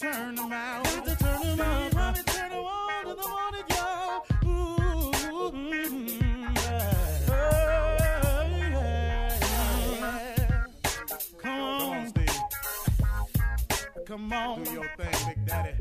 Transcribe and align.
turn 0.00 0.34
them 0.34 0.50
out. 0.50 0.82
Got 0.84 1.04
to 1.04 1.16
turn 1.16 1.40
them 1.42 1.60
up. 1.60 1.76
Steve 1.76 1.98
Harvey 1.98 2.22
turn 2.26 2.52
y'all. 3.68 4.24
Mm. 4.42 5.10
Come 11.38 11.52
on. 11.62 12.12
Come 14.06 14.32
on. 14.32 14.62
Do 14.62 14.72
your 14.72 14.88
thing, 14.96 15.14
Big 15.26 15.46
Daddy. 15.46 15.74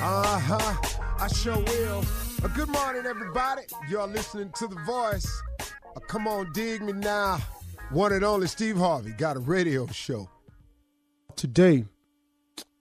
Uh 0.00 0.38
huh. 0.38 0.76
I 1.18 1.28
sure 1.28 1.56
will. 1.56 2.04
Uh, 2.44 2.48
good 2.48 2.68
morning, 2.68 3.06
everybody. 3.06 3.62
You're 3.88 4.06
listening 4.08 4.52
to 4.56 4.66
The 4.66 4.76
Voice. 4.84 5.42
Uh, 5.96 6.00
come 6.00 6.28
on, 6.28 6.52
dig 6.52 6.82
me 6.82 6.92
now. 6.92 7.38
One 7.90 8.12
and 8.12 8.24
only 8.24 8.46
Steve 8.46 8.76
Harvey 8.76 9.12
got 9.12 9.36
a 9.36 9.40
radio 9.40 9.86
show. 9.86 10.28
Today, 11.36 11.84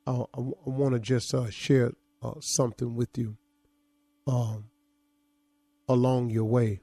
I, 0.07 0.25
want 0.35 0.93
to 0.93 0.99
just 0.99 1.33
uh, 1.33 1.49
share 1.49 1.93
uh, 2.21 2.33
something 2.39 2.95
with 2.95 3.17
you 3.17 3.37
um, 4.27 4.65
along 5.87 6.29
your 6.31 6.45
way 6.45 6.81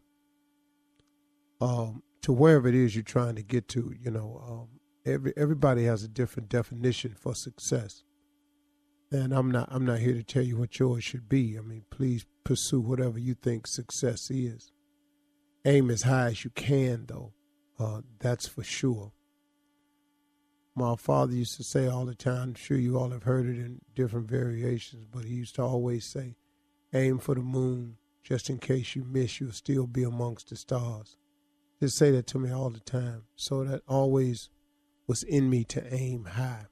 um, 1.61 2.03
to 2.23 2.33
wherever 2.33 2.69
it 2.69 2.75
is 2.75 2.95
you're 2.95 3.03
trying 3.03 3.35
to 3.37 3.43
get 3.43 3.69
to. 3.69 3.93
You 4.01 4.11
know, 4.11 4.43
um, 4.49 5.13
every 5.13 5.33
everybody 5.37 5.85
has 5.85 6.03
a 6.03 6.09
different 6.09 6.49
definition 6.49 7.15
for 7.19 7.35
success 7.35 8.05
and 9.11 9.33
I'm 9.33 9.51
not 9.51 9.69
I'm 9.71 9.85
not 9.85 10.01
here 10.01 10.15
to 10.15 10.23
tell 10.23 10.43
you 10.43 10.57
what 10.57 10.79
yours 10.79 11.05
should 11.05 11.29
be. 11.29 11.57
I 11.59 11.63
mean, 11.63 11.85
please 11.91 12.27
pursue 12.45 12.81
whatever 12.81 13.19
you 13.19 13.35
think 13.35 13.67
success 13.67 14.31
is. 14.31 14.71
Aim 15.65 15.91
as 15.91 16.03
high 16.03 16.29
as 16.29 16.45
you 16.45 16.51
can, 16.51 17.07
though. 17.07 17.33
Uh, 17.79 18.03
that's 18.19 18.47
for 18.47 18.63
sure. 18.63 19.13
My 20.79 20.95
father 20.95 21.35
used 21.35 21.57
to 21.57 21.65
say 21.65 21.89
all 21.89 22.07
the 22.07 22.15
time. 22.15 22.51
I'm 22.51 22.55
sure 22.55 22.79
you 22.79 22.97
all 22.99 23.11
have 23.11 23.25
heard 23.25 23.47
it 23.47 23.59
in 23.59 23.81
different 23.97 24.29
variations, 24.29 25.07
but 25.11 25.25
he 25.25 25.35
used 25.35 25.57
to 25.57 25.63
always 25.63 26.05
say, 26.05 26.37
"Aim 26.93 27.19
for 27.19 27.35
the 27.35 27.43
moon. 27.43 27.99
Just 28.23 28.49
in 28.49 28.59
case 28.59 28.95
you 28.95 29.03
miss, 29.03 29.41
you'll 29.41 29.51
still 29.51 29.89
be 29.89 30.05
amongst 30.05 30.51
the 30.51 30.57
stars." 30.57 31.17
Just 31.81 31.97
say 31.97 32.13
that 32.13 32.29
to 32.29 32.39
me 32.39 32.53
all 32.53 32.71
the 32.71 32.79
time. 32.79 33.25
So 33.35 33.65
that 33.65 33.83
always 33.89 34.51
was 35.09 35.25
in 35.25 35.51
me 35.51 35.65
to 35.65 35.93
aim 35.93 36.25
high. 36.27 36.67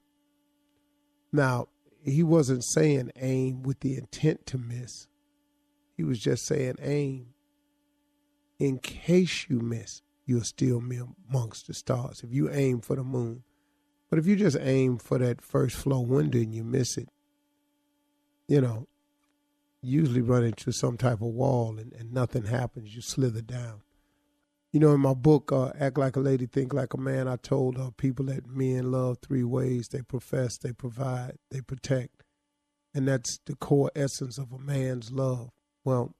Now, 1.32 1.68
he 2.00 2.22
wasn't 2.22 2.62
saying 2.62 3.10
aim 3.16 3.64
with 3.64 3.80
the 3.80 3.96
intent 3.96 4.46
to 4.46 4.58
miss. 4.58 5.08
He 5.96 6.04
was 6.04 6.20
just 6.20 6.46
saying 6.46 6.76
aim 6.78 7.34
in 8.60 8.78
case 8.78 9.48
you 9.48 9.58
miss, 9.58 10.02
you'll 10.24 10.44
still 10.44 10.80
be 10.80 11.00
amongst 11.28 11.66
the 11.66 11.74
stars. 11.74 12.22
If 12.22 12.32
you 12.32 12.48
aim 12.50 12.80
for 12.80 12.94
the 12.94 13.02
moon, 13.02 13.42
but 14.08 14.18
if 14.18 14.26
you 14.26 14.36
just 14.36 14.56
aim 14.60 14.98
for 14.98 15.18
that 15.18 15.42
first 15.42 15.76
floor 15.76 16.04
window 16.04 16.38
and 16.38 16.54
you 16.54 16.64
miss 16.64 16.96
it, 16.96 17.08
you 18.48 18.60
know, 18.60 18.86
usually 19.82 20.20
run 20.20 20.44
into 20.44 20.72
some 20.72 20.96
type 20.96 21.20
of 21.20 21.28
wall 21.28 21.78
and, 21.78 21.92
and 21.92 22.12
nothing 22.12 22.44
happens. 22.44 22.94
You 22.94 23.02
slither 23.02 23.42
down. 23.42 23.82
You 24.72 24.80
know, 24.80 24.92
in 24.92 25.00
my 25.00 25.14
book, 25.14 25.52
uh, 25.52 25.70
Act 25.78 25.96
Like 25.96 26.16
a 26.16 26.20
Lady, 26.20 26.46
Think 26.46 26.74
Like 26.74 26.92
a 26.92 26.98
Man, 26.98 27.28
I 27.28 27.36
told 27.36 27.78
uh, 27.78 27.90
people 27.96 28.26
that 28.26 28.46
men 28.46 28.90
love 28.90 29.18
three 29.22 29.44
ways 29.44 29.88
they 29.88 30.02
profess, 30.02 30.58
they 30.58 30.72
provide, 30.72 31.38
they 31.50 31.60
protect. 31.60 32.22
And 32.94 33.08
that's 33.08 33.38
the 33.46 33.56
core 33.56 33.90
essence 33.94 34.38
of 34.38 34.52
a 34.52 34.58
man's 34.58 35.12
love. 35.12 35.50
Well, 35.84 36.14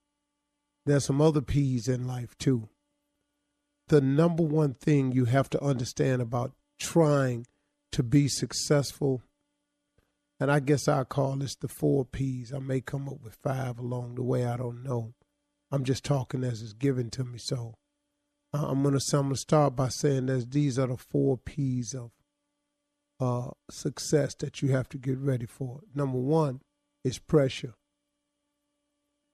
there's 0.84 1.04
some 1.04 1.20
other 1.20 1.42
P's 1.42 1.88
in 1.88 2.06
life 2.06 2.36
too. 2.38 2.68
The 3.88 4.00
number 4.00 4.42
one 4.42 4.74
thing 4.74 5.12
you 5.12 5.26
have 5.26 5.50
to 5.50 5.62
understand 5.62 6.22
about 6.22 6.52
trying 6.78 7.46
to 7.92 8.02
be 8.02 8.28
successful, 8.28 9.22
and 10.38 10.50
I 10.50 10.60
guess 10.60 10.88
I 10.88 11.04
call 11.04 11.36
this 11.36 11.56
the 11.56 11.68
four 11.68 12.04
P's. 12.04 12.52
I 12.52 12.58
may 12.58 12.80
come 12.80 13.08
up 13.08 13.22
with 13.22 13.38
five 13.42 13.78
along 13.78 14.16
the 14.16 14.22
way, 14.22 14.44
I 14.44 14.56
don't 14.56 14.82
know. 14.82 15.14
I'm 15.70 15.84
just 15.84 16.04
talking 16.04 16.44
as 16.44 16.62
it's 16.62 16.72
given 16.72 17.10
to 17.10 17.24
me. 17.24 17.38
So 17.38 17.74
uh, 18.52 18.66
I'm 18.68 18.82
gonna 18.82 18.98
I'm 19.12 19.22
gonna 19.22 19.36
start 19.36 19.76
by 19.76 19.88
saying 19.88 20.26
that 20.26 20.50
these 20.52 20.78
are 20.78 20.86
the 20.86 20.96
four 20.96 21.36
P's 21.38 21.94
of 21.94 22.10
uh, 23.18 23.50
success 23.70 24.34
that 24.36 24.62
you 24.62 24.70
have 24.70 24.88
to 24.90 24.98
get 24.98 25.18
ready 25.18 25.46
for. 25.46 25.80
Number 25.94 26.18
one 26.18 26.60
is 27.04 27.18
pressure. 27.18 27.74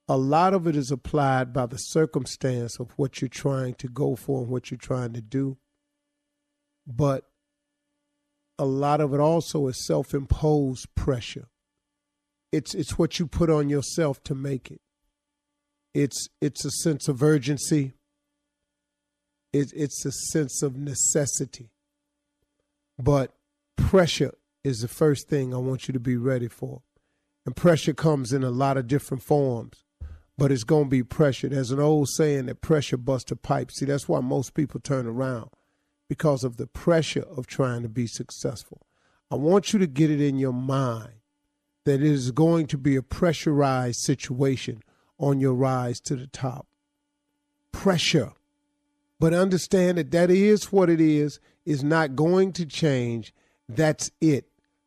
A 0.09 0.17
lot 0.17 0.53
of 0.53 0.67
it 0.67 0.77
is 0.77 0.91
applied 0.91 1.53
by 1.53 1.67
the 1.67 1.77
circumstance 1.77 2.79
of 2.79 2.91
what 2.97 3.21
you're 3.21 3.29
trying 3.29 3.75
to 3.75 3.89
go 3.89 4.17
for 4.17 4.43
and 4.43 4.51
what 4.51 4.71
you're 4.71 4.79
trying 4.79 5.13
to 5.13 5.23
do, 5.23 5.59
but 6.87 7.25
a 8.63 8.65
lot 8.65 9.01
of 9.01 9.13
it 9.13 9.21
also 9.21 9.67
is 9.67 9.85
self-imposed 9.87 10.95
pressure. 10.95 11.49
It's 12.53 12.75
it's 12.75 12.99
what 12.99 13.19
you 13.19 13.27
put 13.27 13.51
on 13.51 13.69
yourself 13.69 14.23
to 14.25 14.35
make 14.35 14.71
it. 14.71 14.81
It's 15.95 16.29
it's 16.41 16.65
a 16.65 16.71
sense 16.71 17.09
of 17.09 17.23
urgency 17.23 17.95
it, 19.53 19.73
it's 19.75 20.05
a 20.05 20.13
sense 20.13 20.63
of 20.63 20.77
necessity. 20.77 21.71
But 22.99 23.35
pressure 23.77 24.33
is 24.65 24.81
the 24.81 24.89
first 24.89 25.29
thing 25.29 25.53
I 25.53 25.59
want 25.59 25.89
you 25.89 25.93
to 25.93 26.01
be 26.01 26.17
ready 26.17 26.49
for. 26.49 26.83
And 27.45 27.57
pressure 27.57 27.95
comes 27.95 28.33
in 28.33 28.45
a 28.45 28.51
lot 28.51 28.77
of 28.77 28.87
different 28.87 29.23
forms, 29.23 29.85
but 30.39 30.53
it's 30.53 30.65
going 30.65 30.85
to 30.85 30.91
be 30.91 31.03
pressure. 31.03 31.49
There's 31.49 31.73
an 31.73 31.81
old 31.81 32.09
saying 32.09 32.47
that 32.47 32.61
pressure 32.61 32.97
busts 32.97 33.33
a 33.33 33.37
pipe. 33.37 33.73
See, 33.73 33.85
that's 33.85 34.09
why 34.09 34.21
most 34.21 34.55
people 34.55 34.81
turn 34.81 35.07
around 35.07 35.51
because 36.13 36.45
of 36.45 36.57
the 36.59 36.67
pressure 36.67 37.25
of 37.37 37.47
trying 37.47 37.83
to 37.83 37.89
be 37.89 38.07
successful. 38.07 38.83
I 39.31 39.37
want 39.37 39.73
you 39.73 39.79
to 39.79 39.87
get 39.87 40.11
it 40.11 40.21
in 40.21 40.37
your 40.37 40.53
mind 40.53 41.15
that 41.85 41.95
it 41.95 42.03
is 42.03 42.31
going 42.31 42.67
to 42.67 42.77
be 42.77 42.97
a 42.97 43.03
pressurized 43.03 44.01
situation 44.01 44.83
on 45.19 45.41
your 45.41 45.55
rise 45.55 46.01
to 46.01 46.15
the 46.17 46.27
top. 46.27 46.67
Pressure 47.73 48.33
but 49.19 49.33
understand 49.33 49.99
that 49.99 50.11
that 50.11 50.33
is 50.33 50.73
what 50.73 50.91
it 50.91 51.01
is 51.01 51.39
is 51.65 51.85
not 51.85 52.17
going 52.17 52.53
to 52.53 52.67
change 52.67 53.33
that's 53.69 54.11
it 54.21 54.47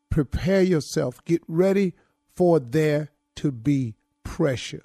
prepare 0.10 0.62
yourself 0.62 1.24
get 1.24 1.42
ready 1.48 1.94
for 2.36 2.60
there 2.60 3.10
to 3.36 3.51
be 3.51 3.95
pressure. 4.24 4.83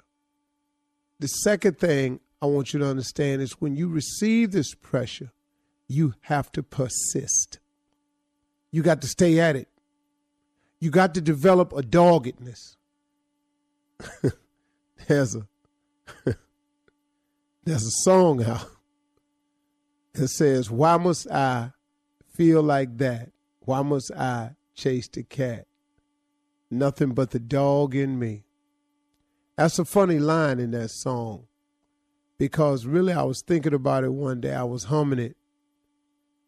The 1.19 1.27
second 1.27 1.77
thing 1.77 2.19
I 2.41 2.47
want 2.47 2.73
you 2.73 2.79
to 2.79 2.87
understand 2.87 3.41
is 3.41 3.59
when 3.59 3.75
you 3.75 3.87
receive 3.87 4.51
this 4.51 4.73
pressure, 4.73 5.31
you 5.91 6.13
have 6.21 6.51
to 6.53 6.63
persist. 6.63 7.59
You 8.71 8.81
got 8.81 9.01
to 9.01 9.07
stay 9.07 9.39
at 9.39 9.55
it. 9.55 9.67
You 10.79 10.89
got 10.89 11.13
to 11.15 11.21
develop 11.21 11.73
a 11.73 11.81
doggedness. 11.81 12.77
there's 15.07 15.35
a 15.35 15.47
there's 17.65 17.85
a 17.85 17.91
song 18.03 18.43
out 18.43 18.65
that 20.13 20.29
says, 20.29 20.71
Why 20.71 20.97
must 20.97 21.29
I 21.29 21.73
feel 22.33 22.63
like 22.63 22.97
that? 22.97 23.31
Why 23.59 23.81
must 23.81 24.11
I 24.11 24.55
chase 24.73 25.07
the 25.09 25.23
cat? 25.23 25.67
Nothing 26.71 27.13
but 27.13 27.31
the 27.31 27.39
dog 27.39 27.93
in 27.95 28.17
me. 28.17 28.45
That's 29.57 29.77
a 29.77 29.85
funny 29.85 30.17
line 30.17 30.59
in 30.59 30.71
that 30.71 30.89
song 30.89 31.47
because 32.37 32.85
really 32.85 33.13
I 33.13 33.23
was 33.23 33.43
thinking 33.45 33.73
about 33.73 34.05
it 34.05 34.13
one 34.13 34.39
day. 34.39 34.55
I 34.55 34.63
was 34.63 34.85
humming 34.85 35.19
it 35.19 35.35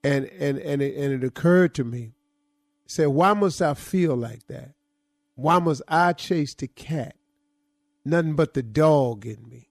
and 0.04 0.26
and 0.26 0.60
and 0.60 0.82
it, 0.82 0.96
and 0.96 1.14
it 1.14 1.26
occurred 1.26 1.74
to 1.76 1.84
me. 1.84 2.14
Said, 2.86 3.08
why 3.08 3.34
must 3.34 3.62
I 3.62 3.74
feel 3.74 4.16
like 4.16 4.48
that? 4.48 4.74
Why 5.36 5.60
must 5.60 5.82
I 5.88 6.14
chase 6.14 6.54
the 6.54 6.68
cat? 6.68 7.16
Nothing 8.06 8.36
but 8.36 8.54
the 8.54 8.64
dog 8.64 9.26
in 9.26 9.48
me. 9.50 9.70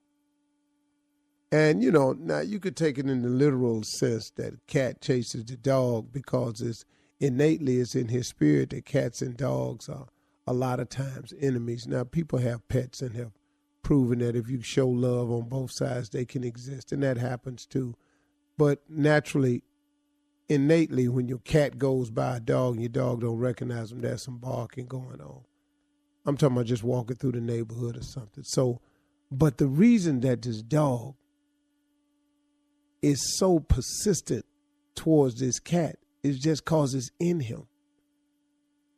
And 1.51 1.83
you 1.83 1.91
know, 1.91 2.13
now 2.13 2.39
you 2.39 2.59
could 2.59 2.75
take 2.75 2.97
it 2.97 3.05
in 3.05 3.21
the 3.21 3.29
literal 3.29 3.83
sense 3.83 4.31
that 4.37 4.55
a 4.55 4.59
cat 4.67 5.01
chases 5.01 5.45
the 5.45 5.55
dog 5.55 6.11
because 6.11 6.61
it's 6.61 6.83
innately 7.19 7.79
it's 7.79 7.95
in 7.95 8.07
his 8.07 8.27
spirit 8.27 8.71
that 8.71 8.85
cats 8.85 9.21
and 9.21 9.37
dogs 9.37 9.87
are 9.87 10.07
a 10.47 10.53
lot 10.53 10.79
of 10.79 10.89
times 10.89 11.31
enemies. 11.39 11.85
Now 11.87 12.03
people 12.03 12.39
have 12.39 12.67
pets 12.67 13.01
and 13.01 13.15
have 13.15 13.31
proven 13.83 14.19
that 14.19 14.35
if 14.35 14.49
you 14.49 14.61
show 14.61 14.87
love 14.87 15.29
on 15.29 15.47
both 15.47 15.71
sides 15.71 16.09
they 16.09 16.25
can 16.25 16.43
exist 16.43 16.91
and 16.91 17.03
that 17.03 17.17
happens 17.17 17.67
too. 17.67 17.95
But 18.57 18.81
naturally 18.89 19.63
innately 20.49 21.07
when 21.07 21.27
your 21.27 21.39
cat 21.39 21.77
goes 21.77 22.09
by 22.09 22.37
a 22.37 22.39
dog 22.39 22.73
and 22.73 22.81
your 22.81 22.89
dog 22.89 23.21
don't 23.21 23.37
recognize 23.37 23.89
them, 23.89 24.01
there's 24.01 24.23
some 24.23 24.37
barking 24.37 24.85
going 24.85 25.21
on. 25.21 25.41
I'm 26.25 26.37
talking 26.37 26.55
about 26.55 26.67
just 26.67 26.83
walking 26.83 27.17
through 27.17 27.33
the 27.33 27.41
neighborhood 27.41 27.97
or 27.97 28.03
something. 28.03 28.43
So, 28.43 28.79
but 29.31 29.57
the 29.57 29.67
reason 29.67 30.21
that 30.21 30.41
this 30.41 30.61
dog 30.61 31.15
is 33.01 33.37
so 33.37 33.59
persistent 33.59 34.45
towards 34.95 35.39
this 35.39 35.59
cat 35.59 35.97
is 36.23 36.39
just 36.39 36.63
cause 36.63 36.93
it's 36.93 37.11
in 37.19 37.41
him. 37.41 37.67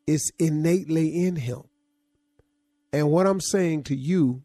It's 0.05 0.29
innately 0.37 1.25
in 1.25 1.37
him. 1.37 1.63
And 2.93 3.09
what 3.09 3.25
I'm 3.25 3.41
saying 3.41 3.83
to 3.83 3.95
you, 3.95 4.43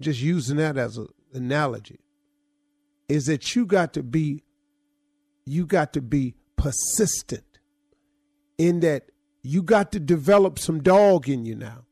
just 0.00 0.20
using 0.20 0.56
that 0.56 0.78
as 0.78 0.96
an 0.96 1.08
analogy, 1.34 2.00
is 3.08 3.26
that 3.26 3.54
you 3.54 3.66
got 3.66 3.92
to 3.92 4.02
be 4.02 4.42
you 5.46 5.64
got 5.64 5.92
to 5.94 6.02
be 6.02 6.34
persistent 6.56 7.60
in 8.58 8.80
that 8.80 9.10
you 9.42 9.62
got 9.62 9.92
to 9.92 10.00
develop 10.00 10.58
some 10.58 10.82
dog 10.82 11.28
in 11.28 11.46
you 11.46 11.54
now 11.54 11.84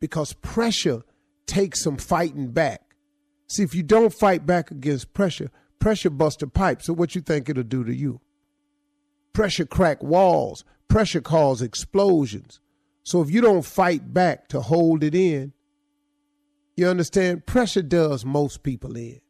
because 0.00 0.32
pressure 0.34 1.02
takes 1.46 1.82
some 1.82 1.96
fighting 1.96 2.52
back. 2.52 2.94
See, 3.48 3.64
if 3.64 3.74
you 3.74 3.82
don't 3.82 4.14
fight 4.14 4.46
back 4.46 4.70
against 4.70 5.12
pressure, 5.12 5.50
pressure 5.78 6.10
busts 6.10 6.42
a 6.42 6.46
pipe. 6.46 6.80
So 6.82 6.92
what 6.92 7.14
you 7.14 7.20
think 7.20 7.48
it'll 7.48 7.64
do 7.64 7.84
to 7.84 7.94
you? 7.94 8.20
Pressure 9.32 9.66
crack 9.66 10.02
walls. 10.02 10.64
Pressure 10.88 11.20
cause 11.20 11.60
explosions. 11.60 12.60
So 13.02 13.20
if 13.20 13.30
you 13.30 13.40
don't 13.40 13.64
fight 13.64 14.14
back 14.14 14.48
to 14.48 14.60
hold 14.60 15.02
it 15.02 15.14
in, 15.14 15.52
you 16.76 16.86
understand? 16.86 17.46
Pressure 17.46 17.82
does 17.82 18.24
most 18.24 18.62
people 18.62 18.96
in. 18.96 19.20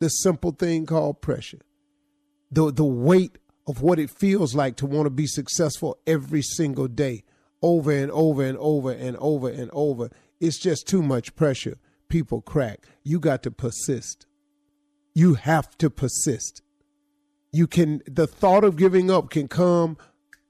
This 0.00 0.22
simple 0.22 0.50
thing 0.52 0.86
called 0.86 1.20
pressure 1.20 1.60
the 2.50 2.72
the 2.72 2.84
weight 2.84 3.38
of 3.66 3.82
what 3.82 3.98
it 3.98 4.10
feels 4.10 4.54
like 4.54 4.76
to 4.76 4.86
want 4.86 5.06
to 5.06 5.10
be 5.10 5.26
successful 5.26 5.98
every 6.06 6.42
single 6.42 6.88
day, 6.88 7.22
over 7.62 7.92
and 7.92 8.10
over 8.10 8.42
and 8.42 8.58
over 8.58 8.90
and 8.90 9.16
over 9.18 9.48
and 9.48 9.70
over. 9.72 10.10
It's 10.40 10.58
just 10.58 10.88
too 10.88 11.02
much 11.02 11.36
pressure. 11.36 11.78
People 12.08 12.40
crack. 12.42 12.86
You 13.04 13.20
got 13.20 13.42
to 13.44 13.50
persist. 13.50 14.26
You 15.14 15.34
have 15.34 15.76
to 15.78 15.88
persist. 15.88 16.62
You 17.52 17.66
can 17.66 18.02
the 18.06 18.26
thought 18.26 18.64
of 18.64 18.76
giving 18.76 19.10
up 19.10 19.30
can 19.30 19.46
come, 19.46 19.96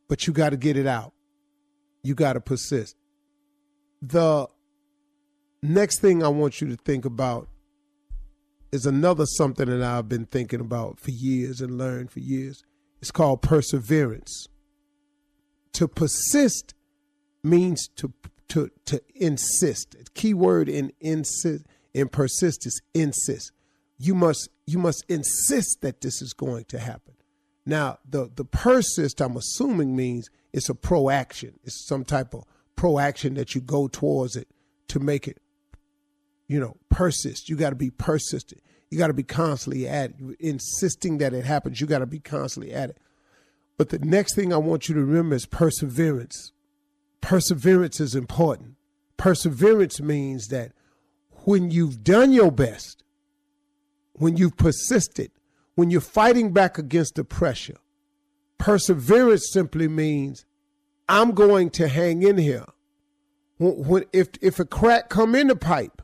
but 0.08 0.26
you 0.26 0.32
got 0.32 0.50
to 0.50 0.56
get 0.56 0.76
it 0.76 0.86
out. 0.86 1.12
You 2.02 2.14
got 2.14 2.34
to 2.34 2.40
persist. 2.40 2.96
The 4.00 4.46
next 5.62 5.98
thing 5.98 6.22
I 6.22 6.28
want 6.28 6.62
you 6.62 6.68
to 6.68 6.76
think 6.76 7.04
about 7.04 7.49
is 8.72 8.86
another 8.86 9.26
something 9.26 9.68
that 9.68 9.82
I've 9.82 10.08
been 10.08 10.26
thinking 10.26 10.60
about 10.60 11.00
for 11.00 11.10
years 11.10 11.60
and 11.60 11.76
learned 11.76 12.10
for 12.10 12.20
years. 12.20 12.62
It's 13.00 13.10
called 13.10 13.42
perseverance. 13.42 14.48
To 15.74 15.88
persist 15.88 16.74
means 17.42 17.88
to 17.96 18.12
to 18.48 18.70
to 18.86 19.02
insist. 19.14 19.96
Key 20.14 20.34
word 20.34 20.68
in 20.68 20.92
insist 21.00 21.64
in 21.94 22.08
persist 22.08 22.66
is 22.66 22.80
insist. 22.94 23.52
You 23.98 24.14
must 24.14 24.48
you 24.66 24.78
must 24.78 25.04
insist 25.08 25.80
that 25.80 26.00
this 26.00 26.22
is 26.22 26.32
going 26.32 26.64
to 26.66 26.78
happen. 26.78 27.14
Now 27.64 27.98
the 28.08 28.30
the 28.34 28.44
persist 28.44 29.20
I'm 29.20 29.36
assuming 29.36 29.96
means 29.96 30.28
it's 30.52 30.68
a 30.68 30.74
proaction. 30.74 31.58
It's 31.64 31.86
some 31.86 32.04
type 32.04 32.34
of 32.34 32.44
proaction 32.76 33.34
that 33.34 33.54
you 33.54 33.60
go 33.60 33.88
towards 33.88 34.36
it 34.36 34.48
to 34.88 34.98
make 34.98 35.28
it 35.28 35.38
you 36.50 36.58
know, 36.58 36.76
persist. 36.88 37.48
You 37.48 37.54
got 37.54 37.70
to 37.70 37.76
be 37.76 37.90
persistent. 37.90 38.60
You 38.90 38.98
got 38.98 39.06
to 39.06 39.14
be 39.14 39.22
constantly 39.22 39.86
at 39.86 40.10
it. 40.10 40.36
Insisting 40.40 41.18
that 41.18 41.32
it 41.32 41.44
happens. 41.44 41.80
You 41.80 41.86
got 41.86 42.00
to 42.00 42.06
be 42.06 42.18
constantly 42.18 42.72
at 42.72 42.90
it. 42.90 42.98
But 43.78 43.90
the 43.90 44.00
next 44.00 44.34
thing 44.34 44.52
I 44.52 44.56
want 44.56 44.88
you 44.88 44.96
to 44.96 45.00
remember 45.00 45.36
is 45.36 45.46
perseverance. 45.46 46.50
Perseverance 47.20 48.00
is 48.00 48.16
important. 48.16 48.74
Perseverance 49.16 50.00
means 50.00 50.48
that 50.48 50.72
when 51.44 51.70
you've 51.70 52.02
done 52.02 52.32
your 52.32 52.50
best, 52.50 53.04
when 54.14 54.36
you've 54.36 54.56
persisted, 54.56 55.30
when 55.76 55.90
you're 55.90 56.00
fighting 56.00 56.52
back 56.52 56.78
against 56.78 57.14
the 57.14 57.22
pressure, 57.22 57.78
perseverance 58.58 59.48
simply 59.52 59.86
means 59.86 60.44
I'm 61.08 61.30
going 61.30 61.70
to 61.70 61.86
hang 61.86 62.24
in 62.24 62.38
here. 62.38 62.66
When, 63.58 64.04
if, 64.12 64.30
if 64.42 64.58
a 64.58 64.64
crack 64.64 65.10
come 65.10 65.36
in 65.36 65.46
the 65.46 65.54
pipe, 65.54 66.02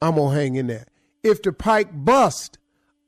I'm 0.00 0.16
gonna 0.16 0.34
hang 0.34 0.56
in 0.56 0.68
there. 0.68 0.86
If 1.22 1.42
the 1.42 1.52
pike 1.52 1.88
bust, 1.92 2.58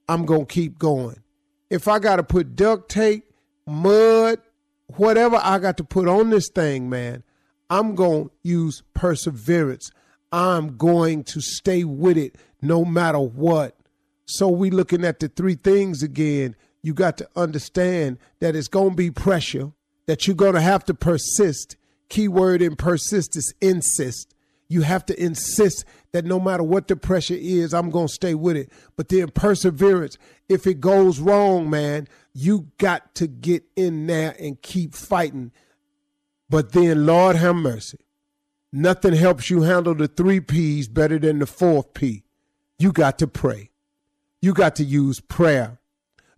I'm 0.09 0.27
gonna 0.27 0.47
keep 0.47 0.79
going. 0.79 1.23
If 1.69 1.87
I 1.89 1.99
gotta 1.99 2.23
put 2.23 2.57
duct 2.57 2.91
tape, 2.91 3.33
mud, 3.67 4.41
whatever 4.97 5.41
I 5.43 5.59
got 5.59 5.77
to 5.79 5.85
put 5.85 6.09
on 6.09 6.31
this 6.31 6.49
thing, 6.49 6.89
man, 6.89 7.23
I'm 7.69 7.95
gonna 7.95 8.27
use 8.43 8.83
perseverance. 8.95 9.91
I'm 10.33 10.77
going 10.77 11.25
to 11.25 11.41
stay 11.41 11.85
with 11.85 12.17
it 12.17 12.37
no 12.63 12.85
matter 12.85 13.19
what. 13.19 13.77
So 14.27 14.49
we 14.49 14.71
looking 14.71 15.05
at 15.05 15.21
the 15.21 15.29
three 15.29 15.55
things 15.55 16.03
again. 16.03 16.55
You 16.83 16.95
got 16.95 17.17
to 17.19 17.29
understand 17.37 18.19
that 18.41 18.57
it's 18.57 18.69
gonna 18.69 18.95
be 18.95 19.11
pressure, 19.11 19.73
that 20.07 20.27
you're 20.27 20.37
gonna 20.37 20.61
have 20.61 20.85
to 20.87 20.95
persist. 20.95 21.77
Keyword 22.09 22.63
in 22.63 22.75
persist 22.75 23.37
is 23.37 23.55
insist. 23.61 24.35
You 24.71 24.83
have 24.83 25.05
to 25.07 25.21
insist 25.21 25.85
that 26.13 26.25
no 26.25 26.39
matter 26.39 26.63
what 26.63 26.87
the 26.87 26.95
pressure 26.95 27.37
is, 27.37 27.75
I'm 27.75 27.91
going 27.91 28.07
to 28.07 28.15
stay 28.15 28.37
with 28.37 28.57
it. 28.57 28.71
But 28.97 29.09
then 29.09 29.29
perseverance, 29.33 30.17
if 30.49 30.65
it 30.65 30.81
goes 30.81 31.19
wrong, 31.19 31.69
man, 31.69 32.07
you 32.33 32.69
got 32.79 33.17
to 33.17 33.27
get 33.27 33.65
in 33.75 34.07
there 34.07 34.37
and 34.39 34.63
keep 34.63 34.95
fighting. 34.95 35.51
But 36.49 36.71
then, 36.71 37.05
Lord 37.05 37.35
have 37.35 37.57
mercy. 37.57 37.99
Nothing 38.73 39.15
helps 39.15 39.51
you 39.51 39.63
handle 39.63 39.97
the 39.97 40.07
three 40.07 40.39
P's 40.39 40.87
better 40.87 41.19
than 41.19 41.41
the 41.41 41.47
fourth 41.47 41.93
P. 41.93 42.23
You 42.79 42.93
got 42.93 43.19
to 43.19 43.27
pray. 43.27 43.71
You 44.41 44.55
got 44.55 44.77
to 44.77 44.85
use 44.85 45.19
prayer. 45.19 45.81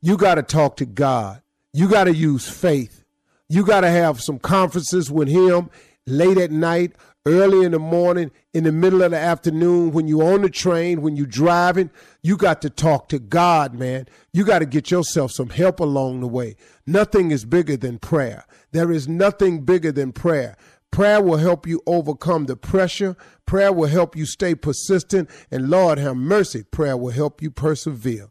You 0.00 0.16
got 0.16 0.36
to 0.36 0.42
talk 0.42 0.76
to 0.78 0.86
God. 0.86 1.42
You 1.74 1.86
got 1.86 2.04
to 2.04 2.14
use 2.14 2.48
faith. 2.48 3.04
You 3.50 3.66
got 3.66 3.82
to 3.82 3.90
have 3.90 4.22
some 4.22 4.38
conferences 4.38 5.10
with 5.10 5.28
Him 5.28 5.68
late 6.06 6.38
at 6.38 6.50
night 6.50 6.92
early 7.26 7.64
in 7.64 7.72
the 7.72 7.78
morning, 7.78 8.30
in 8.52 8.64
the 8.64 8.72
middle 8.72 9.02
of 9.02 9.12
the 9.12 9.18
afternoon, 9.18 9.92
when 9.92 10.08
you're 10.08 10.34
on 10.34 10.42
the 10.42 10.50
train, 10.50 11.02
when 11.02 11.16
you're 11.16 11.26
driving, 11.26 11.90
you 12.22 12.36
got 12.36 12.62
to 12.62 12.70
talk 12.70 13.08
to 13.08 13.18
God, 13.18 13.74
man. 13.74 14.08
You 14.32 14.44
got 14.44 14.60
to 14.60 14.66
get 14.66 14.90
yourself 14.90 15.32
some 15.32 15.50
help 15.50 15.80
along 15.80 16.20
the 16.20 16.26
way. 16.26 16.56
Nothing 16.86 17.30
is 17.30 17.44
bigger 17.44 17.76
than 17.76 17.98
prayer. 17.98 18.44
There 18.72 18.90
is 18.90 19.06
nothing 19.06 19.64
bigger 19.64 19.92
than 19.92 20.12
prayer. 20.12 20.56
Prayer 20.90 21.22
will 21.22 21.38
help 21.38 21.66
you 21.66 21.80
overcome 21.86 22.46
the 22.46 22.56
pressure. 22.56 23.16
Prayer 23.46 23.72
will 23.72 23.88
help 23.88 24.14
you 24.14 24.26
stay 24.26 24.54
persistent. 24.54 25.30
And 25.50 25.70
Lord 25.70 25.98
have 25.98 26.16
mercy, 26.16 26.64
prayer 26.64 26.96
will 26.96 27.12
help 27.12 27.40
you 27.40 27.50
persevere. 27.50 28.28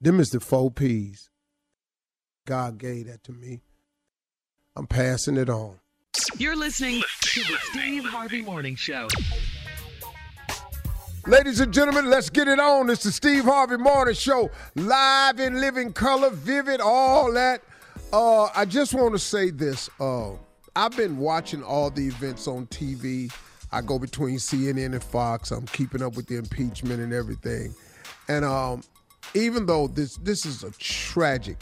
Them 0.00 0.18
is 0.18 0.30
the 0.30 0.40
four 0.40 0.70
P's. 0.70 1.30
God 2.44 2.78
gave 2.78 3.06
that 3.06 3.22
to 3.24 3.32
me. 3.32 3.62
I'm 4.74 4.86
passing 4.86 5.36
it 5.36 5.48
on. 5.48 5.78
You're 6.36 6.56
listening 6.56 7.02
to 7.20 7.40
the 7.40 7.56
Steve 7.70 8.04
Harvey 8.04 8.42
Morning 8.42 8.76
Show. 8.76 9.08
Ladies 11.26 11.60
and 11.60 11.72
gentlemen, 11.72 12.10
let's 12.10 12.28
get 12.28 12.48
it 12.48 12.60
on. 12.60 12.90
It's 12.90 13.04
the 13.04 13.12
Steve 13.12 13.44
Harvey 13.44 13.78
Morning 13.78 14.14
Show, 14.14 14.50
live 14.74 15.40
in 15.40 15.60
living 15.60 15.92
color, 15.92 16.28
vivid, 16.28 16.80
all 16.82 17.32
that. 17.32 17.62
Uh, 18.12 18.44
I 18.54 18.66
just 18.66 18.92
want 18.92 19.12
to 19.12 19.18
say 19.18 19.50
this. 19.50 19.88
Uh, 19.98 20.32
I've 20.76 20.94
been 20.96 21.16
watching 21.16 21.62
all 21.62 21.90
the 21.90 22.08
events 22.08 22.46
on 22.46 22.66
TV. 22.66 23.32
I 23.70 23.80
go 23.80 23.98
between 23.98 24.36
CNN 24.36 24.92
and 24.92 25.02
Fox. 25.02 25.50
I'm 25.50 25.66
keeping 25.66 26.02
up 26.02 26.14
with 26.14 26.26
the 26.26 26.36
impeachment 26.36 27.00
and 27.00 27.14
everything. 27.14 27.74
And 28.28 28.44
um, 28.44 28.82
even 29.32 29.64
though 29.64 29.86
this 29.86 30.16
this 30.18 30.44
is 30.44 30.62
a 30.62 30.72
tragic 30.72 31.56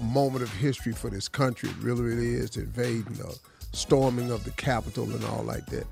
moment 0.00 0.42
of 0.42 0.52
history 0.54 0.92
for 0.92 1.10
this 1.10 1.28
country, 1.28 1.68
it 1.68 1.76
really, 1.76 2.02
really 2.02 2.34
is, 2.34 2.56
invading 2.56 3.14
the 3.14 3.38
storming 3.72 4.30
of 4.30 4.44
the 4.44 4.50
Capitol 4.52 5.04
and 5.04 5.24
all 5.24 5.42
like 5.42 5.66
that. 5.66 5.86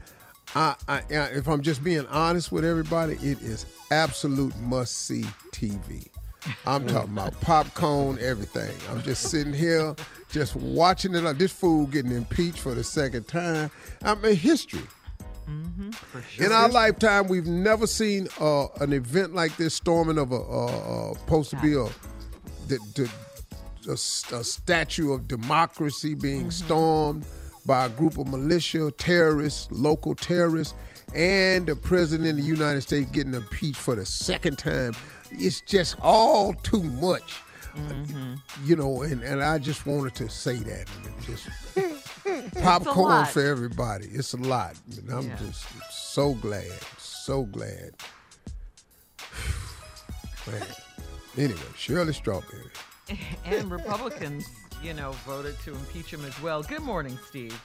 I, 0.54 0.75
I, 0.88 0.99
if 1.11 1.49
I'm 1.49 1.61
just 1.61 1.85
being 1.85 2.06
honest 2.06 2.50
with 2.50 2.64
everybody, 2.64 3.14
it 3.14 3.42
is 3.42 3.66
absolute 3.90 4.56
must 4.61 5.06
see 5.06 5.23
TV. 5.52 6.09
I'm 6.64 6.87
talking 6.87 7.12
about 7.12 7.38
popcorn, 7.40 8.18
everything. 8.21 8.73
I'm 8.90 9.02
just 9.02 9.30
sitting 9.30 9.52
here, 9.52 9.97
just 10.30 10.54
watching 10.54 11.14
it. 11.14 11.23
Like 11.23 11.38
this 11.38 11.52
fool 11.52 11.87
getting 11.87 12.12
impeached 12.12 12.61
for 12.61 12.75
the 12.75 12.85
second 12.85 13.26
time. 13.26 13.71
I 14.02 14.14
mean, 14.14 14.37
history. 14.37 14.83
In 16.38 16.52
our 16.52 16.68
lifetime, 16.68 17.28
we've 17.28 17.47
never 17.47 17.87
seen 17.87 18.28
uh, 18.40 18.66
an 18.80 18.92
event 18.92 19.35
like 19.35 19.56
this 19.56 19.75
storming 19.75 20.18
of 20.18 20.33
a 20.33 20.37
uh, 20.37 21.11
uh, 21.11 21.14
supposed 21.14 21.50
to 21.50 21.56
be 21.56 21.75
a, 21.75 21.85
the, 22.66 22.78
the, 22.95 23.11
a, 23.88 23.92
a 23.92 24.45
statue 24.45 25.12
of 25.12 25.28
democracy 25.28 26.14
being 26.14 26.50
stormed 26.50 27.25
by 27.66 27.87
a 27.87 27.88
group 27.88 28.16
of 28.18 28.28
militia 28.28 28.90
terrorists, 28.92 29.68
local 29.70 30.14
terrorists, 30.14 30.75
and 31.14 31.66
the 31.66 31.76
president 31.76 32.30
of 32.30 32.37
the 32.37 32.42
United 32.42 32.80
States 32.82 33.11
getting 33.11 33.35
impeached 33.35 33.78
for 33.80 33.94
the 33.94 34.06
second 34.06 34.58
time. 34.58 34.92
It's 35.30 35.61
just 35.62 35.96
all 36.00 36.54
too 36.54 36.82
much. 36.82 37.35
Mm-hmm. 37.76 38.35
You 38.64 38.76
know, 38.76 39.02
and, 39.02 39.23
and 39.23 39.42
I 39.42 39.58
just 39.58 39.85
wanted 39.85 40.14
to 40.14 40.28
say 40.30 40.54
that. 40.56 40.87
Just 41.26 41.49
popcorn 42.62 43.26
for 43.26 43.44
everybody. 43.44 44.06
It's 44.06 44.32
a 44.32 44.38
lot. 44.38 44.76
And 44.99 45.11
I'm 45.11 45.28
Yeah. 45.28 45.37
just 45.37 45.66
so 46.14 46.32
glad, 46.35 46.70
so 46.99 47.42
glad. 47.44 47.90
Man. 50.46 50.62
Anyway, 51.37 51.61
Shirley 51.76 52.14
Strawberry. 52.14 52.70
and 53.44 53.70
Republicans, 53.70 54.46
you 54.83 54.95
know, 54.95 55.12
voted 55.25 55.59
to 55.61 55.73
impeach 55.73 56.12
him 56.12 56.25
as 56.25 56.40
well. 56.40 56.62
Good 56.62 56.83
morning, 56.83 57.18
Steve. 57.28 57.59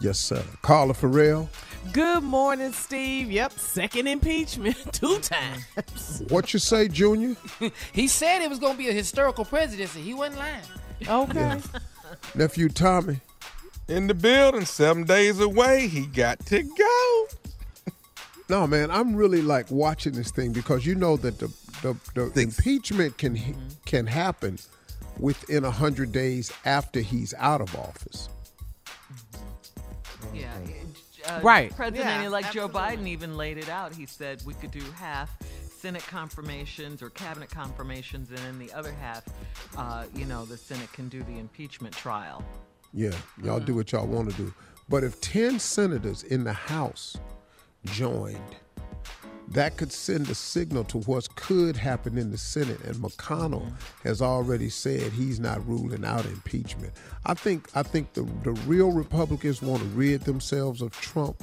Yes, 0.00 0.18
sir. 0.18 0.42
Carla 0.62 0.94
Ferrell. 0.94 1.48
Good 1.92 2.24
morning, 2.24 2.72
Steve. 2.72 3.30
Yep, 3.30 3.52
second 3.52 4.08
impeachment, 4.08 4.76
two 4.92 5.18
times. 5.20 6.22
What 6.28 6.52
you 6.52 6.58
say, 6.58 6.88
Junior? 6.88 7.36
He 7.92 8.08
said 8.08 8.42
it 8.42 8.50
was 8.50 8.58
going 8.58 8.72
to 8.72 8.78
be 8.78 8.88
a 8.88 8.92
historical 8.92 9.44
presidency. 9.44 10.00
He 10.02 10.14
wasn't 10.14 10.38
lying. 10.38 10.64
Okay. 11.08 11.60
Nephew 12.34 12.68
Tommy. 12.68 13.20
in 13.88 14.06
the 14.06 14.14
building, 14.14 14.64
seven 14.64 15.04
days 15.04 15.38
away. 15.40 15.86
He 15.88 16.06
got 16.06 16.44
to 16.46 16.62
go. 16.62 17.26
No, 18.48 18.66
man, 18.66 18.90
I'm 18.90 19.14
really 19.14 19.40
like 19.40 19.70
watching 19.70 20.12
this 20.12 20.30
thing 20.30 20.52
because 20.52 20.84
you 20.84 20.94
know 20.94 21.16
that 21.18 21.38
the 21.38 21.48
the, 21.82 21.96
the 22.34 22.42
impeachment 22.42 23.18
can 23.18 23.36
mm-hmm. 23.36 23.60
can 23.84 24.06
happen 24.06 24.58
within 25.18 25.64
a 25.64 25.70
hundred 25.70 26.12
days 26.12 26.52
after 26.64 27.00
he's 27.00 27.34
out 27.38 27.60
of 27.60 27.74
office. 27.76 28.28
Yeah. 30.34 30.52
Uh, 31.26 31.40
Right. 31.42 31.74
President-elect 31.74 32.52
Joe 32.52 32.68
Biden 32.68 33.06
even 33.06 33.36
laid 33.36 33.58
it 33.58 33.68
out. 33.68 33.94
He 33.94 34.06
said 34.06 34.42
we 34.44 34.54
could 34.54 34.72
do 34.72 34.82
half 34.96 35.30
Senate 35.70 36.06
confirmations 36.06 37.02
or 37.02 37.10
cabinet 37.10 37.50
confirmations, 37.50 38.30
and 38.30 38.38
then 38.38 38.58
the 38.58 38.72
other 38.72 38.92
half, 38.92 39.24
uh, 39.76 40.04
you 40.14 40.24
know, 40.24 40.44
the 40.44 40.56
Senate 40.56 40.92
can 40.92 41.08
do 41.08 41.22
the 41.24 41.38
impeachment 41.38 41.94
trial. 41.94 42.44
Yeah, 42.92 43.12
y'all 43.42 43.60
do 43.60 43.74
what 43.74 43.90
y'all 43.92 44.06
want 44.06 44.30
to 44.30 44.36
do. 44.36 44.54
But 44.88 45.04
if 45.04 45.20
10 45.20 45.58
senators 45.58 46.22
in 46.22 46.44
the 46.44 46.52
House 46.52 47.16
joined, 47.84 48.38
that 49.52 49.76
could 49.76 49.92
send 49.92 50.28
a 50.30 50.34
signal 50.34 50.84
to 50.84 50.98
what 51.00 51.34
could 51.36 51.76
happen 51.76 52.16
in 52.16 52.30
the 52.30 52.38
Senate. 52.38 52.80
And 52.84 52.96
McConnell 52.96 53.62
mm-hmm. 53.64 54.08
has 54.08 54.22
already 54.22 54.68
said 54.68 55.12
he's 55.12 55.40
not 55.40 55.66
ruling 55.66 56.04
out 56.04 56.24
impeachment. 56.26 56.92
I 57.26 57.34
think 57.34 57.68
I 57.74 57.82
think 57.82 58.12
the, 58.14 58.22
the 58.44 58.52
real 58.66 58.92
Republicans 58.92 59.62
want 59.62 59.80
to 59.82 59.88
rid 59.88 60.22
themselves 60.22 60.82
of 60.82 60.92
Trump 60.92 61.42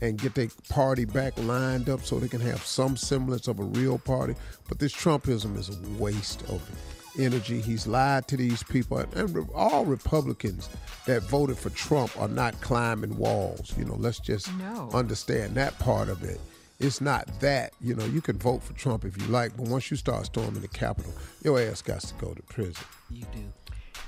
and 0.00 0.18
get 0.18 0.34
their 0.34 0.48
party 0.68 1.04
back 1.04 1.36
lined 1.38 1.88
up 1.88 2.04
so 2.04 2.18
they 2.18 2.28
can 2.28 2.40
have 2.40 2.62
some 2.62 2.96
semblance 2.96 3.48
of 3.48 3.58
a 3.58 3.64
real 3.64 3.98
party. 3.98 4.34
But 4.68 4.78
this 4.78 4.92
Trumpism 4.92 5.56
is 5.58 5.70
a 5.70 6.02
waste 6.02 6.42
of 6.48 6.62
energy. 7.18 7.60
He's 7.60 7.86
lied 7.86 8.28
to 8.28 8.36
these 8.36 8.62
people. 8.62 8.98
And 8.98 9.48
all 9.54 9.84
Republicans 9.84 10.68
that 11.06 11.22
voted 11.24 11.58
for 11.58 11.70
Trump 11.70 12.16
are 12.20 12.28
not 12.28 12.60
climbing 12.60 13.16
walls. 13.16 13.74
You 13.76 13.86
know, 13.86 13.96
let's 13.96 14.20
just 14.20 14.52
No. 14.56 14.88
understand 14.94 15.54
that 15.56 15.76
part 15.80 16.08
of 16.08 16.22
it. 16.22 16.40
It's 16.80 17.00
not 17.00 17.28
that. 17.40 17.72
You 17.80 17.94
know, 17.94 18.04
you 18.04 18.20
can 18.20 18.38
vote 18.38 18.62
for 18.62 18.72
Trump 18.74 19.04
if 19.04 19.20
you 19.20 19.26
like, 19.28 19.56
but 19.56 19.66
once 19.66 19.90
you 19.90 19.96
start 19.96 20.26
storming 20.26 20.60
the 20.62 20.68
Capitol, 20.68 21.12
your 21.42 21.60
ass 21.60 21.82
got 21.82 22.00
to 22.00 22.14
go 22.14 22.32
to 22.32 22.42
prison. 22.44 22.84
You 23.10 23.24
do. 23.32 23.40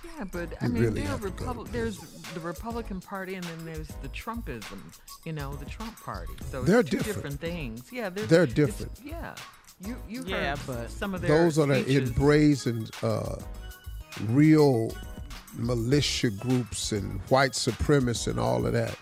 Yeah, 0.05 0.25
but 0.31 0.53
I 0.61 0.67
You 0.67 0.73
mean, 0.73 0.83
really 0.83 1.01
there 1.01 1.09
are 1.09 1.19
have 1.19 1.21
to 1.23 1.31
go 1.31 1.37
to 1.37 1.45
Repub- 1.51 1.69
there's 1.71 1.99
the 2.35 2.41
Republican 2.41 3.01
Party, 3.01 3.35
and 3.35 3.45
then 3.45 3.65
there's 3.65 3.89
the 4.03 4.09
Trumpism. 4.09 4.79
You 5.25 5.33
know, 5.33 5.55
the 5.57 5.65
Trump 5.65 5.99
Party. 6.01 6.33
So 6.51 6.63
They're 6.63 6.81
it's 6.81 6.91
two 6.91 6.99
different. 6.99 7.41
things. 7.41 7.89
Yeah, 7.91 8.09
they're, 8.09 8.27
They're 8.27 8.47
different. 8.47 8.93
Yeah, 9.05 9.35
you 9.85 9.97
you 10.09 10.23
Yeah, 10.25 10.51
heard 10.57 10.61
but 10.67 10.91
some 10.93 11.13
of 11.15 11.23
their 11.23 11.37
Those 11.45 11.59
are 11.59 11.67
the 11.67 11.83
speeches. 11.83 12.11
embracing 12.11 12.89
uh, 13.03 13.37
real 14.29 14.95
militia 15.55 16.31
groups 16.31 16.93
and 16.93 17.21
white 17.23 17.53
supremacists 17.53 18.29
and 18.29 18.39
all 18.39 18.65
of 18.65 18.73
that. 18.75 18.97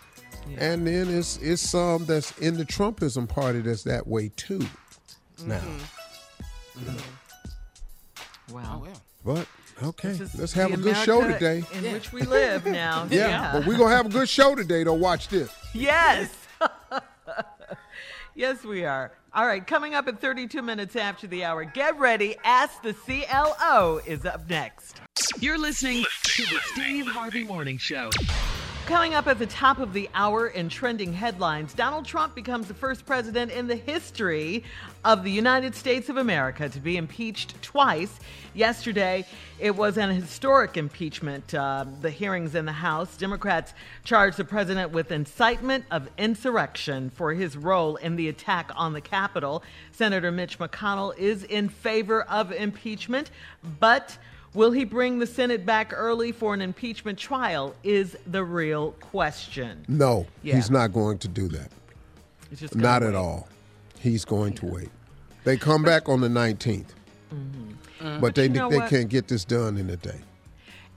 And 0.57 0.87
then 0.87 1.09
it's 1.09 1.37
it's 1.39 1.63
some 1.63 2.05
that's 2.07 2.37
in 2.39 2.57
the 2.57 2.65
Trumpism 2.65 3.29
party 3.29 3.61
that's 3.61 3.83
that 3.85 4.07
way 4.07 4.31
too. 4.37 4.61
Now, 5.45 5.59
mm-hmm. 5.59 6.91
Mm-hmm. 6.91 8.55
Wow. 8.55 8.83
Oh, 8.87 8.89
well. 9.25 9.47
but 9.81 9.87
okay, 9.89 10.19
let's 10.39 10.53
have 10.53 10.73
a 10.73 10.77
good 10.77 10.97
show 10.97 11.27
today. 11.27 11.63
In 11.75 11.93
which 11.93 12.13
we 12.13 12.23
live 12.23 12.67
now. 12.67 13.07
Yeah, 13.11 13.53
but 13.53 13.67
we're 13.67 13.77
gonna 13.79 13.95
have 13.95 14.07
a 14.07 14.11
good 14.11 14.29
show 14.29 14.55
today. 14.55 14.85
Though, 14.85 14.95
watch 14.95 15.29
this. 15.29 15.53
Yes. 15.75 16.33
yes, 18.35 18.65
we 18.65 18.85
are. 18.85 19.13
All 19.35 19.47
right, 19.47 19.65
coming 19.65 19.95
up 19.95 20.09
at 20.09 20.21
32 20.21 20.63
minutes 20.63 20.97
after 20.97 21.27
the 21.27 21.45
hour. 21.45 21.65
Get 21.65 21.99
ready. 21.99 22.37
Ask 22.45 22.83
the 22.83 22.95
CLO 22.95 24.01
is 24.07 24.25
up 24.25 24.49
next. 24.49 25.01
You're 25.39 25.59
listening 25.59 26.05
to 26.23 26.43
the 26.43 26.59
Steve 26.73 27.07
Harvey 27.07 27.45
Morning 27.45 27.79
Show. 27.79 28.11
Coming 28.89 29.13
up 29.13 29.27
at 29.27 29.39
the 29.39 29.47
top 29.47 29.81
of 29.81 29.93
the 29.93 30.09
hour 30.15 30.47
in 30.47 30.71
trending 30.71 31.13
headlines, 31.13 31.75
Donald 31.75 32.07
Trump 32.07 32.35
becomes 32.35 32.69
the 32.69 32.75
first 32.75 33.05
president 33.05 33.53
in 33.53 33.67
the 33.67 33.77
history 33.77 34.65
of 35.05 35.25
the 35.25 35.31
United 35.31 35.75
States 35.75 36.09
of 36.09 36.17
America 36.17 36.71
to 36.71 36.81
be 36.81 36.97
impeached 36.97 37.61
twice. 37.61 38.19
Yesterday, 38.55 39.27
it 39.59 39.77
was 39.77 39.99
an 39.99 40.09
historic 40.09 40.79
impeachment. 40.79 41.53
Uh, 41.53 41.85
the 42.01 42.09
hearings 42.09 42.55
in 42.55 42.65
the 42.65 42.73
House, 42.73 43.15
Democrats 43.19 43.75
charged 44.05 44.39
the 44.39 44.45
president 44.47 44.91
with 44.91 45.13
incitement 45.13 45.85
of 45.91 46.09
insurrection 46.17 47.11
for 47.11 47.35
his 47.35 47.59
role 47.59 47.97
in 47.97 48.17
the 48.17 48.31
attack 48.31 48.71
on 48.75 48.95
the 48.95 49.03
Capitol. 49.03 49.63
Senator 49.93 50.33
Mitch 50.33 50.59
McConnell 50.59 51.15
is 51.19 51.45
in 51.45 51.69
favor 51.69 52.23
of 52.23 52.53
impeachment, 52.53 53.31
but 53.81 54.17
Will 54.55 54.71
he 54.73 54.85
bring 54.85 55.19
the 55.19 55.27
Senate 55.27 55.65
back 55.67 55.93
early 55.95 56.33
for 56.33 56.55
an 56.55 56.61
impeachment 56.63 57.19
trial? 57.19 57.75
Is 57.85 58.17
the 58.27 58.43
real 58.45 58.93
question. 58.93 59.85
No, 59.89 60.27
Yeah. 60.43 60.57
he's 60.57 60.71
not 60.71 60.93
going 60.93 61.19
to 61.19 61.29
do 61.29 61.49
that. 61.49 61.71
It's 62.51 62.61
just 62.61 62.73
gonna 62.75 62.83
Not 62.83 63.03
at 63.03 63.15
all. 63.15 63.49
He's 63.99 64.25
going 64.25 64.55
to 64.55 64.67
wait. 64.67 64.89
They 65.45 65.57
come 65.57 65.83
back 65.83 66.09
on 66.09 66.21
the 66.21 66.29
19th, 66.29 66.87
but 68.21 68.35
they 68.35 68.49
Mm-hmm. 68.49 68.55
you 68.55 68.61
know 68.61 68.71
they 68.71 68.79
what? 68.79 68.91
can't 68.91 69.09
get 69.09 69.29
this 69.29 69.45
done 69.45 69.77
in 69.77 69.91
a 69.91 69.97
day. 69.97 70.21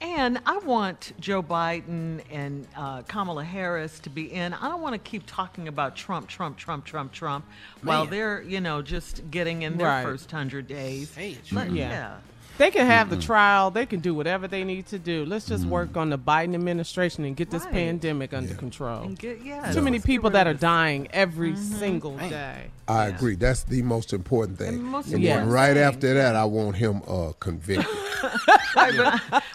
And 0.00 0.40
I 0.46 0.58
want 0.58 1.12
Joe 1.20 1.44
Biden 1.44 2.22
and 2.30 2.66
uh, 2.76 3.02
Kamala 3.02 3.44
Harris 3.44 4.00
to 4.00 4.10
be 4.10 4.32
in. 4.32 4.52
I 4.52 4.68
don't 4.68 4.80
want 4.80 4.94
to 4.94 4.98
keep 4.98 5.22
talking 5.26 5.68
about 5.68 5.94
Trump, 5.94 6.26
Trump, 6.26 6.56
Trump, 6.56 6.84
Trump, 6.84 7.12
Trump, 7.12 7.44
while 7.84 8.06
they're, 8.06 8.42
you 8.42 8.60
know, 8.60 8.82
just 8.82 9.30
getting 9.30 9.62
in 9.62 9.78
their 9.78 9.86
Right. 9.86 10.02
first 10.04 10.28
hundred 10.30 10.66
days. 10.66 11.10
Say 11.10 11.32
it, 11.32 11.52
Let- 11.52 11.70
Yeah. 11.70 11.88
yeah. 11.90 12.16
They 12.58 12.70
can 12.70 12.86
have 12.86 13.10
the 13.10 13.16
trial. 13.16 13.70
They 13.70 13.86
can 13.86 14.00
do 14.00 14.14
whatever 14.14 14.46
they 14.46 14.62
need 14.64 14.86
to 14.88 14.98
do. 14.98 15.24
Let's 15.24 15.46
just 15.46 15.64
work 15.66 15.96
on 15.96 16.10
the 16.10 16.18
Biden 16.18 16.54
administration 16.54 17.24
and 17.24 17.34
get 17.36 17.50
this 17.50 17.64
Right. 17.64 17.72
pandemic 17.72 18.32
under 18.34 18.54
control. 18.54 19.08
Get, 19.08 19.42
yeah, 19.44 19.72
Too 19.72 19.80
many 19.82 19.98
people 19.98 20.30
that 20.30 20.46
are 20.46 20.54
dying 20.54 21.08
every 21.12 21.56
single 21.56 22.16
day. 22.18 22.66
I 22.88 23.06
agree. 23.06 23.36
That's 23.36 23.62
the 23.62 23.80
most 23.82 24.12
important 24.12 24.58
thing. 24.58 24.68
And 24.74 24.82
most 24.84 25.12
And 25.12 25.24
then 25.24 25.48
right 25.48 25.74
thing. 25.74 25.82
after 25.82 26.14
that, 26.14 26.36
I 26.36 26.44
want 26.44 26.76
him 26.76 27.00
uh, 27.08 27.32
convicted. 27.40 27.86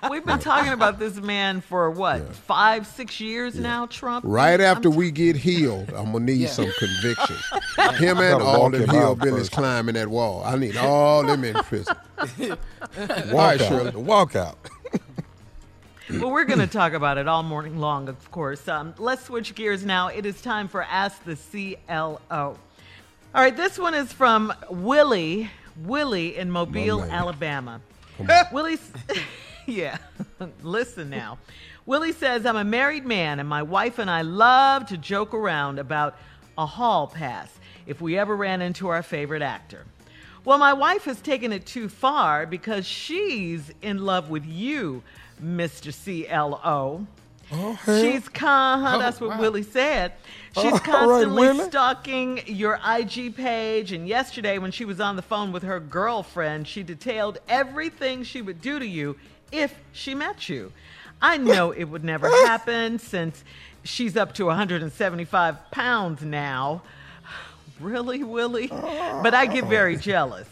We've 0.10 0.26
been 0.26 0.40
talking 0.40 0.72
about 0.74 0.98
this 1.00 1.16
man 1.18 1.62
for 1.62 1.90
what, 1.92 2.34
five, 2.36 2.88
six 2.88 3.20
years 3.20 3.56
now, 3.56 3.86
Trump? 3.86 4.26
Right 4.28 4.60
I'm 4.60 4.66
after 4.78 4.90
t- 4.90 4.96
we 4.98 5.12
get 5.12 5.36
healed, 5.36 5.90
I'm 5.96 6.12
gonna 6.12 6.20
need 6.26 6.34
Yeah. 6.34 6.48
some 6.50 6.72
conviction. 6.78 7.36
Him 7.96 8.18
and 8.18 8.42
all 8.42 8.64
walk 8.64 8.72
them 8.74 8.88
hillbillies 8.88 9.52
climbing 9.52 9.96
that 9.96 10.08
wall. 10.08 10.44
I 10.46 10.56
need 10.56 10.78
all 10.78 11.24
them 11.24 11.44
in 11.44 11.54
prison. 11.56 11.96
Walk 12.98 13.10
right, 13.34 13.62
out. 13.62 13.68
Shirley. 13.68 13.92
Walk 13.92 14.36
out. 14.36 14.58
Well, 16.10 16.32
we're 16.32 16.46
going 16.46 16.60
to 16.60 16.68
talk 16.68 16.94
about 16.94 17.18
it 17.18 17.28
all 17.28 17.44
morning 17.44 17.80
long, 17.80 18.08
of 18.08 18.32
course. 18.32 18.66
Um, 18.70 18.94
let's 18.98 19.26
switch 19.26 19.54
gears 19.56 19.84
now. 19.84 20.08
It 20.08 20.26
is 20.26 20.42
time 20.42 20.70
for 20.70 20.82
Ask 20.82 21.22
the 21.26 21.36
CLO. 21.36 22.18
All 22.32 22.58
right, 23.34 23.56
this 23.56 23.78
one 23.78 23.94
is 23.94 24.14
from 24.14 24.54
Willie. 24.70 25.50
Willie 25.84 26.38
in 26.38 26.50
Mobile. 26.50 27.04
Alabama. 27.04 27.82
Willie, 28.54 28.78
yeah, 29.66 29.98
listen 30.64 31.10
now. 31.10 31.40
Willie 31.86 32.14
says, 32.14 32.46
I'm 32.46 32.56
a 32.56 32.64
married 32.64 33.06
man, 33.06 33.42
and 33.42 33.48
my 33.48 33.64
wife 33.64 34.00
and 34.00 34.10
I 34.10 34.22
love 34.22 34.88
to 34.88 34.98
joke 34.98 35.34
around 35.34 35.78
about 35.78 36.18
a 36.58 36.66
hall 36.66 37.08
pass 37.08 37.50
if 37.86 38.00
we 38.00 38.18
ever 38.18 38.36
ran 38.36 38.62
into 38.62 38.88
our 38.88 39.04
favorite 39.04 39.42
actor. 39.42 39.86
Well, 40.48 40.60
my 40.60 40.72
wife 40.72 41.04
has 41.04 41.20
taken 41.20 41.52
it 41.52 41.66
too 41.66 41.90
far 41.90 42.46
because 42.46 42.86
she's 42.86 43.70
in 43.82 44.06
love 44.06 44.30
with 44.30 44.46
you, 44.46 45.04
Mr. 45.44 45.92
CLO. 45.92 47.06
She's 47.84 48.30
con- 48.30 48.82
huh, 48.82 48.98
that's 48.98 49.20
what 49.20 49.32
wow. 49.32 49.42
Willie 49.42 49.62
said. 49.62 50.14
She's 50.56 50.72
right, 50.72 50.84
constantly 50.86 51.50
Willie. 51.50 51.66
stalking 51.66 52.40
your 52.46 52.80
IG 52.88 53.36
page. 53.36 53.92
And 53.92 54.08
yesterday, 54.08 54.58
when 54.58 54.72
she 54.72 54.86
was 54.86 55.02
on 55.02 55.18
the 55.18 55.22
phone 55.22 55.52
with 55.52 55.64
her 55.64 55.82
girlfriend, 55.82 56.66
she 56.66 56.82
detailed 56.82 57.40
everything 57.50 58.24
she 58.24 58.42
would 58.42 58.62
do 58.62 58.80
to 58.80 58.88
you 58.88 59.18
if 59.52 59.76
she 59.92 60.16
met 60.16 60.48
you. 60.48 60.72
I 61.22 61.36
know 61.36 61.72
it 61.72 61.84
would 61.84 62.06
never 62.06 62.30
happen 62.48 63.00
since 63.00 63.44
she's 63.84 64.16
up 64.16 64.34
to 64.36 64.46
175 64.46 65.72
pounds 65.72 66.22
now. 66.22 66.84
Really, 67.80 68.24
Willie? 68.24 68.70
Oh. 68.72 69.20
But 69.24 69.34
I 69.34 69.46
get 69.46 69.66
very 69.66 69.98
jealous. 69.98 70.48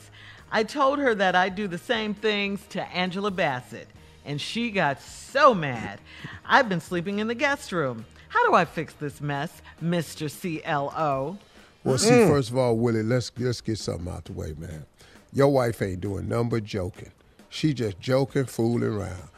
I 0.52 0.64
told 0.64 1.00
her 1.00 1.16
that 1.16 1.36
I 1.36 1.50
do 1.50 1.68
the 1.68 1.78
same 1.78 2.14
things 2.14 2.62
to 2.70 2.82
Angela 2.90 3.32
Bassett, 3.32 3.88
and 4.26 4.40
she 4.40 4.72
got 4.72 5.02
so 5.02 5.54
mad. 5.54 6.00
I've 6.46 6.70
been 6.70 6.82
sleeping 6.82 7.20
in 7.20 7.28
the 7.28 7.36
guest 7.36 7.72
room. 7.72 8.06
How 8.30 8.46
do 8.48 8.54
I 8.54 8.66
fix 8.66 8.94
this 8.94 9.22
mess, 9.22 9.62
Mr. 9.84 10.30
CLO? 10.30 11.38
Well, 11.84 11.98
see, 11.98 12.10
mm. 12.10 12.28
first 12.28 12.52
of 12.52 12.58
all, 12.58 12.76
Willie, 12.78 13.04
let's 13.04 13.32
let's 13.38 13.62
get 13.62 13.78
something 13.78 14.12
out 14.12 14.26
the 14.26 14.34
way, 14.34 14.54
man. 14.58 14.86
Your 15.34 15.50
wife 15.50 15.82
ain't 15.82 16.02
doing 16.02 16.28
nothing 16.28 16.50
but 16.50 16.64
joking. 16.64 17.12
She 17.50 17.74
just 17.74 18.00
joking, 18.00 18.46
fooling 18.46 18.84
around. 18.84 19.30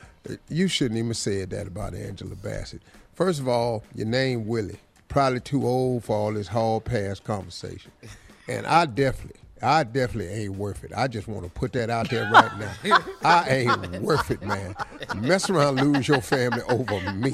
You 0.50 0.68
shouldn't 0.68 0.98
even 0.98 1.14
said 1.14 1.50
that 1.52 1.68
about 1.68 1.94
Angela 1.94 2.36
Bassett. 2.36 2.82
First 3.14 3.40
of 3.40 3.48
all, 3.48 3.84
your 3.96 4.08
name 4.08 4.48
Willie. 4.48 4.80
Probably 5.08 5.40
too 5.40 5.66
old 5.66 6.04
for 6.04 6.16
all 6.16 6.34
this 6.34 6.48
hall 6.48 6.82
pass 6.82 7.20
conversation. 7.20 7.92
And 8.50 8.66
I 8.66 8.86
definitely, 8.86 9.42
I 9.62 9.84
definitely 9.84 10.32
ain't 10.34 10.56
worth 10.56 10.86
it. 10.86 10.94
I 10.96 11.10
just 11.10 11.28
want 11.28 11.44
to 11.44 11.50
put 11.52 11.74
that 11.74 11.90
out 11.90 12.10
there 12.10 12.30
right 12.32 12.50
now. 12.58 13.00
I 13.26 13.50
ain't 13.50 14.02
worth 14.02 14.32
it, 14.32 14.42
man. 14.42 14.74
Mess 15.18 15.50
around, 15.50 15.82
lose 15.82 16.08
your 16.08 16.22
family 16.22 16.62
over 16.70 17.12
me. 17.12 17.34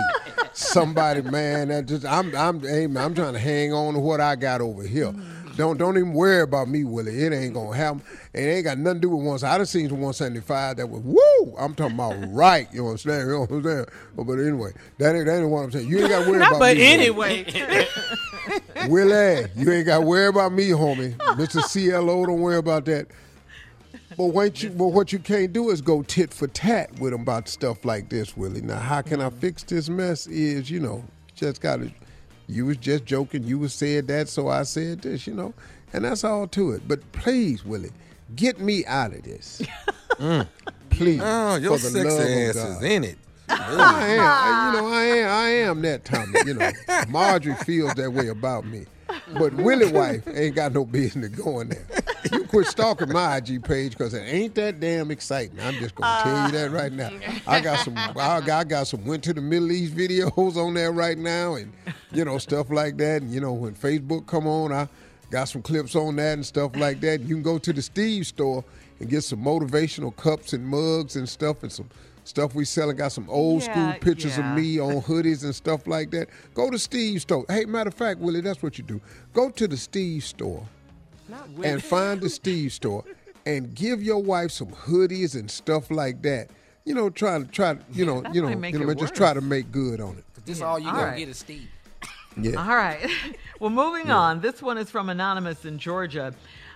Somebody, 0.54 1.22
man, 1.22 1.68
that 1.68 1.86
just 1.86 2.04
I'm 2.04 2.36
I'm 2.36 2.62
hey, 2.62 2.88
man, 2.88 3.06
I'm 3.06 3.14
trying 3.14 3.34
to 3.34 3.40
hang 3.40 3.74
on 3.74 3.94
to 3.94 4.00
what 4.00 4.22
I 4.22 4.36
got 4.36 4.62
over 4.62 4.82
here. 4.82 5.12
Mm-hmm. 5.12 5.43
Don't 5.56 5.78
don't 5.78 5.98
even 5.98 6.14
worry 6.14 6.42
about 6.42 6.68
me, 6.68 6.84
Willie. 6.84 7.24
It 7.24 7.32
ain't 7.32 7.54
gonna 7.54 7.76
happen. 7.76 8.02
It 8.34 8.40
ain't 8.40 8.64
got 8.64 8.78
nothing 8.80 9.02
to 9.02 9.08
do 9.08 9.16
with 9.16 9.26
one. 9.26 9.44
I 9.44 9.58
done 9.58 9.66
seen 9.68 9.88
some 9.88 10.02
175 10.02 10.78
that 10.78 10.88
was 10.88 11.02
woo. 11.04 11.56
I'm 11.58 11.76
talking 11.76 11.96
about 11.96 12.16
right. 12.34 12.68
You 12.74 12.88
understand? 12.88 13.28
You 13.28 13.34
know 13.34 13.40
what 13.42 13.52
I'm 13.52 13.64
saying? 13.64 13.86
But, 14.16 14.24
but 14.24 14.40
anyway, 14.40 14.72
that 14.98 15.16
ain't 15.16 15.26
that 15.28 15.40
ain't 15.40 15.50
what 15.50 15.64
I'm 15.64 15.72
saying. 15.72 15.88
You 15.88 16.00
ain't 16.00 16.10
got 16.10 16.24
to 16.24 16.32
worry 16.32 16.42
about 16.42 16.60
but 16.60 16.78
me. 16.78 17.10
Willie. 17.12 17.46
anyway. 17.46 17.88
Willie, 18.88 19.46
you 19.56 19.72
ain't 19.72 19.86
got 19.86 20.00
to 20.00 20.06
worry 20.06 20.28
about 20.28 20.52
me, 20.52 20.70
homie. 20.70 21.16
Mr. 21.18 21.62
CLO, 21.92 22.26
don't 22.26 22.42
worry 22.42 22.58
about 22.58 22.86
that. 22.86 23.08
But 24.18 24.26
what 24.28 24.62
you, 24.62 24.70
but 24.70 24.88
what 24.88 25.14
you 25.14 25.20
can't 25.20 25.54
do 25.54 25.70
is 25.70 25.82
go 25.82 26.04
tit 26.04 26.34
for 26.34 26.48
tat 26.48 27.00
with 27.00 27.12
them 27.12 27.22
about 27.22 27.48
stuff 27.48 27.84
like 27.86 28.10
this, 28.10 28.38
Willie. 28.38 28.62
Now, 28.62 28.80
how 28.80 29.02
can 29.02 29.22
I 29.22 29.30
fix 29.30 29.64
this 29.64 29.90
mess? 29.90 30.28
Is 30.28 30.70
you 30.70 30.80
know, 30.80 31.04
just 31.36 31.62
gotta. 31.62 31.92
You 32.48 32.66
was 32.66 32.78
just 32.78 33.06
joking. 33.06 33.44
You 33.44 33.60
was 33.60 33.74
said 33.74 34.08
that, 34.08 34.30
so 34.30 34.48
I 34.50 34.64
said 34.64 35.02
this. 35.02 35.26
You 35.28 35.34
know, 35.34 35.54
and 35.94 36.06
that's 36.06 36.24
all 36.24 36.48
to 36.48 36.72
it. 36.72 36.88
But 36.88 37.10
please, 37.12 37.64
Willie, 37.66 37.92
get 38.36 38.60
me 38.60 38.86
out 38.86 39.14
of 39.14 39.24
this. 39.24 39.62
Mm. 40.20 40.48
Please, 40.92 41.20
Oh, 41.24 41.56
your 41.56 41.80
for 41.80 41.90
the 41.90 42.04
love 42.04 42.14
sexy 42.14 42.44
of 42.44 42.50
ass 42.50 42.56
God. 42.56 42.84
is 42.84 42.84
in 42.92 43.04
it. 43.04 43.18
I 43.50 44.10
am. 44.12 44.20
I- 44.22 44.74
You 44.76 44.82
know, 44.82 44.88
I 44.88 45.04
am. 45.04 45.30
I 45.32 45.48
am 45.70 45.82
that 45.82 46.06
Tommy. 46.06 46.40
You 46.46 46.54
know, 46.54 46.72
Marjorie 47.10 47.56
feels 47.56 47.96
that 47.96 48.12
way 48.14 48.28
about 48.28 48.64
me, 48.64 48.86
but 49.38 49.54
Willie 49.54 49.92
wife 49.92 50.28
ain't 50.34 50.56
got 50.56 50.74
no 50.74 50.86
business 50.86 51.30
going 51.30 51.70
there. 51.70 51.86
You 52.32 52.46
quit 52.46 52.68
stalking 52.68 53.12
my 53.12 53.38
IG 53.38 53.64
page 53.64 53.92
because 53.92 54.14
it 54.14 54.22
ain't 54.22 54.56
that 54.56 54.80
damn 54.80 55.12
exciting. 55.12 55.60
I'm 55.60 55.76
just 55.76 55.96
gonna 55.96 56.24
tell 56.24 56.46
you 56.46 56.52
that 56.54 56.72
right 56.72 56.92
now. 56.92 57.12
I 57.46 57.60
got 57.60 57.80
some. 57.80 57.98
I 57.98 58.14
got, 58.14 58.50
I 58.50 58.64
got 58.64 58.88
some 58.88 59.06
went 59.06 59.24
to 59.26 59.34
the 59.34 59.42
Middle 59.42 59.72
East 59.72 59.96
videos 59.96 60.56
on 60.56 60.74
there 60.74 60.92
right 60.92 61.18
now, 61.18 61.56
and 61.56 61.74
you 62.12 62.26
know 62.26 62.38
stuff 62.38 62.70
like 62.70 62.98
that. 62.98 63.22
And 63.22 63.32
you 63.32 63.42
know 63.42 63.54
when 63.54 63.74
Facebook 63.76 64.26
come 64.26 64.48
on, 64.48 64.72
I 64.72 64.88
got 65.30 65.46
some 65.46 65.62
clips 65.62 65.96
on 65.96 66.16
that 66.18 66.34
and 66.34 66.46
stuff 66.46 66.76
like 66.76 67.02
that. 67.02 67.22
You 67.22 67.36
can 67.36 67.44
go 67.44 67.58
to 67.58 67.74
the 67.74 67.82
Steve 67.82 68.28
store 68.28 68.64
and 69.00 69.10
get 69.10 69.24
some 69.24 69.44
motivational 69.44 70.16
cups 70.16 70.54
and 70.54 70.66
mugs 70.66 71.16
and 71.16 71.28
stuff 71.28 71.64
and 71.64 71.72
some 71.72 71.90
stuff 72.24 72.56
we 72.56 72.66
selling. 72.66 72.96
Got 72.96 73.12
some 73.12 73.30
old 73.30 73.62
Yeah, 73.64 73.72
school 73.72 74.00
pictures 74.00 74.38
yeah. 74.38 74.52
of 74.52 74.58
me 74.58 74.80
on 74.80 75.02
hoodies 75.02 75.44
and 75.44 75.54
stuff 75.54 75.88
like 75.88 76.12
that. 76.12 76.30
Go 76.54 76.70
to 76.70 76.80
Steve's 76.80 77.24
store. 77.24 77.46
Hey, 77.50 77.66
matter 77.66 77.90
of 77.90 77.94
fact, 77.94 78.20
Willie, 78.20 78.42
that's 78.42 78.62
what 78.62 78.78
you 78.78 78.84
do. 78.84 79.02
Go 79.34 79.50
to 79.50 79.68
the 79.68 79.78
Steve 79.78 80.24
store 80.24 80.66
and 81.64 81.84
find 81.84 82.22
the 82.22 82.30
Steve 82.30 82.72
store 82.74 83.04
and 83.46 83.74
give 83.76 84.02
your 84.02 84.22
wife 84.22 84.52
some 84.52 84.70
hoodies 84.70 85.36
and 85.36 85.50
stuff 85.50 85.92
like 85.92 86.22
that. 86.24 86.50
You 86.86 86.94
know, 86.94 87.10
try 87.10 87.40
to 87.40 87.46
try 87.46 87.76
to, 87.76 87.80
you 87.92 88.06
know, 88.06 88.24
you 88.34 88.42
know, 88.42 88.50
might 88.50 88.60
make 88.60 88.74
you 88.74 88.86
know, 88.86 88.94
just 88.94 89.16
try 89.16 89.34
to 89.34 89.42
make 89.42 89.72
good 89.72 90.02
on 90.02 90.18
it. 90.18 90.26
This 90.46 90.62
all 90.62 90.78
you 90.78 90.88
all 90.88 90.94
gonna 90.96 91.08
right. 91.08 91.18
get 91.18 91.30
is 91.30 91.38
Steve. 91.38 91.70
Yeah. 92.36 92.56
All 92.56 92.76
right. 92.76 93.10
well, 93.60 93.70
moving 93.70 94.12
on. 94.12 94.42
This 94.42 94.62
one 94.62 94.78
is 94.78 94.90
from 94.90 95.10
Anonymous 95.10 95.66
in 95.66 95.78
Georgia. 95.78 96.34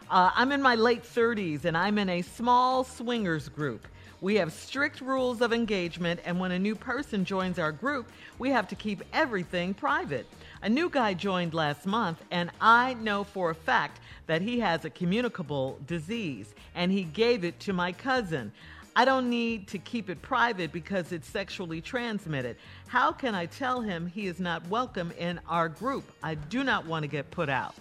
Uh, 0.09 0.31
I'm 0.35 0.51
in 0.51 0.61
my 0.61 0.75
late 0.75 1.03
30s 1.03 1.65
and 1.65 1.75
I'm 1.75 1.97
in 1.97 2.07
a 2.07 2.21
small 2.21 2.83
swingers 2.83 3.49
group. 3.49 3.85
We 4.19 4.35
have 4.35 4.51
strict 4.51 4.99
rules 4.99 5.41
of 5.41 5.53
engagement, 5.53 6.21
and 6.25 6.39
when 6.39 6.51
a 6.51 6.57
new 6.57 6.75
person 6.75 7.23
joins 7.23 7.59
our 7.59 7.71
group, 7.71 8.11
we 8.39 8.49
have 8.49 8.67
to 8.69 8.75
keep 8.75 9.03
everything 9.13 9.75
private. 9.75 10.25
A 10.63 10.69
new 10.69 10.89
guy 10.89 11.13
joined 11.13 11.53
last 11.53 11.85
month, 11.85 12.23
and 12.31 12.49
I 12.59 12.95
know 12.95 13.23
for 13.23 13.51
a 13.51 13.55
fact 13.55 13.99
that 14.25 14.41
he 14.41 14.59
has 14.59 14.85
a 14.85 14.89
communicable 14.89 15.77
disease, 15.85 16.55
and 16.73 16.91
he 16.91 17.03
gave 17.03 17.43
it 17.43 17.59
to 17.61 17.73
my 17.73 17.91
cousin. 17.91 18.51
I 18.95 19.05
don't 19.05 19.29
need 19.29 19.67
to 19.67 19.77
keep 19.77 20.09
it 20.09 20.19
private 20.23 20.71
because 20.71 21.11
it's 21.11 21.29
sexually 21.29 21.79
transmitted. 21.79 22.57
How 22.87 23.11
can 23.11 23.35
I 23.35 23.45
tell 23.45 23.81
him 23.81 24.07
he 24.07 24.25
is 24.25 24.39
not 24.39 24.67
welcome 24.67 25.11
in 25.19 25.39
our 25.47 25.69
group? 25.69 26.11
I 26.23 26.33
do 26.33 26.63
not 26.63 26.87
want 26.87 27.03
to 27.03 27.07
get 27.07 27.29
put 27.29 27.49
out. 27.49 27.75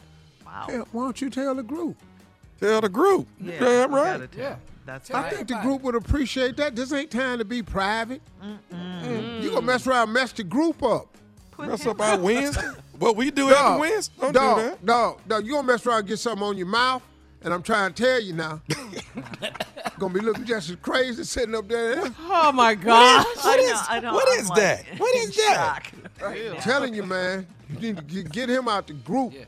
Wow. 0.45 0.67
Hell, 0.69 0.89
why 0.93 1.05
don't 1.05 1.21
you 1.23 1.31
tell 1.31 1.55
the 1.55 1.63
group? 1.63 1.97
Tell 2.61 2.83
the 2.83 2.91
group. 2.91 3.27
Yeah, 3.41 3.59
Damn 3.59 3.91
you 3.91 3.97
right. 3.97 4.33
tell. 4.33 4.41
Yeah. 4.41 4.57
That's 4.87 5.09
Tell 5.09 5.17
I 5.17 5.23
right. 5.25 5.35
think 5.35 5.49
the 5.49 5.59
group 5.63 5.83
would 5.83 5.97
appreciate 5.97 6.57
that. 6.59 6.77
This 6.77 6.93
ain't 6.93 7.11
time 7.11 7.39
to 7.39 7.45
be 7.45 7.61
private. 7.63 8.23
Mm. 8.73 9.43
You 9.43 9.51
gonna 9.51 9.63
mess 9.63 9.87
around, 9.87 10.05
and 10.05 10.13
mess 10.13 10.33
the 10.33 10.45
group 10.45 10.83
up. 10.83 11.09
Put 11.51 11.69
Mess 11.69 11.87
up 11.87 12.01
our 12.01 12.13
out. 12.15 12.21
Wednesday. 12.21 12.63
What 12.99 13.17
we 13.17 13.31
do 13.31 13.51
Dog, 13.51 13.59
after 13.59 13.81
Wednesday? 13.81 14.15
Don't 14.21 14.33
dog, 14.33 14.57
do 14.59 14.63
that. 14.63 14.87
Dog, 14.87 15.21
dog, 15.29 15.45
you 15.47 15.53
gonna 15.53 15.67
mess 15.67 15.85
around 15.87 15.99
and 16.01 16.09
get 16.09 16.19
something 16.19 16.47
on 16.47 16.57
your 16.57 16.67
mouth, 16.69 17.03
and 17.43 17.53
I'm 17.53 17.63
trying 17.63 17.93
to 17.93 18.03
tell 18.03 18.21
you 18.21 18.33
now. 18.33 18.61
gonna 19.99 20.15
be 20.15 20.21
looking 20.21 20.45
just 20.45 20.71
as 20.71 20.77
crazy 20.77 21.25
sitting 21.25 21.55
up 21.55 21.67
there. 21.69 22.03
Oh 22.21 22.53
my 22.53 22.75
gosh. 22.75 23.27
I 23.27 23.41
What 23.43 23.57
know, 23.57 23.63
is- 23.65 23.81
I 23.89 24.01
know, 24.01 24.21
I'm 24.21 24.39
is 24.41 24.49
like 24.51 24.59
that? 24.61 24.85
What 24.99 25.15
is 25.17 25.37
that? 25.37 25.55
shock 25.85 25.93
right 26.23 26.53
now. 26.53 26.61
telling 26.61 26.95
you, 26.95 27.03
man, 27.03 27.47
you 27.71 27.79
need 27.81 27.97
to 27.97 28.03
get- 28.03 28.31
get 28.31 28.49
him 28.49 28.69
out 28.69 28.87
the 28.87 28.93
group. 28.95 29.33
Yeah. 29.35 29.45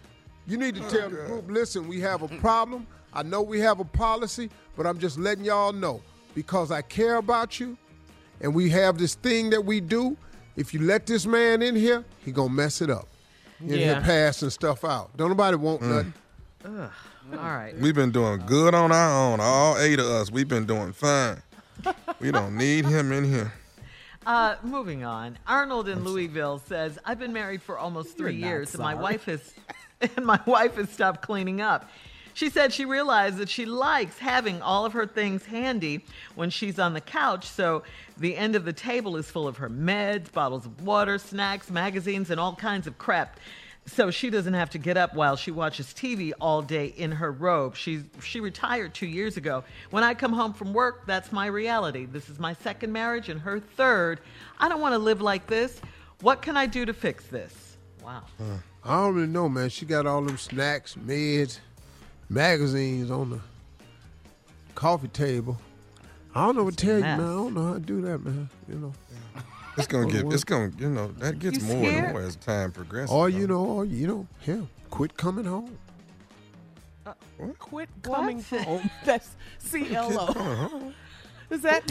You 0.47 0.57
need 0.57 0.75
to 0.77 0.85
oh, 0.85 0.89
tell 0.89 1.11
the 1.11 1.17
group, 1.17 1.51
listen, 1.51 1.87
we 1.87 2.01
have 2.01 2.23
a 2.23 2.29
problem. 2.39 2.87
I 3.13 3.23
know 3.23 3.43
we 3.43 3.61
have 3.61 3.81
a 3.81 3.85
policy, 3.85 4.51
but 4.77 4.87
I'm 4.87 4.99
just 4.99 5.19
letting 5.19 5.45
y'all 5.45 5.73
know 5.73 6.03
because 6.35 6.71
I 6.71 6.83
care 6.83 7.17
about 7.17 7.59
you 7.59 7.77
and 8.41 8.55
we 8.55 8.71
have 8.71 8.99
this 8.99 9.15
thing 9.15 9.51
that 9.51 9.65
we 9.65 9.81
do. 9.81 10.17
If 10.57 10.75
you 10.75 10.81
let 10.83 11.07
this 11.07 11.27
man 11.27 11.63
in 11.63 11.75
here, 11.77 12.05
he 12.25 12.33
gonna 12.33 12.53
mess 12.53 12.81
it 12.83 12.91
up. 12.91 13.09
In 13.61 13.69
here 13.71 13.79
Yeah. 13.93 14.01
passing 14.01 14.51
stuff 14.51 14.85
out. 14.85 15.17
Don't 15.17 15.29
nobody 15.31 15.57
want 15.57 15.83
nothing. 15.83 16.15
All 16.65 16.91
right. 17.33 17.77
We've 17.79 17.95
been 17.95 18.11
doing 18.13 18.43
good 18.47 18.75
on 18.75 18.93
our 18.93 19.33
own. 19.33 19.41
All 19.41 19.77
eight 19.79 19.99
of 19.99 20.07
us. 20.07 20.31
We've 20.31 20.49
been 20.49 20.67
doing 20.67 20.93
fine. 20.93 21.43
We 22.21 22.33
don't 22.33 22.57
need 22.57 22.85
him 22.85 23.13
in 23.13 23.23
here. 23.25 23.53
Uh, 24.27 24.57
moving 24.65 25.05
on. 25.05 25.39
Arnold 25.47 25.89
in 25.89 26.03
Louisville 26.03 26.59
says, 26.67 26.99
"I've 27.05 27.21
been 27.21 27.33
married 27.33 27.63
for 27.63 27.79
almost 27.79 28.17
three 28.19 28.35
You're 28.35 28.49
years, 28.49 28.75
and 28.75 28.83
my 28.83 28.95
wife 28.95 29.25
has, 29.27 29.55
and 30.01 30.27
my 30.27 30.41
wife 30.45 30.75
has 30.75 30.91
stopped 30.91 31.23
cleaning 31.23 31.61
up." 31.61 31.89
She 32.39 32.51
said 32.51 32.73
she 32.73 32.85
realized 32.85 33.39
that 33.39 33.49
she 33.49 33.67
likes 33.67 34.17
having 34.17 34.63
all 34.63 34.85
of 34.85 34.93
her 34.93 35.09
things 35.09 35.45
handy 35.45 36.05
when 36.37 36.51
she's 36.51 36.79
on 36.79 36.95
the 36.95 37.01
couch, 37.01 37.49
so 37.49 37.83
the 38.17 38.37
end 38.37 38.55
of 38.55 38.65
the 38.65 38.73
table 38.73 39.17
is 39.17 39.29
full 39.29 39.49
of 39.49 39.57
her 39.57 39.69
meds, 39.69 40.31
bottles 40.31 40.65
of 40.65 40.83
water, 40.83 41.19
snacks, 41.19 41.69
magazines, 41.69 42.31
and 42.31 42.39
all 42.39 42.55
kinds 42.55 42.87
of 42.87 42.97
crap. 42.97 43.41
So 43.87 44.13
she 44.13 44.31
doesn't 44.31 44.55
have 44.55 44.71
to 44.71 44.79
get 44.79 44.97
up 44.97 45.17
while 45.17 45.35
she 45.35 45.51
watches 45.51 45.87
TV 45.89 46.31
all 46.41 46.63
day 46.63 46.95
in 46.97 47.11
her 47.11 47.33
robe. 47.33 47.75
She 47.75 48.05
she 48.23 48.39
retired 48.39 48.95
2 48.95 49.07
years 49.07 49.37
ago. 49.37 49.65
When 49.91 50.05
I 50.05 50.15
come 50.15 50.33
home 50.33 50.53
from 50.53 50.73
work, 50.73 51.09
that's 51.09 51.33
my 51.33 51.47
reality. 51.47 52.05
This 52.05 52.29
is 52.29 52.39
my 52.39 52.53
second 52.53 52.93
marriage 52.93 53.29
and 53.29 53.41
her 53.41 53.59
third. 53.59 54.21
I 54.61 54.69
don't 54.69 54.81
want 54.81 54.93
to 54.93 55.01
live 55.01 55.21
like 55.21 55.49
this. 55.49 55.81
What 56.21 56.41
can 56.43 56.57
I 56.57 56.67
do 56.67 56.87
to 56.87 56.93
fix 56.93 57.27
this? 57.27 57.79
Wow. 58.01 58.23
I 58.85 58.95
don't 58.95 59.17
really 59.17 59.27
know, 59.27 59.49
man. 59.49 59.71
She 59.71 59.87
got 59.87 60.07
all 60.07 60.23
them 60.23 60.39
snacks, 60.39 60.95
meds, 60.95 61.59
magazines 62.29 63.11
on 63.11 63.31
the 63.31 63.41
coffee 64.75 65.09
table. 65.09 65.59
I 66.35 66.47
don't 66.47 66.57
know 66.57 66.65
what 66.65 66.77
to 66.77 66.87
tell 66.87 66.97
you, 66.97 67.03
man. 67.03 67.21
I 67.21 67.25
don't 67.25 67.55
know 67.55 67.67
how 67.67 67.75
to 67.75 67.81
do 67.81 68.01
that, 68.03 68.19
man. 68.19 68.49
You 68.69 68.75
know. 68.77 68.93
It's 69.77 69.87
gonna 69.87 70.11
get. 70.11 70.25
It's 70.33 70.45
gonna. 70.45 70.73
You 70.79 70.91
know 70.91 71.09
that 71.19 71.39
gets 71.39 71.59
You 71.59 71.65
more 71.65 71.77
and 71.77 71.87
scared? 71.87 72.13
more 72.13 72.23
as 72.23 72.37
time 72.37 72.73
progresses. 72.73 73.11
Or 73.11 73.29
you 73.29 73.47
know, 73.47 73.65
or 73.65 73.85
you 73.85 74.07
know, 74.07 74.27
hell, 74.45 74.69
quit 74.91 75.17
coming 75.17 75.45
home. 75.45 75.79
Uh, 77.07 77.13
quit 77.59 77.89
coming 78.03 78.43
home. 78.51 78.91
That's 79.05 79.31
C 79.59 79.95
L 79.95 80.13
O. 80.19 80.93
Is 81.51 81.63
that? 81.63 81.91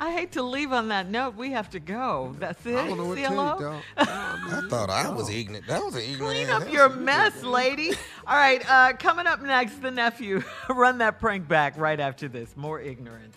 I 0.00 0.12
hate 0.12 0.32
to 0.32 0.42
leave 0.42 0.72
on 0.72 0.88
that 0.88 1.08
note. 1.08 1.34
We 1.34 1.50
have 1.52 1.70
to 1.70 1.80
go. 1.80 2.36
That's 2.38 2.64
it. 2.66 2.76
I 2.76 2.86
don't 2.86 2.98
know 2.98 3.06
what 3.06 3.16
to 3.16 3.22
tell 3.22 3.32
you, 3.32 3.36
CLO? 3.36 3.58
dog. 3.60 3.82
I 3.96 4.62
thought 4.70 4.90
I 4.90 5.10
was 5.10 5.28
ignorant. 5.28 5.66
That 5.66 5.82
was 5.84 5.96
an 5.96 6.02
ignorant. 6.02 6.34
Clean 6.36 6.50
up 6.50 6.70
your 6.72 6.84
answer. 6.84 7.00
mess, 7.00 7.42
lady. 7.42 7.90
All 8.26 8.36
right, 8.36 8.62
uh, 8.70 8.92
coming 8.96 9.26
up 9.26 9.42
next, 9.42 9.82
the 9.82 9.90
nephew. 9.90 10.42
Run 10.68 10.98
that 10.98 11.18
prank 11.18 11.48
back 11.48 11.76
right 11.76 11.98
after 11.98 12.28
this. 12.28 12.56
More 12.56 12.80
ignorance. 12.80 13.34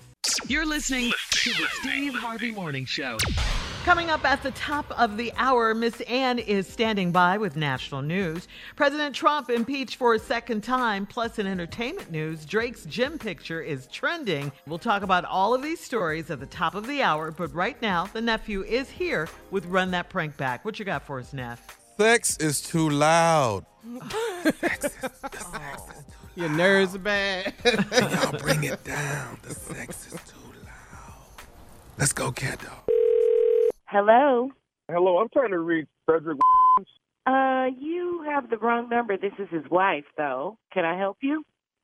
You're 0.47 0.65
listening 0.65 1.11
to 1.31 1.49
the 1.51 1.67
Steve 1.81 2.13
Harvey 2.13 2.51
Morning 2.51 2.85
Show. 2.85 3.17
Coming 3.83 4.11
up 4.11 4.23
at 4.23 4.43
the 4.43 4.51
top 4.51 4.91
of 4.99 5.17
the 5.17 5.33
hour, 5.37 5.73
Miss 5.73 6.01
Ann 6.01 6.37
is 6.37 6.67
standing 6.67 7.11
by 7.11 7.37
with 7.37 7.55
national 7.55 8.03
news. 8.03 8.47
President 8.75 9.15
Trump 9.15 9.49
impeached 9.49 9.95
for 9.95 10.13
a 10.13 10.19
second 10.19 10.61
time, 10.61 11.07
plus 11.07 11.39
in 11.39 11.47
entertainment 11.47 12.11
news, 12.11 12.45
Drake's 12.45 12.85
gym 12.85 13.17
picture 13.17 13.61
is 13.61 13.87
trending. 13.87 14.51
We'll 14.67 14.77
talk 14.77 15.01
about 15.01 15.25
all 15.25 15.53
of 15.53 15.63
these 15.63 15.79
stories 15.79 16.29
at 16.29 16.39
the 16.39 16.45
top 16.45 16.75
of 16.75 16.85
the 16.85 17.01
hour, 17.01 17.31
but 17.31 17.53
right 17.55 17.81
now, 17.81 18.05
the 18.05 18.21
nephew 18.21 18.63
is 18.63 18.89
here 18.89 19.27
with 19.49 19.65
Run 19.65 19.91
That 19.91 20.09
Prank 20.09 20.37
Back. 20.37 20.63
What 20.63 20.77
you 20.77 20.85
got 20.85 21.03
for 21.03 21.19
us, 21.19 21.33
Neff? 21.33 21.79
Sex 21.97 22.37
is 22.37 22.61
too 22.61 22.89
loud. 22.89 23.65
Your 26.35 26.49
nerves 26.49 26.95
are 26.95 26.99
bad. 26.99 27.53
Y'all 27.65 28.39
bring 28.39 28.63
it 28.63 28.83
down. 28.85 29.37
The 29.43 29.53
sex 29.53 30.07
is 30.07 30.19
too 30.29 30.37
loud. 30.63 31.43
Let's 31.97 32.13
go, 32.13 32.31
cat 32.31 32.59
dog. 32.61 32.95
Hello. 33.85 34.49
Hello, 34.89 35.17
I'm 35.17 35.27
trying 35.29 35.51
to 35.51 35.59
reach 35.59 35.87
Frederick. 36.05 36.39
Uh, 37.25 37.65
you 37.77 38.25
have 38.29 38.49
the 38.49 38.57
wrong 38.57 38.87
number. 38.89 39.17
This 39.17 39.33
is 39.39 39.47
his 39.49 39.69
wife, 39.69 40.05
though. 40.17 40.57
Can 40.73 40.85
I 40.85 40.97
help 40.97 41.17
you? 41.21 41.43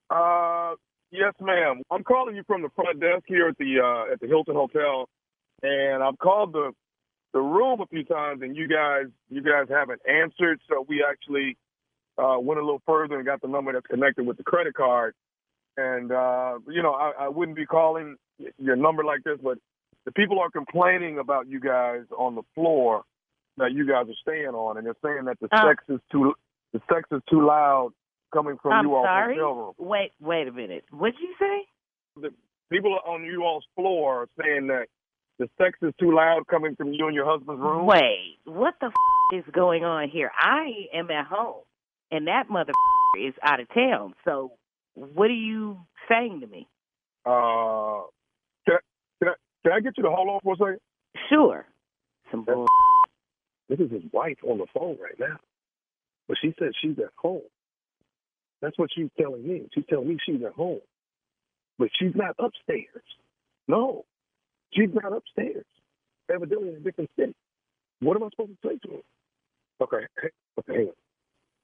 Uh, 0.10 0.76
yes, 1.12 1.34
ma'am. 1.42 1.82
I'm 1.92 2.04
calling 2.04 2.36
you 2.36 2.44
from 2.48 2.62
the 2.62 2.70
front 2.70 3.02
desk 3.02 3.24
here 3.28 3.50
at 3.50 3.58
the 3.58 3.80
uh, 3.84 4.14
at 4.14 4.22
the 4.22 4.28
Hilton 4.28 4.56
Hotel, 4.56 5.10
and 5.62 6.02
I've 6.02 6.18
called 6.20 6.54
the 6.54 6.72
the 7.34 7.42
room 7.42 7.82
a 7.82 7.88
few 7.88 8.06
times, 8.06 8.42
and 8.42 8.56
you 8.56 8.68
guys 8.70 9.06
you 9.30 9.42
guys 9.42 9.68
haven't 9.70 10.02
answered. 10.08 10.62
So 10.70 10.86
we 10.88 11.06
actually 11.08 11.58
uh, 12.17 12.38
went 12.39 12.60
a 12.60 12.63
little 12.63 12.82
further 12.86 13.15
and 13.17 13.25
got 13.25 13.41
the 13.41 13.47
number 13.47 13.73
that's 13.73 13.88
connected 13.88 14.25
with 14.25 14.38
the 14.38 14.43
credit 14.43 14.73
card. 14.73 15.13
And 15.77 16.12
uh, 16.12 16.60
you 16.67 16.82
know, 16.82 16.93
I, 16.93 17.12
I 17.21 17.27
wouldn't 17.30 17.56
be 17.58 17.65
calling 17.65 18.15
your 18.58 18.75
number 18.75 19.03
like 19.03 19.23
this, 19.23 19.38
but 19.43 19.58
the 20.06 20.12
people 20.12 20.39
are 20.39 20.49
complaining 20.49 21.19
about 21.19 21.47
you 21.47 21.60
guys 21.60 22.03
on 22.17 22.36
the 22.36 22.43
floor 22.56 23.03
that 23.58 23.71
you 23.73 23.88
guys 23.88 24.06
are 24.08 24.19
staying 24.21 24.49
on, 24.56 24.77
and 24.77 24.86
they're 24.86 24.95
saying 25.03 25.25
that 25.25 25.38
the 25.39 25.47
Uh. 25.51 25.69
sex 25.69 25.84
is 25.89 25.99
too 26.12 26.34
the 26.73 26.82
sex 26.91 27.08
is 27.12 27.21
too 27.30 27.45
loud 27.45 27.91
coming 28.34 28.58
from 28.62 28.73
I'm 28.73 28.86
you 28.86 28.95
all 28.95 29.03
sorry. 29.06 29.36
hotel 29.36 29.53
room. 29.56 29.73
Wait, 29.77 30.12
wait 30.19 30.47
a 30.47 30.51
minute. 30.51 30.84
What'd 30.91 31.19
you 31.19 31.34
say? 31.39 31.65
The 32.21 32.30
people 32.71 32.97
on 33.06 33.23
you 33.23 33.43
all's 33.43 33.65
floor 33.75 34.23
are 34.23 34.30
saying 34.41 34.67
that 34.67 34.88
the 35.39 35.47
sex 35.58 35.77
is 35.82 35.93
too 35.99 36.13
loud 36.13 36.45
coming 36.47 36.75
from 36.75 36.91
you 36.93 37.06
and 37.06 37.15
your 37.15 37.25
husband's 37.25 37.62
room. 37.62 37.86
Wait, 37.86 38.38
what 38.45 38.73
the 38.82 38.88
f- 38.88 38.93
is 39.39 39.45
going 39.53 39.86
on 39.86 40.10
here? 40.10 40.32
I 40.38 40.88
am 40.93 41.10
at 41.12 41.25
home, 41.27 41.62
and 42.12 42.28
that 42.28 42.50
mother 42.50 42.74
is 43.20 43.34
out 43.43 43.60
of 43.60 43.67
town. 43.74 44.13
So, 44.26 44.52
what 44.96 45.30
are 45.30 45.34
you 45.34 45.80
saying 46.10 46.41
to 46.41 46.48
me? 46.48 46.67
Uh, 47.26 48.08
can 48.65 48.76
I, 48.76 48.80
can 49.20 49.28
I 49.30 49.34
can 49.63 49.72
I 49.74 49.80
get 49.82 49.93
you 49.98 50.04
to 50.04 50.10
hold 50.10 50.30
on 50.30 50.39
for 50.43 50.54
a 50.54 50.58
second? 50.58 50.80
Sure. 51.30 51.65
Some 52.32 52.43
bull. 52.43 52.65
This 53.70 53.80
is 53.80 53.91
his 53.91 54.04
wife 54.13 54.38
on 54.48 54.60
the 54.60 54.65
phone 54.74 54.98
right 55.02 55.20
now, 55.20 55.38
but 56.26 56.38
she 56.41 56.54
said 56.58 56.70
she's 56.82 56.98
at 57.00 57.12
home. 57.17 57.41
That's 58.62 58.78
what 58.78 58.89
she's 58.96 59.10
telling 59.20 59.46
me. 59.46 59.67
She's 59.74 59.84
telling 59.89 60.08
me 60.08 60.17
she's 60.26 60.41
at 60.41 60.54
home, 60.54 60.80
but 61.78 61.89
she's 62.00 62.15
not 62.15 62.36
upstairs. 62.39 63.04
No, 63.67 64.06
she's 64.74 64.89
not 64.93 65.12
upstairs. 65.12 65.65
Evidently 66.34 66.70
in 66.70 66.76
a 66.76 66.80
different 66.80 67.10
city. 67.20 67.36
What 68.00 68.15
am 68.15 68.24
I 68.24 68.30
supposed 68.30 68.52
to 68.62 68.67
say 68.70 68.78
to 68.86 68.96
her? 68.96 69.84
Okay, 69.84 70.06
okay, 70.60 70.74
hang 70.74 70.88
on. 70.88 70.93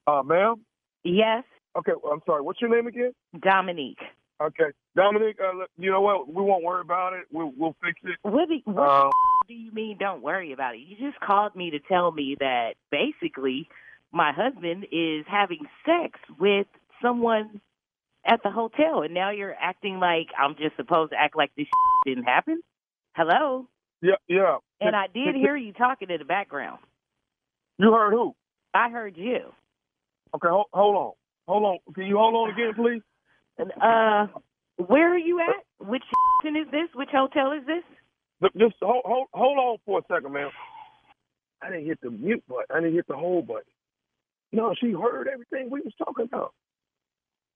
Uh, 0.07 0.21
ma'am. 0.23 0.55
Yes, 1.03 1.43
Okay, 1.75 1.91
well, 2.01 2.13
I'm 2.13 2.21
sorry. 2.25 2.41
What's 2.41 2.61
your 2.61 2.69
name 2.69 2.87
again? 2.87 3.13
Dominique. 3.39 4.01
Okay, 4.41 4.71
Dominic. 4.95 5.37
Uh, 5.41 5.65
you 5.77 5.89
know 5.89 6.01
what? 6.01 6.27
We 6.27 6.41
won't 6.41 6.63
worry 6.63 6.81
about 6.81 7.13
it. 7.13 7.25
We'll 7.31 7.51
we'll 7.57 7.75
fix 7.83 7.99
it. 8.03 8.17
What 8.21 8.49
do, 8.49 8.59
what 8.65 8.89
Um, 8.89 9.11
do 9.47 9.53
you 9.53 9.71
mean? 9.71 9.97
Don't 9.97 10.21
worry 10.21 10.51
about 10.51 10.75
it. 10.75 10.79
You 10.79 10.97
just 10.97 11.19
called 11.19 11.55
me 11.55 11.71
to 11.71 11.79
tell 11.79 12.11
me 12.11 12.35
that 12.39 12.73
basically 12.91 13.67
my 14.11 14.31
husband 14.31 14.85
is 14.91 15.25
having 15.27 15.61
sex 15.85 16.19
with 16.39 16.67
someone 17.01 17.61
at 18.25 18.41
the 18.43 18.51
hotel, 18.51 19.01
and 19.01 19.13
now 19.13 19.31
you're 19.31 19.55
acting 19.59 19.99
like 19.99 20.27
I'm 20.37 20.55
just 20.55 20.75
supposed 20.75 21.11
to 21.11 21.19
act 21.19 21.35
like 21.35 21.51
this 21.55 21.67
didn't 22.05 22.25
happen. 22.25 22.61
Hello, 23.15 23.67
yeah, 24.01 24.15
yeah. 24.27 24.57
and 24.81 24.95
I 24.95 25.07
did 25.07 25.35
hear 25.35 25.55
you 25.55 25.73
talking 25.73 26.09
in 26.09 26.19
the 26.19 26.25
background. 26.25 26.79
You 27.77 27.91
heard 27.93 28.11
who? 28.11 28.35
I 28.73 28.89
heard 28.89 29.17
you. 29.17 29.53
Okay, 30.35 30.47
hold, 30.49 30.65
hold 30.73 30.95
on, 30.95 31.11
hold 31.47 31.63
on. 31.63 31.93
Can 31.93 32.05
you 32.05 32.17
hold 32.17 32.35
on 32.35 32.49
again, 32.53 32.73
please? 32.75 33.01
Uh, 33.81 34.27
where 34.87 35.13
are 35.13 35.17
you 35.17 35.39
at? 35.39 35.87
Which 35.87 36.03
is 36.45 36.67
this? 36.71 36.89
Which 36.95 37.09
hotel 37.11 37.51
is 37.51 37.65
this? 37.65 37.83
Look, 38.41 38.53
Just 38.57 38.75
hold, 38.81 39.03
hold, 39.05 39.27
hold 39.33 39.57
on 39.57 39.77
for 39.85 39.99
a 39.99 40.01
second, 40.13 40.33
man. 40.33 40.49
I 41.61 41.69
didn't 41.69 41.85
hit 41.85 41.99
the 42.01 42.09
mute 42.11 42.43
button. 42.47 42.65
I 42.71 42.79
didn't 42.81 42.95
hit 42.95 43.07
the 43.07 43.15
hold 43.15 43.47
button. 43.47 43.63
No, 44.51 44.73
she 44.79 44.91
heard 44.91 45.27
everything 45.31 45.69
we 45.69 45.81
was 45.81 45.93
talking 45.97 46.25
about. 46.25 46.53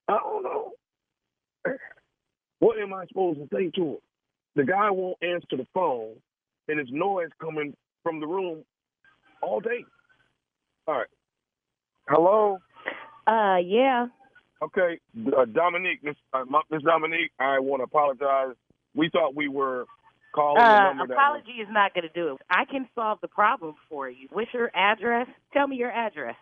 I 0.08 0.18
don't 0.18 0.44
know. 0.44 0.72
What 2.60 2.80
am 2.80 2.94
I 2.94 3.06
supposed 3.08 3.40
to 3.40 3.48
say 3.54 3.70
to 3.76 3.92
her? 3.92 3.98
The 4.56 4.64
guy 4.64 4.90
won't 4.90 5.18
answer 5.22 5.58
the 5.58 5.68
phone, 5.74 6.16
and 6.68 6.80
it's 6.80 6.90
noise 6.92 7.30
coming 7.42 7.76
from 8.04 8.20
the 8.20 8.28
room 8.28 8.64
all 9.42 9.60
day. 9.60 9.86
All 10.88 10.96
right. 10.96 11.08
Hello. 12.10 12.60
Uh, 13.28 13.58
yeah. 13.58 14.08
Okay, 14.62 15.00
uh, 15.38 15.46
Dominique, 15.46 16.04
Miss 16.04 16.16
uh, 16.34 16.44
Miss 16.72 16.82
Dominique, 16.82 17.32
I 17.40 17.60
want 17.60 17.82
to 17.82 17.84
apologize. 17.84 18.56
We 18.96 19.10
thought 19.10 19.36
we 19.36 19.48
were 19.48 19.86
calling 20.34 20.56
the 20.56 20.62
Uh, 20.62 20.84
number 20.94 21.08
that. 21.08 21.14
apology 21.14 21.52
is 21.62 21.68
not 21.70 21.94
going 21.94 22.08
to 22.08 22.14
do 22.14 22.34
it. 22.34 22.42
I 22.50 22.66
can 22.66 22.88
solve 22.96 23.20
the 23.22 23.28
problem 23.28 23.76
for 23.88 24.10
you. 24.10 24.28
What's 24.32 24.52
your 24.54 24.72
address? 24.74 25.28
Tell 25.54 25.68
me 25.68 25.76
your 25.76 25.92
address. 25.92 26.36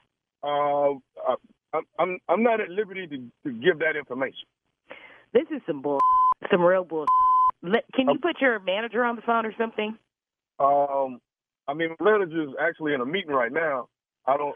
Uh, 0.44 0.92
uh, 0.92 1.36
I'm 1.74 1.84
I'm 2.00 2.20
I'm 2.30 2.44
not 2.44 2.62
at 2.62 2.70
liberty 2.70 3.08
to, 3.08 3.18
to 3.44 3.52
give 3.52 3.80
that 3.80 3.98
information. 3.98 4.46
This 5.34 5.48
is 5.54 5.62
some 5.68 5.82
bull, 5.82 6.00
some 6.50 6.62
real 6.62 6.86
bull. 6.86 7.06
Can 7.64 8.08
you 8.08 8.20
put 8.22 8.40
your 8.40 8.60
manager 8.60 9.04
on 9.04 9.18
the 9.18 9.24
phone 9.24 9.46
or 9.46 9.54
something? 9.58 9.98
Um, 10.60 11.20
I 11.68 11.74
mean, 11.74 11.96
my 12.00 12.12
manager's 12.12 12.54
actually 12.62 12.94
in 12.94 13.02
a 13.02 13.06
meeting 13.06 13.32
right 13.32 13.52
now. 13.52 13.90
I 14.26 14.38
don't. 14.38 14.56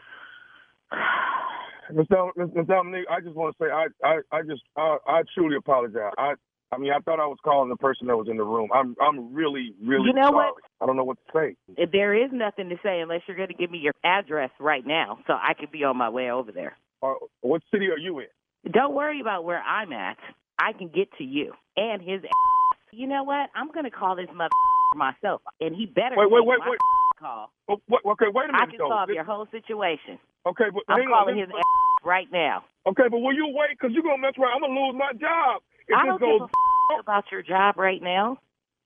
Miss 1.94 2.06
Miss 2.54 2.66
Dominique, 2.66 3.06
I 3.10 3.20
just 3.20 3.34
want 3.36 3.56
to 3.56 3.64
say 3.64 3.70
I 3.70 3.86
I 4.06 4.20
I 4.32 4.42
just 4.42 4.62
I, 4.76 4.96
I 5.06 5.22
truly 5.34 5.56
apologize. 5.56 6.12
I 6.18 6.34
I 6.72 6.78
mean 6.78 6.92
I 6.92 6.98
thought 7.00 7.20
I 7.20 7.26
was 7.26 7.38
calling 7.44 7.68
the 7.68 7.76
person 7.76 8.06
that 8.08 8.16
was 8.16 8.28
in 8.30 8.36
the 8.36 8.44
room. 8.44 8.68
I'm 8.74 8.94
I'm 9.00 9.32
really 9.34 9.74
really 9.84 10.06
You 10.08 10.12
know 10.14 10.30
sorry. 10.30 10.34
what? 10.52 10.54
I 10.80 10.86
don't 10.86 10.96
know 10.96 11.04
what 11.04 11.18
to 11.26 11.32
say. 11.76 11.86
There 11.92 12.14
is 12.14 12.30
nothing 12.32 12.68
to 12.70 12.76
say 12.82 13.00
unless 13.00 13.22
you're 13.26 13.36
going 13.36 13.48
to 13.48 13.54
give 13.54 13.70
me 13.70 13.78
your 13.78 13.94
address 14.04 14.50
right 14.58 14.86
now, 14.86 15.18
so 15.26 15.32
I 15.34 15.54
could 15.54 15.70
be 15.70 15.84
on 15.84 15.96
my 15.96 16.08
way 16.08 16.30
over 16.30 16.52
there. 16.52 16.76
Uh, 17.02 17.14
what 17.40 17.62
city 17.72 17.86
are 17.88 17.98
you 17.98 18.20
in? 18.20 18.26
Don't 18.72 18.94
worry 18.94 19.20
about 19.20 19.44
where 19.44 19.60
I'm 19.62 19.92
at. 19.92 20.16
I 20.58 20.72
can 20.72 20.88
get 20.88 21.08
to 21.18 21.24
you 21.24 21.52
and 21.76 22.02
his 22.02 22.20
ass. 22.24 22.78
You 22.92 23.06
know 23.06 23.22
what? 23.24 23.50
I'm 23.54 23.70
gonna 23.72 23.90
call 23.90 24.16
this 24.16 24.28
mother 24.34 24.50
myself, 24.96 25.42
and 25.60 25.74
he 25.74 25.86
better 25.86 26.14
Wait, 26.16 26.30
wait, 26.30 26.44
wait, 26.46 26.58
wait. 26.66 26.78
call. 27.20 27.52
Oh, 27.68 27.76
what, 27.86 28.00
okay, 28.12 28.26
wait 28.32 28.48
a 28.48 28.52
minute 28.52 28.62
I 28.62 28.66
can 28.66 28.78
though. 28.78 28.88
solve 28.88 29.08
This- 29.08 29.14
your 29.16 29.24
whole 29.24 29.46
situation. 29.50 30.18
Okay, 30.46 30.64
but 30.72 30.82
I'm 30.88 31.00
calling 31.08 31.36
his 31.38 31.48
ass 31.48 31.64
right 32.04 32.28
now. 32.32 32.64
Okay, 32.86 33.04
but 33.10 33.18
will 33.18 33.34
you 33.34 33.52
wait? 33.54 33.76
Because 33.78 33.90
you're 33.92 34.02
gonna 34.02 34.22
mess 34.22 34.32
around. 34.38 34.54
I'm 34.54 34.60
gonna 34.60 34.80
lose 34.80 34.96
my 34.96 35.12
job 35.12 35.62
if 35.88 35.96
I 35.96 36.06
don't 36.06 36.18
give 36.18 36.28
goes. 36.28 36.40
a 36.40 36.44
f- 36.44 37.00
about 37.00 37.24
your 37.30 37.42
job 37.42 37.76
right 37.76 38.02
now, 38.02 38.38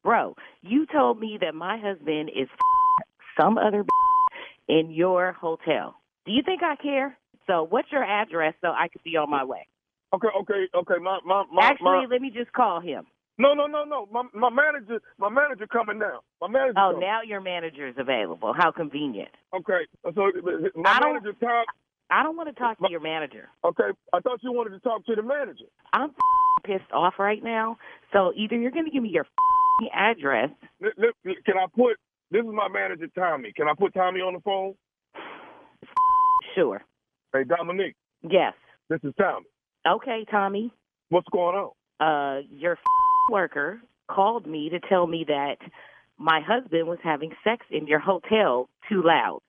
bro. 0.02 0.34
You 0.62 0.86
told 0.86 1.20
me 1.20 1.38
that 1.40 1.54
my 1.54 1.78
husband 1.78 2.30
is 2.34 2.48
f- 2.50 3.06
some 3.40 3.56
other 3.56 3.84
in 4.68 4.90
your 4.90 5.32
hotel. 5.32 5.94
Do 6.26 6.32
you 6.32 6.42
think 6.44 6.62
I 6.62 6.74
care? 6.76 7.16
So, 7.46 7.62
what's 7.68 7.92
your 7.92 8.02
address 8.02 8.54
so 8.60 8.68
I 8.68 8.88
could 8.88 9.02
be 9.04 9.16
on 9.16 9.30
my 9.30 9.44
way? 9.44 9.68
Okay, 10.12 10.28
okay, 10.40 10.66
okay. 10.74 10.94
My 11.00 11.20
my 11.24 11.44
my. 11.52 11.70
Actually, 11.70 11.84
my 11.84 12.06
let 12.10 12.20
me 12.20 12.30
just 12.30 12.52
call 12.52 12.80
him. 12.80 13.04
No, 13.38 13.54
no, 13.54 13.66
no, 13.66 13.84
no. 13.84 14.06
My 14.12 14.22
my 14.32 14.50
manager, 14.50 15.00
my 15.18 15.28
manager 15.28 15.66
coming 15.66 15.98
now. 15.98 16.20
My 16.40 16.48
manager. 16.48 16.74
Oh, 16.78 16.92
coming. 16.92 17.00
now 17.00 17.22
your 17.22 17.40
manager 17.40 17.86
is 17.88 17.94
available. 17.98 18.52
How 18.56 18.70
convenient. 18.70 19.30
Okay, 19.54 19.86
so 20.14 20.30
my 20.76 20.90
I 20.90 21.00
don't- 21.00 21.14
manager 21.14 21.32
Tom. 21.40 21.64
I 22.10 22.22
don't 22.22 22.36
want 22.36 22.48
to 22.54 22.54
talk 22.54 22.78
to 22.78 22.90
your 22.90 23.00
manager. 23.00 23.48
Okay, 23.64 23.90
I 24.12 24.20
thought 24.20 24.38
you 24.42 24.52
wanted 24.52 24.70
to 24.70 24.80
talk 24.80 25.04
to 25.06 25.14
the 25.16 25.22
manager. 25.22 25.64
I'm 25.92 26.10
pissed 26.64 26.92
off 26.92 27.14
right 27.18 27.42
now. 27.42 27.78
So 28.12 28.32
either 28.36 28.56
you're 28.56 28.70
going 28.70 28.84
to 28.84 28.90
give 28.90 29.02
me 29.02 29.08
your 29.08 29.26
address. 29.94 30.50
Li- 30.80 30.90
li- 31.24 31.36
Can 31.46 31.56
I 31.56 31.64
put? 31.74 31.96
This 32.30 32.42
is 32.44 32.50
my 32.52 32.68
manager 32.68 33.06
Tommy. 33.14 33.52
Can 33.56 33.68
I 33.68 33.72
put 33.76 33.94
Tommy 33.94 34.20
on 34.20 34.34
the 34.34 34.40
phone? 34.40 34.74
Sure. 36.54 36.82
Hey 37.32 37.42
Dominique, 37.44 37.96
Yes. 38.22 38.54
this 38.88 39.00
is 39.02 39.12
Tommy. 39.18 39.46
Okay, 39.86 40.24
Tommy. 40.30 40.72
What's 41.08 41.28
going 41.32 41.56
on? 41.56 41.70
Uh, 42.00 42.42
your 42.50 42.72
f- 42.72 42.78
worker 43.30 43.80
called 44.08 44.46
me 44.46 44.70
to 44.70 44.80
tell 44.80 45.06
me 45.06 45.24
that 45.28 45.56
my 46.18 46.40
husband 46.40 46.86
was 46.86 46.98
having 47.02 47.32
sex 47.42 47.66
in 47.70 47.86
your 47.86 47.98
hotel 47.98 48.68
too 48.88 49.02
loud. 49.04 49.40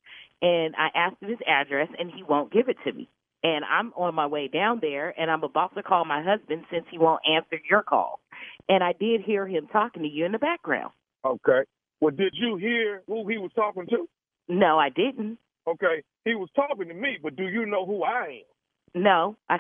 And 0.42 0.76
I 0.76 0.90
asked 0.96 1.22
him 1.22 1.30
his 1.30 1.40
address, 1.48 1.90
and 1.98 2.12
he 2.12 2.24
won't 2.24 2.52
give 2.52 2.70
it 2.70 2.78
to 2.86 2.94
me. 2.94 3.10
And 3.44 3.64
I'm 3.64 3.94
on 3.94 4.16
my 4.16 4.26
way 4.28 4.48
down 4.48 4.80
there, 4.82 5.14
and 5.20 5.30
I'm 5.30 5.44
about 5.44 5.76
to 5.76 5.84
call 5.84 6.06
my 6.06 6.24
husband 6.24 6.66
since 6.72 6.86
he 6.90 6.98
won't 6.98 7.22
answer 7.30 7.60
your 7.70 7.84
call. 7.84 8.20
And 8.68 8.84
I 8.84 8.94
did 8.94 9.22
hear 9.22 9.48
him 9.48 9.68
talking 9.68 10.04
to 10.04 10.10
you 10.10 10.26
in 10.26 10.32
the 10.32 10.40
background. 10.40 10.92
Okay. 11.24 11.62
Well, 12.02 12.14
did 12.16 12.34
you 12.34 12.58
hear 12.58 13.02
who 13.08 13.28
he 13.28 13.38
was 13.38 13.52
talking 13.56 13.86
to? 13.88 14.08
No, 14.48 14.78
I 14.78 14.90
didn't. 14.90 15.38
Okay, 15.68 16.04
he 16.26 16.36
was 16.36 16.50
talking 16.56 16.88
to 16.88 16.94
me, 16.94 17.18
but 17.22 17.36
do 17.36 17.44
you 17.44 17.66
know 17.66 17.86
who 17.86 18.04
I 18.04 18.42
am? 18.96 19.02
No, 19.02 19.36
I 19.50 19.58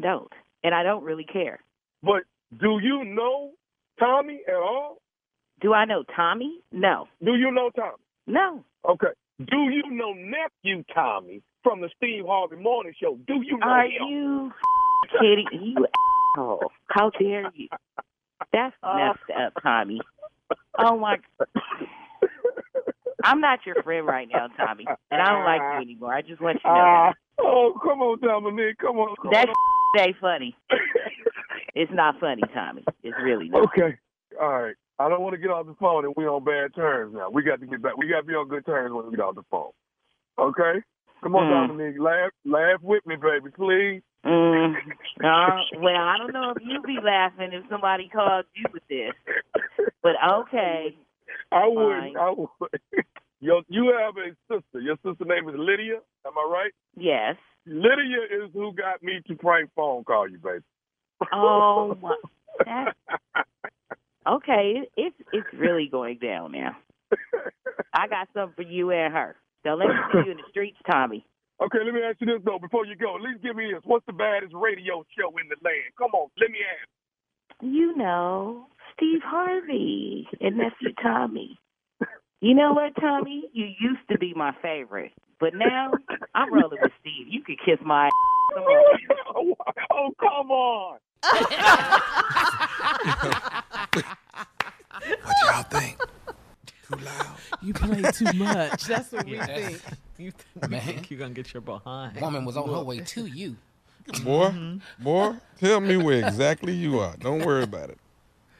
don't. 0.00 0.32
And 0.62 0.74
I 0.74 0.82
don't 0.82 1.02
really 1.02 1.24
care. 1.24 1.58
But 2.02 2.22
do 2.56 2.78
you 2.82 3.04
know 3.04 3.52
Tommy 3.98 4.40
at 4.48 4.54
all? 4.54 4.98
Do 5.60 5.72
I 5.74 5.84
know 5.84 6.04
Tommy? 6.14 6.60
No. 6.72 7.06
Do 7.24 7.34
you 7.34 7.50
know 7.50 7.70
Tommy? 7.74 7.96
No. 8.26 8.64
Okay. 8.88 9.08
Do 9.38 9.56
you 9.70 9.82
know 9.90 10.12
nephew 10.12 10.84
Tommy 10.94 11.42
from 11.62 11.80
the 11.80 11.88
Steve 11.96 12.24
Harvey 12.26 12.56
Morning 12.56 12.92
Show? 13.00 13.18
Do 13.26 13.34
you 13.42 13.58
know 13.58 13.66
Are 13.66 13.84
him? 13.84 13.92
you 14.08 14.52
kidding? 15.20 15.46
You 15.52 15.86
asshole. 16.36 16.70
How 16.88 17.10
dare 17.18 17.50
you? 17.54 17.68
That's 18.52 18.74
uh. 18.82 18.94
messed 18.96 19.30
up, 19.38 19.52
Tommy. 19.62 20.00
Oh 20.78 20.96
my 20.98 21.16
I'm 23.24 23.40
not 23.40 23.58
your 23.66 23.82
friend 23.82 24.06
right 24.06 24.28
now, 24.32 24.46
Tommy. 24.56 24.86
And 25.10 25.20
I 25.20 25.32
don't 25.32 25.44
like 25.44 25.60
you 25.60 25.82
anymore. 25.82 26.14
I 26.14 26.22
just 26.22 26.40
want 26.40 26.56
you 26.56 26.60
to 26.62 26.68
know 26.68 26.74
that. 26.74 27.14
Uh, 27.42 27.46
oh, 27.46 27.80
come 27.82 28.00
on, 28.00 28.20
Dominique. 28.20 28.78
Come 28.78 28.98
on. 28.98 29.16
Come 29.20 29.32
That 29.32 29.48
on. 29.48 29.54
ain't 29.98 30.16
funny. 30.20 30.56
It's 31.74 31.92
not 31.92 32.18
funny, 32.20 32.42
Tommy. 32.54 32.84
It's 33.02 33.16
really 33.22 33.48
not. 33.48 33.64
Okay. 33.64 33.96
All 34.40 34.62
right. 34.62 34.74
I 34.98 35.08
don't 35.08 35.20
want 35.22 35.34
to 35.34 35.40
get 35.40 35.50
off 35.50 35.66
the 35.66 35.74
phone 35.78 36.04
and 36.04 36.14
we're 36.16 36.28
on 36.28 36.44
bad 36.44 36.74
terms 36.74 37.14
now. 37.14 37.30
We 37.30 37.42
got 37.42 37.60
to 37.60 37.66
get 37.66 37.80
back. 37.82 37.96
We 37.96 38.08
got 38.08 38.20
to 38.20 38.26
be 38.26 38.34
on 38.34 38.48
good 38.48 38.66
terms 38.66 38.92
when 38.92 39.06
we 39.06 39.12
get 39.16 39.20
off 39.20 39.36
the 39.36 39.44
phone. 39.50 39.70
Okay? 40.38 40.82
Come 41.22 41.36
on, 41.36 41.44
Mm. 41.44 41.68
Dominique. 41.68 42.00
Laugh, 42.00 42.30
laugh 42.44 42.80
with 42.82 43.04
me, 43.06 43.16
baby, 43.16 43.50
please. 43.54 44.02
Mm, 44.24 44.74
uh, 45.22 45.56
well, 45.78 45.96
I 45.96 46.16
don't 46.18 46.32
know 46.32 46.50
if 46.56 46.62
you'd 46.64 46.82
be 46.82 46.98
laughing 47.02 47.52
if 47.52 47.64
somebody 47.70 48.08
called 48.08 48.44
you 48.54 48.64
with 48.72 48.82
this. 48.88 49.12
But 50.02 50.12
okay. 50.40 50.96
I 51.52 51.66
would. 51.68 52.16
I 52.16 52.30
would. 52.36 52.48
Yo, 53.40 53.62
you 53.68 53.94
have 53.96 54.14
a 54.16 54.34
sister. 54.52 54.80
Your 54.80 54.96
sister 55.06 55.24
name 55.24 55.48
is 55.48 55.54
Lydia. 55.56 55.98
Am 56.26 56.32
I 56.36 56.50
right? 56.50 56.72
Yes. 56.96 57.36
Lydia 57.66 58.22
is 58.44 58.50
who 58.52 58.72
got 58.72 59.02
me 59.02 59.20
to 59.28 59.36
prank 59.36 59.70
phone 59.76 60.02
call 60.02 60.28
you, 60.28 60.38
baby. 60.38 60.64
Oh 61.32 61.96
my 62.00 62.16
that, 62.64 62.94
Okay, 64.28 64.74
it, 64.76 64.92
it's 64.96 65.16
it's 65.32 65.46
really 65.54 65.88
going 65.90 66.18
down 66.18 66.52
now. 66.52 66.76
I 67.94 68.08
got 68.08 68.28
something 68.34 68.54
for 68.56 68.70
you 68.70 68.90
and 68.90 69.12
her. 69.12 69.36
So 69.64 69.70
let 69.70 69.88
me 69.88 69.94
see 70.12 70.18
you 70.26 70.32
in 70.32 70.36
the 70.36 70.44
streets, 70.50 70.78
Tommy. 70.90 71.24
Okay, 71.60 71.78
let 71.84 71.92
me 71.92 72.00
ask 72.08 72.20
you 72.20 72.26
this 72.28 72.40
though. 72.44 72.60
Before 72.60 72.86
you 72.86 72.94
go, 72.94 73.16
at 73.16 73.20
least 73.20 73.42
give 73.42 73.56
me 73.56 73.72
this. 73.74 73.82
What's 73.84 74.06
the 74.06 74.12
baddest 74.12 74.54
radio 74.54 75.04
show 75.18 75.26
in 75.42 75.48
the 75.48 75.56
land? 75.64 75.90
Come 75.98 76.12
on, 76.14 76.30
let 76.38 76.52
me 76.52 76.58
ask. 76.62 76.88
You 77.60 77.96
know, 77.96 78.68
Steve 78.94 79.22
Harvey 79.24 80.28
and 80.40 80.56
nephew 80.56 80.94
Tommy. 81.02 81.58
You 82.40 82.54
know 82.54 82.74
what, 82.74 82.94
Tommy? 83.00 83.50
You 83.52 83.64
used 83.64 84.08
to 84.12 84.18
be 84.18 84.34
my 84.36 84.52
favorite, 84.62 85.10
but 85.40 85.52
now 85.52 85.90
I'm 86.36 86.54
rolling 86.54 86.78
with 86.80 86.92
Steve. 87.00 87.26
You 87.28 87.42
could 87.42 87.58
kiss 87.66 87.84
my 87.84 88.06
ass. 88.06 88.12
Come 88.54 88.62
on. 88.62 89.54
oh, 89.92 90.10
come 90.20 90.50
on. 90.52 90.98
What 95.22 95.36
y'all 95.46 95.62
think? 95.64 95.98
Too 96.88 96.96
loud. 96.96 97.36
You 97.62 97.74
play 97.74 98.02
too 98.12 98.32
much. 98.34 98.84
That's 98.86 99.12
what 99.12 99.26
we 99.26 99.38
think. 99.38 99.80
You, 100.18 100.32
you 100.56 100.68
Man. 100.68 100.80
think 100.80 101.10
you're 101.12 101.18
gonna 101.20 101.32
get 101.32 101.54
your 101.54 101.60
behind? 101.60 102.20
Woman 102.20 102.44
was 102.44 102.56
on 102.56 102.68
her 102.68 102.82
way 102.82 102.98
to 102.98 103.26
you. 103.26 103.54
Boy, 104.24 104.52
boy, 104.98 105.34
tell 105.60 105.78
me 105.80 105.96
where 105.96 106.26
exactly 106.26 106.72
you 106.74 106.98
are. 106.98 107.14
Don't 107.18 107.44
worry 107.44 107.62
about 107.62 107.90
it. 107.90 107.98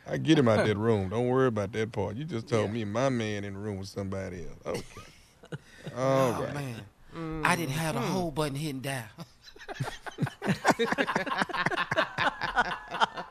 I 0.09 0.18
get 0.18 0.38
him 0.38 0.47
out 0.47 0.61
of 0.61 0.68
that 0.68 0.77
room. 0.77 1.09
Don't 1.09 1.27
worry 1.27 1.49
about 1.49 1.73
that 1.73 1.90
part. 1.90 2.14
You 2.14 2.23
just 2.25 2.47
told 2.47 2.71
me 2.71 2.85
my 2.85 3.09
man 3.09 3.42
in 3.42 3.55
the 3.55 3.59
room 3.59 3.79
with 3.79 3.88
somebody 3.88 4.44
else. 4.47 4.79
Okay. 4.79 4.83
Oh, 5.97 5.99
All 6.01 6.37
Oh 6.38 6.44
right. 6.44 6.55
man, 6.55 7.42
I 7.44 7.57
didn't 7.57 7.73
have 7.73 7.97
the 7.97 8.03
whole 8.03 8.31
button 8.31 8.55
hidden 8.55 8.81
down. 8.81 9.07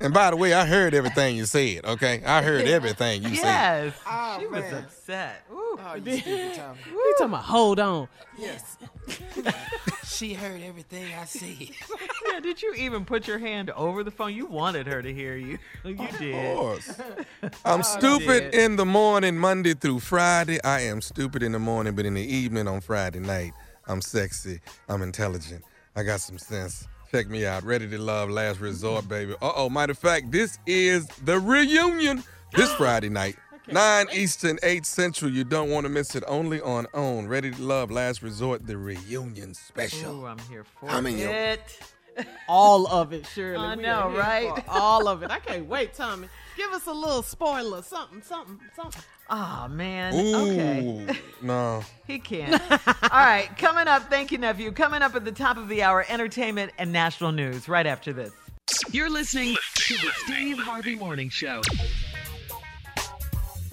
And 0.00 0.14
by 0.14 0.30
the 0.30 0.36
way, 0.36 0.54
I 0.54 0.64
heard 0.64 0.94
everything 0.94 1.36
you 1.36 1.44
said. 1.44 1.84
Okay, 1.84 2.22
I 2.24 2.40
heard 2.42 2.66
everything 2.66 3.22
you 3.24 3.34
said. 3.34 3.44
Yes. 3.44 3.94
Oh, 4.06 4.36
she 4.38 4.46
was 4.46 4.60
man. 4.62 4.74
upset. 4.74 5.44
Ooh. 5.50 5.78
Oh, 5.80 5.94
you 5.94 6.18
stupid 6.18 6.54
Tommy. 6.54 6.78
You 6.86 7.14
talking 7.18 7.32
about 7.32 7.44
hold 7.44 7.80
on. 7.80 8.08
Yes. 8.38 8.76
she 10.06 10.34
heard 10.34 10.62
everything 10.62 11.04
I 11.20 11.24
said. 11.24 11.70
Yeah, 12.30 12.38
did 12.40 12.62
you 12.62 12.74
even 12.74 13.04
put 13.04 13.26
your 13.26 13.38
hand 13.38 13.70
over 13.70 14.04
the 14.04 14.10
phone? 14.12 14.34
You 14.34 14.46
wanted 14.46 14.86
her 14.86 15.02
to 15.02 15.12
hear 15.12 15.36
you. 15.36 15.58
You 15.84 15.94
did. 15.94 16.10
Of 16.10 16.18
did. 16.18 16.56
course. 16.56 17.00
I'm 17.64 17.82
stupid 17.82 18.52
did. 18.52 18.54
in 18.54 18.76
the 18.76 18.84
morning, 18.84 19.36
Monday 19.36 19.74
through 19.74 20.00
Friday. 20.00 20.60
I 20.62 20.82
am 20.82 21.00
stupid 21.00 21.42
in 21.42 21.52
the 21.52 21.58
morning, 21.58 21.94
but 21.94 22.04
in 22.06 22.14
the 22.14 22.22
evening 22.22 22.68
on 22.68 22.80
Friday 22.80 23.20
night, 23.20 23.52
I'm 23.88 24.00
sexy. 24.00 24.60
I'm 24.88 25.02
intelligent. 25.02 25.64
I 25.96 26.02
got 26.02 26.20
some 26.20 26.38
sense. 26.38 26.86
Check 27.10 27.28
me 27.28 27.46
out. 27.46 27.64
Ready 27.64 27.88
to 27.88 27.98
love, 27.98 28.28
last 28.30 28.60
resort, 28.60 29.08
baby. 29.08 29.32
Uh 29.40 29.52
oh. 29.56 29.68
Matter 29.70 29.92
of 29.92 29.98
fact, 29.98 30.30
this 30.30 30.58
is 30.66 31.06
the 31.24 31.40
reunion 31.40 32.22
this 32.54 32.72
Friday 32.76 33.08
night. 33.08 33.36
9 33.70 34.06
Eastern, 34.14 34.58
8 34.62 34.86
Central. 34.86 35.30
You 35.30 35.44
don't 35.44 35.68
want 35.70 35.84
to 35.84 35.90
miss 35.90 36.14
it. 36.14 36.24
Only 36.26 36.58
on 36.62 36.86
OWN. 36.94 37.28
Ready 37.28 37.50
to 37.50 37.62
Love, 37.62 37.90
Last 37.90 38.22
Resort, 38.22 38.66
the 38.66 38.78
reunion 38.78 39.52
special. 39.52 40.22
Ooh, 40.22 40.26
I'm 40.26 40.38
here 40.50 40.64
for 40.64 40.88
I'm 40.88 41.06
in 41.06 41.18
your- 41.18 41.30
it. 41.30 41.78
All 42.48 42.86
of 42.88 43.12
it, 43.12 43.26
Shirley. 43.26 43.64
I 43.64 43.76
We 43.76 43.82
know, 43.82 44.10
right? 44.10 44.64
All 44.68 45.06
of 45.06 45.22
it. 45.22 45.30
I 45.30 45.38
can't 45.38 45.66
wait, 45.66 45.92
Tommy. 45.94 46.28
Give 46.56 46.70
us 46.72 46.86
a 46.86 46.92
little 46.92 47.22
spoiler. 47.22 47.82
Something, 47.82 48.22
something, 48.22 48.58
something. 48.74 49.02
Oh 49.30 49.68
man. 49.68 50.14
Ooh, 50.14 50.36
Okay. 50.36 51.06
no. 51.42 51.82
He 52.06 52.18
can't. 52.18 52.58
All 52.72 53.10
right, 53.12 53.50
coming 53.58 53.86
up, 53.86 54.08
thank 54.08 54.32
you, 54.32 54.38
nephew. 54.38 54.72
Coming 54.72 55.02
up 55.02 55.14
at 55.14 55.26
the 55.26 55.32
top 55.32 55.58
of 55.58 55.68
the 55.68 55.82
hour, 55.82 56.06
entertainment 56.08 56.72
and 56.78 56.90
national 56.90 57.32
news 57.32 57.68
right 57.68 57.86
after 57.86 58.14
this. 58.14 58.32
You're 58.92 59.10
listening 59.10 59.54
to 59.74 59.94
the 59.94 60.10
Steve 60.24 60.58
Harvey 60.58 60.96
Morning 60.96 61.28
Show. 61.28 61.60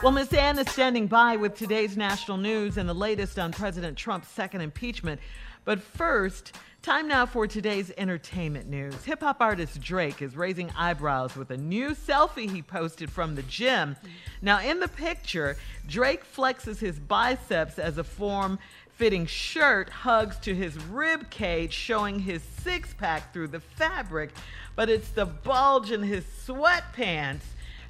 Well, 0.04 0.12
Miss 0.12 0.34
Ann 0.34 0.60
is 0.60 0.70
standing 0.70 1.08
by 1.08 1.38
with 1.38 1.56
today's 1.56 1.96
national 1.96 2.38
news 2.38 2.76
and 2.78 2.88
the 2.90 2.94
latest 2.94 3.40
on 3.40 3.54
President 3.54 3.98
Trump's 3.98 4.28
second 4.28 4.60
impeachment. 4.62 5.22
But 5.64 5.82
first, 5.82 6.52
time 6.86 7.08
now 7.08 7.26
for 7.26 7.48
today's 7.48 7.92
entertainment 7.98 8.70
news. 8.70 8.94
Hip 9.06 9.22
hop 9.22 9.38
artist 9.42 9.82
Drake 9.82 10.22
is 10.22 10.36
raising 10.36 10.70
eyebrows 10.78 11.36
with 11.36 11.50
a 11.50 11.58
new 11.58 11.96
selfie 11.96 12.50
he 12.50 12.62
posted 12.62 13.10
from 13.10 13.34
the 13.34 13.42
gym. 13.44 13.96
Now, 14.44 14.60
in 14.62 14.80
the 14.80 14.88
picture, 14.88 15.58
Drake 15.88 16.24
flexes 16.32 16.78
his 16.80 17.00
biceps 17.00 17.80
as 17.80 17.98
a 17.98 18.04
form 18.04 18.60
fitting 18.94 19.26
shirt 19.26 19.90
hugs 19.90 20.38
to 20.40 20.54
his 20.54 20.78
rib 20.86 21.30
cage, 21.32 21.74
showing 21.74 22.20
his 22.20 22.44
six 22.44 22.94
pack 22.94 23.34
through 23.34 23.48
the 23.48 23.60
fabric, 23.60 24.30
but 24.76 24.88
it's 24.88 25.10
the 25.10 25.26
bulge 25.26 25.92
in 25.92 26.04
his 26.04 26.24
sweatpants 26.46 27.42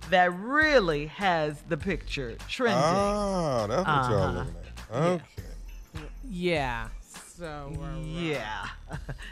that 0.09 0.33
really 0.39 1.07
has 1.07 1.61
the 1.67 1.77
picture 1.77 2.35
trending. 2.47 2.81
Ah, 2.81 3.67
that's 3.67 3.85
what 3.85 4.09
y'all 4.09 4.23
Uh-huh. 4.23 4.37
looking 4.39 4.55
at. 4.93 4.95
Okay. 4.95 5.23
Yeah. 6.29 6.87
So. 7.37 7.71
Yeah, 8.03 8.67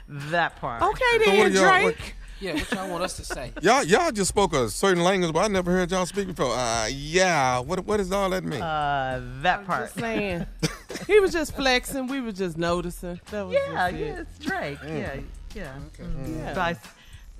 that 0.07 0.57
part. 0.57 0.81
Okay 0.81 1.17
then, 1.25 1.51
do 1.51 1.59
y'all- 1.59 1.83
what- 1.83 1.95
Drake. 1.97 2.15
Yeah, 2.39 2.55
what 2.55 2.71
y'all 2.73 2.89
want 2.89 3.03
us 3.03 3.15
to 3.17 3.23
say? 3.23 3.53
Y'all, 3.61 3.83
y'all 3.85 4.11
just 4.11 4.27
spoke 4.27 4.51
a 4.53 4.67
certain 4.69 5.01
language, 5.01 5.31
but 5.31 5.45
I 5.45 5.47
never 5.47 5.71
heard 5.71 5.89
y'all 5.91 6.05
speak 6.05 6.27
before. 6.27 6.53
Uh, 6.53 6.87
yeah. 6.91 7.59
What, 7.59 7.85
what 7.85 7.97
does 7.97 8.11
all 8.11 8.29
that 8.31 8.43
mean? 8.43 8.61
Uh, 8.61 9.21
that 9.43 9.65
part. 9.65 9.85
Just 9.85 9.99
saying. 9.99 10.45
he 11.07 11.21
was 11.21 11.31
just 11.31 11.55
flexing. 11.55 12.07
We 12.07 12.19
were 12.19 12.33
just 12.33 12.57
noticing. 12.57 13.21
That 13.31 13.43
was 13.47 13.53
Yeah, 13.53 13.91
just 13.91 14.01
yeah, 14.01 14.19
it's 14.19 14.39
Drake. 14.39 14.77
Yeah, 14.85 15.19
yeah. 15.55 15.73
Mhm. 15.97 16.37
Yeah. 16.37 16.53
Bice- 16.53 16.77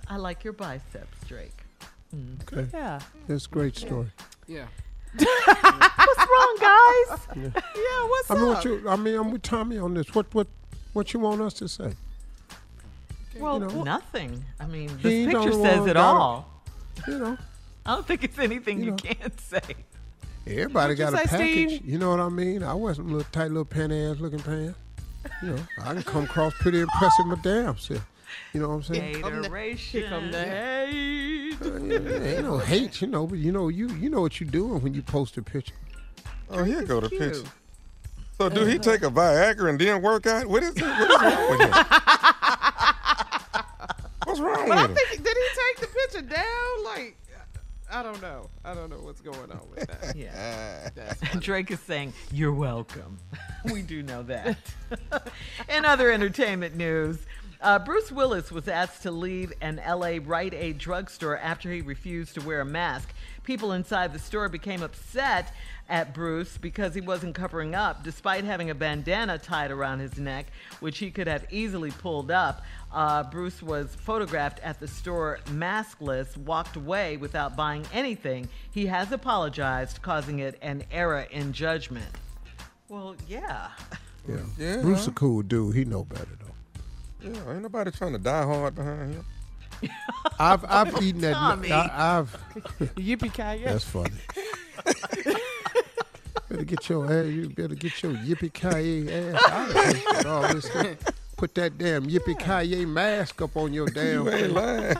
I 0.07 0.15
like 0.15 0.45
your 0.45 0.53
biceps, 0.53 1.27
Drake. 1.27 1.57
Okay. 2.43 2.69
Yeah. 2.73 3.01
That's 3.27 3.45
a 3.45 3.49
great 3.49 3.75
story. 3.75 4.09
Yeah. 4.47 4.67
What's 5.17 6.29
wrong, 6.29 6.57
guys? 6.59 7.19
Yeah. 7.75 8.07
What's 8.07 8.31
I 8.31 8.35
mean, 8.35 8.43
up? 8.43 8.55
what 8.55 8.65
you, 8.65 8.89
I 8.89 8.95
mean, 8.95 9.15
I'm 9.15 9.31
with 9.31 9.41
Tommy 9.41 9.77
on 9.77 9.93
this. 9.95 10.13
What, 10.13 10.33
what, 10.33 10.47
what 10.93 11.13
you 11.13 11.19
want 11.19 11.41
us 11.41 11.53
to 11.55 11.67
say? 11.67 11.93
Well, 13.37 13.59
you 13.59 13.67
know. 13.67 13.83
nothing. 13.83 14.43
I 14.59 14.67
mean, 14.67 14.87
this 15.01 15.25
picture 15.25 15.51
says 15.51 15.87
it 15.87 15.93
got 15.93 15.97
all. 15.97 16.49
You 17.07 17.19
know, 17.19 17.37
I 17.85 17.95
don't 17.95 18.05
think 18.05 18.23
it's 18.23 18.37
anything 18.37 18.83
you, 18.83 18.91
know. 18.91 18.97
can't 18.97 19.39
say. 19.39 19.61
everybody 20.45 20.95
got 20.95 21.13
a 21.13 21.17
package. 21.27 21.69
Steve? 21.69 21.85
You 21.85 21.97
know 21.97 22.11
what 22.11 22.19
I 22.19 22.29
mean? 22.29 22.61
I 22.63 22.73
wear 22.75 22.93
some 22.93 23.07
little 23.07 23.27
tight 23.31 23.47
little 23.47 23.65
panty 23.65 24.11
ass 24.11 24.19
looking 24.19 24.39
pants. 24.39 24.77
You 25.41 25.49
know, 25.49 25.59
I 25.81 25.93
can 25.93 26.03
come 26.03 26.23
across 26.25 26.53
pretty 26.55 26.81
impressive 26.81 27.25
my 27.25 27.37
damn 27.41 27.77
self. 27.77 28.05
You 28.53 28.59
know 28.61 28.69
what 28.69 28.75
I'm 28.75 28.83
saying? 28.83 29.21
Hateration. 29.23 29.99
Here 30.01 30.09
come 30.09 30.31
the 30.31 30.43
hate. 30.45 31.61
Uh, 31.61 31.77
yeah, 31.83 32.35
ain't 32.35 32.43
no 32.45 32.57
hate, 32.59 33.01
you 33.01 33.07
know, 33.07 33.25
but 33.27 33.39
you 33.39 33.51
know 33.51 33.69
you 33.69 33.87
you 33.95 34.09
know 34.09 34.21
what 34.21 34.39
you're 34.39 34.49
doing 34.49 34.81
when 34.81 34.93
you 34.93 35.01
post 35.01 35.37
a 35.37 35.41
picture. 35.41 35.73
oh, 36.49 36.63
here 36.63 36.83
go 36.83 36.99
the 36.99 37.09
cute. 37.09 37.21
picture. 37.21 37.49
So 38.37 38.49
do 38.49 38.65
he 38.65 38.77
take 38.79 39.03
a 39.03 39.09
Viagra 39.09 39.69
and 39.69 39.79
then 39.79 40.01
work 40.01 40.25
out? 40.27 40.47
What 40.47 40.63
is, 40.63 40.73
what 40.75 40.83
is 40.83 41.21
wrong 41.21 41.49
with 41.51 41.61
him? 41.61 41.69
What's 44.25 44.39
wrong 44.39 44.67
But 44.67 44.77
I 44.77 44.81
with 44.87 44.91
him? 44.91 44.95
think 45.09 45.23
did 45.23 45.37
he 45.37 45.49
take 45.61 45.79
the 45.81 45.87
picture 45.87 46.21
down? 46.35 46.83
Like, 46.85 47.17
I 47.91 48.01
don't 48.01 48.21
know. 48.21 48.49
I 48.65 48.73
don't 48.73 48.89
know 48.89 48.97
what's 48.97 49.21
going 49.21 49.51
on 49.51 49.61
with 49.69 49.85
that. 49.87 50.15
Yeah. 50.15 50.89
That's 50.95 51.21
Drake 51.39 51.69
is 51.71 51.79
saying, 51.81 52.13
You're 52.31 52.53
welcome. 52.53 53.19
we 53.71 53.81
do 53.83 54.01
know 54.01 54.23
that. 54.23 54.57
In 55.69 55.85
other 55.85 56.11
entertainment 56.11 56.75
news, 56.75 57.19
uh, 57.63 57.79
Bruce 57.79 58.11
Willis 58.11 58.51
was 58.51 58.67
asked 58.67 59.03
to 59.03 59.11
leave 59.11 59.53
an 59.61 59.81
LA 59.87 60.19
Rite 60.23 60.53
Aid 60.53 60.77
drugstore 60.77 61.37
after 61.37 61.71
he 61.71 61.81
refused 61.81 62.35
to 62.35 62.41
wear 62.41 62.59
a 62.61 62.65
mask. 62.65 63.13
People 63.43 63.71
inside 63.71 64.13
the 64.13 64.19
store 64.19 64.49
became 64.49 64.83
upset 64.83 65.53
at 65.89 66.13
Bruce 66.13 66.57
because 66.57 66.93
he 66.93 67.01
wasn't 67.01 67.35
covering 67.35 67.73
up, 67.73 68.03
despite 68.03 68.43
having 68.43 68.69
a 68.69 68.75
bandana 68.75 69.37
tied 69.37 69.71
around 69.71 69.99
his 69.99 70.17
neck, 70.17 70.47
which 70.81 70.97
he 70.97 71.09
could 71.09 71.27
have 71.27 71.45
easily 71.51 71.91
pulled 71.91 72.31
up. 72.31 72.63
Uh, 72.91 73.23
Bruce 73.23 73.63
was 73.63 73.95
photographed 73.95 74.59
at 74.59 74.79
the 74.79 74.87
store 74.87 75.39
maskless, 75.47 76.35
walked 76.37 76.75
away 76.75 77.17
without 77.17 77.55
buying 77.55 77.85
anything. 77.93 78.47
He 78.71 78.85
has 78.87 79.11
apologized, 79.11 80.01
causing 80.01 80.39
it 80.39 80.57
an 80.61 80.83
error 80.91 81.27
in 81.31 81.53
judgment. 81.53 82.13
Well, 82.89 83.15
yeah. 83.27 83.69
Yeah. 84.27 84.37
Yeah. 84.57 84.81
Bruce 84.81 85.07
a 85.07 85.11
cool 85.11 85.41
dude. 85.41 85.75
He 85.75 85.85
know 85.85 86.03
better 86.05 86.37
though. 86.39 86.52
Yeah, 87.23 87.51
ain't 87.53 87.61
nobody 87.61 87.91
trying 87.91 88.11
to 88.13 88.19
die 88.19 88.43
hard 88.43 88.75
behind 88.75 89.13
him. 89.15 89.25
I've 90.39 90.65
I've 90.67 91.01
eaten 91.01 91.21
that. 91.21 91.33
Tommy. 91.33 91.71
I, 91.71 92.19
I've. 92.19 92.37
Yippee 92.95 93.33
ki 93.33 93.63
That's 93.63 93.83
funny. 93.83 94.11
better 96.49 96.63
get 96.65 96.87
your 96.89 97.05
ass. 97.11 97.27
You 97.27 97.49
better 97.49 97.75
get 97.75 98.01
your 98.03 98.13
yippee 98.13 98.53
ki 98.53 99.11
ass 99.11 99.47
out 99.49 99.69
of 99.69 99.75
here 99.95 100.17
with 100.17 100.25
all 100.25 100.47
this. 100.53 100.65
stuff. 100.65 100.97
Put 101.37 101.55
that 101.55 101.77
damn 101.77 102.07
yippee 102.07 102.39
ki 102.39 102.85
mask 102.85 103.41
up 103.41 103.55
on 103.57 103.73
your 103.73 103.87
damn. 103.87 104.25
You 104.25 104.31
ain't 104.31 104.53
lying. 104.53 104.95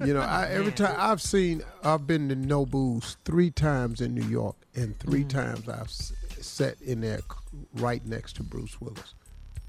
You 0.00 0.12
know, 0.14 0.20
I, 0.20 0.48
every 0.50 0.72
time 0.72 0.94
I've 0.98 1.22
seen, 1.22 1.62
I've 1.82 2.06
been 2.06 2.28
to 2.28 2.34
Nobu's 2.36 3.16
three 3.24 3.50
times 3.50 4.00
in 4.00 4.14
New 4.14 4.26
York, 4.26 4.56
and 4.74 4.98
3 4.98 5.24
times 5.24 5.68
I've 5.68 5.82
s- 5.86 6.12
sat 6.40 6.80
in 6.82 7.00
there 7.00 7.18
c- 7.18 7.58
right 7.74 8.04
next 8.04 8.34
to 8.36 8.42
Bruce 8.42 8.80
Willis. 8.80 9.14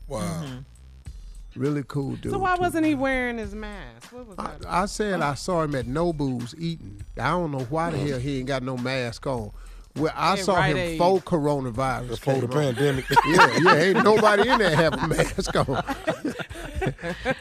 Wow. 0.08 0.20
Mm-hmm. 0.44 0.58
Really 1.62 1.84
cool 1.88 2.18
dude. 2.18 2.34
So 2.34 2.38
why 2.40 2.56
too. 2.56 2.62
wasn't 2.62 2.86
he 2.86 2.96
wearing 2.96 3.38
his 3.38 3.56
mask? 3.56 4.12
What 4.12 4.28
was 4.28 4.36
I, 4.38 4.44
that? 4.60 4.66
I 4.68 4.86
said 4.88 5.22
I 5.22 5.36
saw 5.36 5.64
him 5.64 5.74
at 5.76 5.88
Nobu's 5.88 6.54
eating. 6.58 7.06
I 7.18 7.30
don't 7.30 7.52
know 7.52 7.64
why 7.70 7.92
the 7.92 7.98
hell 7.98 8.20
he 8.20 8.40
ain't 8.40 8.48
got 8.48 8.62
no 8.62 8.76
mask 8.76 9.26
on. 9.26 9.52
Well, 9.96 10.12
I 10.14 10.34
At 10.34 10.40
saw 10.40 10.56
Rite 10.56 10.72
him 10.72 10.78
Aid. 10.78 10.98
before 10.98 11.22
coronavirus. 11.22 12.08
Before 12.10 12.42
the 12.42 12.50
pandemic. 12.50 13.06
Yeah, 13.26 13.58
yeah, 13.62 13.76
ain't 13.76 14.04
nobody 14.04 14.50
in 14.50 14.60
there 14.60 14.76
have 14.76 14.94
a 15.02 15.08
mask 15.08 15.56
on. 15.56 15.82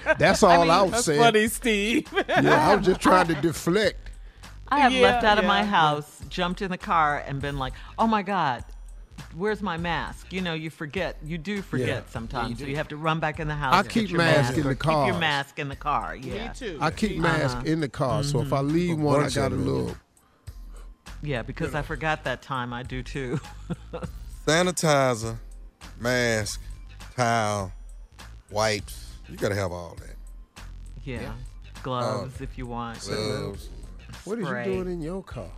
That's 0.18 0.42
all 0.44 0.70
I, 0.70 0.82
was 0.82 0.92
That's 0.92 1.04
saying. 1.06 1.20
funny, 1.20 1.48
Steve. 1.48 2.08
Yeah, 2.28 2.70
I 2.70 2.76
was 2.76 2.86
just 2.86 3.00
trying 3.00 3.26
to 3.26 3.34
deflect. 3.34 3.98
I 4.68 4.78
have 4.78 4.92
Yeah, 4.92 5.02
left 5.02 5.24
out 5.24 5.38
of 5.38 5.44
my 5.44 5.60
yeah, 5.60 5.66
house, 5.66 6.20
jumped 6.28 6.62
in 6.62 6.70
the 6.70 6.78
car, 6.78 7.22
and 7.26 7.40
been 7.42 7.58
like, 7.58 7.72
oh 7.98 8.06
my 8.06 8.22
God, 8.22 8.64
where's 9.34 9.62
my 9.62 9.76
mask? 9.76 10.32
You 10.32 10.40
know, 10.40 10.54
you 10.54 10.70
forget. 10.70 11.16
You 11.24 11.38
do 11.38 11.62
forget 11.62 11.88
Yeah. 11.88 12.00
sometimes. 12.10 12.58
so 12.60 12.66
you 12.66 12.76
have 12.76 12.88
to 12.88 12.96
run 12.96 13.20
back 13.20 13.40
in 13.40 13.48
the 13.48 13.54
house. 13.54 13.74
I 13.74 13.82
keep 13.88 14.10
your 14.10 14.18
mask 14.18 14.56
in 14.56 14.62
the 14.64 14.70
or 14.70 14.74
Keep 14.74 14.90
your 15.06 15.18
mask 15.18 15.58
in 15.58 15.68
the 15.68 15.76
car. 15.76 16.16
Yeah. 16.16 16.48
Me 16.48 16.50
too. 16.54 16.78
I 16.80 16.90
keep 16.90 17.16
mask 17.18 17.56
Uh-huh. 17.58 17.66
in 17.66 17.80
the 17.80 17.88
car, 17.88 18.22
so 18.22 18.40
if 18.40 18.52
I 18.52 18.58
Mm-hmm. 18.58 18.74
leave 18.74 18.98
one, 18.98 19.20
I 19.24 19.28
got 19.30 19.36
a 19.36 19.46
of 19.46 19.52
'em. 19.52 19.66
little. 19.66 19.96
Yeah, 21.22 21.42
because 21.42 21.74
I 21.74 21.82
forgot 21.82 22.24
that 22.24 22.42
time. 22.42 22.72
I 22.72 22.82
do 22.82 23.02
too. 23.02 23.40
Sanitizer, 24.46 25.36
mask, 25.98 26.60
towel, 27.16 27.72
wipes. 28.50 29.12
You 29.28 29.36
gotta 29.36 29.54
have 29.54 29.72
all 29.72 29.96
that. 30.00 30.64
yeah. 31.04 31.32
Gloves 31.82 32.40
if 32.40 32.56
you 32.58 32.66
want. 32.66 33.00
Gloves. 33.00 33.68
What 34.24 34.38
is 34.38 34.46
Spray. 34.46 34.66
you 34.68 34.74
doing 34.82 34.92
in 34.94 35.02
your 35.02 35.22
car? 35.22 35.50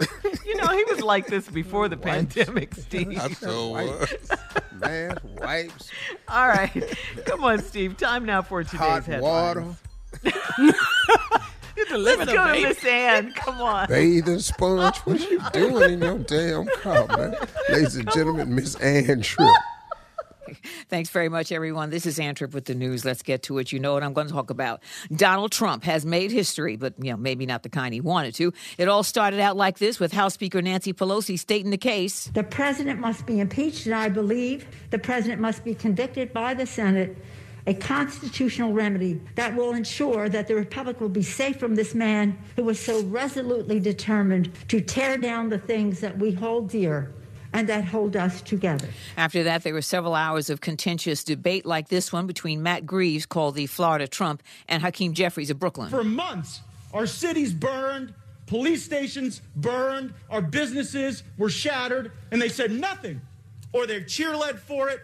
You 0.44 0.56
know, 0.56 0.68
he 0.68 0.82
was 0.84 1.02
like 1.02 1.26
this 1.26 1.46
before 1.48 1.88
the 1.88 1.96
pandemic, 1.96 2.74
Steve. 2.76 3.18
I 3.18 3.28
so 3.32 3.68
was. 3.68 4.08
Mask, 4.72 5.20
wipes, 5.38 5.90
All 6.26 6.48
right. 6.48 6.96
Come 7.26 7.44
on, 7.44 7.60
Steve. 7.62 7.98
Time 7.98 8.24
now 8.24 8.40
for 8.40 8.64
today's 8.64 8.78
hot 8.80 9.04
headlines. 9.04 9.76
water, 10.24 10.72
Let's 11.96 12.24
go 12.32 12.54
to 12.54 12.62
Miss 12.62 12.84
Ann. 12.84 13.32
Come 13.34 13.60
on. 13.60 13.88
bathing 13.88 14.38
sponge. 14.38 14.96
What 14.98 15.30
you 15.30 15.40
doing 15.52 15.92
in 15.94 16.00
your 16.00 16.18
damn 16.18 16.66
car, 16.66 17.06
man? 17.16 17.36
Ladies 17.68 17.96
and 17.96 18.10
gentlemen, 18.12 18.54
Miss 18.54 18.74
Ann 18.76 19.20
Tripp. 19.20 19.48
Thanks 20.88 21.10
very 21.10 21.28
much, 21.28 21.52
everyone. 21.52 21.90
This 21.90 22.06
is 22.06 22.18
Ann 22.18 22.34
Tripp 22.34 22.54
with 22.54 22.64
the 22.64 22.74
news. 22.74 23.04
Let's 23.04 23.22
get 23.22 23.42
to 23.44 23.58
it. 23.58 23.72
You 23.72 23.78
know 23.78 23.94
what 23.94 24.02
I'm 24.02 24.12
going 24.12 24.26
to 24.26 24.32
talk 24.32 24.50
about. 24.50 24.82
Donald 25.14 25.52
Trump 25.52 25.84
has 25.84 26.04
made 26.04 26.30
history, 26.30 26.76
but 26.76 26.94
you 26.98 27.10
know 27.10 27.16
maybe 27.16 27.46
not 27.46 27.62
the 27.62 27.68
kind 27.68 27.94
he 27.94 28.00
wanted 28.00 28.34
to. 28.36 28.52
It 28.76 28.88
all 28.88 29.02
started 29.02 29.40
out 29.40 29.56
like 29.56 29.78
this 29.78 30.00
with 30.00 30.12
House 30.12 30.34
Speaker 30.34 30.62
Nancy 30.62 30.92
Pelosi 30.92 31.38
stating 31.38 31.70
the 31.70 31.78
case. 31.78 32.30
The 32.34 32.44
president 32.44 33.00
must 33.00 33.26
be 33.26 33.40
impeached, 33.40 33.86
and 33.86 33.94
I 33.94 34.08
believe 34.08 34.66
the 34.90 34.98
president 34.98 35.40
must 35.40 35.64
be 35.64 35.74
convicted 35.74 36.32
by 36.32 36.54
the 36.54 36.66
Senate. 36.66 37.16
A 37.66 37.74
constitutional 37.74 38.72
remedy 38.72 39.20
that 39.34 39.54
will 39.54 39.72
ensure 39.74 40.30
that 40.30 40.48
the 40.48 40.54
Republic 40.54 41.02
will 41.02 41.10
be 41.10 41.22
safe 41.22 41.60
from 41.60 41.74
this 41.74 41.94
man 41.94 42.38
who 42.56 42.64
was 42.64 42.80
so 42.80 43.02
resolutely 43.02 43.78
determined 43.78 44.50
to 44.68 44.80
tear 44.80 45.18
down 45.18 45.50
the 45.50 45.58
things 45.58 46.00
that 46.00 46.18
we 46.18 46.32
hold 46.32 46.70
dear 46.70 47.12
and 47.52 47.68
that 47.68 47.84
hold 47.84 48.16
us 48.16 48.40
together. 48.42 48.88
After 49.16 49.42
that, 49.44 49.62
there 49.62 49.74
were 49.74 49.82
several 49.82 50.14
hours 50.14 50.50
of 50.50 50.60
contentious 50.60 51.24
debate 51.24 51.64
like 51.64 51.88
this 51.88 52.12
one 52.12 52.26
between 52.26 52.62
Matt 52.62 52.86
Greaves, 52.86 53.26
called 53.26 53.54
the 53.54 53.66
Florida 53.66 54.06
Trump, 54.06 54.42
and 54.68 54.82
Hakeem 54.82 55.14
Jeffries 55.14 55.50
of 55.50 55.58
Brooklyn. 55.58 55.90
For 55.90 56.04
months, 56.04 56.60
our 56.92 57.06
cities 57.06 57.52
burned, 57.52 58.14
police 58.46 58.84
stations 58.84 59.42
burned, 59.56 60.14
our 60.30 60.42
businesses 60.42 61.22
were 61.36 61.50
shattered, 61.50 62.12
and 62.30 62.40
they 62.40 62.48
said 62.48 62.70
nothing. 62.70 63.20
Or 63.72 63.86
they 63.86 64.02
cheerled 64.02 64.58
for 64.58 64.88
it, 64.88 65.00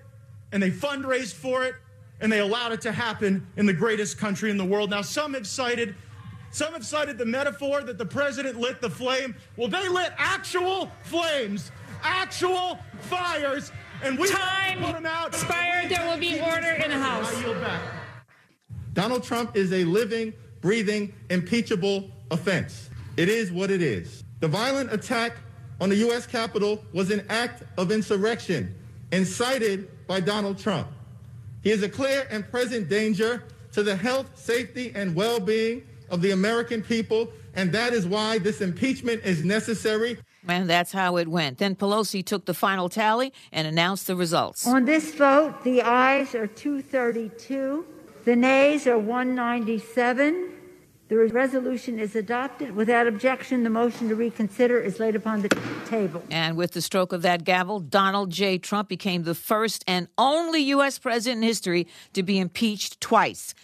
and 0.52 0.62
they 0.62 0.70
fundraised 0.70 1.34
for 1.34 1.64
it, 1.64 1.74
and 2.20 2.30
they 2.32 2.38
allowed 2.38 2.72
it 2.72 2.80
to 2.82 2.92
happen 2.92 3.46
in 3.56 3.66
the 3.66 3.72
greatest 3.72 4.18
country 4.18 4.50
in 4.50 4.56
the 4.56 4.64
world. 4.64 4.90
Now, 4.90 5.02
some 5.02 5.34
have 5.34 5.46
cited. 5.46 5.94
Some 6.50 6.72
have 6.72 6.86
cited 6.86 7.18
the 7.18 7.26
metaphor 7.26 7.82
that 7.82 7.98
the 7.98 8.06
president 8.06 8.60
lit 8.60 8.80
the 8.80 8.88
flame. 8.88 9.34
Well, 9.56 9.66
they 9.66 9.88
lit 9.88 10.12
actual 10.16 10.88
flames, 11.02 11.72
actual 12.04 12.78
fires, 13.00 13.72
and 14.02 14.18
we 14.18 14.28
Time 14.28 14.78
put 14.78 14.92
them 14.92 15.06
out. 15.06 15.28
expired. 15.28 15.90
There 15.90 16.06
will 16.08 16.18
be 16.18 16.40
order 16.40 16.70
in 16.70 16.90
the 16.90 16.98
House. 16.98 17.34
I 17.34 17.40
yield 17.40 17.60
back. 17.60 17.82
Donald 18.92 19.24
Trump 19.24 19.56
is 19.56 19.72
a 19.72 19.84
living, 19.84 20.32
breathing, 20.60 21.12
impeachable 21.30 22.10
offense. 22.30 22.90
It 23.16 23.28
is 23.28 23.50
what 23.50 23.70
it 23.70 23.82
is. 23.82 24.22
The 24.40 24.48
violent 24.48 24.92
attack 24.92 25.36
on 25.80 25.88
the 25.88 25.96
U.S. 25.96 26.26
Capitol 26.26 26.84
was 26.92 27.10
an 27.10 27.26
act 27.28 27.64
of 27.78 27.90
insurrection 27.90 28.74
incited 29.10 30.06
by 30.06 30.20
Donald 30.20 30.58
Trump. 30.58 30.88
He 31.62 31.70
is 31.70 31.82
a 31.82 31.88
clear 31.88 32.26
and 32.30 32.48
present 32.50 32.88
danger 32.88 33.42
to 33.72 33.82
the 33.82 33.96
health, 33.96 34.30
safety, 34.38 34.92
and 34.94 35.14
well-being 35.16 35.82
of 36.10 36.20
the 36.20 36.30
American 36.32 36.82
people 36.82 37.32
and 37.56 37.72
that 37.72 37.92
is 37.92 38.06
why 38.06 38.38
this 38.38 38.60
impeachment 38.60 39.22
is 39.24 39.44
necessary. 39.44 40.18
And 40.46 40.68
that's 40.68 40.92
how 40.92 41.16
it 41.16 41.28
went. 41.28 41.58
Then 41.58 41.74
Pelosi 41.74 42.24
took 42.24 42.44
the 42.44 42.54
final 42.54 42.88
tally 42.88 43.32
and 43.52 43.66
announced 43.66 44.06
the 44.06 44.16
results. 44.16 44.66
On 44.66 44.84
this 44.84 45.14
vote, 45.14 45.64
the 45.64 45.82
ayes 45.82 46.34
are 46.34 46.46
232, 46.46 47.84
the 48.24 48.36
nays 48.36 48.86
are 48.86 48.98
197. 48.98 50.50
The 51.06 51.16
resolution 51.16 51.98
is 51.98 52.16
adopted. 52.16 52.74
Without 52.74 53.06
objection, 53.06 53.62
the 53.62 53.68
motion 53.68 54.08
to 54.08 54.14
reconsider 54.14 54.80
is 54.80 54.98
laid 54.98 55.14
upon 55.14 55.42
the 55.42 55.50
table. 55.86 56.22
And 56.30 56.56
with 56.56 56.72
the 56.72 56.80
stroke 56.80 57.12
of 57.12 57.20
that 57.22 57.44
gavel, 57.44 57.78
Donald 57.78 58.30
J. 58.30 58.56
Trump 58.56 58.88
became 58.88 59.24
the 59.24 59.34
first 59.34 59.84
and 59.86 60.08
only 60.16 60.60
U.S. 60.60 60.98
president 60.98 61.42
in 61.42 61.48
history 61.48 61.86
to 62.14 62.22
be 62.22 62.38
impeached 62.38 63.02
twice. 63.02 63.54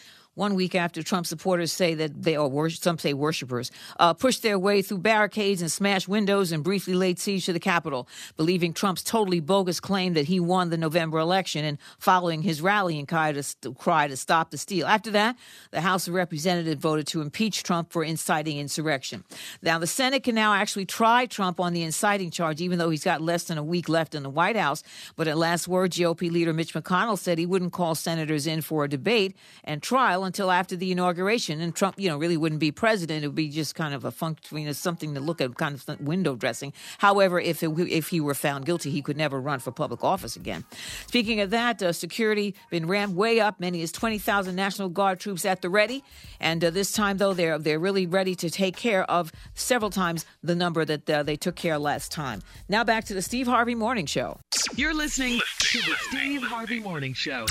One 0.41 0.55
week 0.55 0.74
after 0.74 1.03
Trump 1.03 1.26
supporters 1.26 1.70
say 1.70 1.93
that 1.97 2.22
they, 2.22 2.34
or 2.34 2.70
some 2.70 2.99
say 2.99 3.12
worshipers, 3.12 3.70
uh, 3.99 4.14
pushed 4.14 4.43
their 4.43 4.59
way 4.59 4.80
through 4.80 5.01
barricades 5.01 5.61
and 5.61 5.70
smashed 5.70 6.09
windows 6.09 6.51
and 6.51 6.64
briefly 6.64 6.95
laid 6.95 7.18
siege 7.18 7.45
to 7.45 7.53
the 7.53 7.61
Capitol, 7.61 8.09
believing 8.38 8.72
Trump's 8.72 9.03
totally 9.03 9.41
bogus 9.41 9.80
claim 9.80 10.14
that 10.14 10.24
he 10.24 10.41
won 10.41 10.70
the 10.70 10.78
November 10.78 11.18
election 11.18 11.66
and 11.66 11.76
following 11.99 12.41
his 12.41 12.62
rallying 12.62 13.05
cry 13.05 13.32
to, 13.32 13.74
cry 13.74 14.09
to 14.09 14.16
stop 14.16 14.51
the 14.51 14.57
steal. 14.57 14.86
After 14.86 15.11
that, 15.11 15.36
the 15.72 15.82
House 15.82 16.09
of 16.09 16.14
Representatives 16.14 16.80
voted 16.80 17.07
to 17.09 17.20
impeach 17.20 17.62
Trump 17.62 17.93
for 17.93 18.03
inciting 18.03 18.57
insurrection. 18.57 19.24
Now, 19.61 19.78
the 19.78 19.86
Senate 19.86 20.22
can 20.22 20.34
now 20.34 20.55
actually 20.55 20.86
try 20.86 21.26
Trump 21.26 21.61
on 21.61 21.74
the 21.74 21.82
inciting 21.82 22.30
charge, 22.30 22.62
even 22.62 22.78
though 22.78 22.88
he's 22.88 23.05
got 23.05 23.20
less 23.20 23.45
than 23.45 23.59
a 23.59 23.62
week 23.62 23.91
left 23.91 24.14
in 24.14 24.22
the 24.22 24.30
White 24.30 24.57
House. 24.57 24.82
But 25.16 25.28
at 25.28 25.36
last 25.36 25.68
word, 25.68 25.91
GOP 25.91 26.30
leader 26.30 26.55
Mitch 26.55 26.72
McConnell 26.72 27.18
said 27.18 27.36
he 27.36 27.45
wouldn't 27.45 27.74
call 27.74 27.95
senators 27.95 28.47
in 28.47 28.62
for 28.62 28.84
a 28.84 28.88
debate 28.88 29.36
and 29.64 29.82
trial 29.82 30.30
until 30.31 30.53
after 30.53 30.76
the 30.76 30.93
inauguration. 30.93 31.61
And 31.61 31.74
Trump, 31.74 31.99
you 31.99 32.09
know, 32.09 32.16
really 32.16 32.37
wouldn't 32.37 32.61
be 32.61 32.70
president. 32.70 33.24
It 33.24 33.26
would 33.26 33.35
be 33.35 33.49
just 33.49 33.74
kind 33.74 33.95
of 33.95 34.05
a 34.05 34.12
function, 34.12 34.59
know, 34.64 34.70
something 34.70 35.14
to 35.14 35.20
look 35.20 35.41
at, 35.41 35.57
kind 35.57 35.74
of 35.74 36.01
window 36.01 36.37
dressing. 36.37 36.72
However, 36.99 37.41
if 37.41 37.64
it, 37.64 37.70
if 37.78 38.09
he 38.11 38.20
were 38.20 38.35
found 38.35 38.64
guilty, 38.64 38.91
he 38.93 39.03
could 39.03 39.16
never 39.16 39.41
run 39.41 39.59
for 39.59 39.72
public 39.72 40.05
office 40.05 40.37
again. 40.37 40.64
Speaking 41.09 41.41
of 41.41 41.51
that, 41.51 41.83
uh, 41.83 41.93
security 41.93 42.55
been 42.70 42.87
ramped 42.87 43.16
way 43.16 43.41
up. 43.41 43.59
Many 43.59 43.83
as 43.83 43.91
twenty 43.91 44.18
thousand 44.18 44.55
National 44.55 44.89
Guard 44.89 45.18
troops 45.18 45.45
at 45.45 45.62
the 45.62 45.68
ready, 45.68 46.05
and 46.39 46.64
uh, 46.64 46.70
this 46.70 46.93
time 46.93 47.18
though 47.18 47.35
they're 47.35 47.59
they're 47.59 47.81
really 47.81 48.07
ready 48.07 48.37
to 48.37 48.51
take 48.51 48.76
care 48.76 49.03
of 49.11 49.33
several 49.55 49.91
times 49.91 50.26
the 50.45 50.55
number 50.55 50.85
that 50.85 51.11
uh, 51.11 51.24
they 51.24 51.37
took 51.37 51.57
care 51.57 51.78
last 51.78 52.12
time. 52.12 52.41
Now 52.68 52.85
back 52.85 53.05
to 53.07 53.14
the 53.14 53.22
Steve 53.22 53.49
Harvey 53.49 53.74
Morning 53.74 54.07
Show. 54.07 54.39
You're 54.76 54.95
listening 54.95 55.41
to 55.59 55.78
the 55.78 55.97
Steve 56.09 56.43
Harvey 56.43 56.78
Morning 56.78 57.14
Show. 57.14 57.47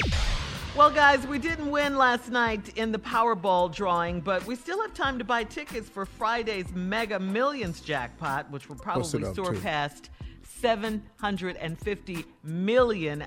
Well, 0.79 0.91
guys, 0.91 1.27
we 1.27 1.39
didn't 1.39 1.69
win 1.71 1.97
last 1.97 2.29
night 2.29 2.77
in 2.77 2.93
the 2.93 2.99
Powerball 2.99 3.69
drawing, 3.69 4.21
but 4.21 4.45
we 4.45 4.55
still 4.55 4.81
have 4.81 4.93
time 4.93 5.17
to 5.17 5.25
buy 5.25 5.43
tickets 5.43 5.89
for 5.89 6.05
Friday's 6.05 6.71
Mega 6.73 7.19
Millions 7.19 7.81
jackpot, 7.81 8.49
which 8.49 8.69
will 8.69 8.77
probably 8.77 9.25
up 9.25 9.35
soar 9.35 9.55
to? 9.55 9.59
past 9.59 10.09
$750 10.63 12.23
million, 12.45 13.25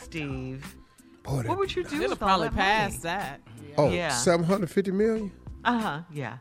Steve. 0.00 0.76
Boy, 1.24 1.42
what 1.42 1.58
would 1.58 1.74
you 1.74 1.82
do 1.82 1.96
It'll 1.96 2.10
with 2.10 2.22
all 2.22 2.28
probably 2.28 2.48
that 2.50 2.54
pass 2.56 2.92
money? 2.92 3.02
that. 3.02 3.40
Oh, 3.76 3.90
Yeah. 3.90 4.10
750 4.10 4.92
million? 4.92 5.32
Uh 5.64 5.80
huh. 5.80 6.00
Yeah. 6.12 6.36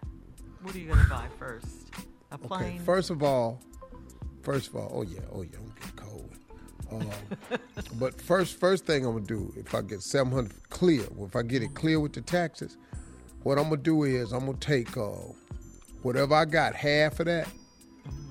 What 0.61 0.75
are 0.75 0.77
you 0.77 0.89
gonna 0.89 1.09
buy 1.09 1.25
first? 1.39 1.89
A 2.29 2.37
plane? 2.37 2.75
Okay, 2.75 2.77
first 2.85 3.09
of 3.09 3.23
all, 3.23 3.59
first 4.43 4.67
of 4.67 4.75
all, 4.75 4.91
oh 4.93 5.01
yeah, 5.01 5.21
oh 5.31 5.41
yeah, 5.41 5.57
I'm 5.57 5.73
getting 5.73 5.95
cold. 5.95 6.08
Um, 6.91 7.09
but 7.99 8.19
first, 8.19 8.59
first 8.59 8.85
thing 8.85 9.05
I'm 9.05 9.13
gonna 9.13 9.25
do, 9.25 9.53
if 9.57 9.75
I 9.75 9.81
get 9.81 10.01
700 10.01 10.69
clear, 10.69 11.05
if 11.21 11.35
I 11.35 11.43
get 11.43 11.63
it 11.63 11.73
clear 11.75 11.99
with 11.99 12.13
the 12.13 12.21
taxes, 12.21 12.77
what 13.43 13.57
I'm 13.57 13.65
gonna 13.65 13.77
do 13.77 14.03
is 14.03 14.31
I'm 14.31 14.45
gonna 14.45 14.57
take 14.57 14.97
uh, 14.97 15.11
whatever 16.01 16.35
I 16.35 16.45
got, 16.45 16.75
half 16.75 17.19
of 17.19 17.27
that, 17.27 17.47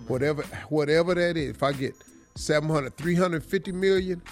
whatever, 0.07 0.43
whatever 0.69 1.15
that 1.15 1.37
is. 1.37 1.51
If 1.51 1.63
I 1.63 1.73
get 1.73 1.95
700, 2.35 2.97
350 2.97 3.73
million, 3.73 4.23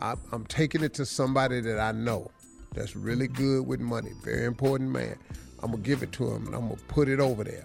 I, 0.00 0.14
I'm 0.32 0.44
taking 0.46 0.82
it 0.82 0.94
to 0.94 1.06
somebody 1.06 1.60
that 1.60 1.78
I 1.78 1.92
know 1.92 2.30
that's 2.72 2.94
really 2.96 3.28
good 3.28 3.66
with 3.66 3.80
money, 3.80 4.10
very 4.22 4.44
important 4.44 4.90
man. 4.90 5.16
I'm 5.62 5.72
gonna 5.72 5.82
give 5.82 6.02
it 6.02 6.12
to 6.12 6.30
him 6.30 6.46
and 6.46 6.54
I'm 6.54 6.68
gonna 6.68 6.80
put 6.88 7.08
it 7.08 7.20
over 7.20 7.44
there 7.44 7.64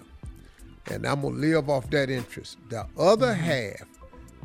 and 0.89 1.05
I'm 1.05 1.21
gonna 1.21 1.35
live 1.35 1.69
off 1.69 1.89
that 1.91 2.09
interest. 2.09 2.57
The 2.69 2.85
other 2.97 3.33
half, 3.33 3.83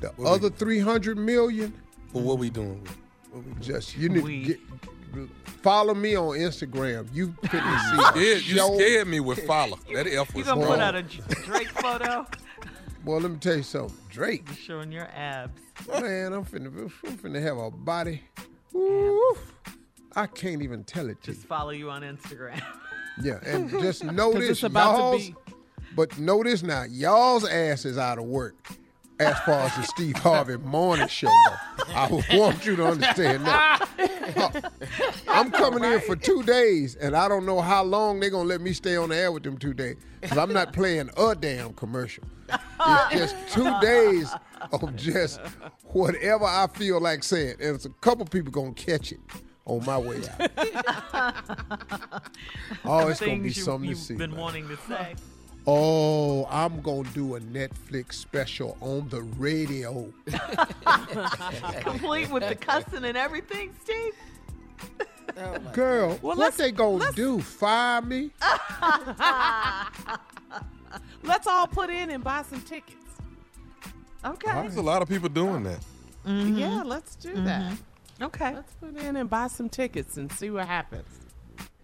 the 0.00 0.12
other 0.22 0.50
three 0.50 0.78
hundred 0.78 1.18
million. 1.18 1.72
Well, 2.12 2.24
what 2.24 2.38
we 2.38 2.50
doing? 2.50 2.86
What 3.30 3.44
we 3.44 3.52
Just 3.60 3.96
you 3.96 4.08
need 4.08 4.24
to 4.24 4.46
get, 4.46 5.28
follow 5.62 5.94
me 5.94 6.16
on 6.16 6.36
Instagram. 6.38 7.08
You 7.12 7.34
couldn't 7.48 7.78
see. 7.80 8.04
scared, 8.04 8.42
you 8.46 8.74
scared 8.76 9.08
me 9.08 9.20
with 9.20 9.44
follow. 9.46 9.78
That 9.92 10.06
F 10.06 10.34
was 10.34 10.46
You 10.46 10.54
was 10.54 10.64
gonna 10.64 10.66
put 10.66 10.80
out 10.80 10.94
a 10.94 11.02
Drake 11.02 11.68
photo? 11.70 12.26
Well, 13.04 13.20
let 13.20 13.30
me 13.30 13.38
tell 13.38 13.56
you 13.56 13.62
something. 13.62 13.96
Drake, 14.10 14.42
You're 14.48 14.56
Showing 14.56 14.92
your 14.92 15.06
abs. 15.14 15.58
man, 15.88 16.32
I'm 16.34 16.44
finna, 16.44 16.66
I'm 17.06 17.16
finna 17.16 17.40
have 17.40 17.56
a 17.56 17.70
body. 17.70 18.20
Woo, 18.72 19.34
I 20.14 20.26
can't 20.26 20.60
even 20.62 20.84
tell 20.84 21.08
it 21.08 21.22
to 21.22 21.32
Just 21.32 21.46
follow 21.46 21.70
you 21.70 21.90
on 21.90 22.02
Instagram. 22.02 22.60
Yeah, 23.22 23.38
and 23.46 23.70
just 23.70 24.04
notice 24.04 24.48
it's 24.50 24.62
about 24.64 24.96
y'all's. 24.98 25.28
be- 25.28 25.34
But 25.96 26.18
notice 26.18 26.62
now, 26.62 26.84
y'all's 26.84 27.44
ass 27.48 27.84
is 27.84 27.96
out 27.98 28.18
of 28.18 28.24
work. 28.24 28.56
As 29.20 29.38
far 29.40 29.60
as 29.66 29.74
the 29.76 29.82
Steve 29.82 30.16
Harvey 30.16 30.56
morning 30.58 31.08
show 31.08 31.26
go, 31.26 31.54
I 31.94 32.08
want 32.34 32.64
you 32.64 32.76
to 32.76 32.86
understand 32.86 33.44
that. 33.46 34.70
I'm 35.28 35.50
coming 35.50 35.82
in 35.84 36.00
for 36.00 36.14
two 36.14 36.42
days, 36.44 36.94
and 36.94 37.16
I 37.16 37.26
don't 37.28 37.44
know 37.44 37.60
how 37.60 37.82
long 37.82 38.20
they're 38.20 38.30
gonna 38.30 38.48
let 38.48 38.60
me 38.60 38.72
stay 38.72 38.96
on 38.96 39.08
the 39.08 39.16
air 39.16 39.32
with 39.32 39.42
them 39.42 39.58
two 39.58 39.74
days. 39.74 39.96
Cause 40.22 40.38
I'm 40.38 40.52
not 40.52 40.72
playing 40.72 41.10
a 41.16 41.34
damn 41.34 41.72
commercial. 41.74 42.24
It's 42.50 43.32
just 43.32 43.36
two 43.52 43.80
days 43.80 44.30
of 44.72 44.94
just 44.96 45.40
whatever 45.86 46.44
I 46.44 46.66
feel 46.72 47.00
like 47.00 47.22
saying, 47.24 47.56
and 47.60 47.74
it's 47.74 47.86
a 47.86 47.90
couple 47.90 48.24
people 48.26 48.52
gonna 48.52 48.72
catch 48.72 49.10
it 49.12 49.20
on 49.64 49.84
my 49.84 49.98
way 49.98 50.22
out. 50.38 51.42
Oh, 52.84 53.08
it's 53.08 53.20
gonna 53.20 53.32
be 53.32 53.40
Things 53.42 53.56
you- 53.58 53.62
something 53.64 53.82
to 53.82 53.88
you've 53.90 53.98
see. 53.98 54.14
been 54.14 54.30
man. 54.30 54.40
wanting 54.40 54.68
to 54.68 54.76
say. 54.88 55.14
Oh, 55.70 56.46
I'm 56.50 56.80
gonna 56.80 57.06
do 57.10 57.34
a 57.34 57.40
Netflix 57.40 58.14
special 58.14 58.78
on 58.80 59.06
the 59.10 59.20
radio. 59.20 60.10
Complete 61.82 62.30
with 62.30 62.48
the 62.48 62.54
cussing 62.54 63.04
and 63.04 63.18
everything, 63.18 63.74
Steve. 63.84 64.14
Girl, 65.74 66.18
Well, 66.22 66.38
what 66.38 66.54
they 66.54 66.72
gonna 66.72 67.12
do? 67.12 67.42
Fire 67.42 68.00
me? 68.00 68.30
Let's 71.22 71.46
all 71.46 71.66
put 71.66 71.90
in 71.90 72.12
and 72.12 72.24
buy 72.24 72.44
some 72.48 72.62
tickets. 72.62 72.96
Okay. 74.24 74.50
There's 74.50 74.76
a 74.76 74.82
lot 74.82 75.02
of 75.02 75.08
people 75.08 75.28
doing 75.28 75.64
that. 75.64 75.80
Yeah, 76.24 76.82
let's 76.82 77.14
do 77.14 77.34
that. 77.42 77.72
Mm-hmm. 77.72 78.24
Okay. 78.24 78.54
Let's 78.54 78.72
put 78.72 78.96
in 78.96 79.16
and 79.16 79.28
buy 79.28 79.48
some 79.48 79.68
tickets 79.68 80.16
and 80.16 80.32
see 80.32 80.48
what 80.48 80.66
happens. 80.66 81.04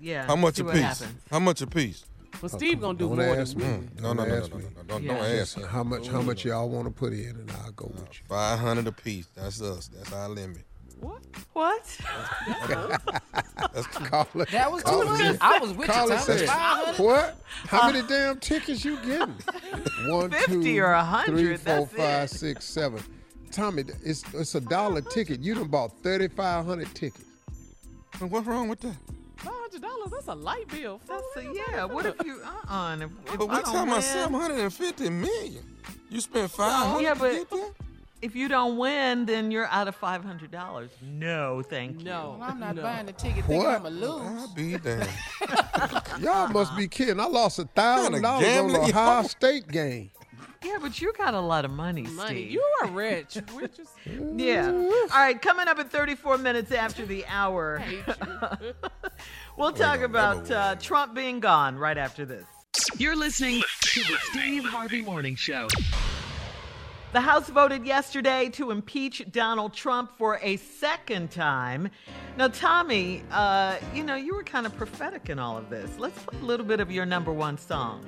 Yeah. 0.00 0.26
How 0.26 0.36
much 0.36 0.58
a 0.58 0.64
piece? 0.64 0.80
happens. 0.80 1.20
How 1.30 1.38
much 1.38 1.60
a 1.60 1.66
piece? 1.66 2.04
Well, 2.42 2.50
oh, 2.52 2.56
Steve 2.56 2.80
gonna 2.80 2.98
do 2.98 3.08
Don't 3.08 3.16
more 3.16 3.36
ask 3.36 3.56
than 3.56 3.82
me. 3.82 3.88
we. 3.96 4.02
No, 4.02 4.12
no, 4.12 4.24
no, 4.24 4.34
ask 4.36 4.50
no, 4.50 4.58
me. 4.58 4.64
no, 4.64 4.70
no, 4.76 4.82
don't, 4.86 5.02
Yeah. 5.02 5.14
don't 5.16 5.36
Just 5.38 5.58
ask. 5.58 5.68
How 5.68 5.84
much? 5.84 6.08
How 6.08 6.22
much 6.22 6.44
y'all 6.44 6.68
want 6.68 6.86
to 6.86 6.90
put 6.90 7.12
in, 7.12 7.30
and 7.30 7.50
I'll 7.62 7.72
go 7.72 7.86
with 7.86 8.02
you. 8.12 8.20
Five 8.28 8.58
hundred 8.58 8.86
a 8.86 8.92
piece. 8.92 9.28
That's 9.34 9.62
us. 9.62 9.88
That's 9.88 10.12
our 10.12 10.28
limit. 10.28 10.64
What? 11.52 11.98
That's 13.72 13.86
Call 14.08 14.26
it. 14.34 14.48
That 14.50 14.72
was 14.72 14.82
too 14.84 15.04
much. 15.04 15.36
I 15.40 15.58
was 15.58 15.72
with 15.72 15.88
call 15.88 16.08
you, 16.08 16.14
it 16.14 16.18
Tommy. 16.20 16.46
500? 16.46 17.04
What? 17.04 17.36
How 17.66 17.86
many 17.88 18.00
uh. 18.00 18.06
damn 18.06 18.38
tickets 18.40 18.84
you 18.84 18.96
getting? 19.04 19.34
One, 20.08 20.30
50 20.30 20.62
two, 20.62 20.80
or 20.80 20.92
100, 20.92 21.26
three, 21.26 21.56
four, 21.56 21.64
that's 21.64 21.92
five, 21.92 22.24
it. 22.24 22.30
six, 22.30 22.64
seven. 22.64 23.02
Tommy, 23.50 23.84
it's 24.04 24.24
it's 24.34 24.54
a 24.54 24.60
dollar 24.60 25.00
ticket. 25.00 25.40
You 25.40 25.54
done 25.54 25.68
bought 25.68 25.92
thirty 26.02 26.28
five 26.28 26.64
hundred 26.64 26.92
tickets. 26.94 27.24
And 28.20 28.30
What's 28.30 28.46
wrong 28.46 28.68
with 28.68 28.80
that? 28.80 28.96
Five 29.80 29.90
hundred 29.90 29.96
dollars. 30.10 30.10
That's 30.12 30.28
a 30.28 30.34
light 30.40 30.68
bill. 30.68 31.00
That's 31.06 31.22
a, 31.36 31.42
yeah. 31.52 31.84
What 31.84 32.06
if 32.06 32.14
you 32.24 32.40
uh 32.44 32.72
uh 32.72 32.96
if, 32.96 33.02
if 33.32 33.38
But 33.38 33.48
we 33.48 33.56
talking 33.56 33.74
about 33.80 33.88
win- 33.92 34.02
seven 34.02 34.40
hundred 34.40 34.58
and 34.60 34.72
fifty 34.72 35.10
million. 35.10 35.64
You 36.10 36.20
spent 36.20 36.50
five 36.50 36.86
hundred 36.86 37.02
Yeah, 37.02 37.14
to 37.14 37.20
but 37.20 37.32
get 37.32 37.50
there? 37.50 37.68
if 38.22 38.34
you 38.36 38.48
don't 38.48 38.78
win, 38.78 39.26
then 39.26 39.50
you're 39.50 39.66
out 39.66 39.88
of 39.88 39.96
five 39.96 40.22
hundred 40.24 40.50
dollars. 40.50 40.90
No, 41.02 41.62
thank 41.62 41.98
you. 42.00 42.04
No, 42.04 42.38
I'm 42.40 42.60
not 42.60 42.76
no. 42.76 42.82
buying 42.82 43.06
the 43.06 43.12
ticket 43.12 43.44
thinking 43.44 43.56
What? 43.58 43.76
I'm 43.76 43.82
going 43.82 43.94
to 43.94 44.00
lose. 44.00 44.20
I'll 44.42 44.54
be 44.54 44.78
damned. 44.78 45.08
Y'all 46.20 46.48
must 46.48 46.76
be 46.76 46.86
kidding. 46.88 47.18
I 47.20 47.26
lost 47.26 47.58
a 47.58 47.64
thousand 47.64 48.22
dollars 48.22 48.46
on 48.46 48.70
a 48.70 48.72
yo. 48.72 48.84
Ohio 48.88 49.22
State 49.24 49.68
game. 49.68 50.10
Yeah, 50.64 50.78
but 50.80 51.00
you 51.00 51.12
got 51.12 51.34
a 51.34 51.40
lot 51.40 51.64
of 51.64 51.70
money, 51.70 52.02
Money. 52.02 52.44
Steve. 52.44 52.50
You 52.52 52.64
are 52.82 52.88
rich. 52.88 53.36
We're 53.54 53.68
just 53.68 53.92
Yeah. 54.06 54.70
All 54.70 55.08
right, 55.12 55.40
coming 55.40 55.68
up 55.68 55.78
in 55.78 55.88
34 55.88 56.38
minutes 56.38 56.72
after 56.72 57.04
the 57.04 57.24
hour, 57.26 57.82
we'll 59.56 59.72
talk 59.72 60.00
about 60.00 60.50
uh, 60.50 60.76
Trump 60.76 61.14
being 61.14 61.40
gone 61.40 61.76
right 61.76 61.98
after 61.98 62.24
this. 62.24 62.46
You're 62.96 63.16
listening 63.16 63.62
to 63.80 64.00
the 64.00 64.16
Steve 64.30 64.64
Harvey 64.64 65.02
Morning 65.02 65.36
Show. 65.36 65.68
The 67.12 67.20
House 67.20 67.48
voted 67.48 67.86
yesterday 67.86 68.48
to 68.54 68.72
impeach 68.72 69.22
Donald 69.30 69.72
Trump 69.72 70.10
for 70.18 70.40
a 70.42 70.56
second 70.56 71.30
time. 71.30 71.88
Now, 72.36 72.48
Tommy, 72.48 73.22
uh, 73.30 73.76
you 73.94 74.02
know, 74.02 74.16
you 74.16 74.34
were 74.34 74.42
kind 74.42 74.66
of 74.66 74.74
prophetic 74.76 75.30
in 75.30 75.38
all 75.38 75.56
of 75.56 75.70
this. 75.70 75.96
Let's 75.96 76.18
play 76.24 76.40
a 76.40 76.44
little 76.44 76.66
bit 76.66 76.80
of 76.80 76.90
your 76.90 77.06
number 77.06 77.32
one 77.32 77.56
song. 77.56 78.04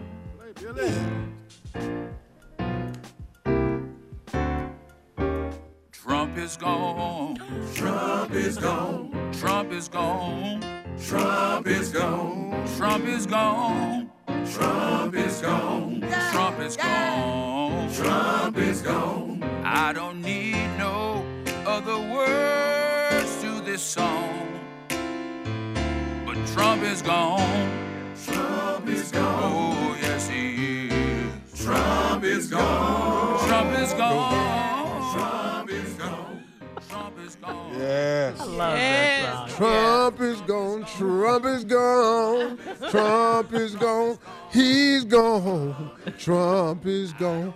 Trump 6.36 6.48
is 6.48 6.56
gone. 6.58 7.36
Trump 7.74 8.32
is 8.32 8.58
gone. 8.58 9.32
Trump 9.32 9.72
is 9.72 9.88
gone. 9.88 10.60
Trump 11.02 11.66
is 11.66 11.90
gone. 11.90 12.66
Trump 12.76 13.06
is 13.06 13.26
gone. 13.26 14.10
Trump 14.52 15.14
is 15.14 15.40
gone. 15.40 16.00
Trump 16.32 16.60
is 16.60 16.76
gone. 16.76 17.90
Trump 17.94 18.58
is 18.58 18.82
gone. 18.82 19.42
I 19.64 19.94
don't 19.94 20.20
need 20.20 20.68
no 20.76 21.24
other 21.66 21.98
words 21.98 23.40
to 23.40 23.62
this 23.62 23.80
song. 23.80 24.60
But 26.26 26.36
Trump 26.48 26.82
is 26.82 27.00
gone. 27.00 28.12
Trump 28.26 28.86
is 28.90 29.10
gone. 29.10 29.42
Oh, 29.42 29.96
yes, 30.02 30.28
he 30.28 30.88
is. 30.88 31.64
Trump 31.64 32.24
is 32.24 32.50
gone. 32.50 33.48
Trump 33.48 33.78
is 33.78 33.94
gone. 33.94 34.65
Is 37.18 37.36
gone. 37.36 37.72
Yes. 37.78 38.40
I 38.40 38.44
love 38.44 38.56
that 38.58 39.50
song. 39.50 39.56
Trump 39.56 40.20
is 40.20 40.40
gone. 40.42 40.84
Trump 40.96 41.44
is 41.44 41.64
gone. 41.64 42.58
Trump 42.90 43.52
is 43.52 43.74
gone. 43.74 44.18
He's 44.52 45.04
gone. 45.04 45.90
Trump 46.18 46.86
is 46.86 47.12
gone. 47.14 47.54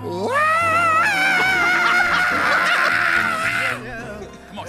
Oh, 0.00 0.30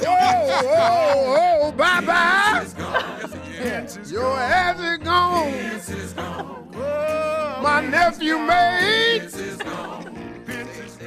oh, 0.01 0.65
oh, 0.65 1.63
oh. 1.63 1.71
bye 1.73 2.01
bye. 2.01 3.25
Your 3.59 4.37
ass 4.37 4.79
is 5.89 6.13
gone. 6.13 6.69
Oh, 6.75 7.59
my 7.61 7.81
nephew 7.81 8.37
made 8.37 9.27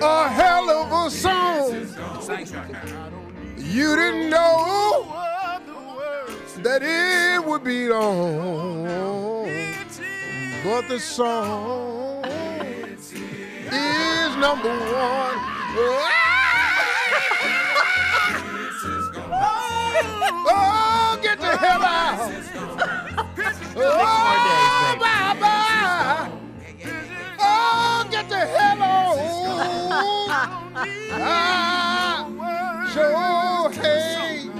a 0.00 0.28
hell 0.28 0.68
of 0.68 0.92
a 0.92 1.10
song. 1.10 1.72
You 3.56 3.96
didn't 3.96 4.28
know 4.28 5.06
that 6.58 6.82
it 6.82 7.42
would 7.42 7.64
be 7.64 7.88
long, 7.88 8.84
but 10.62 10.88
the 10.88 11.00
song 11.00 12.22
is 13.72 14.36
number 14.36 14.68
one. 14.68 15.38
Oh, 20.54 20.71
hell 21.62 21.84
out! 21.84 22.32
Oh, 23.76 24.98
bye 25.00 25.34
bye! 25.40 26.30
Oh, 27.38 28.06
get 28.10 28.28
the 28.28 28.36
hell 28.36 28.82
on! 28.82 29.18
Ah, 31.12 32.26
so 32.92 33.04
hey, 33.80 34.50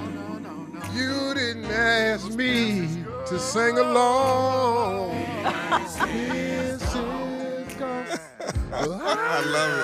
you 0.94 1.34
didn't 1.34 1.66
ask 1.66 2.30
me 2.34 2.88
to 3.26 3.38
sing 3.38 3.78
along. 3.78 5.11
This 5.70 6.84
is 6.94 7.74
gone. 7.74 8.07
I 8.72 8.74
love 9.57 9.74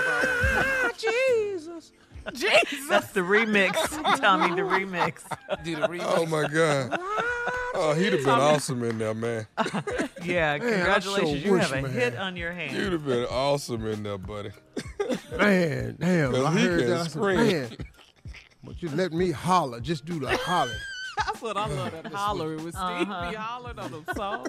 it. 0.91 0.99
Jesus. 0.99 1.93
Jesus. 2.35 2.89
That's 2.89 3.13
the 3.13 3.21
remix, 3.21 3.75
Tommy, 4.21 4.55
the 4.55 4.63
remix. 4.63 5.23
Do 5.65 5.77
the 5.77 5.83
remix. 5.89 6.05
Oh 6.17 6.27
my 6.27 6.47
God. 6.49 6.99
Oh, 7.75 7.95
he'd 7.97 8.13
have 8.13 8.21
been 8.25 8.29
awesome 8.31 8.83
in 8.85 8.99
there, 8.99 9.15
man. 9.15 9.47
Yeah, 10.25 10.59
Man, 10.59 10.61
congratulations. 10.73 11.43
sure 11.43 11.53
you 11.53 11.55
have 11.57 11.73
a 11.73 11.83
man. 11.83 11.91
hit 11.93 12.17
on 12.17 12.37
your 12.37 12.53
hands. 12.53 12.75
You'd 12.75 12.93
have 12.93 13.07
been 13.07 13.25
awesome 13.31 13.87
in 13.87 14.03
there, 14.03 14.19
buddy. 14.19 14.51
Man, 15.39 15.97
damn, 15.99 16.33
'Cause 16.33 16.45
I 16.45 16.59
he 16.59 16.65
heard 16.67 16.81
can 16.81 16.91
that. 16.91 17.11
Scream. 17.11 17.37
man, 17.47 17.71
but 18.65 18.83
you 18.83 18.91
let 18.91 19.13
me 19.13 19.31
holler. 19.31 19.81
Just 19.81 20.05
do 20.05 20.19
the 20.19 20.37
holler. 20.37 20.75
That's 21.25 21.41
what 21.41 21.57
I 21.57 21.67
love 21.69 21.93
that 21.93 22.13
hollering 22.13 22.63
with 22.65 22.75
Steve. 22.75 22.83
Uh-huh. 23.09 23.31
He 23.31 23.37
hollered 23.37 23.79
on 23.79 23.91
them 23.93 24.05
songs. 24.15 24.49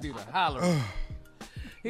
Do 0.00 0.12
the 0.12 0.22
holler. 0.32 0.62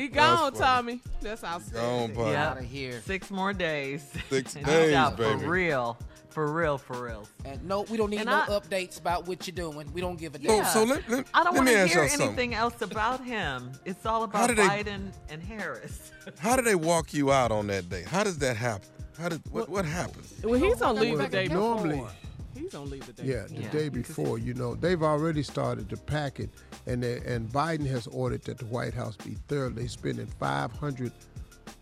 he 0.00 0.08
gone, 0.08 0.52
funny. 0.52 0.58
Tommy. 0.58 1.00
That's 1.20 1.42
how 1.42 1.58
Gone, 1.58 2.12
buddy. 2.14 2.30
Yeah. 2.32 2.50
Out 2.50 2.58
of 2.58 2.64
here. 2.64 3.00
Six 3.04 3.30
more 3.30 3.52
days. 3.52 4.04
Six 4.30 4.56
And 4.56 4.66
days, 4.66 4.94
out 4.94 5.16
baby. 5.16 5.40
For 5.40 5.48
real. 5.48 5.98
For 6.30 6.52
real, 6.52 6.76
for 6.76 7.02
real. 7.02 7.26
And 7.46 7.64
no, 7.66 7.82
we 7.82 7.96
don't 7.96 8.10
need 8.10 8.18
And 8.20 8.26
no 8.26 8.36
I- 8.36 8.46
updates 8.48 8.98
about 9.00 9.26
what 9.26 9.46
you're 9.46 9.54
doing. 9.54 9.90
We 9.94 10.02
don't 10.02 10.18
give 10.18 10.34
a 10.34 10.38
So, 10.38 10.44
damn. 10.46 10.64
so 10.66 10.84
let, 10.84 11.08
let, 11.08 11.26
I 11.32 11.42
don't 11.44 11.54
want 11.56 11.66
to 11.68 11.72
hear 11.74 11.86
y'all 11.86 12.08
something. 12.08 12.26
anything 12.28 12.54
else 12.54 12.82
about 12.82 13.24
him. 13.24 13.72
It's 13.86 14.04
all 14.04 14.22
about 14.24 14.48
did 14.48 14.58
they- 14.58 14.62
Biden 14.66 15.12
and 15.30 15.42
Harris. 15.42 16.12
How 16.38 16.56
did 16.56 16.66
they 16.66 16.74
walk 16.74 17.14
you 17.14 17.32
out 17.32 17.50
on 17.52 17.68
that 17.68 17.88
day? 17.88 18.02
How 18.06 18.22
does 18.22 18.36
that 18.38 18.56
happen? 18.56 18.86
How 19.18 19.30
did 19.30 19.40
what, 19.50 19.70
what 19.70 19.86
happened? 19.86 20.26
Well, 20.44 20.60
he's 20.60 20.82
on 20.82 20.96
leave 20.96 21.12
the 21.16 21.22
Well, 21.22 21.28
day 21.30 21.48
normally- 21.48 21.96
before. 21.96 22.10
He's 22.56 22.74
on 22.74 22.88
leave 22.90 23.06
the 23.06 23.12
day. 23.12 23.24
Yeah, 23.24 23.46
the 23.48 23.62
Yeah. 23.62 23.70
day 23.70 23.88
before, 23.88 24.38
you 24.38 24.54
know, 24.54 24.74
they've 24.74 25.02
already 25.02 25.42
started 25.42 25.88
to 25.90 25.96
pack 25.96 26.40
it, 26.40 26.50
and 26.86 27.02
they, 27.02 27.18
and 27.26 27.48
Biden 27.50 27.86
has 27.86 28.06
ordered 28.08 28.42
that 28.44 28.58
the 28.58 28.66
White 28.66 28.94
House 28.94 29.16
be 29.16 29.36
thoroughly 29.48 29.88
spending 29.88 30.26
five 30.40 30.72
hundred 30.72 31.12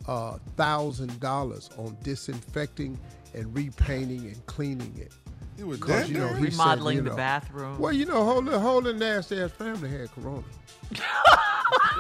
uh, 0.07 0.39
thousand 0.57 1.19
dollars 1.21 1.71
on 1.79 1.97
disinfecting 2.03 2.99
and 3.35 3.55
repainting 3.57 4.27
and 4.27 4.47
cleaning 4.47 4.95
it. 4.99 5.13
It 5.57 5.65
was 5.67 5.79
Because 5.79 6.03
that 6.03 6.09
you 6.09 6.19
know, 6.19 6.29
dirty? 6.31 6.47
he 6.47 6.51
said, 6.51 6.59
Remodeling 6.61 6.97
you 6.99 7.03
the 7.05 7.11
bathroom. 7.11 7.79
Well, 7.79 7.93
you 7.93 8.07
know, 8.07 8.25
whole 8.25 8.43
whole 8.43 8.83
little 8.83 8.99
nasty 8.99 9.41
ass 9.41 9.53
family 9.53 9.89
had 9.89 10.11
corona. 10.13 10.43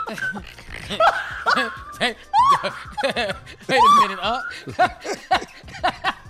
Wait 2.00 2.16
a 3.08 4.08
minute, 4.08 4.18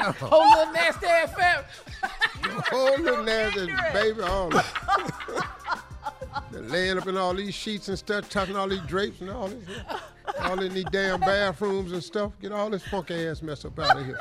uh. 0.00 0.12
Whole 0.18 0.48
little 0.50 0.72
nasty 0.72 1.06
ass 1.06 1.34
fam. 1.34 1.64
whole 2.70 2.98
little 2.98 3.24
nasty 3.24 3.66
baby, 3.92 4.22
all 4.22 4.48
that. 4.50 5.84
They're 6.52 6.62
laying 6.62 6.98
up 6.98 7.06
in 7.06 7.16
all 7.16 7.34
these 7.34 7.54
sheets 7.54 7.88
and 7.88 7.98
stuff, 7.98 8.28
tucking 8.28 8.56
all 8.56 8.68
these 8.68 8.80
drapes 8.82 9.20
and 9.20 9.30
all 9.30 9.48
this, 9.48 9.68
all 10.40 10.60
in 10.60 10.72
these 10.72 10.84
damn 10.90 11.20
bathrooms 11.20 11.92
and 11.92 12.02
stuff. 12.02 12.32
Get 12.40 12.52
all 12.52 12.70
this 12.70 12.84
funky 12.84 13.26
ass 13.26 13.42
mess 13.42 13.64
up 13.64 13.78
out 13.78 13.98
of 13.98 14.06
here. 14.06 14.18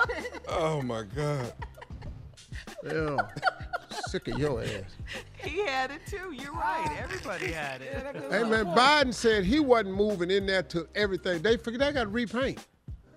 Oh 0.47 0.81
my 0.81 1.03
God. 1.15 1.53
Yeah, 2.85 3.17
sick 4.07 4.27
of 4.27 4.39
your 4.39 4.63
ass. 4.63 4.83
He 5.37 5.65
had 5.65 5.91
it 5.91 6.01
too. 6.07 6.33
You're 6.33 6.53
right. 6.53 6.97
Everybody 7.01 7.51
had 7.51 7.81
it. 7.81 8.15
Hey 8.29 8.43
man, 8.43 8.65
Biden 8.67 9.13
said 9.13 9.43
he 9.43 9.59
wasn't 9.59 9.95
moving 9.95 10.31
in 10.31 10.45
there 10.45 10.63
to 10.63 10.87
everything. 10.95 11.41
They 11.41 11.57
figured 11.57 11.81
they 11.81 11.91
got 11.91 12.03
to 12.03 12.09
repaint. 12.09 12.65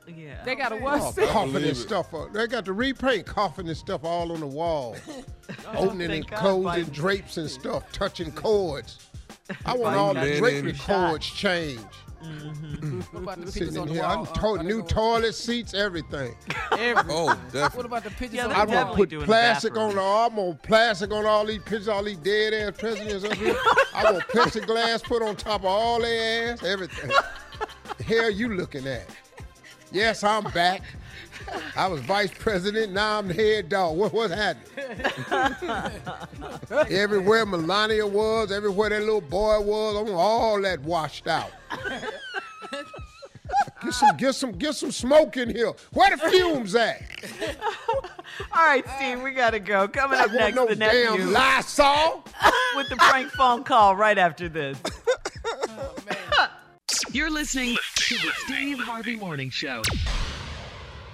Yeah. 0.07 0.42
They 0.44 0.55
got 0.55 0.70
to 0.70 0.76
Oh, 0.76 0.78
what? 0.78 1.16
coughing 1.28 1.53
believe 1.53 1.68
and 1.68 1.76
stuff. 1.76 2.12
up. 2.14 2.32
They 2.32 2.46
got 2.46 2.64
to 2.66 2.72
repaint, 2.72 3.26
coughing 3.26 3.68
and 3.68 3.76
stuff 3.76 4.05
all 4.05 4.32
on 4.32 4.40
the 4.40 4.46
wall, 4.46 4.96
opening 5.74 6.11
and 6.11 6.30
closing 6.30 6.84
drapes 6.86 7.36
and 7.36 7.48
stuff, 7.50 7.90
touching 7.92 8.32
cords. 8.32 9.09
I 9.66 9.74
want 9.76 9.96
all 9.96 10.14
the 10.14 10.20
Biden 10.20 10.38
drapery 10.38 10.72
cords 10.74 11.26
changed. 11.26 11.84
What 13.11 13.22
about 13.22 13.40
the 13.44 13.50
Sitting 13.50 13.68
pictures 13.68 13.74
in 13.74 13.80
on 13.82 13.88
the 13.88 13.94
here. 13.94 14.05
I'm 14.05 14.20
Uh, 14.20 14.57
to- 14.59 14.62
new 14.62 14.82
toilet 14.82 15.34
seats, 15.34 15.74
everything. 15.74 16.36
Every, 16.72 17.03
Oh, 17.12 17.34
What 17.74 17.84
about 17.84 18.05
the 18.05 18.11
pictures 18.11 18.34
Yeah, 18.34 18.44
on 18.44 18.50
they're 18.50 18.66
the 18.66 18.72
I'm 18.76 18.84
gonna 18.84 18.94
put 18.96 19.09
doing 19.11 19.20
the 19.22 19.26
plastic 19.26 19.76
on 19.76 19.94
the. 19.96 20.00
I'm 20.00 20.36
gonna 20.36 20.55
plastic 20.62 21.11
on 21.12 21.26
all 21.26 21.44
these 21.44 21.59
pictures, 21.59 21.88
all 21.88 22.05
these 22.05 22.18
dead 22.18 22.55
ass 22.55 22.74
presidents 22.78 23.24
up 23.24 23.34
here. 23.34 23.57
I 23.94 24.05
want 24.12 24.22
plexiglass 24.28 25.03
put 25.03 25.22
on 25.22 25.34
top 25.34 25.62
of 25.62 25.66
all 25.66 26.00
their 26.00 26.53
ass, 26.53 26.62
everything. 26.62 27.11
the 27.98 28.05
hell 28.05 28.30
you 28.30 28.55
looking 28.55 28.86
at? 28.86 29.07
Yes, 29.93 30.24
I'm 30.24 30.45
back. 30.53 30.82
I 31.76 31.86
was 31.86 32.01
vice 32.01 32.30
president. 32.38 32.93
Now 32.93 33.18
I'm 33.18 33.28
the 33.28 33.34
head 33.34 33.68
dog. 33.68 33.97
What 33.97 34.12
what's 34.12 34.32
happening? 34.32 34.70
everywhere 36.90 37.45
Melania 37.45 38.07
was, 38.07 38.51
everywhere 38.51 38.88
that 38.90 39.01
little 39.01 39.20
boy 39.20 39.61
was, 39.61 39.97
I 39.97 40.03
want 40.03 40.14
all 40.14 40.62
that 40.62 40.80
washed 40.80 41.26
out. 41.26 41.51
Get 43.82 43.95
some, 43.95 44.16
get 44.16 44.34
some, 44.34 44.53
get 44.53 44.74
some 44.74 44.93
smoke 44.93 45.36
in 45.36 45.51
here. 45.51 45.72
Where 45.93 46.16
the 46.16 46.30
fumes 46.30 46.74
at? 46.74 47.03
All 48.53 48.64
right, 48.64 48.84
Steve, 48.97 49.20
we 49.22 49.32
got 49.32 49.51
to 49.51 49.59
go. 49.59 49.88
Coming 49.88 50.20
up 50.20 50.32
next, 50.32 50.55
no 50.55 50.66
the 50.66 50.76
damn 50.76 51.18
nephew 51.18 51.26
Lysol? 51.26 52.24
with 52.76 52.88
the 52.88 52.97
prank 52.97 53.30
phone 53.32 53.64
call 53.64 53.97
right 53.97 54.18
after 54.18 54.49
this. 54.49 54.78
You're 57.11 57.30
listening 57.30 57.76
to 57.96 58.14
the 58.14 58.30
Steve 58.44 58.78
Harvey 58.78 59.16
Morning 59.16 59.50
Show. 59.50 59.82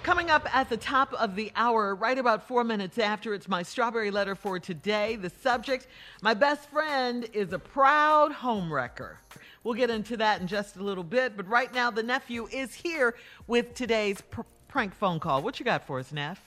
Coming 0.02 0.30
up 0.30 0.54
at 0.54 0.68
the 0.68 0.76
top 0.76 1.12
of 1.14 1.34
the 1.34 1.50
hour, 1.56 1.94
right 1.94 2.18
about 2.18 2.46
four 2.46 2.62
minutes 2.62 2.98
after, 2.98 3.34
it's 3.34 3.48
my 3.48 3.62
strawberry 3.62 4.10
letter 4.10 4.34
for 4.34 4.58
today. 4.58 5.16
The 5.16 5.30
subject 5.30 5.86
My 6.22 6.34
best 6.34 6.68
friend 6.70 7.26
is 7.32 7.52
a 7.52 7.58
proud 7.58 8.32
homewrecker. 8.32 9.16
We'll 9.64 9.74
get 9.74 9.90
into 9.90 10.16
that 10.18 10.40
in 10.40 10.46
just 10.46 10.76
a 10.76 10.82
little 10.82 11.04
bit, 11.04 11.36
but 11.36 11.48
right 11.48 11.72
now, 11.72 11.90
the 11.90 12.02
nephew 12.02 12.48
is 12.52 12.74
here 12.74 13.16
with 13.46 13.74
today's 13.74 14.20
pr- 14.20 14.42
prank 14.68 14.94
phone 14.94 15.18
call. 15.18 15.42
What 15.42 15.58
you 15.58 15.64
got 15.64 15.86
for 15.86 15.98
us, 15.98 16.12
Neff? 16.12 16.40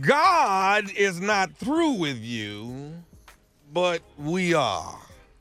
God 0.00 0.90
is 0.96 1.20
not 1.20 1.54
through 1.56 1.92
with 1.92 2.20
you, 2.20 2.94
but 3.72 4.02
we 4.16 4.54
are. 4.54 4.98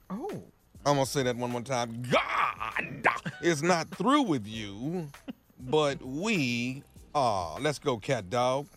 Oh. 0.09 0.43
I'm 0.85 0.95
going 0.95 1.05
to 1.05 1.11
say 1.11 1.23
that 1.23 1.37
one 1.37 1.51
more 1.51 1.61
time. 1.61 2.03
God 2.11 3.31
is 3.41 3.63
not 3.63 3.89
through 3.91 4.23
with 4.23 4.45
you, 4.45 5.07
but 5.59 6.01
we 6.03 6.83
are. 7.15 7.57
Let's 7.59 7.79
go, 7.79 7.97
cat 7.97 8.29
dog. 8.29 8.67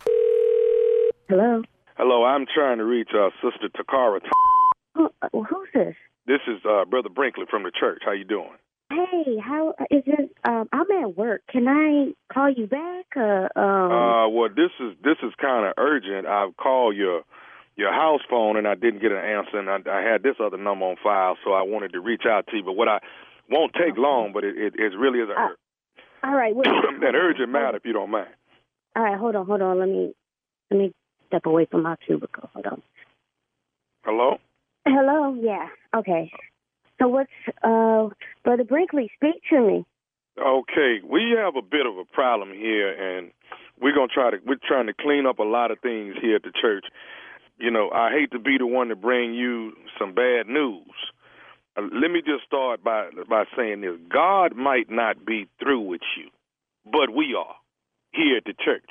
Hello. 1.28 1.62
Hello, 1.96 2.24
I'm 2.24 2.46
trying 2.52 2.78
to 2.78 2.84
reach 2.84 3.08
uh, 3.12 3.30
Sister 3.42 3.68
Takara. 3.76 4.20
Who, 4.94 5.08
uh, 5.20 5.28
who's 5.32 5.68
this? 5.74 5.94
This 6.26 6.40
is 6.46 6.60
uh, 6.68 6.84
Brother 6.84 7.08
Brinkley 7.08 7.44
from 7.50 7.64
the 7.64 7.72
church. 7.78 8.02
How 8.04 8.12
you 8.12 8.24
doing? 8.24 8.50
Hey, 8.90 9.38
how 9.42 9.70
is 9.90 10.04
it? 10.06 10.30
Um, 10.44 10.68
I'm 10.72 10.86
at 11.02 11.16
work. 11.16 11.42
Can 11.50 11.66
I 11.66 12.12
call 12.32 12.50
you 12.50 12.68
back? 12.68 13.06
Uh, 13.16 13.48
um, 13.58 13.90
Uh, 13.90 14.28
well, 14.28 14.48
this 14.48 14.70
is 14.78 14.94
this 15.02 15.16
is 15.24 15.32
kind 15.40 15.66
of 15.66 15.72
urgent. 15.76 16.26
I've 16.28 16.56
called 16.56 16.94
your 16.94 17.22
your 17.76 17.92
house 17.92 18.20
phone 18.28 18.56
and 18.56 18.66
I 18.66 18.74
didn't 18.74 19.00
get 19.00 19.12
an 19.12 19.18
answer, 19.18 19.58
and 19.58 19.68
I, 19.70 19.78
I 19.90 20.00
had 20.02 20.22
this 20.22 20.36
other 20.42 20.56
number 20.56 20.86
on 20.86 20.96
file, 21.02 21.36
so 21.44 21.52
I 21.52 21.62
wanted 21.62 21.92
to 21.92 22.00
reach 22.00 22.22
out 22.28 22.46
to 22.48 22.56
you. 22.56 22.62
But 22.64 22.72
what 22.72 22.88
I 22.88 22.98
won't 23.50 23.72
take 23.74 23.96
long, 23.96 24.32
but 24.32 24.44
it 24.44 24.56
it, 24.56 24.74
it 24.76 24.96
really 24.98 25.20
is 25.20 25.28
a, 25.28 25.32
Uh, 25.40 25.48
all 26.24 26.34
right. 26.34 26.54
Wait, 26.56 26.66
an 27.02 27.14
urgent 27.14 27.50
matter, 27.50 27.76
if 27.76 27.84
you 27.84 27.92
don't 27.92 28.10
mind. 28.10 28.28
all 28.96 29.02
right. 29.02 29.18
Hold 29.18 29.36
on. 29.36 29.46
Hold 29.46 29.62
on. 29.62 29.78
Let 29.78 29.88
me 29.88 30.14
let 30.70 30.78
me 30.78 30.92
step 31.28 31.46
away 31.46 31.66
from 31.70 31.82
my 31.82 31.96
cubicle. 32.06 32.48
Hold 32.54 32.66
on. 32.66 32.82
Hello. 34.04 34.38
Hello. 34.86 35.36
Yeah. 35.40 35.68
Okay. 35.94 36.30
So 37.00 37.08
what's 37.08 37.30
uh, 37.62 38.08
Brother 38.44 38.64
Brinkley? 38.64 39.10
Speak 39.16 39.42
to 39.50 39.60
me. 39.60 39.84
Okay, 40.38 41.00
we 41.02 41.34
have 41.36 41.56
a 41.56 41.62
bit 41.62 41.86
of 41.86 41.96
a 41.96 42.04
problem 42.04 42.50
here, 42.52 42.92
and 42.92 43.30
we're 43.80 43.94
gonna 43.94 44.08
try 44.12 44.30
to 44.30 44.36
we're 44.46 44.58
trying 44.66 44.86
to 44.86 44.92
clean 44.94 45.26
up 45.26 45.38
a 45.38 45.42
lot 45.42 45.70
of 45.70 45.78
things 45.80 46.14
here 46.20 46.36
at 46.36 46.42
the 46.42 46.52
church. 46.60 46.84
You 47.58 47.70
know, 47.70 47.90
I 47.90 48.10
hate 48.10 48.32
to 48.32 48.38
be 48.38 48.58
the 48.58 48.66
one 48.66 48.88
to 48.88 48.96
bring 48.96 49.34
you 49.34 49.72
some 49.98 50.14
bad 50.14 50.46
news. 50.46 50.86
Uh, 51.76 51.82
let 51.82 52.10
me 52.10 52.20
just 52.24 52.44
start 52.46 52.82
by 52.84 53.08
by 53.28 53.44
saying 53.56 53.80
this: 53.80 53.96
God 54.12 54.56
might 54.56 54.90
not 54.90 55.24
be 55.24 55.48
through 55.60 55.80
with 55.80 56.02
you, 56.16 56.28
but 56.84 57.14
we 57.14 57.34
are 57.38 57.54
here 58.12 58.38
at 58.38 58.44
the 58.44 58.54
church. 58.64 58.90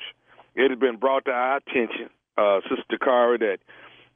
It 0.54 0.70
has 0.70 0.78
been 0.78 0.96
brought 0.96 1.26
to 1.26 1.30
our 1.30 1.58
attention, 1.58 2.10
uh, 2.38 2.60
Sister 2.68 2.98
Cara, 2.98 3.38
that 3.38 3.58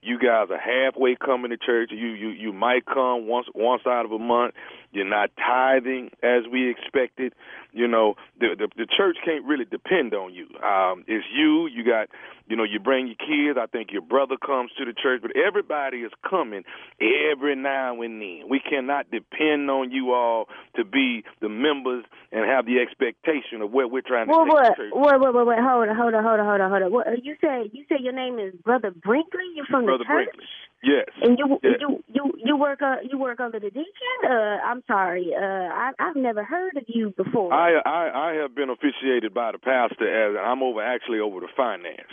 you 0.03 0.19
guys 0.19 0.49
are 0.51 0.59
halfway 0.59 1.15
coming 1.17 1.51
to 1.51 1.57
church. 1.57 1.91
You 1.93 2.09
you 2.09 2.29
you 2.29 2.53
might 2.53 2.87
come 2.87 3.27
once 3.27 3.47
once 3.55 3.83
out 3.87 4.05
of 4.05 4.13
a 4.13 4.19
month. 4.19 4.55
You're 4.93 5.09
not 5.09 5.31
tithing 5.37 6.11
as 6.23 6.43
we 6.51 6.69
expected. 6.71 7.33
You 7.73 7.87
know 7.87 8.15
the 8.41 8.57
the, 8.59 8.69
the 8.77 8.87
church 8.87 9.17
can't 9.25 9.45
really 9.45 9.65
depend 9.67 10.15
on 10.15 10.35
you. 10.35 10.47
Um, 10.65 11.05
it's 11.07 11.25
you. 11.33 11.67
You 11.69 11.85
got 11.85 12.09
you 12.49 12.57
know 12.57 12.65
you 12.65 12.81
bring 12.81 13.07
your 13.07 13.17
kids. 13.17 13.59
I 13.63 13.67
think 13.67 13.93
your 13.93 14.03
brother 14.03 14.37
comes 14.45 14.71
to 14.79 14.85
the 14.85 14.93
church, 14.93 15.23
but 15.23 15.33
everybody 15.37 15.99
is 15.99 16.11
coming 16.29 16.65
every 17.01 17.55
now 17.55 18.01
and 18.03 18.21
then. 18.21 18.49
We 18.49 18.59
cannot 18.61 19.11
depend 19.11 19.71
on 19.71 19.93
you 19.93 20.13
all 20.13 20.47
to 20.77 20.85
be 20.85 21.23
the 21.41 21.49
members 21.49 22.05
and 22.33 22.45
have 22.47 22.67
the 22.67 22.79
expectation 22.81 23.61
of 23.63 23.71
where 23.71 23.87
we're 23.87 24.03
trying 24.03 24.27
to 24.27 24.33
What? 24.33 24.45
take 24.45 24.53
What? 24.55 24.65
the 24.65 24.83
church. 24.83 24.93
Wait, 24.95 25.21
wait, 25.21 25.35
wait, 25.35 25.47
wait. 25.47 25.59
Hold 25.61 25.89
on. 25.89 25.97
Hold 25.97 26.15
on. 26.15 26.25
Hold 26.25 26.41
on. 26.41 26.47
Hold 26.47 26.61
on. 26.61 26.71
Hold 26.71 26.83
on. 26.83 26.93
What, 26.93 27.07
you 27.25 27.37
say 27.41 27.71
you 27.73 27.85
say 27.89 27.97
your 28.01 28.13
name 28.13 28.39
is 28.41 28.55
Brother 28.65 28.91
Brinkley? 28.91 29.47
You're 29.55 29.67
from 29.67 29.87
Brother 29.91 30.05
church? 30.05 30.29
Brinkley. 30.33 30.47
Yes. 30.83 31.09
And 31.21 31.39
you 31.39 31.59
Yes. 31.63 31.77
you 31.81 32.03
you 32.09 32.33
you 32.39 32.57
work 32.57 32.81
uh 32.81 32.97
you 33.05 33.19
work 33.19 33.39
under 33.41 33.61
the 33.61 33.71
deacon? 33.71 34.17
Uh, 34.25 34.59
I'm 34.65 34.83
sorry. 34.87 35.29
Uh, 35.37 35.41
I 35.43 35.93
I've 35.99 36.17
never 36.17 36.43
heard 36.43 36.77
of 36.77 36.85
you 36.89 37.13
before. 37.17 37.53
I, 37.53 37.81
I 37.85 38.31
I 38.31 38.35
have 38.41 38.55
been 38.55 38.71
officiated 38.71 39.35
by 39.35 39.53
the 39.53 39.59
pastor 39.59 40.09
as 40.09 40.37
I'm 40.41 40.63
over 40.63 40.83
actually 40.83 41.21
over 41.21 41.41
the 41.41 41.49
finance. 41.55 42.09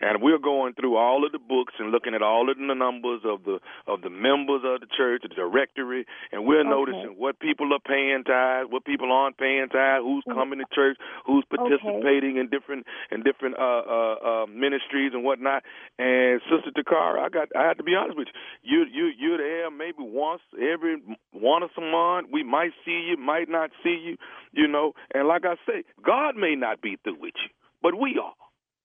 And 0.00 0.22
we're 0.22 0.38
going 0.38 0.74
through 0.74 0.96
all 0.96 1.24
of 1.26 1.32
the 1.32 1.38
books 1.38 1.74
and 1.78 1.90
looking 1.90 2.14
at 2.14 2.22
all 2.22 2.50
of 2.50 2.56
the 2.56 2.74
numbers 2.74 3.20
of 3.24 3.44
the 3.44 3.58
of 3.86 4.00
the 4.02 4.10
members 4.10 4.62
of 4.64 4.80
the 4.80 4.86
church, 4.96 5.22
the 5.22 5.28
directory, 5.28 6.06
and 6.32 6.46
we're 6.46 6.60
Okay. 6.60 6.68
noticing 6.70 7.16
what 7.18 7.38
people 7.38 7.72
are 7.72 7.80
paying 7.80 8.24
tithes, 8.24 8.70
what 8.70 8.84
people 8.84 9.12
aren't 9.12 9.36
paying 9.36 9.68
tithes, 9.68 10.04
who's 10.04 10.24
coming 10.32 10.58
to 10.58 10.64
church, 10.74 10.96
who's 11.26 11.44
participating 11.50 12.36
in 12.36 12.48
different 12.48 12.86
in 13.10 13.22
different 13.22 13.56
uh, 13.58 13.82
uh, 13.86 14.16
uh, 14.24 14.46
ministries 14.46 15.12
and 15.12 15.22
whatnot. 15.24 15.62
And 15.98 16.40
Sister 16.50 16.70
Takara, 16.72 17.20
I 17.20 17.28
got 17.28 17.48
I 17.56 17.66
have 17.68 17.76
to 17.78 17.82
be 17.84 17.94
honest 17.94 18.16
with 18.16 18.28
you. 18.62 18.80
You 18.80 18.86
you 18.90 19.12
you're 19.18 19.38
there 19.38 19.70
maybe 19.70 19.98
once 20.00 20.42
every 20.58 20.96
once 21.32 21.72
a 21.76 21.80
month. 21.80 22.28
We 22.32 22.42
might 22.42 22.72
see 22.84 23.06
you, 23.10 23.16
might 23.16 23.48
not 23.48 23.70
see 23.82 23.96
you, 24.02 24.16
you 24.52 24.66
know. 24.66 24.94
And 25.14 25.28
like 25.28 25.44
I 25.44 25.56
say, 25.66 25.84
God 26.04 26.36
may 26.36 26.54
not 26.54 26.80
be 26.80 26.96
through 27.02 27.20
with 27.20 27.34
you, 27.42 27.50
but 27.82 27.98
we 27.98 28.18
are. 28.22 28.32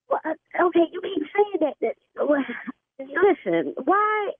Well, 0.10 0.20
uh, 0.26 0.68
okay, 0.68 0.86
you 0.91 1.01
keep 1.01 1.24
saying 1.36 1.60
that. 1.62 1.76
that 1.82 1.95
well, 2.16 2.43
listen, 2.99 3.74
why? 3.84 4.32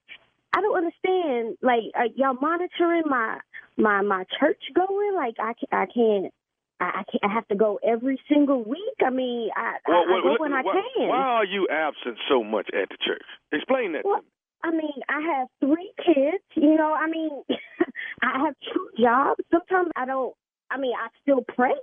I 0.54 0.60
don't 0.60 0.76
understand. 0.76 1.58
Like, 1.62 1.92
are 1.94 2.06
y'all 2.14 2.36
monitoring 2.40 3.02
my 3.06 3.38
my 3.76 4.02
my 4.02 4.24
church 4.40 4.62
going? 4.74 5.14
Like, 5.14 5.34
I 5.38 5.52
I 5.72 5.86
can't. 5.86 6.32
I 6.80 6.84
I 6.84 7.02
can't. 7.10 7.24
I 7.24 7.34
have 7.34 7.46
to 7.48 7.56
go 7.56 7.78
every 7.86 8.20
single 8.28 8.62
week. 8.64 8.96
I 9.04 9.10
mean, 9.10 9.50
I, 9.56 9.76
I, 9.86 9.92
I 9.92 10.20
go 10.22 10.36
when 10.38 10.52
I 10.52 10.62
why, 10.62 10.82
can. 10.96 11.08
why 11.08 11.16
are 11.16 11.44
you 11.44 11.68
absent 11.70 12.18
so 12.28 12.42
much 12.42 12.68
at 12.72 12.88
the 12.88 12.96
church? 13.04 13.24
Explain 13.52 13.92
that 13.92 14.04
Well, 14.04 14.20
to 14.20 14.22
me. 14.22 14.28
I 14.64 14.70
mean, 14.70 15.02
I 15.08 15.20
have 15.36 15.48
three 15.60 15.92
kids. 16.04 16.42
You 16.54 16.76
know, 16.76 16.92
I 16.92 17.06
mean, 17.08 17.30
I 18.22 18.38
have 18.44 18.54
two 18.72 18.88
jobs. 18.98 19.40
Sometimes 19.50 19.90
I 19.96 20.06
don't. 20.06 20.34
I 20.70 20.78
mean, 20.78 20.94
I 20.94 21.08
still 21.22 21.42
pray. 21.42 21.74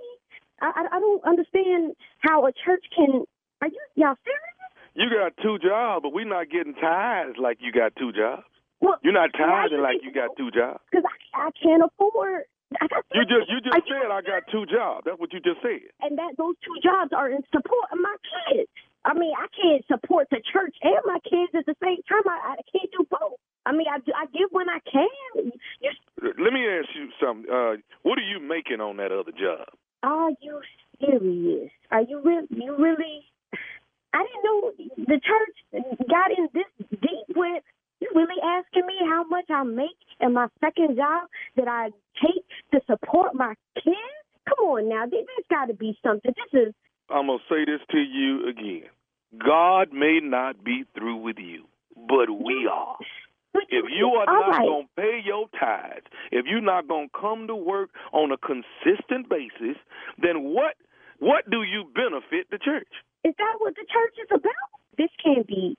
I 0.60 0.66
I, 0.74 0.96
I 0.96 1.00
don't 1.00 1.24
understand 1.24 1.94
how 2.20 2.46
a 2.46 2.52
church 2.52 2.84
can. 2.94 3.24
Are 3.64 3.72
you 3.72 3.80
y'all 3.96 4.12
serious? 4.28 4.60
You 4.92 5.08
got 5.08 5.32
two 5.40 5.56
jobs, 5.56 6.04
but 6.04 6.12
we're 6.12 6.28
not 6.28 6.52
getting 6.52 6.76
tithes 6.76 7.40
like 7.40 7.64
you 7.64 7.72
got 7.72 7.96
two 7.96 8.12
jobs. 8.12 8.44
Well, 8.84 9.00
You're 9.00 9.16
not 9.16 9.32
tithing 9.32 9.80
you 9.80 9.82
like 9.82 10.04
you 10.04 10.12
got 10.12 10.36
two 10.36 10.52
jobs. 10.52 10.84
Because 10.92 11.08
I, 11.32 11.48
I 11.48 11.50
can't 11.56 11.80
afford. 11.80 12.44
I 12.76 12.92
got 12.92 13.08
You 13.16 13.24
just 13.24 13.48
you 13.48 13.64
just 13.64 13.88
said 13.88 14.12
I 14.12 14.20
got 14.20 14.44
two 14.52 14.68
jobs. 14.68 15.08
That's 15.08 15.16
what 15.16 15.32
you 15.32 15.40
just 15.40 15.64
said. 15.64 15.80
and 16.04 16.20
that 16.20 16.36
those 16.36 16.60
two 16.60 16.76
jobs 16.84 17.16
are 17.16 17.32
in 17.32 17.40
support 17.56 17.88
of 17.88 18.04
my 18.04 18.12
kids. 18.52 18.68
I 19.08 19.16
mean, 19.16 19.32
I 19.32 19.48
can't 19.56 19.80
support 19.88 20.28
the 20.28 20.44
church 20.44 20.76
and 20.84 21.00
my 21.08 21.24
kids 21.24 21.56
at 21.56 21.64
the 21.64 21.76
same 21.80 22.04
time. 22.04 22.28
I, 22.28 22.60
I 22.60 22.62
can't 22.68 22.92
do 22.92 23.08
both. 23.08 23.40
I 23.64 23.72
mean, 23.72 23.88
I, 23.88 23.96
I 24.12 24.28
give 24.28 24.52
when 24.52 24.68
I 24.68 24.84
can. 24.84 25.56
You, 25.80 25.90
Let 26.20 26.52
me 26.52 26.68
ask 26.68 26.92
you 26.92 27.08
something. 27.16 27.48
Uh, 27.48 27.80
what 28.04 28.20
are 28.20 28.28
you 28.28 28.44
making 28.44 28.84
on 28.84 28.98
that 29.00 29.08
other 29.08 29.32
job? 29.32 29.72
are 30.04 30.36
you 30.44 30.60
serious? 31.00 31.72
Are 31.90 32.02
you 32.04 32.20
really? 32.20 32.48
You 32.52 32.76
really? 32.76 33.24
I 34.14 34.22
didn't 34.22 34.44
know 34.44 34.72
the 35.10 35.20
church 35.20 35.84
got 36.08 36.30
in 36.30 36.48
this 36.54 36.88
deep 36.90 37.36
with. 37.36 37.62
You 38.00 38.08
really 38.14 38.40
asking 38.42 38.86
me 38.86 38.94
how 39.08 39.24
much 39.24 39.46
I 39.50 39.62
make 39.64 39.98
in 40.20 40.32
my 40.32 40.48
second 40.60 40.96
job 40.96 41.28
that 41.56 41.68
I 41.68 41.90
take 42.22 42.44
to 42.72 42.80
support 42.86 43.34
my 43.34 43.54
kids? 43.74 43.96
Come 44.48 44.66
on 44.66 44.88
now, 44.88 45.06
there- 45.06 45.24
there's 45.24 45.46
got 45.50 45.66
to 45.66 45.74
be 45.74 45.98
something. 46.02 46.32
This 46.36 46.68
is 46.68 46.74
I'm 47.10 47.26
gonna 47.26 47.42
say 47.48 47.64
this 47.64 47.80
to 47.90 47.98
you 47.98 48.46
again. 48.46 48.88
God 49.38 49.92
may 49.92 50.20
not 50.20 50.62
be 50.64 50.84
through 50.94 51.16
with 51.16 51.38
you, 51.38 51.66
but 51.96 52.30
we 52.30 52.66
are. 52.66 52.96
If 53.54 53.84
you 53.90 54.08
are 54.08 54.28
All 54.28 54.40
not 54.40 54.50
right. 54.50 54.66
going 54.66 54.86
to 54.86 55.00
pay 55.00 55.20
your 55.24 55.48
tithes, 55.58 56.06
if 56.32 56.46
you're 56.46 56.60
not 56.60 56.88
going 56.88 57.08
to 57.08 57.18
come 57.20 57.46
to 57.46 57.54
work 57.54 57.90
on 58.12 58.32
a 58.32 58.36
consistent 58.36 59.28
basis, 59.28 59.76
then 60.18 60.42
what 60.44 60.76
what 61.18 61.48
do 61.48 61.62
you 61.62 61.84
benefit 61.94 62.50
the 62.50 62.58
church? 62.58 62.88
Is 63.24 63.34
that 63.38 63.54
what 63.58 63.74
the 63.74 63.86
church 63.88 64.16
is 64.20 64.30
about? 64.30 64.68
This 64.96 65.10
can't 65.22 65.46
be. 65.46 65.76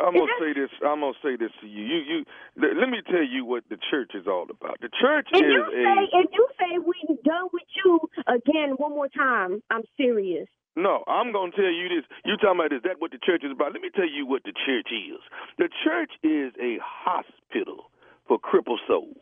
I'm 0.00 0.12
gonna 0.12 0.32
say 0.40 0.52
this. 0.52 0.68
I'm 0.84 1.00
gonna 1.00 1.16
say 1.22 1.36
this 1.36 1.52
to 1.60 1.66
you. 1.66 1.84
You, 1.84 1.98
you. 2.04 2.18
Let, 2.56 2.76
let 2.76 2.88
me 2.88 3.00
tell 3.04 3.24
you 3.24 3.44
what 3.44 3.64
the 3.70 3.78
church 3.90 4.12
is 4.12 4.26
all 4.26 4.44
about. 4.44 4.80
The 4.80 4.92
church 4.92 5.28
If 5.32 5.40
is 5.40 5.48
you 5.48 5.62
a. 5.64 5.72
say 5.72 6.00
if 6.20 6.28
you 6.32 6.46
say 6.60 6.72
we 6.84 7.16
done 7.24 7.48
with 7.52 7.68
you 7.84 8.00
again 8.28 8.76
one 8.76 8.92
more 8.92 9.08
time, 9.08 9.62
I'm 9.70 9.84
serious. 9.96 10.48
No, 10.76 11.04
I'm 11.08 11.32
going 11.32 11.52
to 11.52 11.56
tell 11.56 11.72
you 11.72 11.88
this. 11.88 12.04
You 12.26 12.36
talking 12.36 12.60
about 12.60 12.72
is 12.72 12.84
that 12.84 13.00
what 13.00 13.10
the 13.10 13.18
church 13.24 13.40
is 13.44 13.50
about? 13.50 13.72
Let 13.72 13.80
me 13.80 13.88
tell 13.88 14.08
you 14.08 14.26
what 14.26 14.44
the 14.44 14.52
church 14.52 14.92
is. 14.92 15.20
The 15.56 15.72
church 15.84 16.12
is 16.20 16.52
a 16.60 16.76
hospital 16.84 17.88
for 18.28 18.38
crippled 18.38 18.80
souls. 18.86 19.16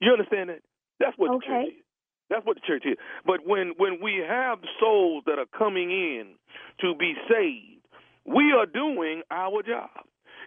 You 0.00 0.12
understand 0.12 0.48
that? 0.48 0.64
That's 0.98 1.12
what 1.18 1.28
the 1.28 1.44
church 1.44 1.76
is. 1.76 1.84
That's 2.30 2.44
what 2.44 2.56
the 2.56 2.66
church 2.66 2.84
is. 2.84 2.96
But 3.24 3.46
when 3.46 3.74
when 3.78 3.98
we 4.02 4.22
have 4.26 4.58
souls 4.80 5.24
that 5.26 5.38
are 5.38 5.48
coming 5.56 5.90
in 5.90 6.34
to 6.80 6.94
be 6.94 7.14
saved, 7.28 7.82
we 8.26 8.52
are 8.52 8.66
doing 8.66 9.22
our 9.30 9.62
job. 9.62 9.90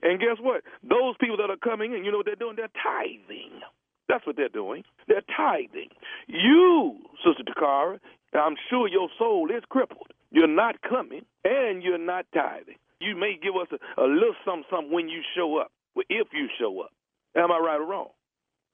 And 0.04 0.20
guess 0.20 0.38
what? 0.40 0.64
Those 0.84 1.16
people 1.20 1.38
that 1.38 1.50
are 1.50 1.58
coming 1.58 1.94
in, 1.94 2.04
you 2.06 2.12
know 2.12 2.18
what 2.18 2.26
they're 2.26 2.36
doing? 2.36 2.56
They're 2.56 2.74
tithing. 2.82 3.62
That's 4.10 4.26
what 4.26 4.36
they're 4.36 4.50
doing. 4.50 4.84
They're 5.08 5.24
tithing. 5.38 5.90
You, 6.28 6.98
Sister 7.26 7.44
Takara, 7.44 8.00
I'm 8.34 8.56
sure 8.70 8.88
your 8.88 9.10
soul 9.18 9.50
is 9.56 9.64
crippled. 9.70 10.08
You're 10.32 10.48
not 10.48 10.82
coming, 10.82 11.22
and 11.44 11.84
you're 11.84 11.98
not 11.98 12.26
tithing. 12.34 12.76
You 13.00 13.16
may 13.16 13.38
give 13.42 13.56
us 13.56 13.68
a, 13.72 14.02
a 14.02 14.06
little 14.06 14.36
something, 14.46 14.66
something 14.70 14.92
when 14.92 15.10
you 15.10 15.22
show 15.36 15.58
up, 15.58 15.72
if 16.10 16.28
you 16.34 16.48
show 16.60 16.82
up. 16.82 16.92
Am 17.36 17.52
I 17.52 17.58
right 17.58 17.80
or 17.80 17.86
wrong? 17.86 18.10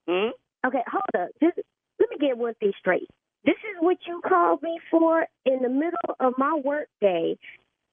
Hmm? 0.08 0.30
Okay, 0.66 0.84
hold 0.90 1.24
up. 1.24 1.30
Just 1.42 1.60
let 2.00 2.10
me 2.10 2.18
get 2.20 2.38
one 2.38 2.54
thing 2.56 2.74
straight. 2.80 3.08
This 3.46 3.56
is 3.56 3.78
what 3.80 3.98
you 4.08 4.22
called 4.28 4.62
me 4.62 4.80
for 4.92 5.26
in 5.46 5.62
the 5.62 5.70
middle 5.70 6.16
of 6.20 6.34
my 6.38 6.60
work 6.64 6.88
day 7.02 7.38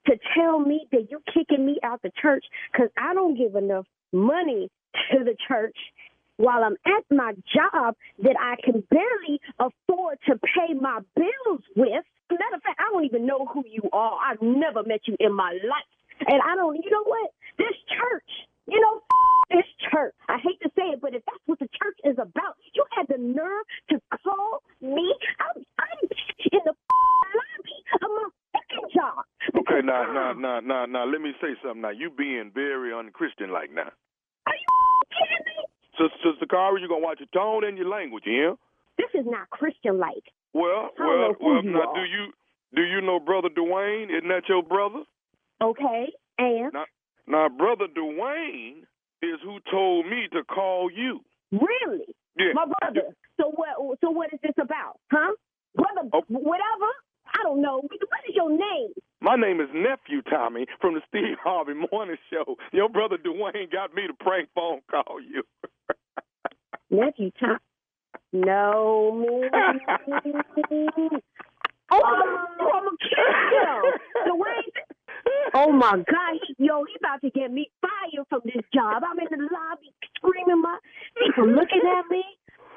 to 0.07 0.19
tell 0.37 0.59
me 0.59 0.87
that 0.93 1.09
you're 1.11 1.21
kicking 1.33 1.65
me 1.65 1.79
out 1.83 2.03
the 2.03 2.11
church 2.21 2.45
because 2.73 2.91
I 2.99 3.15
don't 3.15 3.37
give 3.37 3.55
enough 3.55 3.87
money 4.13 4.69
to 5.13 5.25
the 5.25 5.37
church 5.49 5.77
while 6.37 6.65
I'm 6.65 6.77
at 6.87 7.05
my 7.11 7.33
job 7.55 7.95
that 8.23 8.37
I 8.41 8.57
can 8.63 8.83
barely 8.91 9.41
afford 9.59 10.19
to 10.27 10.35
pay 10.39 10.75
my 10.75 11.01
bills 11.17 11.63
with. 11.77 12.05
Matter 12.31 12.57
of 12.57 12.63
fact, 12.63 12.81
I 12.81 12.91
don't 12.93 13.05
even 13.05 13.27
know 13.27 13.47
who 13.47 13.63
you 13.71 13.89
are. 13.93 14.19
I've 14.19 14.43
never 14.43 14.83
met 14.83 15.03
you 15.07 15.17
in 15.21 15.33
my 15.33 15.53
life. 15.53 16.27
And 16.27 16.41
I 16.43 16.57
don't, 16.57 16.75
you 16.83 16.91
know 16.91 17.05
what? 17.05 17.31
This 17.59 17.77
church, 17.89 18.31
you 18.67 18.81
know, 18.81 19.01
this 19.51 19.69
church. 19.91 20.15
I 20.29 20.39
hate 20.43 20.61
to 20.63 20.71
say 20.77 20.93
it, 20.95 21.01
but 21.01 21.15
if 21.15 21.23
that's 21.27 21.45
what 21.47 21.59
the 21.59 21.69
church 21.81 21.99
is 22.05 22.17
about, 22.19 22.57
you 22.75 22.85
had 22.97 23.07
the 23.09 23.19
nerve 23.19 23.65
to 23.91 24.01
call 24.23 24.63
me. 24.81 25.15
I'm, 25.41 25.63
I'm 25.79 26.09
in 26.53 26.61
the 26.65 26.75
lobby 27.39 27.79
of 28.01 28.09
my 28.09 28.29
fucking 28.53 28.89
job. 28.95 29.25
Okay, 29.61 29.85
now, 29.85 30.13
now, 30.13 30.33
now, 30.33 30.61
now, 30.61 30.87
now, 30.87 31.05
let 31.05 31.21
me 31.21 31.33
say 31.41 31.55
something. 31.63 31.83
Now, 31.83 31.91
you 31.91 32.11
being 32.11 32.51
very 32.55 32.93
unchristian 32.93 33.53
like 33.53 33.73
now. 33.73 33.93
Are 34.47 34.57
you 34.57 34.73
kidding 35.13 35.45
me? 35.47 35.65
Sister, 35.99 36.33
Sister 36.33 36.47
Cara, 36.47 36.79
you're 36.81 36.89
gonna 36.89 37.05
watch 37.05 37.21
your 37.21 37.31
tone 37.33 37.65
and 37.65 37.79
your 37.79 37.89
language, 37.89 38.25
yeah? 38.27 38.55
This 38.99 39.11
is 39.15 39.27
not 39.27 39.51
Christian 39.51 39.99
like. 39.99 40.25
Well, 40.53 40.91
well, 40.99 41.35
well. 41.41 41.63
Now, 41.63 41.93
do 41.95 42.03
you 42.03 42.33
do 42.75 42.83
you 42.83 43.01
know 43.01 43.21
Brother 43.21 43.49
Dwayne? 43.49 44.11
Isn't 44.11 44.29
that 44.29 44.49
your 44.49 44.63
brother? 44.63 45.03
Okay, 45.63 46.13
and 46.39 46.73
Now, 46.73 46.85
now, 47.27 47.49
Brother 47.49 47.87
Dwayne 47.97 48.83
is 49.23 49.41
who 49.43 49.59
told 49.71 50.07
me 50.07 50.29
to 50.33 50.45
call 50.45 50.91
you. 50.91 51.21
really, 51.53 52.15
Yeah. 52.37 52.53
my 52.55 52.67
brother. 52.81 53.15
So 53.41 53.51
what? 53.51 53.99
So 54.01 54.11
what 54.11 54.33
is 54.33 54.41
this 54.43 54.55
about, 54.61 54.99
huh? 55.11 55.33
Brother, 55.75 56.09
Oh. 56.13 56.23
whatever. 56.29 56.91
I 57.27 57.43
don't 57.43 57.61
know. 57.61 57.81
What 57.81 58.21
is 58.29 58.35
your 58.35 58.51
name? 58.51 58.93
My 59.21 59.37
name 59.37 59.61
is 59.61 59.69
Nephew 59.73 60.23
Tommy 60.23 60.67
from 60.81 60.95
the 60.95 61.03
Steve 61.09 61.39
Harvey 61.43 61.75
Morning 61.91 62.19
Show. 62.31 62.57
Your 62.73 62.89
brother 62.89 63.17
Dwayne 63.19 63.71
got 63.73 63.95
me 63.95 64.07
to 64.07 64.15
prank 64.15 64.49
phone 64.55 64.83
call 64.91 65.21
you. 65.21 65.43
Nephew 66.91 67.31
Tom. 67.41 67.59
No. 68.33 69.49
oh, 71.91 72.03
I'm 72.75 72.87
a 72.87 72.97
kid. 73.01 74.33
Way. 74.35 74.63
Oh 75.55 75.71
my 75.71 75.93
God, 75.93 76.35
yo, 76.59 76.85
he 76.85 76.95
about 76.99 77.21
to 77.23 77.31
get 77.31 77.53
me 77.53 77.71
fired 77.81 78.27
from 78.29 78.41
this 78.45 78.65
job. 78.75 79.03
I'm 79.07 79.19
in 79.19 79.27
the 79.31 79.49
lobby 79.53 79.93
screaming, 80.17 80.63
my 80.63 80.79
people 81.17 81.47
looking 81.47 81.83
at 81.87 82.11
me. 82.11 82.25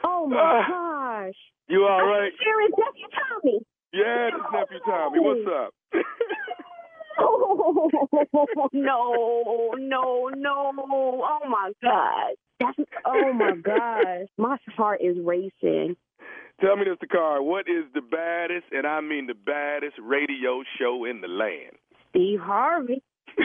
Oh 0.04 0.28
my 0.28 0.38
uh, 0.38 0.70
gosh. 0.70 1.39
You 1.68 1.86
all 1.86 2.06
right? 2.06 2.32
Serious, 2.39 2.72
nephew 2.78 3.08
Tommy. 3.18 3.60
Yeah, 3.93 4.30
this 4.32 4.45
nephew 4.54 4.80
Tommy. 4.86 5.20
What's 5.20 5.48
up? 5.48 5.74
Oh 7.20 7.89
no, 8.74 9.74
no, 9.78 10.30
no! 10.36 10.74
Oh 10.78 11.39
my 11.50 11.72
God! 11.84 12.36
That's 12.60 12.89
oh 13.06 13.34
my 13.34 13.56
gosh! 13.56 14.28
My 14.38 14.58
heart 14.76 15.02
is 15.02 15.18
racing. 15.24 15.95
Tell 16.62 16.76
me, 16.76 16.86
Mr. 16.86 17.08
Carr, 17.10 17.41
what 17.41 17.66
is 17.68 17.86
the 17.93 18.02
baddest, 18.02 18.66
and 18.72 18.88
I 18.88 19.02
mean 19.02 19.28
the 19.28 19.36
baddest 19.36 19.95
radio 20.02 20.64
show 20.80 21.06
in 21.06 21.22
the 21.22 21.28
land? 21.28 21.78
Steve 22.18 22.39
Harvey. 22.39 23.03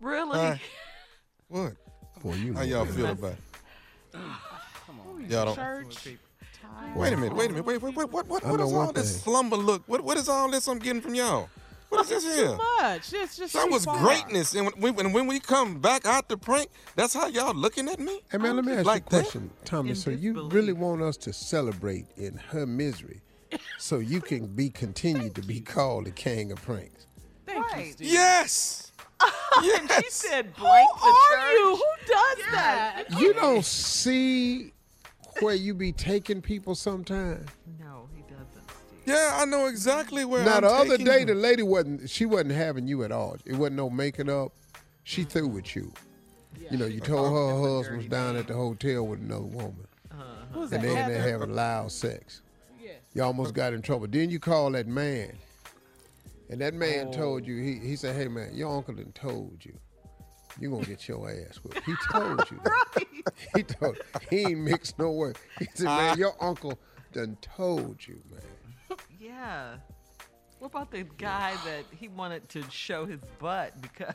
Really? 0.00 0.36
Hi. 0.38 0.60
What? 1.48 1.74
Boy, 2.22 2.34
you 2.34 2.54
How 2.54 2.62
y'all 2.62 2.84
feel 2.86 3.06
about 3.06 3.32
it? 3.32 3.38
Come 4.12 5.00
on. 5.00 5.26
Y'all 5.30 5.44
don't. 5.46 5.54
Church. 5.54 6.08
Wait 6.96 7.12
a 7.12 7.16
minute. 7.16 7.36
Wait 7.36 7.50
a 7.50 7.52
minute. 7.52 7.64
Wait. 7.64 7.80
Wait. 7.82 7.94
Wait. 7.94 8.10
What? 8.10 8.26
What? 8.26 8.44
I 8.44 8.50
What 8.50 8.60
know 8.60 8.74
all 8.74 8.92
this 8.92 9.12
thing. 9.12 9.20
slumber 9.22 9.56
look? 9.56 9.82
What? 9.86 10.00
What 10.02 10.16
is 10.16 10.28
all 10.28 10.50
this 10.50 10.66
I'm 10.66 10.78
getting 10.80 11.00
from 11.02 11.14
y'all? 11.14 11.48
What 11.88 12.00
is 12.02 12.08
this 12.08 12.24
here? 12.36 12.48
Too 12.48 12.56
much. 12.80 13.12
It's 13.12 13.36
just 13.36 13.52
That 13.52 13.66
too 13.66 13.70
was 13.72 13.84
far. 13.84 13.98
greatness, 14.02 14.54
and 14.54 14.66
when, 14.66 14.80
we, 14.80 14.90
when 14.90 15.12
when 15.12 15.26
we 15.28 15.38
come 15.38 15.78
back 15.80 16.04
out 16.06 16.28
the 16.28 16.36
prank, 16.36 16.68
that's 16.96 17.14
how 17.14 17.28
y'all 17.28 17.54
looking 17.54 17.88
at 17.88 18.00
me. 18.00 18.20
Hey 18.30 18.38
man, 18.38 18.56
let 18.56 18.64
me 18.64 18.72
ask 18.72 18.86
like 18.86 19.02
you 19.12 19.18
a 19.18 19.22
that? 19.22 19.22
question, 19.30 19.50
Tommy. 19.64 19.90
In 19.90 19.96
So 19.96 20.10
you 20.10 20.32
disbelief. 20.32 20.52
really 20.52 20.72
want 20.72 21.02
us 21.02 21.16
to 21.18 21.32
celebrate 21.32 22.06
in 22.16 22.36
her 22.50 22.66
misery, 22.66 23.20
so 23.78 23.98
you 24.00 24.20
can 24.20 24.46
be 24.46 24.68
continued 24.70 25.34
to 25.36 25.42
be 25.42 25.60
called 25.74 26.06
the 26.06 26.10
king 26.12 26.50
of 26.50 26.60
pranks? 26.62 27.06
Thank 27.70 27.76
you, 27.76 27.82
Right. 27.84 27.92
Steve. 27.92 28.12
Yes. 28.12 28.92
And 29.62 29.90
she 29.90 30.10
said 30.10 30.54
blank 30.56 30.90
Who 30.96 31.06
the 31.06 31.14
are 31.14 31.38
church. 31.38 31.52
you? 31.52 31.76
Who 31.76 32.12
does 32.12 32.38
that? 32.52 33.04
You 33.20 33.32
don't 33.34 33.64
see 33.64 34.72
where 35.40 35.54
you 35.54 35.74
be 35.74 35.92
taking 35.92 36.40
people 36.42 36.74
sometimes. 36.74 37.48
No, 37.78 38.08
he 38.16 38.22
doesn't, 38.22 38.48
Steve. 38.48 38.98
Yeah, 39.06 39.36
I 39.40 39.44
know 39.44 39.66
exactly 39.66 40.24
where. 40.24 40.44
Now 40.44 40.56
I'm 40.56 40.62
the 40.62 40.68
other 40.70 40.98
day, 40.98 41.20
you. 41.20 41.26
the 41.26 41.34
lady 41.34 41.62
wasn't. 41.62 42.10
She 42.10 42.26
wasn't 42.26 42.52
having 42.52 42.88
you 42.88 43.04
at 43.04 43.12
all. 43.12 43.36
It 43.44 43.54
wasn't 43.54 43.76
no 43.76 43.88
making 43.90 44.28
up. 44.28 44.52
She 45.04 45.20
mm-hmm. 45.22 45.30
threw 45.30 45.48
with 45.48 45.76
you. 45.76 45.92
You 46.70 46.78
know, 46.78 46.86
you 46.86 47.00
told 47.00 47.30
her 47.32 47.54
her 47.54 47.76
husband 47.76 47.98
was 47.98 48.06
down 48.06 48.36
at 48.36 48.46
the 48.48 48.54
hotel 48.54 49.06
with 49.06 49.20
another 49.20 49.42
woman, 49.42 49.86
uh-huh. 50.10 50.22
Who's 50.52 50.72
and 50.72 50.82
that? 50.82 50.86
they 50.86 50.90
in 50.90 50.96
Heather? 50.96 51.12
there 51.12 51.30
having 51.32 51.54
loud 51.54 51.92
sex. 51.92 52.40
Yes. 52.82 52.96
You 53.14 53.22
almost 53.22 53.52
got 53.54 53.72
in 53.72 53.82
trouble. 53.82 54.06
Then 54.08 54.30
you 54.30 54.38
call 54.40 54.70
that 54.72 54.86
man, 54.86 55.32
and 56.52 56.60
that 56.60 56.74
man 56.74 57.10
told 57.10 57.42
oh. 57.42 57.46
you. 57.46 57.56
He 57.62 57.78
he 57.88 57.96
said, 57.96 58.14
"Hey 58.14 58.28
man, 58.28 58.54
your 58.54 58.76
uncle 58.76 58.94
done 58.94 59.12
told 59.12 59.64
you." 59.64 59.72
You're 60.60 60.70
gonna 60.70 60.84
get 60.84 61.08
your 61.08 61.30
ass 61.30 61.56
whipped. 61.62 61.84
He 61.86 61.94
told 62.12 62.50
you 62.50 62.60
that. 62.62 63.06
He 63.56 63.62
told 63.62 63.96
he 64.28 64.40
ain't 64.40 64.58
mixed 64.60 64.98
no 64.98 65.10
word. 65.12 65.38
He 65.58 65.66
said, 65.74 65.86
man, 65.86 66.10
ah. 66.12 66.16
your 66.16 66.34
uncle 66.40 66.78
done 67.12 67.36
told 67.40 68.06
you, 68.06 68.20
man. 68.30 68.98
Yeah. 69.20 69.76
What 70.58 70.66
about 70.68 70.90
the 70.90 71.04
guy 71.16 71.54
that 71.64 71.84
he 71.96 72.08
wanted 72.08 72.48
to 72.50 72.62
show 72.70 73.06
his 73.06 73.20
butt 73.38 73.80
because 73.80 74.14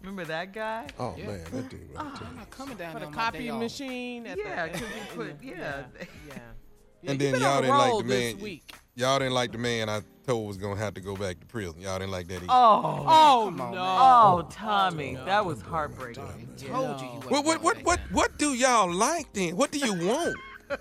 remember 0.00 0.24
that 0.26 0.52
guy? 0.52 0.88
Oh 0.98 1.16
man, 1.16 1.42
that 1.52 1.70
dude 1.70 1.80
right 1.94 2.04
uh-huh. 2.04 2.18
there. 2.18 2.28
I'm 2.28 2.36
not 2.36 2.50
coming 2.50 2.76
down 2.76 2.92
For 2.92 3.00
the 3.00 3.06
on 3.06 3.12
my 3.14 3.30
day 3.30 3.38
copy 3.38 3.50
off. 3.50 3.60
machine. 3.60 4.26
At 4.26 4.36
Yeah, 4.36 4.66
the, 4.66 4.72
'cause 4.72 4.80
you 4.80 4.86
put- 5.16 5.26
in 5.42 5.48
yeah. 5.48 5.54
yeah. 5.98 6.04
yeah. 6.28 7.10
And 7.12 7.22
you 7.22 7.32
then 7.32 7.40
y'all 7.40 7.60
didn't 7.62 7.76
like 7.76 7.90
roll 7.90 8.02
the 8.02 8.08
this 8.08 8.34
man. 8.34 8.42
week. 8.42 8.72
Y'all 8.94 9.18
didn't 9.18 9.32
like 9.34 9.52
the 9.52 9.58
man 9.58 9.88
I 9.88 10.02
told 10.26 10.46
was 10.48 10.56
gonna 10.58 10.76
have 10.76 10.94
to 10.94 11.00
go 11.00 11.16
back 11.16 11.40
to 11.40 11.46
prison. 11.46 11.80
Y'all 11.80 11.98
didn't 11.98 12.10
like 12.10 12.28
that 12.28 12.36
either. 12.36 12.46
Oh, 12.50 13.04
Oh 13.08 13.46
on, 13.48 13.56
no! 13.56 13.64
man. 13.70 13.74
oh, 13.78 14.46
Tommy, 14.50 15.14
that 15.24 15.44
was 15.46 15.62
heartbreaking. 15.62 16.22
Told 16.58 17.00
you. 17.00 17.06
you 17.06 17.12
What, 17.28 17.44
what, 17.44 17.62
what, 17.62 17.78
what, 17.84 18.00
what 18.10 18.38
do 18.38 18.52
y'all 18.54 18.92
like 18.92 19.32
then? 19.32 19.56
What 19.56 19.70
do 19.72 19.78
you 19.78 19.94
want? 19.94 20.36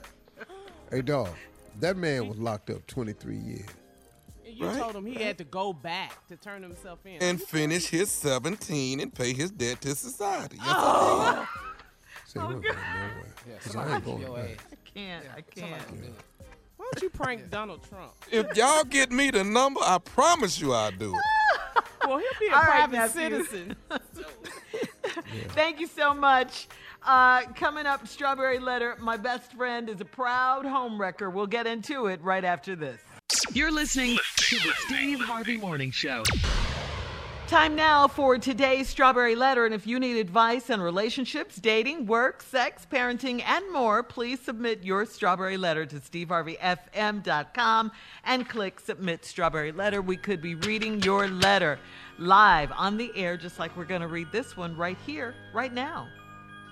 Hey 0.92 1.02
dog, 1.02 1.30
that 1.80 1.96
man 1.96 2.28
was 2.28 2.38
locked 2.38 2.70
up 2.70 2.86
23 2.86 3.38
years. 3.38 3.66
And 4.46 4.58
you 4.58 4.66
Right. 4.68 4.78
told 4.78 4.94
him 4.94 5.06
he 5.06 5.14
had 5.24 5.38
to 5.38 5.46
go 5.46 5.72
back 5.72 6.28
to 6.28 6.36
turn 6.36 6.62
himself 6.62 7.00
in. 7.06 7.24
and 7.24 7.42
finish 7.42 7.88
his 7.88 8.12
17 8.12 9.00
and 9.00 9.14
pay 9.14 9.32
his 9.32 9.52
debt 9.52 9.80
to 9.84 9.96
society. 9.96 10.58
Yes, 10.58 10.68
Oh. 10.68 11.48
Say, 12.26 12.40
we're 12.42 12.46
going 12.48 12.64
nowhere. 12.64 13.34
Yeah, 13.48 13.54
'Cause 13.60 13.72
somebody 13.72 13.92
I 13.92 13.96
ain't 13.96 14.04
going 14.06 14.22
your 14.22 14.36
back. 14.36 14.50
ass. 14.50 14.58
I 14.70 14.76
can't. 15.00 15.26
I 15.38 15.42
can't. 15.42 15.82
Can 16.92 17.00
do 17.00 17.06
it. 17.06 17.14
Why 17.18 17.28
don't 17.30 17.38
you 17.38 17.40
prank 17.40 17.50
Donald 17.50 17.82
Trump? 17.88 18.14
If 18.32 18.56
y'all 18.58 18.84
get 18.84 19.12
me 19.12 19.32
the 19.32 19.44
number, 19.44 19.80
I 19.84 19.98
promise 20.00 20.60
you 20.60 20.74
I'll 20.74 20.92
do 20.92 21.14
it. 21.16 21.22
Well, 22.08 22.18
he'll 22.18 22.40
be 22.40 22.48
a 22.48 22.56
All 22.56 22.64
right, 22.64 22.90
private 22.90 23.16
nephew. 23.16 23.44
citizen. 23.46 23.76
Thank 25.50 25.80
you 25.80 25.86
so 25.86 26.16
much. 26.16 26.68
Uh, 27.06 27.44
coming 27.54 27.86
up, 27.86 28.08
Strawberry 28.08 28.58
Letter. 28.58 28.98
My 29.00 29.18
best 29.18 29.54
friend 29.54 29.88
is 29.88 30.02
a 30.02 30.06
proud 30.06 30.66
homewrecker. 30.66 31.32
We'll 31.32 31.46
get 31.46 31.68
into 31.68 32.08
it 32.08 32.20
right 32.24 32.44
after 32.44 32.76
this. 32.76 33.02
You're 33.54 33.72
listening 33.72 34.18
to 34.36 34.56
the 34.56 34.74
Steve 34.88 35.20
Harvey 35.22 35.58
Morning 35.58 35.92
Show. 35.92 36.24
Time 37.52 37.76
now 37.76 38.08
for 38.08 38.38
today's 38.38 38.88
Strawberry 38.88 39.36
Letter. 39.36 39.66
And 39.66 39.76
if 39.76 39.86
you 39.86 40.00
need 40.00 40.18
advice 40.18 40.70
on 40.70 40.80
relationships, 40.80 41.58
dating, 41.58 42.06
work, 42.06 42.42
sex, 42.42 42.88
parenting, 42.90 43.44
and 43.46 43.70
more, 43.74 44.04
please 44.04 44.40
submit 44.40 44.86
your 44.86 45.06
Strawberry 45.06 45.58
Letter 45.58 45.86
to 45.88 45.98
steveharveyfm.com 45.98 47.92
and 48.24 48.48
click 48.48 48.80
Submit 48.80 49.26
Strawberry 49.26 49.74
Letter. 49.74 50.02
We 50.02 50.16
could 50.16 50.42
be 50.42 50.56
reading 50.56 51.02
your 51.02 51.28
letter 51.28 51.78
live 52.18 52.72
on 52.72 52.96
the 52.96 53.12
air, 53.18 53.36
just 53.36 53.60
like 53.60 53.76
we're 53.76 53.84
going 53.84 54.00
to 54.00 54.08
read 54.08 54.32
this 54.32 54.56
one 54.56 54.78
right 54.78 54.98
here, 55.06 55.36
right 55.54 55.74
now. 55.74 56.08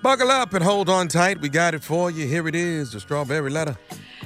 Buckle 0.01 0.31
up 0.31 0.53
and 0.53 0.63
hold 0.63 0.89
on 0.89 1.09
tight. 1.09 1.41
We 1.41 1.49
got 1.49 1.73
it 1.73 1.83
for 1.83 2.09
you. 2.09 2.25
Here 2.25 2.47
it 2.47 2.55
is, 2.55 2.93
the 2.93 3.01
strawberry 3.01 3.49
letter. 3.49 3.77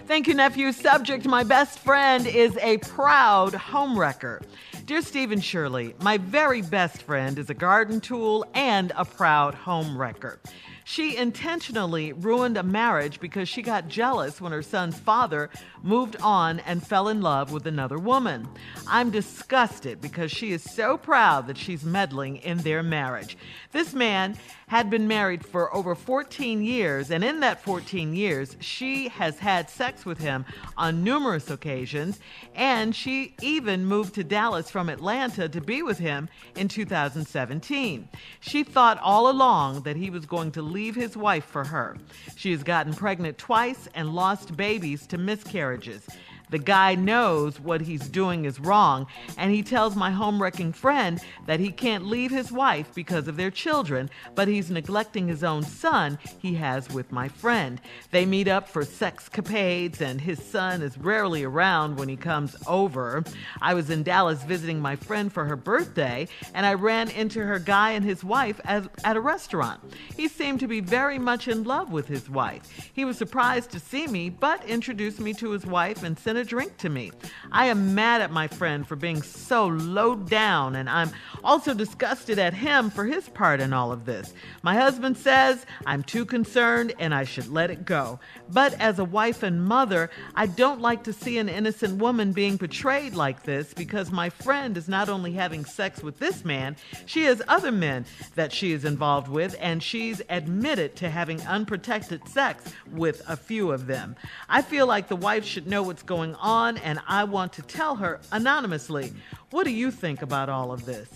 Thank 0.06 0.28
you, 0.28 0.36
nephew. 0.36 0.72
Subject 0.72 1.26
My 1.26 1.44
best 1.44 1.80
friend 1.80 2.28
is 2.28 2.56
a 2.58 2.78
proud 2.78 3.54
homewrecker. 3.54 4.44
Dear 4.86 5.02
Stephen 5.02 5.40
Shirley, 5.40 5.96
my 6.02 6.18
very 6.18 6.62
best 6.62 7.02
friend 7.02 7.40
is 7.40 7.50
a 7.50 7.56
garden 7.56 8.02
tool 8.02 8.46
and 8.54 8.92
a 8.96 9.06
proud 9.06 9.56
homewrecker. 9.56 10.38
She 10.84 11.16
intentionally 11.16 12.12
ruined 12.12 12.58
a 12.58 12.64
marriage 12.64 13.22
because 13.22 13.48
she 13.48 13.62
got 13.62 13.88
jealous 13.88 14.42
when 14.42 14.52
her 14.52 14.62
son's 14.62 15.00
father 15.00 15.50
moved 15.82 16.18
on 16.22 16.60
and 16.60 16.86
fell 16.86 17.08
in 17.08 17.22
love 17.22 17.54
with 17.54 17.66
another 17.66 17.98
woman. 17.98 18.48
I'm 18.88 19.10
disgusted 19.10 20.02
because 20.02 20.32
she 20.32 20.52
is 20.52 20.62
so 20.62 20.98
proud 20.98 21.48
that 21.48 21.58
she's 21.58 21.86
meddling 21.86 22.38
in 22.38 22.58
their 22.58 22.84
marriage. 22.84 23.38
This 23.72 23.94
man 23.94 24.38
had 24.74 24.90
been 24.90 25.08
married 25.08 25.46
for 25.46 25.72
over 25.76 25.94
14 25.94 26.64
years, 26.64 27.12
and 27.12 27.24
in 27.24 27.42
that 27.42 27.62
14 27.62 28.16
years, 28.16 28.58
she 28.60 29.08
has 29.08 29.38
had 29.38 29.70
sex 29.70 30.04
with 30.04 30.18
him 30.18 30.44
on 30.76 31.04
numerous 31.04 31.52
occasions, 31.52 32.20
and 32.56 32.96
she 32.96 33.36
even 33.44 33.86
moved 33.86 34.16
to 34.16 34.24
Dallas 34.24 34.72
from 34.72 34.90
Atlanta 34.90 35.48
to 35.48 35.62
be 35.62 35.84
with 35.84 36.00
him 36.00 36.28
in 36.56 36.68
2017. 36.68 38.10
She 38.40 38.64
thought 38.64 38.98
all 38.98 39.30
along 39.30 39.84
that 39.84 39.96
he 39.96 40.10
was 40.10 40.26
going 40.26 40.52
to 40.54 40.64
leave 40.64 40.96
his 40.96 41.16
wife 41.16 41.46
for 41.46 41.66
her. 41.66 41.96
She 42.36 42.50
has 42.50 42.64
gotten 42.64 42.96
pregnant 42.96 43.38
twice 43.38 43.88
and 43.94 44.16
lost 44.16 44.58
babies 44.58 45.06
to 45.06 45.20
miscarriages. 45.20 46.08
The 46.54 46.60
guy 46.60 46.94
knows 46.94 47.60
what 47.60 47.82
he's 47.82 48.08
doing 48.08 48.46
is 48.46 48.60
wrong, 48.60 49.08
and 49.40 49.52
he 49.52 49.64
tells 49.64 49.96
my 49.96 50.12
home 50.12 50.40
wrecking 50.40 50.72
friend 50.72 51.20
that 51.48 51.60
he 51.60 51.72
can't 51.72 52.06
leave 52.06 52.30
his 52.30 52.52
wife 52.52 52.94
because 52.94 53.28
of 53.28 53.38
their 53.38 53.50
children, 53.50 54.08
but 54.36 54.48
he's 54.48 54.70
neglecting 54.70 55.28
his 55.28 55.44
own 55.44 55.64
son 55.64 56.20
he 56.38 56.54
has 56.54 56.92
with 56.92 57.12
my 57.12 57.28
friend. 57.28 57.82
They 58.12 58.28
meet 58.28 58.48
up 58.48 58.70
for 58.70 58.86
sex 58.86 59.28
capades, 59.30 60.00
and 60.00 60.22
his 60.22 60.44
son 60.44 60.84
is 60.84 60.96
rarely 60.96 61.44
around 61.44 61.98
when 61.98 62.08
he 62.08 62.16
comes 62.16 62.56
over. 62.68 63.24
I 63.60 63.74
was 63.74 63.90
in 63.90 64.04
Dallas 64.04 64.44
visiting 64.44 64.80
my 64.80 64.96
friend 64.96 65.34
for 65.34 65.46
her 65.46 65.56
birthday, 65.56 66.28
and 66.54 66.68
I 66.68 66.76
ran 66.76 67.10
into 67.10 67.40
her 67.40 67.58
guy 67.58 67.94
and 67.94 68.06
his 68.06 68.24
wife 68.24 68.62
at, 68.64 68.88
at 69.04 69.18
a 69.18 69.22
restaurant. 69.22 69.82
He 70.16 70.28
seemed 70.28 70.60
to 70.60 70.68
be 70.68 70.82
very 70.82 71.18
much 71.18 71.48
in 71.48 71.64
love 71.64 71.92
with 71.92 72.08
his 72.08 72.30
wife. 72.30 72.92
He 72.94 73.06
was 73.06 73.18
surprised 73.18 73.72
to 73.72 73.80
see 73.80 74.06
me, 74.06 74.30
but 74.30 74.64
introduced 74.66 75.20
me 75.20 75.34
to 75.34 75.50
his 75.50 75.66
wife 75.66 76.04
and 76.04 76.16
sent 76.16 76.43
a 76.44 76.46
drink 76.46 76.76
to 76.78 76.90
me. 76.90 77.10
I 77.54 77.68
am 77.68 77.96
mad 77.96 78.20
at 78.20 78.32
my 78.32 78.50
friend 78.50 78.86
for 78.86 78.98
being 78.98 79.22
so 79.22 79.68
low 79.68 80.16
down, 80.16 80.76
and 80.76 80.90
I'm 80.90 81.10
also 81.42 81.74
disgusted 81.74 82.38
at 82.38 82.54
him 82.54 82.90
for 82.90 83.06
his 83.06 83.30
part 83.30 83.62
in 83.62 83.72
all 83.72 83.94
of 83.94 84.04
this. 84.06 84.34
My 84.62 84.76
husband 84.76 85.18
says 85.18 85.66
I'm 85.86 86.04
too 86.04 86.26
concerned 86.26 86.94
and 87.00 87.14
I 87.14 87.24
should 87.24 87.48
let 87.48 87.72
it 87.72 87.86
go. 87.86 88.20
But 88.50 88.74
as 88.80 89.00
a 89.00 89.06
wife 89.06 89.42
and 89.42 89.66
mother, 89.66 90.10
I 90.36 90.48
don't 90.48 90.82
like 90.82 91.04
to 91.06 91.14
see 91.14 91.38
an 91.38 91.50
innocent 91.50 91.98
woman 91.98 92.34
being 92.34 92.58
portrayed 92.58 93.16
like 93.16 93.44
this 93.44 93.74
because 93.74 94.12
my 94.12 94.30
friend 94.30 94.76
is 94.78 94.90
not 94.90 95.08
only 95.10 95.32
having 95.34 95.66
sex 95.66 96.04
with 96.04 96.20
this 96.20 96.44
man, 96.44 96.76
she 97.06 97.24
has 97.24 97.42
other 97.48 97.72
men 97.72 98.06
that 98.36 98.52
she 98.52 98.74
is 98.74 98.86
involved 98.86 99.30
with, 99.30 99.56
and 99.60 99.82
she's 99.82 100.22
admitted 100.30 100.96
to 100.98 101.10
having 101.10 101.42
unprotected 101.42 102.28
sex 102.28 102.74
with 102.92 103.22
a 103.28 103.38
few 103.38 103.72
of 103.72 103.88
them. 103.88 104.16
I 104.50 104.62
feel 104.62 104.88
like 104.88 105.08
the 105.08 105.16
wife 105.16 105.46
should 105.46 105.68
know 105.68 105.84
what's 105.84 106.04
going 106.04 106.23
on, 106.36 106.78
and 106.78 107.00
I 107.08 107.24
want 107.26 107.54
to 107.54 107.62
tell 107.62 107.96
her 107.96 108.22
anonymously. 108.32 109.14
What 109.52 109.66
do 109.66 109.72
you 109.72 109.92
think 109.92 110.22
about 110.22 110.50
all 110.50 110.72
of 110.72 110.86
this? 110.86 111.10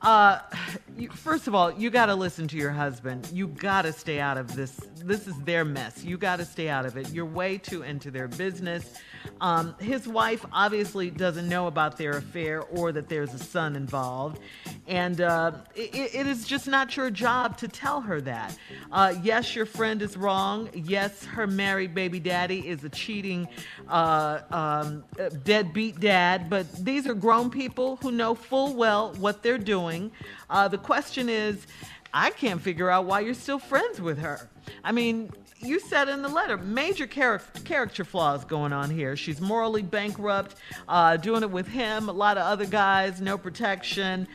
Uh, 0.00 0.38
you, 0.96 1.10
first 1.10 1.48
of 1.48 1.54
all, 1.54 1.72
you 1.72 1.90
got 1.90 2.06
to 2.06 2.14
listen 2.14 2.46
to 2.48 2.56
your 2.56 2.70
husband. 2.70 3.28
You 3.32 3.48
got 3.48 3.82
to 3.82 3.92
stay 3.92 4.20
out 4.20 4.38
of 4.38 4.54
this. 4.54 4.72
This 4.96 5.26
is 5.26 5.36
their 5.40 5.64
mess. 5.64 6.04
You 6.04 6.16
got 6.16 6.36
to 6.36 6.44
stay 6.44 6.68
out 6.68 6.86
of 6.86 6.96
it. 6.96 7.10
You're 7.10 7.26
way 7.26 7.58
too 7.58 7.82
into 7.82 8.10
their 8.10 8.28
business. 8.28 8.94
Um, 9.40 9.74
his 9.78 10.08
wife 10.08 10.44
obviously 10.52 11.10
doesn't 11.10 11.48
know 11.48 11.66
about 11.66 11.96
their 11.96 12.12
affair 12.12 12.62
or 12.62 12.92
that 12.92 13.08
there's 13.08 13.34
a 13.34 13.38
son 13.38 13.76
involved, 13.76 14.40
and 14.86 15.20
uh, 15.20 15.52
it, 15.74 16.14
it 16.14 16.26
is 16.26 16.46
just 16.46 16.66
not 16.66 16.96
your 16.96 17.10
job 17.10 17.56
to 17.58 17.68
tell 17.68 18.00
her 18.00 18.20
that. 18.22 18.56
Uh, 18.90 19.14
yes, 19.22 19.54
your 19.54 19.66
friend 19.66 20.02
is 20.02 20.16
wrong. 20.16 20.68
Yes, 20.74 21.24
her 21.24 21.46
married 21.46 21.94
baby 21.94 22.20
daddy 22.20 22.66
is 22.66 22.84
a 22.84 22.88
cheating, 22.88 23.48
uh, 23.88 24.40
um, 24.50 25.04
uh, 25.18 25.28
deadbeat 25.44 26.00
dad. 26.00 26.48
But 26.50 26.72
these 26.84 27.06
are 27.06 27.14
grown 27.14 27.50
people 27.50 27.96
who 27.96 28.10
know 28.10 28.34
full 28.34 28.74
well 28.74 29.14
what 29.14 29.42
they're 29.42 29.58
doing. 29.58 30.10
Uh, 30.50 30.68
the 30.68 30.78
question 30.78 31.28
is, 31.28 31.66
I 32.12 32.30
can't 32.30 32.60
figure 32.60 32.90
out 32.90 33.04
why 33.04 33.20
you're 33.20 33.34
still 33.34 33.58
friends 33.58 34.00
with 34.00 34.18
her. 34.18 34.48
I 34.82 34.92
mean, 34.92 35.30
you 35.60 35.80
said 35.80 36.08
in 36.08 36.22
the 36.22 36.28
letter 36.28 36.56
major 36.56 37.06
char- 37.06 37.42
character 37.64 38.04
flaws 38.04 38.44
going 38.44 38.72
on 38.72 38.90
here. 38.90 39.16
She's 39.16 39.40
morally 39.40 39.82
bankrupt, 39.82 40.56
uh, 40.88 41.16
doing 41.16 41.42
it 41.42 41.50
with 41.50 41.66
him, 41.66 42.08
a 42.08 42.12
lot 42.12 42.36
of 42.38 42.44
other 42.44 42.66
guys, 42.66 43.20
no 43.20 43.36
protection, 43.36 44.28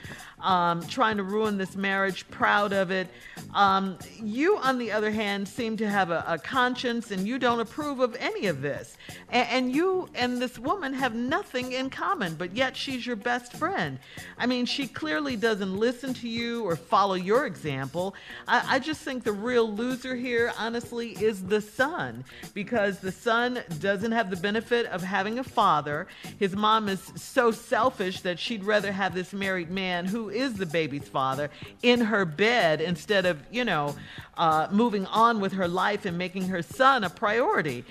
um, 0.44 0.86
trying 0.88 1.18
to 1.18 1.24
ruin 1.24 1.58
this 1.58 1.76
marriage, 1.76 2.30
proud 2.30 2.74
of 2.74 2.92
it. 2.92 3.08
Um, 3.54 3.98
you, 4.22 4.58
on 4.58 4.78
the 4.78 4.92
other 4.92 5.10
hand, 5.10 5.48
seem 5.48 5.78
to 5.78 5.90
have 5.90 6.12
a, 6.12 6.24
a 6.28 6.38
conscience 6.38 7.12
and 7.12 7.28
you 7.28 7.40
don't 7.40 7.60
approve 7.60 8.00
of 8.00 8.16
any 8.20 8.48
of 8.48 8.62
this. 8.62 8.98
A- 9.30 9.36
and 9.36 9.74
you 9.74 10.10
and 10.16 10.42
this 10.42 10.60
woman 10.60 10.94
have 10.94 11.16
nothing 11.16 11.72
in 11.72 11.90
common, 11.90 12.36
but 12.36 12.56
yet 12.56 12.76
she's 12.76 13.06
your 13.06 13.16
best 13.16 13.54
friend. 13.54 14.00
I 14.38 14.46
mean, 14.46 14.66
she 14.66 14.88
clearly 14.88 15.36
doesn't 15.38 15.78
listen 15.78 16.14
to 16.16 16.28
you 16.28 16.66
or 16.66 16.76
follow 16.76 17.16
your 17.16 17.46
example. 17.46 18.16
I, 18.48 18.76
I 18.76 18.80
just 18.80 19.02
think 19.02 19.24
the 19.24 19.32
real 19.32 19.72
loser 19.72 20.16
here, 20.16 20.52
honestly, 20.60 21.12
is 21.12 21.44
the 21.44 21.62
son 21.62 22.26
because 22.54 23.00
the 23.00 23.12
son 23.12 23.62
doesn't 23.80 24.12
have 24.12 24.30
the 24.30 24.36
benefit 24.36 24.88
of 24.88 25.02
having 25.02 25.40
a 25.40 25.44
father. 25.44 26.08
His 26.38 26.56
mom 26.56 26.90
is 26.90 27.14
so 27.16 27.52
selfish 27.52 28.22
that 28.22 28.40
she'd 28.40 28.66
rather 28.66 28.92
have 28.92 29.16
this 29.16 29.32
married 29.32 29.70
man 29.70 30.06
who 30.06 30.33
is 30.34 30.56
the 30.56 30.66
baby's 30.66 31.08
father 31.08 31.50
in 31.82 32.02
her 32.02 32.26
bed 32.26 32.82
instead 32.82 33.26
of, 33.26 33.42
you 33.52 33.64
know, 33.64 33.96
uh, 34.38 34.68
moving 34.72 35.06
on 35.08 35.40
with 35.40 35.54
her 35.54 35.68
life 35.68 36.06
and 36.06 36.18
making 36.18 36.48
her 36.48 36.62
son 36.62 37.04
a 37.04 37.10
priority. 37.10 37.86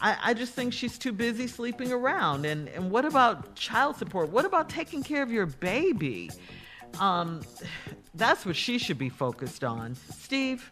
I, 0.00 0.16
I, 0.22 0.34
just 0.34 0.54
think 0.54 0.72
she's 0.72 0.98
too 0.98 1.12
busy 1.12 1.46
sleeping 1.46 1.92
around. 1.92 2.44
And, 2.46 2.68
and 2.68 2.90
what 2.90 3.04
about 3.04 3.54
child 3.54 3.96
support? 3.96 4.28
What 4.30 4.44
about 4.44 4.68
taking 4.68 5.02
care 5.02 5.22
of 5.22 5.30
your 5.30 5.46
baby? 5.46 6.30
Um, 6.98 7.42
that's 8.14 8.44
what 8.44 8.56
she 8.56 8.78
should 8.78 8.98
be 8.98 9.08
focused 9.08 9.64
on. 9.64 9.96
Steve? 10.18 10.70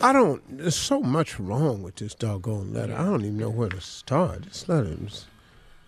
I 0.00 0.12
don't. 0.12 0.42
There's 0.58 0.76
so 0.76 1.00
much 1.00 1.38
wrong 1.38 1.82
with 1.82 1.96
this 1.96 2.14
doggone 2.14 2.72
letter. 2.72 2.94
I 2.94 3.04
don't 3.04 3.20
even 3.20 3.38
know 3.38 3.50
where 3.50 3.68
to 3.68 3.80
start. 3.80 4.44
This 4.44 4.68
letter 4.68 4.96
is. 5.00 5.26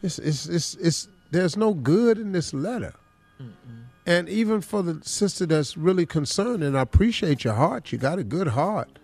It's 0.02 0.18
it's 0.18 0.46
it's, 0.46 0.74
it's 0.74 1.08
there's 1.30 1.56
no 1.56 1.74
good 1.74 2.18
in 2.18 2.32
this 2.32 2.52
letter. 2.52 2.94
Mm-mm. 3.40 3.84
And 4.06 4.28
even 4.28 4.60
for 4.60 4.82
the 4.82 5.00
sister 5.02 5.46
that's 5.46 5.76
really 5.76 6.04
concerned, 6.04 6.62
and 6.62 6.76
I 6.76 6.82
appreciate 6.82 7.44
your 7.44 7.54
heart. 7.54 7.90
You 7.90 7.98
got 7.98 8.18
a 8.18 8.24
good 8.24 8.48
heart. 8.48 8.98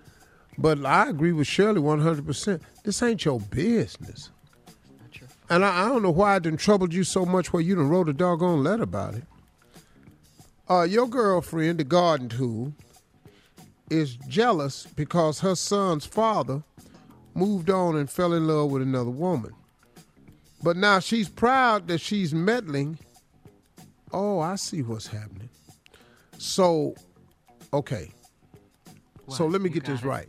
But 0.59 0.85
I 0.85 1.09
agree 1.09 1.33
with 1.33 1.47
Shirley 1.47 1.81
100%. 1.81 2.61
This 2.85 3.03
ain't 3.03 3.25
your 3.25 3.41
business. 3.41 4.31
And 5.49 5.65
I, 5.65 5.85
I, 5.85 5.89
don't 5.89 6.03
know 6.03 6.11
why 6.11 6.37
it 6.37 6.45
done 6.45 6.57
troubled 6.57 6.93
you 6.93 7.03
so 7.03 7.25
much 7.25 7.53
where 7.53 7.63
you 7.63 7.75
done 7.75 7.89
wrote 7.89 8.09
a 8.09 8.13
doggone 8.13 8.63
letter 8.63 8.83
about 8.83 9.15
it. 9.15 9.25
Uh, 10.69 10.83
your 10.83 11.09
girlfriend, 11.09 11.81
the 11.81 11.85
garden 11.85 12.29
tool, 12.29 12.73
is 13.91 14.15
jealous 14.29 14.87
because 14.95 15.41
her 15.41 15.57
son's 15.57 16.07
father 16.07 16.63
moved 17.35 17.71
on 17.71 17.97
and 17.97 18.09
fell 18.09 18.33
in 18.33 18.47
love 18.47 18.71
with 18.71 18.83
another 18.83 19.11
woman. 19.11 19.53
But 20.63 20.77
now 20.77 21.01
she's 21.01 21.29
proud 21.29 21.89
that 21.89 22.01
she's 22.01 22.33
meddling. 22.33 22.99
Oh, 24.13 24.41
I 24.41 24.57
see 24.57 24.83
what's 24.83 25.07
happening. 25.07 25.49
So, 26.39 26.95
okay. 27.73 28.11
So 29.29 29.47
let 29.47 29.61
me 29.61 29.71
get 29.71 29.85
this 29.85 30.01
it. 30.01 30.07
right. 30.07 30.29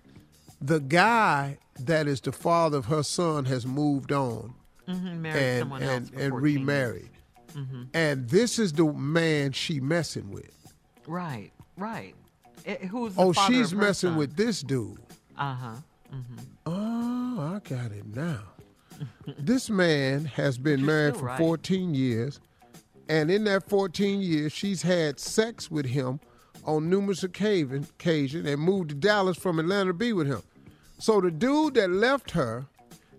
The 0.62 0.80
guy 0.80 1.58
that 1.80 2.08
is 2.08 2.22
the 2.22 2.32
father 2.32 2.78
of 2.78 2.86
her 2.86 3.02
son 3.02 3.46
has 3.46 3.66
moved 3.66 4.12
on 4.12 4.54
mm-hmm, 4.88 5.26
and, 5.26 5.74
and, 5.74 6.14
and 6.14 6.42
remarried. 6.42 7.10
Mm-hmm. 7.54 7.84
And 7.94 8.30
this 8.30 8.60
is 8.60 8.74
the 8.74 8.86
man 8.86 9.52
she 9.52 9.80
messing 9.80 10.30
with. 10.30 10.56
Right, 11.08 11.52
right. 11.78 12.14
It, 12.66 12.84
who's 12.86 13.14
oh, 13.18 13.34
she's 13.34 13.74
messing 13.74 14.16
with 14.16 14.36
this 14.36 14.62
dude. 14.62 15.00
Uh 15.38 15.56
huh. 15.56 15.76
Mm-hmm. 16.14 16.38
Oh, 16.66 17.56
I 17.56 17.68
got 17.68 17.92
it 17.92 18.06
now. 18.16 18.44
this 19.38 19.70
man 19.70 20.26
has 20.26 20.58
been 20.58 20.86
married 20.86 21.18
for 21.18 21.26
right. 21.26 21.38
14 21.40 21.96
years, 21.96 22.40
and 23.12 23.30
in 23.30 23.44
that 23.44 23.68
14 23.70 24.22
years, 24.22 24.52
she's 24.52 24.82
had 24.82 25.20
sex 25.20 25.70
with 25.70 25.86
him 25.86 26.20
on 26.66 26.90
numerous 26.90 27.24
occasions 27.24 27.90
occasion, 27.90 28.46
and 28.48 28.62
moved 28.62 28.90
to 28.90 28.96
Dallas 28.96 29.38
from 29.38 29.60
Atlanta 29.60 29.88
to 29.88 29.94
be 29.94 30.14
with 30.14 30.28
him. 30.28 30.42
So 31.00 31.20
the 31.20 31.32
dude 31.32 31.74
that 31.76 31.90
left 31.90 32.32
her 32.32 32.66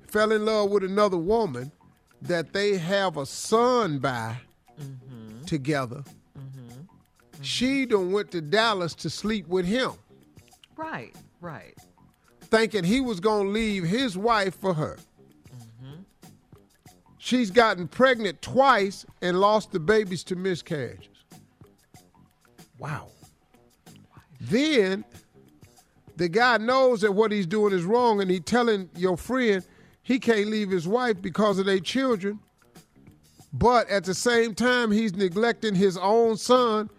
fell 0.07 0.32
in 0.32 0.45
love 0.45 0.70
with 0.70 0.84
another 0.84 1.18
woman 1.18 1.72
that 2.22 2.53
they 2.53 2.78
have 2.78 3.16
a 3.16 3.26
son 3.26 3.99
by 3.99 4.36
mm-hmm. 4.80 5.45
together 5.45 6.05
she 7.43 7.86
done 7.86 8.12
went 8.12 8.30
to 8.30 8.40
Dallas 8.40 8.95
to 8.97 9.11
sleep 9.11 9.49
with 9.49 9.66
him. 9.66 9.93
Right, 10.76 11.14
right. 11.40 11.74
Thinking 12.43 12.84
he 12.84 13.01
was 13.01 13.20
gonna 13.20 13.49
leave 13.49 13.84
his 13.84 14.16
wife 14.16 14.59
for 14.61 14.74
her. 14.74 14.97
She's 17.25 17.53
gotten 17.53 17.87
pregnant 17.87 18.43
twice 18.43 19.07
and 19.23 19.39
lost 19.39 19.70
the 19.70 19.79
babies 19.79 20.25
to 20.25 20.35
miscarriages. 20.35 21.25
Wow. 22.81 23.11
Then 24.41 25.05
the 26.16 26.29
guy 26.29 26.57
knows 26.57 27.03
that 27.03 27.12
what 27.12 27.31
he's 27.31 27.47
doing 27.47 27.73
is 27.73 27.85
wrong, 27.85 28.20
and 28.20 28.29
he 28.29 28.41
telling 28.41 28.91
your 28.97 29.16
friend 29.16 29.64
he 30.03 30.18
can't 30.18 30.49
leave 30.49 30.68
his 30.68 30.89
wife 30.89 31.23
because 31.23 31.61
of 31.61 31.66
their 31.66 31.79
children. 31.79 32.41
But 33.53 33.89
at 33.89 34.03
the 34.03 34.14
same 34.14 34.53
time, 34.57 34.91
he's 34.91 35.14
neglecting 35.14 35.77
his 35.77 35.97
own 35.97 36.37
son 36.37 36.91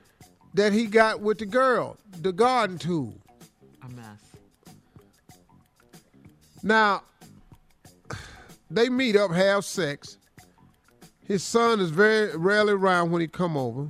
that 0.53 0.71
he 0.71 0.85
got 0.85 1.19
with 1.19 1.39
the 1.39 1.45
girl, 1.45 1.97
the 2.21 2.31
garden 2.31 2.77
tool. 2.77 3.13
A 3.81 3.89
mess. 3.89 4.21
Now, 6.63 7.03
they 8.75 8.89
meet 8.89 9.15
up, 9.15 9.31
have 9.31 9.65
sex. 9.65 10.17
His 11.25 11.43
son 11.43 11.79
is 11.79 11.89
very 11.89 12.35
rarely 12.35 12.73
around 12.73 13.11
when 13.11 13.21
he 13.21 13.27
come 13.27 13.55
over. 13.55 13.89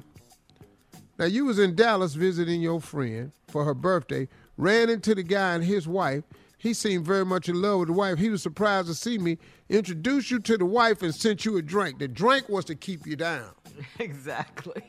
Now, 1.17 1.25
you 1.25 1.45
was 1.45 1.59
in 1.59 1.75
Dallas 1.75 2.15
visiting 2.15 2.61
your 2.61 2.81
friend 2.81 3.31
for 3.47 3.63
her 3.65 3.73
birthday, 3.73 4.27
ran 4.57 4.89
into 4.89 5.15
the 5.15 5.23
guy 5.23 5.53
and 5.55 5.63
his 5.63 5.87
wife. 5.87 6.23
He 6.57 6.73
seemed 6.73 7.05
very 7.05 7.25
much 7.25 7.49
in 7.49 7.61
love 7.61 7.79
with 7.79 7.87
the 7.89 7.93
wife. 7.93 8.17
He 8.17 8.29
was 8.29 8.41
surprised 8.41 8.87
to 8.87 8.93
see 8.93 9.17
me, 9.17 9.37
introduced 9.69 10.31
you 10.31 10.39
to 10.39 10.57
the 10.57 10.65
wife, 10.65 11.01
and 11.01 11.13
sent 11.13 11.45
you 11.45 11.57
a 11.57 11.61
drink. 11.61 11.99
The 11.99 12.07
drink 12.07 12.49
was 12.49 12.65
to 12.65 12.75
keep 12.75 13.05
you 13.05 13.15
down. 13.15 13.49
exactly. 13.99 14.83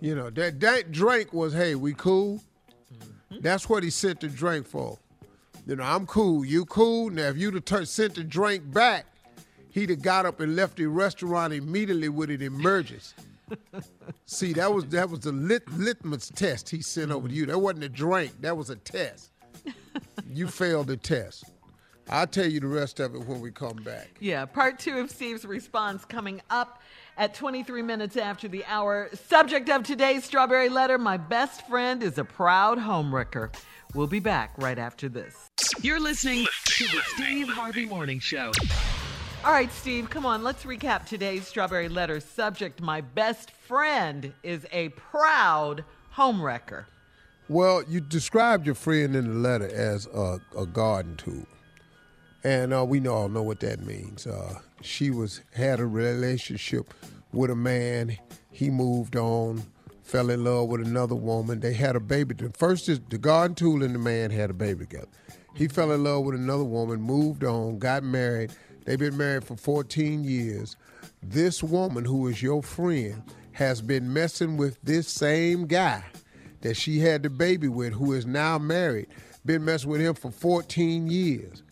You 0.00 0.14
know, 0.14 0.30
that, 0.30 0.60
that 0.60 0.92
drink 0.92 1.32
was, 1.32 1.52
hey, 1.52 1.74
we 1.74 1.94
cool? 1.94 2.42
Mm-hmm. 2.92 3.40
That's 3.40 3.68
what 3.68 3.82
he 3.82 3.90
sent 3.90 4.20
the 4.20 4.28
drink 4.28 4.66
for. 4.66 4.98
You 5.70 5.76
know, 5.76 5.84
I'm 5.84 6.04
cool. 6.04 6.44
You 6.44 6.64
cool? 6.64 7.10
Now, 7.10 7.28
if 7.28 7.36
you'd 7.36 7.54
have 7.54 7.64
t- 7.64 7.84
sent 7.84 8.16
the 8.16 8.24
drink 8.24 8.72
back, 8.72 9.06
he'd 9.70 9.90
have 9.90 10.02
got 10.02 10.26
up 10.26 10.40
and 10.40 10.56
left 10.56 10.78
the 10.78 10.86
restaurant 10.86 11.52
immediately 11.52 12.08
with 12.08 12.28
an 12.30 12.42
emergency. 12.42 13.14
See, 14.26 14.52
that 14.54 14.74
was 14.74 14.86
that 14.86 15.08
was 15.08 15.20
the 15.20 15.30
lit, 15.30 15.70
litmus 15.70 16.28
test 16.34 16.70
he 16.70 16.82
sent 16.82 17.12
over 17.12 17.28
to 17.28 17.32
you. 17.34 17.46
That 17.46 17.60
wasn't 17.60 17.84
a 17.84 17.88
drink. 17.88 18.32
That 18.40 18.56
was 18.56 18.70
a 18.70 18.74
test. 18.74 19.30
You 20.28 20.48
failed 20.48 20.88
the 20.88 20.96
test. 20.96 21.44
I'll 22.08 22.26
tell 22.26 22.50
you 22.50 22.58
the 22.58 22.66
rest 22.66 22.98
of 22.98 23.14
it 23.14 23.24
when 23.24 23.40
we 23.40 23.52
come 23.52 23.76
back. 23.76 24.08
Yeah, 24.18 24.46
part 24.46 24.80
two 24.80 24.98
of 24.98 25.08
Steve's 25.08 25.44
response 25.44 26.04
coming 26.04 26.42
up 26.50 26.82
at 27.20 27.34
23 27.34 27.82
minutes 27.82 28.16
after 28.16 28.48
the 28.48 28.64
hour. 28.64 29.10
Subject 29.28 29.68
of 29.68 29.82
today's 29.82 30.24
Strawberry 30.24 30.70
Letter 30.70 30.96
My 30.96 31.18
best 31.18 31.68
friend 31.68 32.02
is 32.02 32.16
a 32.16 32.24
proud 32.24 32.78
homewrecker. 32.78 33.54
We'll 33.94 34.06
be 34.06 34.20
back 34.20 34.54
right 34.56 34.78
after 34.78 35.08
this. 35.08 35.36
You're 35.82 36.00
listening 36.00 36.46
to 36.64 36.84
the 36.84 37.02
Steve 37.14 37.48
Harvey 37.48 37.84
Morning 37.84 38.20
Show. 38.20 38.52
All 39.44 39.52
right, 39.52 39.70
Steve, 39.70 40.08
come 40.08 40.24
on. 40.24 40.42
Let's 40.42 40.64
recap 40.64 41.04
today's 41.04 41.46
Strawberry 41.46 41.90
Letter. 41.90 42.20
Subject 42.20 42.80
My 42.80 43.02
best 43.02 43.50
friend 43.50 44.32
is 44.42 44.66
a 44.72 44.88
proud 44.90 45.84
homewrecker. 46.16 46.86
Well, 47.50 47.82
you 47.86 48.00
described 48.00 48.64
your 48.64 48.74
friend 48.74 49.14
in 49.14 49.28
the 49.28 49.34
letter 49.34 49.68
as 49.68 50.06
a, 50.06 50.40
a 50.56 50.64
garden 50.64 51.16
tool, 51.16 51.46
and 52.44 52.72
uh, 52.72 52.84
we 52.84 53.06
all 53.06 53.28
know 53.28 53.42
what 53.42 53.60
that 53.60 53.84
means. 53.84 54.26
Uh, 54.26 54.60
she 54.82 55.10
was 55.10 55.40
had 55.52 55.80
a 55.80 55.86
relationship 55.86 56.92
with 57.32 57.50
a 57.50 57.56
man. 57.56 58.16
He 58.50 58.70
moved 58.70 59.16
on, 59.16 59.62
fell 60.02 60.30
in 60.30 60.44
love 60.44 60.68
with 60.68 60.86
another 60.86 61.14
woman. 61.14 61.60
They 61.60 61.74
had 61.74 61.96
a 61.96 62.00
baby. 62.00 62.34
The 62.34 62.50
first 62.50 62.88
is 62.88 63.00
the 63.10 63.18
garden 63.18 63.54
tool 63.54 63.82
and 63.82 63.94
the 63.94 63.98
man 63.98 64.30
had 64.30 64.50
a 64.50 64.54
baby 64.54 64.86
together. 64.86 65.08
He 65.54 65.68
fell 65.68 65.92
in 65.92 66.04
love 66.04 66.24
with 66.24 66.36
another 66.36 66.64
woman, 66.64 67.00
moved 67.00 67.44
on, 67.44 67.78
got 67.78 68.02
married. 68.02 68.52
They've 68.84 68.98
been 68.98 69.16
married 69.16 69.44
for 69.44 69.56
14 69.56 70.24
years. 70.24 70.76
This 71.22 71.62
woman, 71.62 72.04
who 72.04 72.28
is 72.28 72.42
your 72.42 72.62
friend, 72.62 73.22
has 73.52 73.82
been 73.82 74.12
messing 74.12 74.56
with 74.56 74.78
this 74.82 75.08
same 75.08 75.66
guy 75.66 76.04
that 76.62 76.76
she 76.76 76.98
had 76.98 77.22
the 77.22 77.30
baby 77.30 77.68
with, 77.68 77.92
who 77.92 78.12
is 78.12 78.26
now 78.26 78.58
married, 78.58 79.08
been 79.44 79.64
messing 79.64 79.90
with 79.90 80.00
him 80.00 80.14
for 80.14 80.30
14 80.30 81.08
years. 81.08 81.62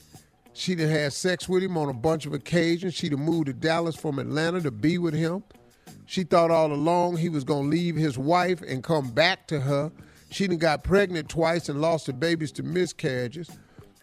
She 0.59 0.75
done 0.75 0.89
had 0.89 1.13
sex 1.13 1.49
with 1.49 1.63
him 1.63 1.79
on 1.79 1.89
a 1.89 1.93
bunch 1.93 2.27
of 2.27 2.35
occasions. 2.35 2.93
She 2.93 3.09
done 3.09 3.21
moved 3.21 3.47
to 3.47 3.53
Dallas 3.53 3.95
from 3.95 4.19
Atlanta 4.19 4.61
to 4.63 4.73
be 4.73 4.99
with 4.99 5.15
him. 5.15 5.45
She 6.07 6.25
thought 6.25 6.51
all 6.51 6.73
along 6.73 7.19
he 7.19 7.29
was 7.29 7.45
gonna 7.45 7.69
leave 7.69 7.95
his 7.95 8.19
wife 8.19 8.61
and 8.63 8.83
come 8.83 9.13
back 9.13 9.47
to 9.47 9.61
her. 9.61 9.93
She 10.33 10.49
done 10.49 10.59
got 10.59 10.83
pregnant 10.83 11.29
twice 11.29 11.69
and 11.69 11.81
lost 11.81 12.07
the 12.07 12.13
babies 12.13 12.51
to 12.53 12.65
miscarriages. 12.65 13.49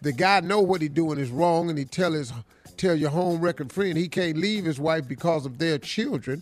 The 0.00 0.12
guy 0.12 0.40
know 0.40 0.62
what 0.62 0.80
he 0.80 0.88
doing 0.88 1.18
is 1.18 1.28
wrong, 1.28 1.68
and 1.68 1.78
he 1.78 1.84
tell 1.84 2.12
his 2.12 2.32
tell 2.78 2.94
your 2.94 3.10
homewrecker 3.10 3.70
friend 3.70 3.98
he 3.98 4.08
can't 4.08 4.38
leave 4.38 4.64
his 4.64 4.80
wife 4.80 5.06
because 5.06 5.44
of 5.44 5.58
their 5.58 5.76
children, 5.76 6.40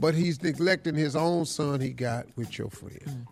but 0.00 0.14
he's 0.14 0.42
neglecting 0.42 0.94
his 0.94 1.14
own 1.14 1.44
son 1.44 1.82
he 1.82 1.90
got 1.90 2.24
with 2.36 2.56
your 2.56 2.70
friend. 2.70 3.02
Mm. 3.04 3.26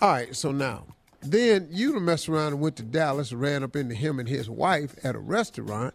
All 0.00 0.10
right, 0.10 0.34
so 0.34 0.52
now, 0.52 0.86
then 1.30 1.68
you 1.70 1.92
done 1.92 2.04
messed 2.04 2.28
around 2.28 2.48
and 2.52 2.60
went 2.60 2.76
to 2.76 2.82
Dallas, 2.82 3.32
ran 3.32 3.62
up 3.62 3.76
into 3.76 3.94
him 3.94 4.18
and 4.18 4.28
his 4.28 4.50
wife 4.50 4.94
at 5.04 5.14
a 5.14 5.18
restaurant. 5.18 5.94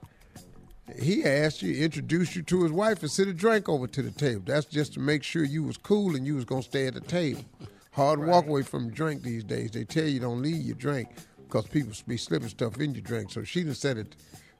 He 0.99 1.23
asked 1.23 1.61
you, 1.61 1.73
introduced 1.83 2.35
you 2.35 2.41
to 2.43 2.63
his 2.63 2.71
wife, 2.71 3.01
and 3.01 3.11
sit 3.11 3.27
a 3.27 3.33
drink 3.33 3.69
over 3.69 3.87
to 3.87 4.01
the 4.01 4.11
table. 4.11 4.43
That's 4.45 4.65
just 4.65 4.93
to 4.93 4.99
make 4.99 5.23
sure 5.23 5.43
you 5.43 5.63
was 5.63 5.77
cool 5.77 6.15
and 6.15 6.25
you 6.25 6.35
was 6.35 6.45
gonna 6.45 6.63
stay 6.63 6.87
at 6.87 6.95
the 6.95 7.01
table. 7.01 7.45
Hard 7.91 8.19
to 8.19 8.25
walk 8.25 8.47
away 8.47 8.63
from 8.63 8.87
a 8.87 8.91
drink 8.91 9.21
these 9.21 9.43
days. 9.43 9.71
They 9.71 9.83
tell 9.83 10.05
you 10.05 10.19
don't 10.19 10.41
leave 10.41 10.65
your 10.65 10.75
drink 10.75 11.09
because 11.43 11.67
people 11.67 11.93
be 12.07 12.17
slipping 12.17 12.49
stuff 12.49 12.79
in 12.79 12.93
your 12.93 13.01
drink. 13.01 13.31
So 13.31 13.43
she 13.43 13.63
done 13.63 13.75
sat 13.75 13.97
at 13.97 14.15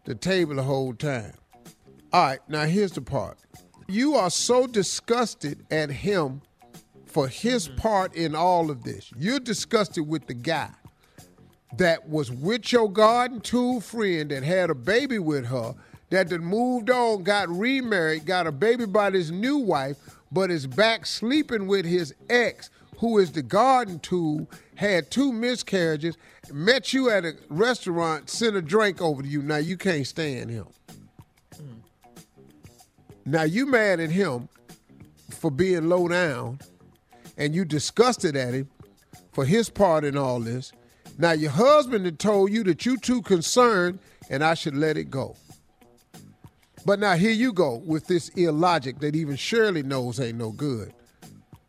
the 0.05 0.15
table 0.15 0.55
the 0.55 0.63
whole 0.63 0.93
time. 0.93 1.33
All 2.13 2.23
right, 2.23 2.39
now 2.49 2.65
here's 2.65 2.91
the 2.91 3.01
part. 3.01 3.37
You 3.87 4.15
are 4.15 4.29
so 4.29 4.67
disgusted 4.67 5.65
at 5.71 5.89
him 5.89 6.41
for 7.11 7.27
his 7.27 7.67
mm-hmm. 7.67 7.77
part 7.77 8.15
in 8.15 8.35
all 8.35 8.71
of 8.71 8.83
this. 8.83 9.11
You're 9.17 9.39
disgusted 9.39 10.07
with 10.07 10.27
the 10.27 10.33
guy 10.33 10.69
that 11.77 12.07
was 12.09 12.31
with 12.31 12.71
your 12.71 12.91
garden 12.91 13.39
tool 13.41 13.81
friend 13.81 14.31
that 14.31 14.43
had 14.43 14.69
a 14.69 14.75
baby 14.75 15.19
with 15.19 15.45
her, 15.45 15.73
that 16.09 16.29
then 16.29 16.43
moved 16.43 16.89
on, 16.89 17.23
got 17.23 17.49
remarried, 17.49 18.25
got 18.25 18.47
a 18.47 18.51
baby 18.51 18.85
by 18.85 19.11
his 19.11 19.31
new 19.31 19.57
wife, 19.57 19.97
but 20.31 20.51
is 20.51 20.67
back 20.67 21.05
sleeping 21.05 21.67
with 21.67 21.85
his 21.85 22.13
ex, 22.29 22.69
who 22.97 23.17
is 23.17 23.31
the 23.31 23.41
garden 23.41 23.99
tool, 23.99 24.49
had 24.75 25.09
two 25.09 25.31
miscarriages, 25.31 26.17
met 26.51 26.93
you 26.93 27.09
at 27.09 27.23
a 27.25 27.33
restaurant, 27.49 28.29
sent 28.29 28.55
a 28.55 28.61
drink 28.61 29.01
over 29.01 29.21
to 29.21 29.27
you. 29.27 29.41
Now 29.41 29.57
you 29.57 29.77
can't 29.77 30.05
stand 30.05 30.49
him. 30.49 30.67
Mm. 31.55 31.81
Now 33.25 33.43
you 33.43 33.65
mad 33.65 33.99
at 33.99 34.11
him 34.11 34.49
for 35.29 35.49
being 35.51 35.87
low 35.87 36.07
down, 36.07 36.59
and 37.37 37.55
you 37.55 37.65
disgusted 37.65 38.35
at 38.35 38.53
him 38.53 38.69
for 39.31 39.45
his 39.45 39.69
part 39.69 40.03
in 40.03 40.17
all 40.17 40.39
this. 40.39 40.71
Now 41.17 41.31
your 41.31 41.51
husband 41.51 42.05
had 42.05 42.19
told 42.19 42.51
you 42.51 42.63
that 42.65 42.85
you 42.85 42.97
too 42.97 43.21
concerned 43.21 43.99
and 44.29 44.43
I 44.43 44.53
should 44.53 44.75
let 44.75 44.97
it 44.97 45.09
go. 45.09 45.35
But 46.85 46.99
now 46.99 47.15
here 47.15 47.31
you 47.31 47.53
go 47.53 47.75
with 47.85 48.07
this 48.07 48.29
illogic 48.29 48.99
that 48.99 49.15
even 49.15 49.35
Shirley 49.35 49.83
knows 49.83 50.19
ain't 50.19 50.37
no 50.37 50.51
good. 50.51 50.93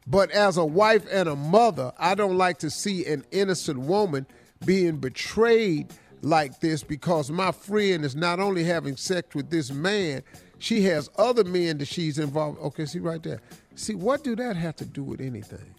But 0.06 0.30
as 0.30 0.56
a 0.56 0.64
wife 0.64 1.04
and 1.10 1.28
a 1.28 1.36
mother, 1.36 1.92
I 1.98 2.14
don't 2.14 2.36
like 2.36 2.58
to 2.60 2.70
see 2.70 3.06
an 3.06 3.24
innocent 3.30 3.78
woman 3.78 4.26
being 4.64 4.96
betrayed 4.96 5.92
like 6.22 6.60
this 6.60 6.82
because 6.82 7.30
my 7.30 7.52
friend 7.52 8.04
is 8.04 8.16
not 8.16 8.40
only 8.40 8.64
having 8.64 8.96
sex 8.96 9.34
with 9.34 9.50
this 9.50 9.70
man, 9.70 10.22
she 10.58 10.82
has 10.82 11.10
other 11.16 11.44
men 11.44 11.78
that 11.78 11.88
she's 11.88 12.18
involved. 12.18 12.58
Okay, 12.60 12.86
see 12.86 13.00
right 13.00 13.22
there. 13.22 13.40
See, 13.74 13.94
what 13.94 14.22
do 14.22 14.36
that 14.36 14.56
have 14.56 14.76
to 14.76 14.84
do 14.84 15.02
with 15.02 15.20
anything? 15.20 15.74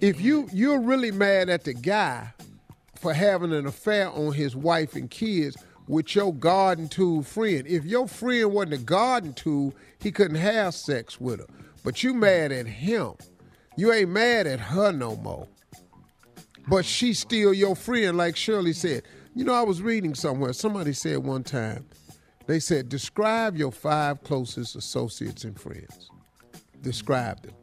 If 0.00 0.20
you 0.20 0.48
you're 0.52 0.80
really 0.80 1.10
mad 1.10 1.48
at 1.48 1.64
the 1.64 1.74
guy 1.74 2.32
for 2.96 3.12
having 3.12 3.52
an 3.52 3.66
affair 3.66 4.10
on 4.10 4.32
his 4.32 4.56
wife 4.56 4.94
and 4.94 5.10
kids 5.10 5.56
with 5.86 6.14
your 6.14 6.34
garden 6.34 6.88
tool 6.88 7.22
friend, 7.22 7.66
if 7.66 7.84
your 7.84 8.08
friend 8.08 8.52
wasn't 8.52 8.74
a 8.74 8.78
garden 8.78 9.32
tool, 9.34 9.74
he 10.00 10.10
couldn't 10.10 10.36
have 10.36 10.74
sex 10.74 11.20
with 11.20 11.40
her. 11.40 11.46
But 11.84 12.02
you 12.02 12.14
mad 12.14 12.50
at 12.52 12.66
him. 12.66 13.14
You 13.76 13.92
ain't 13.92 14.10
mad 14.10 14.46
at 14.46 14.60
her 14.60 14.92
no 14.92 15.16
more. 15.16 15.46
But 16.66 16.84
she's 16.84 17.18
still 17.18 17.52
your 17.52 17.76
friend, 17.76 18.16
like 18.16 18.36
Shirley 18.36 18.72
said. 18.72 19.02
You 19.34 19.44
know, 19.44 19.54
I 19.54 19.62
was 19.62 19.82
reading 19.82 20.14
somewhere, 20.14 20.52
somebody 20.52 20.92
said 20.92 21.18
one 21.18 21.42
time, 21.42 21.84
they 22.46 22.60
said, 22.60 22.88
describe 22.88 23.56
your 23.56 23.72
five 23.72 24.22
closest 24.22 24.76
associates 24.76 25.44
and 25.44 25.58
friends. 25.58 26.10
Describe 26.84 27.40
them. 27.40 27.54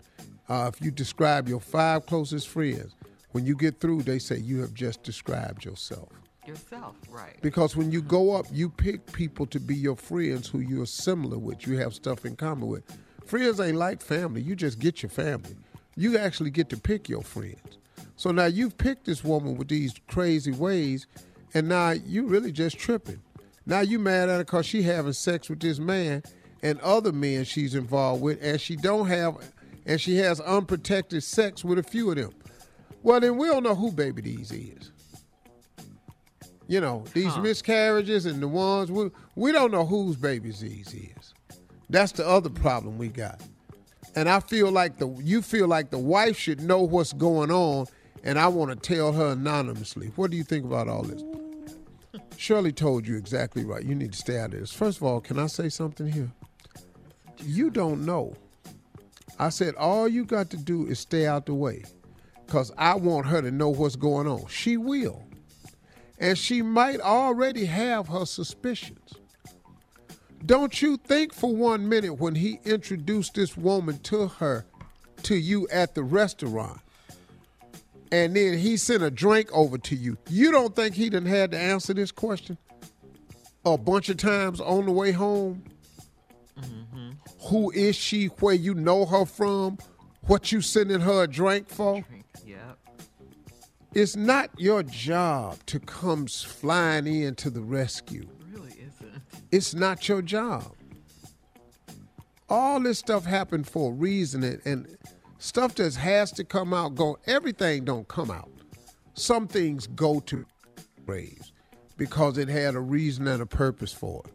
Uh, 0.49 0.69
if 0.74 0.84
you 0.84 0.91
describe 0.91 1.47
your 1.47 1.59
five 1.59 2.05
closest 2.07 2.47
friends, 2.49 2.95
when 3.32 3.45
you 3.45 3.55
get 3.55 3.80
through, 3.80 4.01
they 4.01 4.19
say 4.19 4.38
you 4.38 4.59
have 4.59 4.74
just 4.74 5.03
described 5.03 5.63
yourself. 5.63 6.09
Yourself, 6.45 6.95
right. 7.09 7.38
Because 7.41 7.76
when 7.76 7.91
you 7.91 8.01
go 8.01 8.34
up, 8.36 8.47
you 8.51 8.67
pick 8.67 9.13
people 9.13 9.45
to 9.45 9.59
be 9.59 9.76
your 9.76 9.95
friends 9.95 10.49
who 10.49 10.59
you're 10.59 10.88
similar 10.88 11.38
with, 11.38 11.67
you 11.67 11.78
have 11.78 11.93
stuff 11.93 12.26
in 12.26 12.36
common 12.36 12.67
with. 12.67 12.84
Friends 13.26 13.59
ain't 13.59 13.78
like 13.78 14.01
family. 14.01 14.41
You 14.41 14.55
just 14.55 14.80
get 14.80 15.03
your 15.03 15.11
family. 15.11 15.55
You 15.95 16.17
actually 16.17 16.49
get 16.49 16.67
to 16.69 16.78
pick 16.78 17.07
your 17.07 17.22
friends. 17.22 17.78
So 18.15 18.32
now 18.32 18.45
you've 18.45 18.78
picked 18.78 19.05
this 19.05 19.24
woman 19.24 19.55
with 19.55 19.67
these 19.67 19.93
crazy 20.07 20.51
ways, 20.51 21.05
and 21.53 21.69
now 21.69 21.91
you 21.91 22.26
really 22.26 22.51
just 22.51 22.80
tripping. 22.80 23.22
Now 23.67 23.82
you 23.82 23.99
mad 23.99 24.30
at 24.30 24.38
her 24.38 24.43
because 24.43 24.65
she 24.65 24.82
having 24.82 25.13
sex 25.13 25.47
with 25.47 25.59
this 25.59 25.78
man 25.78 26.24
and 26.64 26.80
other 26.82 27.12
men 27.12 27.43
she's 27.43 27.76
involved 27.76 28.22
with, 28.22 28.39
and 28.41 28.59
she 28.62 28.76
don't 28.76 29.07
have, 29.07 29.38
and 29.86 29.99
she 29.99 30.18
has 30.18 30.39
unprotected 30.41 31.24
sex 31.24 31.64
with 31.66 31.80
a 31.80 31.84
few 31.84 32.09
of 32.12 32.16
them. 32.18 32.32
Well, 33.03 33.20
then 33.20 33.38
we 33.38 33.47
don't 33.47 33.64
know 33.64 33.76
who 33.76 33.91
baby 33.91 34.22
these 34.22 34.51
is. 34.51 34.91
You 36.68 36.80
know, 36.80 37.03
these 37.14 37.34
Huh. 37.34 37.41
miscarriages 37.41 38.26
and 38.26 38.41
the 38.41 38.47
ones 38.47 38.91
we 38.91 39.09
we 39.36 39.51
don't 39.51 39.72
know 39.72 39.86
whose 39.86 40.16
babies 40.16 40.59
these 40.62 40.93
is. 40.93 41.34
That's 41.89 42.14
the 42.14 42.26
other 42.28 42.49
problem 42.49 42.97
we 42.97 43.09
got. 43.09 43.41
and 44.16 44.28
I 44.30 44.39
feel 44.41 44.72
like 44.72 44.97
the 44.97 45.07
you 45.24 45.41
feel 45.41 45.68
like 45.68 45.89
the 45.89 45.97
wife 45.99 46.38
should 46.38 46.62
know 46.62 46.82
what's 46.82 47.14
going 47.14 47.49
on, 47.51 47.88
and 48.24 48.38
I 48.39 48.47
want 48.47 48.72
to 48.72 48.76
tell 48.95 49.12
her 49.14 49.28
anonymously. 49.32 50.12
What 50.16 50.32
do 50.32 50.38
you 50.38 50.43
think 50.43 50.64
about 50.66 50.88
all 50.88 51.03
this? 51.03 51.24
Shirley 52.38 52.72
told 52.72 53.07
you 53.07 53.18
exactly 53.18 53.64
right. 53.66 53.84
You 53.84 53.95
need 53.95 54.12
to 54.14 54.18
stay 54.18 54.38
out 54.39 54.53
of 54.53 54.59
this. 54.59 54.72
First 54.72 54.97
of 54.97 55.03
all, 55.03 55.20
can 55.22 55.39
I 55.39 55.47
say 55.47 55.70
something 55.70 56.07
here? 56.07 56.32
You 57.40 57.70
don't 57.70 58.06
know. 58.06 58.36
I 59.40 59.50
said 59.50 59.76
all 59.76 60.08
you 60.08 60.26
got 60.26 60.50
to 60.52 60.58
do 60.58 60.86
is 60.86 61.00
stay 61.00 61.26
out 61.26 61.46
the 61.46 61.54
way, 61.54 61.84
cause 62.48 62.72
I 62.78 62.96
want 62.96 63.26
her 63.28 63.42
to 63.42 63.52
know 63.52 63.70
what's 63.70 63.96
going 63.96 64.28
on. 64.28 64.46
She 64.48 64.78
will, 64.78 65.24
and 66.20 66.38
she 66.38 66.62
might 66.62 67.00
already 67.00 67.66
have 67.66 68.08
her 68.10 68.26
suspicions. 68.26 69.14
Don't 70.46 70.82
you 70.82 70.98
think 70.98 71.34
for 71.34 71.56
one 71.56 71.88
minute 71.88 72.20
when 72.20 72.36
he 72.36 72.60
introduced 72.66 73.36
this 73.36 73.56
woman 73.56 74.00
to 74.00 74.28
her, 74.28 74.66
to 75.24 75.36
you 75.36 75.68
at 75.70 75.96
the 75.96 76.04
restaurant, 76.04 76.80
and 78.12 78.36
then 78.36 78.58
he 78.58 78.78
sent 78.78 79.04
a 79.04 79.12
drink 79.12 79.50
over 79.54 79.78
to 79.78 79.96
you, 79.96 80.18
you 80.30 80.52
don't 80.52 80.76
think 80.76 80.96
he 80.96 81.10
done 81.10 81.26
had 81.26 81.52
to 81.52 81.58
answer 81.58 81.94
this 81.94 82.12
question 82.12 82.58
a 83.66 83.78
bunch 83.78 84.10
of 84.10 84.18
times 84.18 84.60
on 84.60 84.86
the 84.86 84.92
way 84.92 85.12
home? 85.12 85.64
Who 87.44 87.72
is 87.72 87.96
she? 87.96 88.28
Where 88.28 88.54
you 88.54 88.74
know 88.74 89.06
her 89.06 89.26
from? 89.26 89.78
What 90.28 90.52
you 90.52 90.62
sending 90.62 91.02
her 91.02 91.24
a 91.24 91.28
drink 91.28 91.70
for? 91.70 92.06
Yep. 92.46 92.78
It's 93.94 94.16
not 94.16 94.52
your 94.58 94.84
job 94.84 95.58
to 95.66 95.80
come 95.80 96.28
flying 96.28 97.08
in 97.08 97.36
to 97.36 97.50
the 97.50 97.62
rescue. 97.62 98.28
Really 98.52 98.70
isn't. 98.70 99.22
It's 99.52 99.74
not 99.74 100.08
your 100.08 100.22
job. 100.22 100.74
All 102.48 102.80
this 102.80 103.00
stuff 103.00 103.26
happened 103.26 103.68
for 103.68 103.92
a 103.92 103.94
reason, 103.94 104.44
and, 104.44 104.62
and 104.66 104.98
stuff 105.39 105.76
that 105.76 105.96
has 105.96 106.32
to 106.34 106.44
come 106.44 106.74
out. 106.74 106.96
Go. 106.96 107.18
Everything 107.26 107.86
don't 107.86 108.08
come 108.08 108.30
out. 108.30 108.52
Some 109.14 109.48
things 109.48 109.88
go 109.88 110.20
to 110.22 110.46
graves 111.06 111.52
because 111.98 112.38
it 112.38 112.48
had 112.48 112.76
a 112.76 112.80
reason 112.80 113.28
and 113.28 113.42
a 113.42 113.46
purpose 113.46 113.94
for 113.94 114.24
it. 114.26 114.34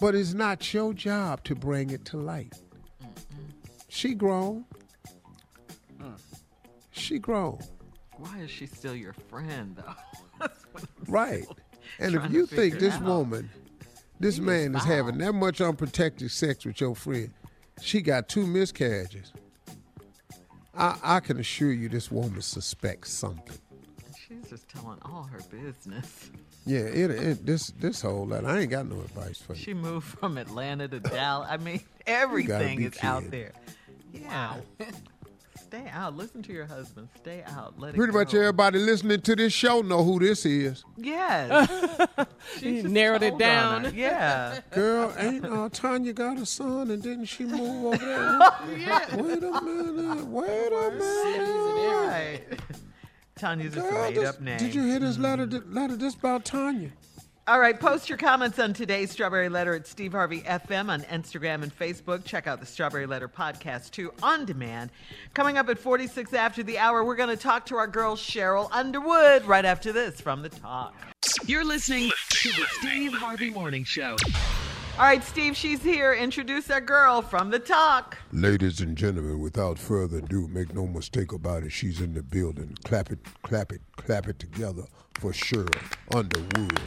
But 0.00 0.14
it's 0.14 0.34
not 0.34 0.72
your 0.74 0.92
job 0.92 1.42
to 1.44 1.54
bring 1.54 1.90
it 1.90 2.04
to 2.06 2.18
light. 2.18 2.54
She 3.88 4.14
grown. 4.14 4.64
Mm. 6.00 6.18
She 6.90 7.18
grown. 7.18 7.58
Why 8.18 8.38
is 8.40 8.50
she 8.50 8.66
still 8.66 8.94
your 8.94 9.14
friend, 9.14 9.76
though? 9.76 9.94
That's 10.40 10.64
what 10.72 10.84
I'm 10.84 11.12
Right. 11.12 11.46
And 11.98 12.14
if 12.14 12.30
you 12.30 12.46
think 12.46 12.78
this 12.78 12.94
out. 12.94 13.04
woman, 13.04 13.48
this 14.20 14.38
man 14.38 14.74
is 14.74 14.84
having 14.84 15.18
that 15.18 15.32
much 15.32 15.60
unprotected 15.60 16.30
sex 16.30 16.64
with 16.64 16.80
your 16.80 16.94
friend, 16.94 17.32
she 17.80 18.02
got 18.02 18.28
two 18.28 18.46
miscarriages. 18.46 19.32
I, 20.76 20.98
I 21.02 21.20
can 21.20 21.38
assure 21.40 21.72
you 21.72 21.88
this 21.88 22.10
woman 22.10 22.42
suspects 22.42 23.10
something. 23.12 23.58
She's 24.56 24.64
just 24.64 24.82
telling 24.82 24.98
all 25.04 25.24
her 25.24 25.40
business. 25.50 26.30
Yeah, 26.64 26.78
it, 26.78 27.10
it 27.10 27.46
this 27.46 27.68
this 27.78 28.00
whole 28.00 28.26
lot. 28.26 28.44
I 28.46 28.60
ain't 28.60 28.70
got 28.70 28.86
no 28.86 28.96
advice 29.00 29.38
for 29.38 29.52
you. 29.52 29.58
She 29.58 29.74
moved 29.74 30.06
from 30.06 30.38
Atlanta 30.38 30.88
to 30.88 31.00
Dallas. 31.00 31.48
I 31.50 31.58
mean, 31.58 31.80
everything 32.06 32.78
be 32.78 32.84
is 32.86 32.94
out 33.02 33.30
there. 33.30 33.52
Yeah. 34.14 34.56
Stay 35.60 35.88
out. 35.90 36.16
Listen 36.16 36.42
to 36.44 36.52
your 36.52 36.64
husband. 36.64 37.08
Stay 37.16 37.42
out. 37.46 37.78
Let 37.78 37.94
it 37.94 37.96
Pretty 37.96 38.12
go. 38.12 38.20
much 38.20 38.32
everybody 38.34 38.78
listening 38.78 39.20
to 39.20 39.36
this 39.36 39.52
show 39.52 39.82
know 39.82 40.04
who 40.04 40.20
this 40.20 40.46
is. 40.46 40.84
Yes. 40.96 42.08
she 42.60 42.82
narrowed 42.82 43.24
it 43.24 43.36
down. 43.36 43.92
Yeah. 43.94 44.60
Girl, 44.70 45.12
ain't 45.18 45.44
uh, 45.44 45.68
Tanya 45.72 46.12
got 46.12 46.38
a 46.38 46.46
son 46.46 46.90
and 46.92 47.02
didn't 47.02 47.24
she 47.26 47.44
move 47.44 47.86
over 47.86 47.96
there? 47.96 48.38
yeah. 48.78 49.16
Wait 49.16 49.42
a 49.42 49.60
minute. 49.60 50.26
Wait 50.28 50.72
a 50.72 50.90
minute. 50.92 52.06
Right. 52.06 52.60
Tanya's 53.38 53.74
just 53.74 53.86
a 53.86 53.92
made 53.92 54.14
this- 54.16 54.28
up 54.30 54.40
name. 54.40 54.58
Did 54.58 54.74
you 54.74 54.82
hear 54.84 54.98
this 54.98 55.18
letter? 55.18 55.44
Letter 55.46 55.96
this 55.96 56.14
about 56.14 56.44
Tanya? 56.46 56.90
All 57.48 57.60
right, 57.60 57.78
post 57.78 58.08
your 58.08 58.18
comments 58.18 58.58
on 58.58 58.72
today's 58.72 59.12
Strawberry 59.12 59.48
Letter 59.48 59.74
at 59.74 59.86
Steve 59.86 60.12
Harvey 60.12 60.40
FM 60.40 60.88
on 60.88 61.02
Instagram 61.02 61.62
and 61.62 61.70
Facebook. 61.78 62.24
Check 62.24 62.46
out 62.48 62.58
the 62.58 62.66
Strawberry 62.66 63.06
Letter 63.06 63.28
podcast 63.28 63.90
too 63.92 64.12
on 64.22 64.46
demand. 64.46 64.90
Coming 65.34 65.56
up 65.58 65.68
at 65.68 65.78
46 65.78 66.32
after 66.32 66.64
the 66.64 66.78
hour, 66.78 67.04
we're 67.04 67.14
going 67.14 67.28
to 67.28 67.36
talk 67.36 67.66
to 67.66 67.76
our 67.76 67.86
girl 67.86 68.16
Sheryl 68.16 68.68
Underwood 68.72 69.44
right 69.44 69.64
after 69.64 69.92
this 69.92 70.20
from 70.20 70.42
the 70.42 70.48
talk. 70.48 70.96
You're 71.44 71.64
listening 71.64 72.10
to 72.30 72.48
the 72.48 72.66
Steve 72.80 73.12
Harvey 73.12 73.50
Morning 73.50 73.84
Show. 73.84 74.16
All 74.98 75.02
right, 75.02 75.22
Steve, 75.22 75.54
she's 75.54 75.82
here. 75.82 76.14
Introduce 76.14 76.68
that 76.68 76.86
girl 76.86 77.20
from 77.20 77.50
the 77.50 77.58
talk. 77.58 78.16
Ladies 78.32 78.80
and 78.80 78.96
gentlemen, 78.96 79.40
without 79.40 79.78
further 79.78 80.18
ado, 80.18 80.48
make 80.48 80.72
no 80.72 80.86
mistake 80.86 81.32
about 81.32 81.64
it, 81.64 81.72
she's 81.72 82.00
in 82.00 82.14
the 82.14 82.22
building. 82.22 82.74
Clap 82.82 83.12
it, 83.12 83.18
clap 83.42 83.72
it, 83.72 83.82
clap 83.96 84.26
it 84.26 84.38
together 84.38 84.84
for 85.20 85.32
Sheryl. 85.32 85.68
Underwood. 86.14 86.80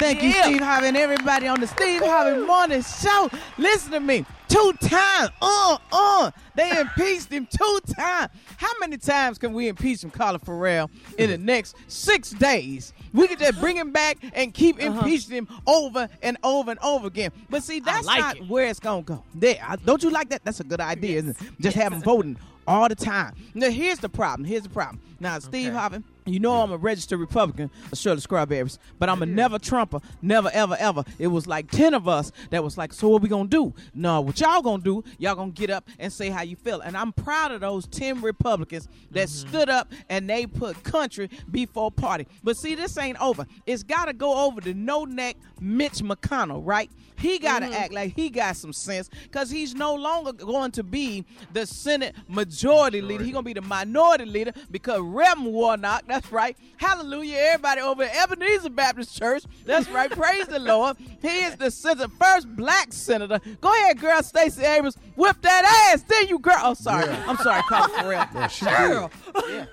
Thank 0.00 0.24
you, 0.24 0.32
Steve 0.32 0.60
Harvey, 0.60 0.88
and 0.88 0.96
everybody 0.96 1.46
on 1.46 1.60
the 1.60 1.68
Steve 1.68 2.02
Harvey 2.02 2.44
Morning 2.44 2.82
Show. 2.82 3.30
Listen 3.58 3.92
to 3.92 4.00
me. 4.00 4.26
Two 4.50 4.72
times. 4.80 5.30
Uh, 5.40 5.78
uh. 5.92 6.30
They 6.56 6.78
impeached 6.80 7.30
him 7.32 7.46
two 7.46 7.78
times. 7.96 8.30
How 8.56 8.70
many 8.80 8.98
times 8.98 9.38
can 9.38 9.52
we 9.52 9.68
impeach 9.68 10.02
him, 10.04 10.10
Carla 10.10 10.38
Ferrell, 10.38 10.90
in 11.16 11.30
the 11.30 11.38
next 11.38 11.76
six 11.88 12.30
days? 12.30 12.92
We 13.14 13.28
could 13.28 13.38
just 13.38 13.58
bring 13.60 13.76
him 13.76 13.92
back 13.92 14.18
and 14.34 14.52
keep 14.52 14.78
impeaching 14.80 15.36
him 15.36 15.48
over 15.66 16.08
and 16.22 16.36
over 16.42 16.72
and 16.72 16.80
over 16.80 17.06
again. 17.06 17.30
But 17.48 17.62
see, 17.62 17.80
that's 17.80 18.06
like 18.06 18.18
not 18.20 18.36
it. 18.36 18.48
where 18.48 18.66
it's 18.66 18.80
going 18.80 19.04
to 19.04 19.12
go. 19.14 19.24
There. 19.34 19.56
I- 19.66 19.76
Don't 19.76 20.02
you 20.02 20.10
like 20.10 20.28
that? 20.30 20.44
That's 20.44 20.60
a 20.60 20.64
good 20.64 20.80
idea, 20.80 21.18
isn't 21.18 21.40
it? 21.40 21.60
Just 21.60 21.76
have 21.76 21.92
him 21.92 22.02
voting 22.02 22.36
all 22.66 22.88
the 22.88 22.94
time. 22.94 23.34
Now, 23.54 23.70
here's 23.70 23.98
the 24.00 24.08
problem. 24.08 24.44
Here's 24.46 24.64
the 24.64 24.68
problem. 24.68 25.00
Now, 25.18 25.38
Steve 25.38 25.72
Harvey, 25.72 26.02
you 26.32 26.40
know 26.40 26.62
I'm 26.62 26.72
a 26.72 26.76
registered 26.76 27.20
Republican, 27.20 27.70
Shirley 27.94 28.20
Strawberries, 28.20 28.78
but 28.98 29.08
I'm 29.08 29.22
a 29.22 29.26
never 29.26 29.58
Trumper, 29.58 30.00
never, 30.22 30.50
ever, 30.52 30.76
ever. 30.78 31.04
It 31.18 31.28
was 31.28 31.46
like 31.46 31.70
10 31.70 31.94
of 31.94 32.08
us 32.08 32.32
that 32.50 32.62
was 32.62 32.76
like, 32.76 32.92
so 32.92 33.08
what 33.08 33.22
we 33.22 33.28
gonna 33.28 33.48
do? 33.48 33.74
No, 33.94 34.20
what 34.20 34.40
y'all 34.40 34.62
gonna 34.62 34.82
do, 34.82 35.04
y'all 35.18 35.34
gonna 35.34 35.50
get 35.50 35.70
up 35.70 35.88
and 35.98 36.12
say 36.12 36.30
how 36.30 36.42
you 36.42 36.56
feel. 36.56 36.80
And 36.80 36.96
I'm 36.96 37.12
proud 37.12 37.52
of 37.52 37.60
those 37.60 37.86
10 37.86 38.20
Republicans 38.20 38.88
that 39.10 39.28
mm-hmm. 39.28 39.48
stood 39.48 39.68
up 39.68 39.92
and 40.08 40.28
they 40.28 40.46
put 40.46 40.82
country 40.82 41.30
before 41.50 41.90
party. 41.90 42.26
But 42.42 42.56
see, 42.56 42.74
this 42.74 42.96
ain't 42.98 43.20
over. 43.20 43.46
It's 43.66 43.82
gotta 43.82 44.12
go 44.12 44.46
over 44.46 44.60
to 44.62 44.74
no 44.74 45.04
neck 45.04 45.36
Mitch 45.60 45.98
McConnell, 45.98 46.62
right? 46.64 46.90
He 47.20 47.38
got 47.38 47.60
to 47.60 47.66
mm-hmm. 47.66 47.74
act 47.74 47.92
like 47.92 48.14
he 48.16 48.30
got 48.30 48.56
some 48.56 48.72
sense 48.72 49.10
because 49.24 49.50
he's 49.50 49.74
no 49.74 49.94
longer 49.94 50.32
going 50.32 50.70
to 50.72 50.82
be 50.82 51.24
the 51.52 51.66
Senate 51.66 52.14
majority 52.28 53.02
leader. 53.02 53.22
He's 53.22 53.32
going 53.32 53.44
to 53.44 53.48
be 53.48 53.52
the 53.52 53.60
minority 53.60 54.24
leader 54.24 54.52
because 54.70 55.00
Reverend 55.02 55.52
Warnock, 55.52 56.04
that's 56.06 56.32
right. 56.32 56.56
Hallelujah. 56.78 57.36
Everybody 57.36 57.82
over 57.82 58.04
at 58.04 58.16
Ebenezer 58.16 58.70
Baptist 58.70 59.16
Church, 59.16 59.44
that's 59.64 59.88
right. 59.90 60.10
Praise 60.10 60.46
the 60.46 60.58
Lord. 60.58 60.96
He 61.20 61.28
is 61.28 61.56
the 61.56 61.70
senator, 61.70 62.08
first 62.08 62.48
black 62.56 62.92
senator. 62.92 63.40
Go 63.60 63.72
ahead, 63.72 64.00
girl, 64.00 64.22
Stacey 64.22 64.64
Abrams. 64.64 64.96
Whip 65.16 65.36
that 65.42 65.90
ass. 65.92 66.02
Then 66.08 66.28
you, 66.28 66.38
girl. 66.38 66.56
Oh, 66.62 66.74
sorry. 66.74 67.08
I'm 67.10 67.36
sorry, 67.36 67.62
Carla 67.64 67.88
Ferrell. 67.90 68.26
No, 68.32 68.48
she 68.48 68.64
Sheryl. 68.64 69.10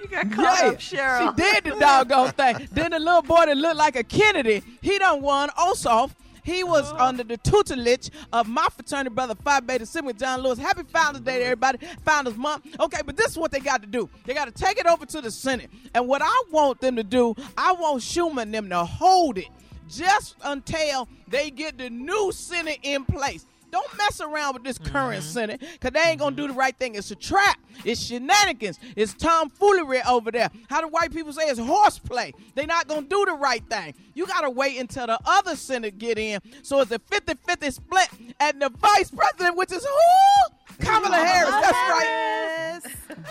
You 0.01 0.07
got 0.07 0.31
caught 0.31 0.59
Yeah, 0.59 0.69
up, 0.69 0.79
Sheryl. 0.79 1.35
She 1.35 1.41
did 1.41 1.63
the 1.63 1.79
doggone 1.79 2.31
thing. 2.31 2.67
Then 2.71 2.91
the 2.91 2.99
little 2.99 3.21
boy 3.21 3.45
that 3.45 3.55
looked 3.55 3.77
like 3.77 3.95
a 3.95 4.03
Kennedy, 4.03 4.63
he 4.81 4.99
done 4.99 5.21
won 5.21 5.49
Ossoff. 5.51 6.11
He 6.47 6.63
was 6.63 6.89
oh. 6.93 6.97
under 7.07 7.25
the 7.25 7.35
tutelage 7.35 8.09
of 8.31 8.47
my 8.47 8.67
fraternity 8.73 9.13
brother, 9.13 9.35
Phi 9.35 9.59
Beta 9.59 9.85
Sigma, 9.85 10.13
John 10.13 10.39
Lewis. 10.39 10.57
Happy 10.57 10.83
Founders 10.93 11.21
Day 11.21 11.39
to 11.39 11.43
everybody. 11.43 11.79
Founders 12.05 12.37
Month. 12.37 12.79
Okay, 12.79 13.01
but 13.05 13.17
this 13.17 13.31
is 13.31 13.37
what 13.37 13.51
they 13.51 13.59
got 13.59 13.81
to 13.81 13.87
do. 13.87 14.09
They 14.25 14.33
got 14.33 14.45
to 14.45 14.51
take 14.51 14.79
it 14.79 14.85
over 14.85 15.05
to 15.07 15.19
the 15.19 15.29
Senate. 15.29 15.69
And 15.93 16.07
what 16.07 16.21
I 16.23 16.43
want 16.49 16.79
them 16.79 16.95
to 16.95 17.03
do, 17.03 17.35
I 17.57 17.73
want 17.73 18.01
Schumer 18.01 18.43
and 18.43 18.53
them 18.53 18.69
to 18.69 18.85
hold 18.85 19.37
it 19.37 19.49
just 19.89 20.37
until 20.41 21.09
they 21.27 21.51
get 21.51 21.77
the 21.77 21.89
new 21.89 22.31
Senate 22.31 22.79
in 22.81 23.03
place. 23.03 23.45
Don't 23.77 23.97
mess 23.97 24.21
around 24.21 24.55
with 24.55 24.63
this 24.63 24.79
current 24.79 25.21
mm-hmm. 25.21 25.31
Senate 25.31 25.59
because 25.59 25.91
they 25.91 26.09
ain't 26.09 26.19
going 26.19 26.35
to 26.35 26.41
do 26.41 26.47
the 26.47 26.49
mm-hmm. 26.49 26.59
right 26.59 26.75
thing. 26.79 26.95
It's 26.95 27.11
a 27.11 27.15
trap. 27.15 27.59
It's 27.85 28.01
shenanigans. 28.01 28.79
It's 28.95 29.13
tomfoolery 29.13 30.01
over 30.09 30.31
there. 30.31 30.49
How 30.67 30.81
do 30.81 30.87
white 30.87 31.13
people 31.13 31.31
say 31.31 31.43
it's 31.43 31.59
horseplay? 31.59 32.33
they 32.55 32.65
not 32.65 32.87
going 32.87 33.03
to 33.03 33.09
do 33.09 33.25
the 33.25 33.33
right 33.33 33.63
thing. 33.69 33.93
You 34.15 34.25
got 34.25 34.41
to 34.41 34.49
wait 34.49 34.79
until 34.79 35.05
the 35.05 35.19
other 35.25 35.55
Senate 35.55 35.99
get 35.99 36.17
in. 36.17 36.39
So 36.63 36.79
it's 36.79 36.91
a 36.91 36.97
50-50 36.97 37.71
split. 37.71 38.09
And 38.39 38.59
the 38.59 38.69
vice 38.69 39.11
president, 39.11 39.55
which 39.55 39.71
is 39.71 39.85
who? 39.85 40.83
Kamala 40.83 41.15
Harris. 41.15 41.51
That's 41.51 41.71
right. 41.71 42.81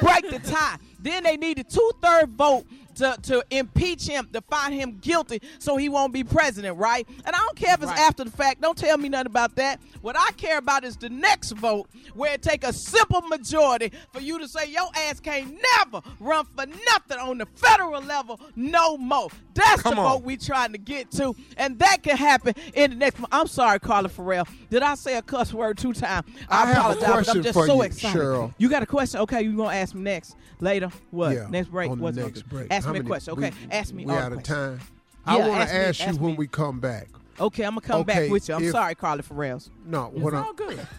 Break 0.01 0.31
the 0.31 0.48
tie. 0.48 0.77
Then 1.01 1.24
they 1.24 1.36
need 1.36 1.59
a 1.59 1.64
two-third 1.64 2.31
vote 2.31 2.66
to, 2.97 3.16
to 3.23 3.44
impeach 3.51 4.06
him, 4.06 4.28
to 4.32 4.40
find 4.43 4.74
him 4.74 4.98
guilty 5.01 5.40
so 5.59 5.77
he 5.77 5.89
won't 5.89 6.12
be 6.12 6.24
president, 6.24 6.77
right? 6.78 7.06
And 7.24 7.35
I 7.35 7.39
don't 7.39 7.56
care 7.56 7.74
if 7.74 7.82
it's 7.82 7.86
Right. 7.90 8.01
after 8.01 8.24
the 8.24 8.31
fact. 8.31 8.60
Don't 8.60 8.77
tell 8.77 8.98
me 8.98 9.09
nothing 9.09 9.27
about 9.27 9.55
that. 9.56 9.81
What 10.02 10.16
I 10.18 10.31
care 10.32 10.59
about 10.59 10.85
is 10.85 10.97
the 10.97 11.09
next 11.09 11.52
vote 11.52 11.89
where 12.14 12.32
it 12.35 12.43
take 12.43 12.64
a 12.64 12.73
simple 12.73 13.20
majority 13.23 13.93
for 14.12 14.20
you 14.20 14.39
to 14.39 14.48
say 14.48 14.66
your 14.70 14.89
ass 14.97 15.20
can't 15.20 15.56
never 15.78 16.01
run 16.20 16.44
for 16.56 16.66
nothing 16.66 17.18
on 17.18 17.39
the 17.39 17.47
federal 17.55 18.02
level 18.02 18.40
no 18.56 18.97
more. 18.97 19.28
That's 19.55 19.82
Come 19.82 19.94
the 19.94 20.01
on. 20.01 20.12
vote 20.18 20.24
we 20.24 20.36
trying 20.36 20.73
to 20.73 20.78
get 20.78 21.10
to. 21.12 21.35
And 21.56 21.78
that 21.78 22.02
can 22.02 22.16
happen 22.16 22.55
in 22.74 22.90
the 22.90 22.97
next 22.97 23.18
month. 23.18 23.32
I'm 23.32 23.47
sorry, 23.47 23.78
Carla 23.81 24.09
Ferrell. 24.09 24.47
Did 24.70 24.82
I 24.82 24.94
say 24.97 25.16
a 25.16 25.23
cuss 25.23 25.52
word 25.55 25.78
two 25.78 25.93
times? 25.93 26.27
I, 26.48 26.68
I 26.68 26.73
apologize, 26.73 27.02
but 27.27 27.28
I'm 27.36 27.43
just 27.43 27.55
so 27.55 27.74
you, 27.77 27.82
excited. 27.82 28.20
Sheryl. 28.20 28.55
You 28.59 28.68
got 28.68 28.82
a 28.82 28.86
question? 28.86 29.20
Okay, 29.20 29.43
you 29.43 29.56
gonna 29.56 29.74
ask 29.77 29.94
me 29.94 30.02
next 30.02 30.36
later? 30.60 30.90
What? 31.10 31.35
Yeah, 31.35 31.47
next 31.51 31.68
break? 31.70 31.90
What's 31.90 32.16
next 32.16 32.43
break. 32.48 32.66
Ask 32.70 32.86
How 32.87 32.93
me 32.93 32.99
a 32.99 33.03
many- 33.03 33.09
question. 33.09 33.33
Okay, 33.35 33.51
we- 33.67 33.73
ask 33.73 33.93
me. 33.93 34.05
We 34.07 34.13
all 34.13 34.19
out 34.19 34.33
of 34.33 34.39
questions. 34.45 34.81
time. 34.81 34.89
I 35.27 35.37
want 35.39 35.69
to 35.69 35.75
me- 35.75 35.81
ask 35.81 36.01
you 36.01 36.07
ask 36.07 36.21
when 36.21 36.31
me. 36.33 36.37
we 36.39 36.47
come 36.47 36.81
back. 36.81 37.09
Okay, 37.39 37.65
I'm 37.65 37.73
gonna 37.73 37.81
come 37.83 38.01
Okay, 38.01 38.23
back 38.23 38.31
with 38.31 38.49
you. 38.49 38.55
I'm 38.55 38.65
if- 38.65 38.71
sorry, 38.71 38.95
Carla 38.95 39.23
Ferrell's. 39.23 39.69
No, 39.85 40.05
what 40.15 40.33
it's 40.33 40.37
I'm. 40.41 40.45
all 40.47 40.53
good. 40.55 40.81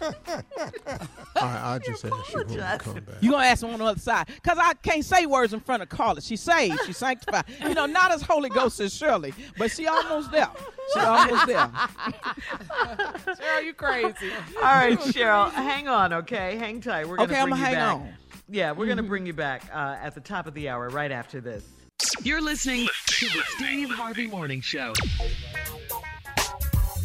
I, 1.36 1.74
I 1.74 1.78
just 1.84 2.04
ask 2.04 2.32
you 2.32 2.38
when 2.38 2.46
we 2.48 2.56
come 2.56 2.94
back. 3.04 3.22
You 3.22 3.30
gonna 3.32 3.44
ask 3.46 3.62
me 3.64 3.72
on 3.72 3.78
the 3.80 3.84
other 3.84 3.98
side? 3.98 4.28
Cause 4.44 4.56
I 4.60 4.74
can't 4.74 5.04
say 5.04 5.26
words 5.26 5.52
in 5.52 5.58
front 5.58 5.82
of 5.82 5.88
Carla. 5.88 6.20
She 6.20 6.36
saved. 6.36 6.78
She 6.86 6.92
sanctified. 6.92 7.44
You 7.60 7.74
know, 7.74 7.86
not 7.86 8.12
as 8.12 8.22
Holy 8.22 8.50
Ghost 8.50 8.78
as 8.78 8.94
Shirley, 8.94 9.34
but 9.56 9.72
she 9.72 9.88
almost 9.88 10.30
there. 10.30 10.48
She 10.94 11.00
almost 11.00 11.46
there. 11.46 11.70
Sheryl, 13.26 13.64
you 13.64 13.72
crazy. 13.74 14.30
All 14.56 14.62
right, 14.62 14.98
Sheryl, 15.00 15.50
hang 15.50 15.88
on, 15.88 16.12
okay? 16.12 16.56
Hang 16.56 16.80
tight. 16.80 17.08
We're 17.08 17.16
gonna 17.16 17.32
Okay, 17.32 17.42
bring 17.42 17.52
I'ma 17.52 17.56
you 17.56 17.62
hang 17.64 17.74
back. 17.74 17.94
on. 17.94 18.14
Yeah, 18.48 18.72
we're 18.72 18.86
gonna 18.86 19.02
bring 19.02 19.26
you 19.26 19.32
back 19.34 19.62
uh, 19.74 19.96
at 20.00 20.14
the 20.14 20.20
top 20.20 20.46
of 20.46 20.54
the 20.54 20.68
hour, 20.68 20.88
right 20.88 21.10
after 21.12 21.40
this. 21.40 21.64
You're 22.22 22.40
listening 22.40 22.86
to 23.06 23.26
the 23.26 23.42
Steve 23.56 23.90
Harvey 23.90 24.28
Morning 24.28 24.60
Show. 24.60 24.92
All 25.90 26.00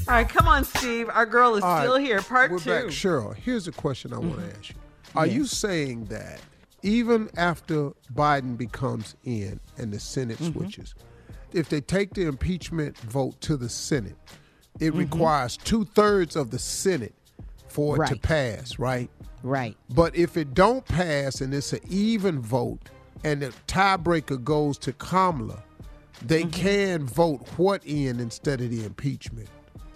right, 0.07 0.27
come 0.29 0.47
on, 0.47 0.63
Steve. 0.65 1.09
Our 1.09 1.25
girl 1.25 1.55
is 1.55 1.63
All 1.63 1.69
right, 1.75 1.81
still 1.83 1.97
here. 1.97 2.21
Part 2.21 2.51
We're 2.51 2.59
two. 2.59 2.69
back. 2.69 2.83
Sheryl, 2.85 3.35
here's 3.35 3.67
a 3.67 3.71
question 3.71 4.13
I 4.13 4.17
want 4.19 4.33
Mm-hmm. 4.33 4.49
to 4.49 4.55
ask 4.57 4.69
you. 4.69 4.75
Are 5.15 5.25
you 5.27 5.45
saying 5.45 6.05
that 6.05 6.41
even 6.83 7.29
after 7.37 7.91
Biden 8.13 8.55
becomes 8.57 9.15
in 9.23 9.59
and 9.77 9.91
the 9.91 9.99
Senate 9.99 10.37
Mm-hmm. 10.37 10.59
switches, 10.59 10.93
if 11.53 11.69
they 11.69 11.81
take 11.81 12.13
the 12.13 12.27
impeachment 12.27 12.95
vote 12.99 13.39
to 13.41 13.57
the 13.57 13.69
Senate, 13.69 14.15
it 14.79 14.89
Mm-hmm. 14.89 14.97
requires 14.99 15.57
two 15.57 15.85
thirds 15.85 16.35
of 16.35 16.51
the 16.51 16.59
Senate 16.59 17.15
for 17.67 18.03
it 18.03 18.07
to 18.09 18.15
pass, 18.17 18.77
right? 18.77 19.09
Right. 19.41 19.75
But 19.89 20.15
if 20.15 20.37
it 20.37 20.53
don't 20.53 20.85
pass 20.85 21.41
and 21.41 21.51
it's 21.53 21.73
an 21.73 21.79
even 21.89 22.39
vote 22.39 22.89
and 23.23 23.41
the 23.41 23.53
tiebreaker 23.67 24.43
goes 24.43 24.77
to 24.79 24.93
Kamala, 24.93 25.63
they 26.21 26.43
Mm-hmm. 26.43 26.49
can 26.51 27.05
vote 27.05 27.47
what 27.57 27.85
in 27.85 28.19
instead 28.19 28.61
of 28.61 28.69
the 28.69 28.85
impeachment. 28.85 29.49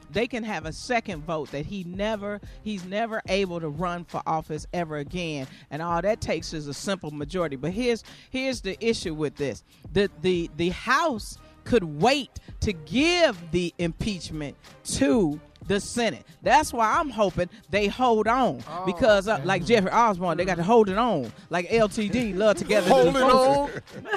they 0.10 0.26
can 0.28 0.44
have 0.44 0.66
a 0.66 0.72
second 0.74 1.24
vote 1.26 1.52
that 1.52 1.66
he 1.66 1.84
never 1.84 2.40
he's 2.64 2.86
never 2.86 3.22
able 3.28 3.60
to 3.60 3.68
run 3.70 4.06
for 4.06 4.22
office 4.26 4.66
ever 4.74 4.98
again 4.98 5.46
and 5.70 5.82
all 5.82 6.02
that 6.02 6.22
takes 6.22 6.54
is 6.54 6.68
a 6.68 6.74
simple 6.74 7.12
majority 7.12 7.56
but 7.58 7.72
here's 7.72 8.04
here's 8.30 8.62
the 8.62 8.78
issue 8.86 9.14
with 9.14 9.36
this 9.36 9.64
the 9.94 10.10
the 10.22 10.50
the 10.58 10.70
house 10.70 11.38
could 11.66 11.84
wait 12.02 12.40
to 12.62 12.72
give 12.72 13.38
the 13.52 13.74
impeachment 13.80 14.56
to 14.86 15.38
the 15.68 15.80
Senate. 15.80 16.26
That's 16.42 16.72
why 16.74 16.98
I'm 17.00 17.10
hoping 17.10 17.50
they 17.70 17.88
hold 17.88 18.28
on 18.28 18.64
because, 18.86 19.28
uh, 19.28 19.42
like 19.44 19.66
Jeffrey 19.66 19.92
Osborne, 19.92 20.38
they 20.38 20.46
got 20.46 20.56
to 20.58 20.64
hold 20.64 20.90
it 20.90 20.98
on. 20.98 21.32
Like 21.50 21.70
LTD, 21.70 22.36
love 22.38 22.58
together. 22.58 22.90
Hold 22.90 23.14
Just 23.14 23.18
it 23.18 23.32
on. 23.32 23.72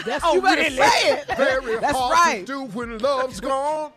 That's 0.06 0.24
Oh, 0.24 0.34
you 0.34 0.42
better 0.42 0.62
really? 0.62 0.76
say 0.76 1.12
it. 1.12 1.26
Very 1.36 1.76
That's 1.78 1.96
hard 1.98 2.12
right. 2.12 2.46
to 2.46 2.52
do 2.52 2.64
when 2.66 2.98
love's 2.98 3.40
gone. 3.40 3.92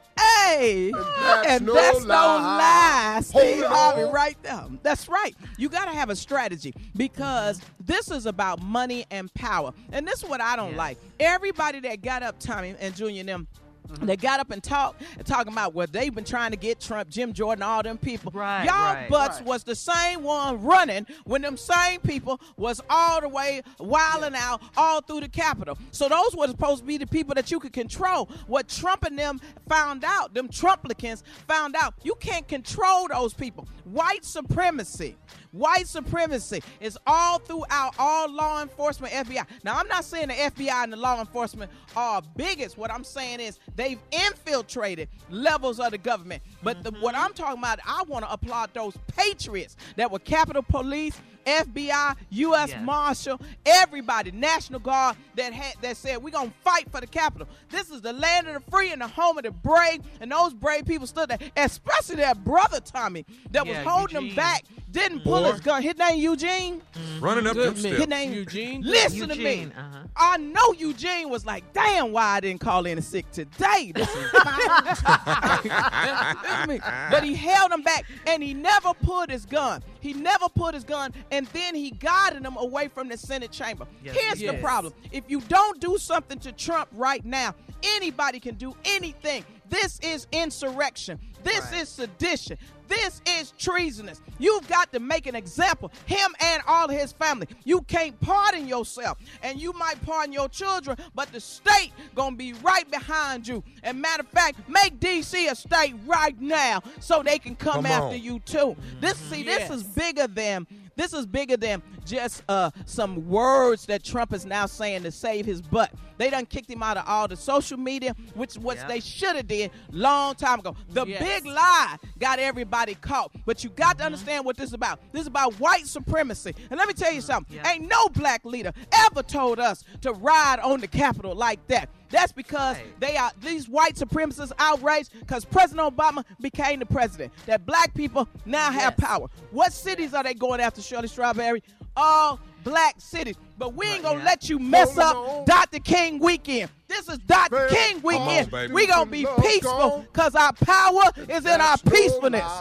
Hey, 0.45 0.91
that's 1.21 1.47
and 1.47 1.65
no 1.65 1.73
that's 1.73 2.01
no 2.01 2.05
lie. 2.13 2.37
lie, 2.57 3.13
Hold 3.13 3.25
Steve 3.25 3.63
it 3.63 3.65
Harvey, 3.67 4.03
right 4.03 4.37
there. 4.43 4.65
That's 4.83 5.09
right. 5.09 5.35
You 5.57 5.69
got 5.69 5.85
to 5.85 5.91
have 5.91 6.11
a 6.11 6.15
strategy 6.15 6.71
because 6.95 7.59
this 7.83 8.11
is 8.11 8.27
about 8.27 8.61
money 8.61 9.05
and 9.09 9.33
power, 9.33 9.73
and 9.91 10.07
this 10.07 10.21
is 10.21 10.29
what 10.29 10.39
I 10.39 10.55
don't 10.55 10.75
like. 10.75 10.99
Everybody 11.19 11.79
that 11.81 12.03
got 12.03 12.21
up, 12.21 12.37
Tommy 12.39 12.75
and 12.79 12.95
Junior 12.95 13.21
and 13.21 13.29
them. 13.29 13.47
Mm-hmm. 13.87 14.05
They 14.05 14.17
got 14.17 14.39
up 14.39 14.51
and 14.51 14.63
talked 14.63 15.03
talking 15.25 15.53
about 15.53 15.73
what 15.73 15.91
they've 15.91 16.13
been 16.13 16.23
trying 16.23 16.51
to 16.51 16.57
get 16.57 16.79
Trump, 16.79 17.09
Jim 17.09 17.33
Jordan, 17.33 17.63
all 17.63 17.83
them 17.83 17.97
people. 17.97 18.31
Right, 18.33 18.65
Y'all 18.65 18.93
right, 18.93 19.09
butts 19.09 19.37
right. 19.37 19.45
was 19.45 19.63
the 19.63 19.75
same 19.75 20.23
one 20.23 20.61
running 20.61 21.05
when 21.25 21.41
them 21.41 21.57
same 21.57 21.99
people 22.01 22.39
was 22.57 22.81
all 22.89 23.21
the 23.21 23.29
way 23.29 23.61
wilding 23.79 24.35
out 24.35 24.61
all 24.77 25.01
through 25.01 25.21
the 25.21 25.29
Capitol. 25.29 25.77
So 25.91 26.09
those 26.09 26.35
were 26.35 26.47
supposed 26.47 26.79
to 26.79 26.85
be 26.85 26.97
the 26.97 27.07
people 27.07 27.35
that 27.35 27.51
you 27.51 27.59
could 27.59 27.73
control. 27.73 28.29
What 28.47 28.67
Trump 28.67 29.03
and 29.03 29.17
them 29.17 29.39
found 29.67 30.03
out, 30.03 30.33
them 30.33 30.47
Trumplicans 30.47 31.23
found 31.47 31.75
out, 31.75 31.93
you 32.03 32.15
can't 32.19 32.47
control 32.47 33.07
those 33.07 33.33
people. 33.33 33.67
White 33.83 34.25
supremacy. 34.25 35.17
White 35.53 35.87
supremacy 35.87 36.63
is 36.81 36.97
all 37.05 37.37
throughout 37.37 37.93
all 37.99 38.29
law 38.29 38.63
enforcement, 38.63 39.13
FBI. 39.13 39.45
Now, 39.63 39.77
I'm 39.77 39.87
not 39.87 40.03
saying 40.03 40.29
the 40.29 40.33
FBI 40.33 40.83
and 40.83 40.91
the 40.91 40.97
law 40.97 41.19
enforcement 41.19 41.71
are 41.95 42.23
bigots. 42.35 42.75
What 42.75 42.91
I'm 42.91 43.03
saying 43.03 43.39
is 43.39 43.59
they've 43.75 43.99
infiltrated 44.11 45.09
levels 45.29 45.79
of 45.79 45.91
the 45.91 45.99
government. 45.99 46.41
But 46.63 46.83
the, 46.83 46.89
what 46.93 47.13
mm-hmm. 47.13 47.23
I'm 47.23 47.33
talking 47.33 47.59
about, 47.59 47.79
I 47.85 48.01
want 48.07 48.25
to 48.25 48.31
applaud 48.33 48.71
those 48.73 48.97
patriots 49.15 49.77
that 49.95 50.09
were 50.11 50.17
Capitol 50.17 50.63
Police, 50.63 51.21
FBI, 51.45 52.15
U.S. 52.29 52.69
Yes. 52.69 52.81
Marshal, 52.85 53.39
everybody, 53.65 54.31
National 54.31 54.79
Guard 54.79 55.15
that 55.35 55.53
had 55.53 55.75
that 55.81 55.97
said 55.97 56.17
we're 56.23 56.29
gonna 56.31 56.53
fight 56.63 56.89
for 56.91 57.01
the 57.01 57.07
Capitol. 57.07 57.47
This 57.69 57.89
is 57.89 58.01
the 58.01 58.13
land 58.13 58.47
of 58.47 58.53
the 58.63 58.71
free 58.71 58.91
and 58.91 59.01
the 59.01 59.07
home 59.07 59.37
of 59.37 59.43
the 59.43 59.51
brave, 59.51 60.01
and 60.21 60.31
those 60.31 60.53
brave 60.53 60.85
people 60.85 61.07
stood 61.07 61.29
there, 61.29 61.39
especially 61.57 62.17
that 62.17 62.43
brother 62.43 62.79
Tommy 62.79 63.25
that 63.51 63.65
Yeah, 63.65 63.77
was 63.83 63.87
holding 63.87 64.15
Eugene. 64.15 64.29
him 64.31 64.35
back, 64.35 64.63
didn't 64.91 65.21
pull 65.21 65.51
his 65.51 65.59
gun. 65.61 65.81
His 65.81 65.97
name 65.97 66.19
Eugene. 66.19 66.81
Running 67.19 67.47
up 67.47 67.55
them 67.55 67.73
His 67.75 68.07
name 68.07 68.33
Eugene. 68.33 68.81
Listen 68.83 69.29
to 69.29 69.35
me. 69.35 69.65
Uh-huh. 69.75 69.99
I 70.15 70.37
know 70.37 70.73
Eugene 70.77 71.29
was 71.29 71.45
like, 71.45 71.73
damn, 71.73 72.11
why 72.11 72.23
I 72.35 72.39
didn't 72.39 72.61
call 72.61 72.85
in 72.85 73.01
sick 73.01 73.29
today. 73.31 73.91
This 73.95 74.07
is 74.15 74.29
fine. 74.29 74.43
Listen 75.63 76.61
to 76.61 76.65
me. 76.67 76.79
But 77.09 77.23
he 77.23 77.33
held 77.33 77.71
him 77.71 77.81
back 77.81 78.05
and 78.27 78.43
he 78.43 78.53
never 78.53 78.93
pulled 78.93 79.29
his 79.31 79.45
gun. 79.45 79.81
He 79.99 80.13
never 80.13 80.47
put 80.49 80.73
his 80.75 80.83
gun 80.83 81.13
and 81.33 81.47
then 81.47 81.73
he 81.73 81.89
guided 81.91 82.45
him 82.45 82.55
away 82.57 82.87
from 82.87 83.09
the 83.09 83.17
Senate 83.17 83.51
chamber. 83.51 83.87
Yes, 84.03 84.15
Here's 84.15 84.41
yes. 84.41 84.53
the 84.55 84.61
problem. 84.61 84.93
If 85.11 85.23
you 85.27 85.41
don't 85.41 85.81
do 85.81 85.97
something 85.97 86.37
to 86.39 86.51
Trump 86.51 86.89
right 86.93 87.25
now, 87.25 87.55
anybody 87.81 88.39
can 88.39 88.55
do 88.55 88.75
anything. 88.85 89.43
This 89.69 89.99
is 90.01 90.27
insurrection. 90.31 91.19
This 91.43 91.65
Right. 91.71 91.81
is 91.81 91.89
sedition. 91.89 92.57
This 92.87 93.21
is 93.25 93.51
treasonous. 93.57 94.21
You've 94.37 94.67
got 94.67 94.91
to 94.93 94.99
make 94.99 95.25
an 95.25 95.33
example, 95.35 95.91
him 96.05 96.35
and 96.39 96.61
all 96.67 96.87
his 96.87 97.11
family. 97.11 97.47
You 97.63 97.81
can't 97.81 98.19
pardon 98.19 98.67
yourself, 98.67 99.17
and 99.41 99.59
you 99.59 99.73
might 99.73 99.99
pardon 100.05 100.31
your 100.31 100.47
children, 100.49 100.97
but 101.15 101.31
the 101.31 101.39
state 101.39 101.91
gonna 102.13 102.35
be 102.35 102.53
right 102.53 102.89
behind 102.91 103.47
you. 103.47 103.63
And 103.81 103.99
matter 103.99 104.21
of 104.21 104.27
fact, 104.27 104.69
make 104.69 104.99
DC 104.99 105.47
a 105.49 105.55
state 105.55 105.95
right 106.05 106.39
now 106.39 106.83
so 106.99 107.23
they 107.23 107.39
can 107.39 107.55
come, 107.55 107.73
Come 107.75 107.85
after 107.87 108.15
on. 108.15 108.21
you 108.21 108.39
too. 108.39 108.75
This 108.99 109.17
see, 109.17 109.41
this 109.43 109.71
is 109.71 109.83
bigger 109.83 110.27
than 110.27 110.67
this 110.95 111.13
is 111.13 111.25
bigger 111.25 111.57
than 111.57 111.81
just 112.05 112.43
uh, 112.49 112.71
some 112.85 113.27
words 113.27 113.85
that 113.87 114.03
Trump 114.03 114.33
is 114.33 114.45
now 114.45 114.65
saying 114.65 115.03
to 115.03 115.11
save 115.11 115.45
his 115.45 115.61
butt. 115.61 115.91
They 116.17 116.29
done 116.29 116.45
kicked 116.45 116.69
him 116.69 116.83
out 116.83 116.97
of 116.97 117.05
all 117.07 117.27
the 117.27 117.35
social 117.35 117.77
media, 117.77 118.15
which 118.35 118.55
what 118.55 118.77
Yeah. 118.77 118.87
they 118.87 118.99
should 118.99 119.35
have 119.35 119.47
did 119.47 119.71
long 119.91 120.35
time 120.35 120.59
ago. 120.59 120.75
The 120.89 121.05
Yes. 121.05 121.19
big 121.23 121.45
lie 121.45 121.97
got 122.19 122.37
everybody 122.39 122.95
caught. 122.95 123.31
But 123.45 123.63
you 123.63 123.71
got 123.71 123.97
to 123.97 124.05
understand 124.05 124.45
what 124.45 124.55
this 124.55 124.67
is 124.69 124.73
about. 124.73 124.99
This 125.11 125.21
is 125.21 125.27
about 125.27 125.53
white 125.59 125.87
supremacy. 125.87 126.53
And 126.69 126.77
let 126.77 126.87
me 126.87 126.93
tell 126.93 127.11
you 127.11 127.21
something. 127.21 127.55
Yeah. 127.55 127.71
Ain't 127.71 127.87
no 127.89 128.09
black 128.09 128.45
leader 128.45 128.71
ever 128.91 129.23
told 129.23 129.59
us 129.59 129.83
to 130.01 130.13
ride 130.13 130.59
on 130.59 130.79
the 130.81 130.87
Capitol 130.87 131.33
like 131.35 131.65
that. 131.67 131.89
That's 132.13 132.31
because 132.31 132.75
Right. 132.77 132.99
they 132.99 133.17
are 133.17 133.31
these 133.41 133.67
white 133.67 133.95
supremacists 133.95 134.51
outraged 134.59 135.09
because 135.19 135.45
President 135.45 135.97
Obama 135.97 136.23
became 136.39 136.77
the 136.79 136.85
president. 136.85 137.33
That 137.47 137.65
black 137.65 137.91
people 137.95 138.29
now 138.45 138.71
have 138.71 138.93
Yes. 138.99 139.09
power. 139.09 139.27
What 139.49 139.73
cities 139.73 140.13
are 140.13 140.21
they 140.23 140.35
going 140.35 140.61
after, 140.61 140.79
Shirley 140.79 141.07
Strawberry? 141.07 141.63
All 141.97 142.39
black 142.63 142.95
cities. 142.99 143.35
But 143.57 143.73
we 143.73 143.87
ain't 143.87 144.03
gonna 144.03 144.19
Yeah. 144.19 144.25
let 144.25 144.47
you 144.47 144.59
mess 144.59 144.95
up 144.95 145.15
on. 145.15 145.45
Dr. 145.45 145.79
King 145.79 146.19
weekend. 146.19 146.69
This 146.87 147.09
is 147.09 147.17
Dr. 147.17 147.67
King 147.69 147.99
come 147.99 148.15
on, 148.15 148.27
weekend. 148.27 148.73
we 148.73 148.85
gonna 148.85 149.09
be 149.09 149.25
peaceful 149.41 150.05
because 150.11 150.35
our 150.35 150.53
power 150.53 151.11
is 151.27 151.45
in 151.45 151.59
our 151.61 151.77
That's 151.77 151.83
no 151.85 151.91
peacefulness. 151.91 152.51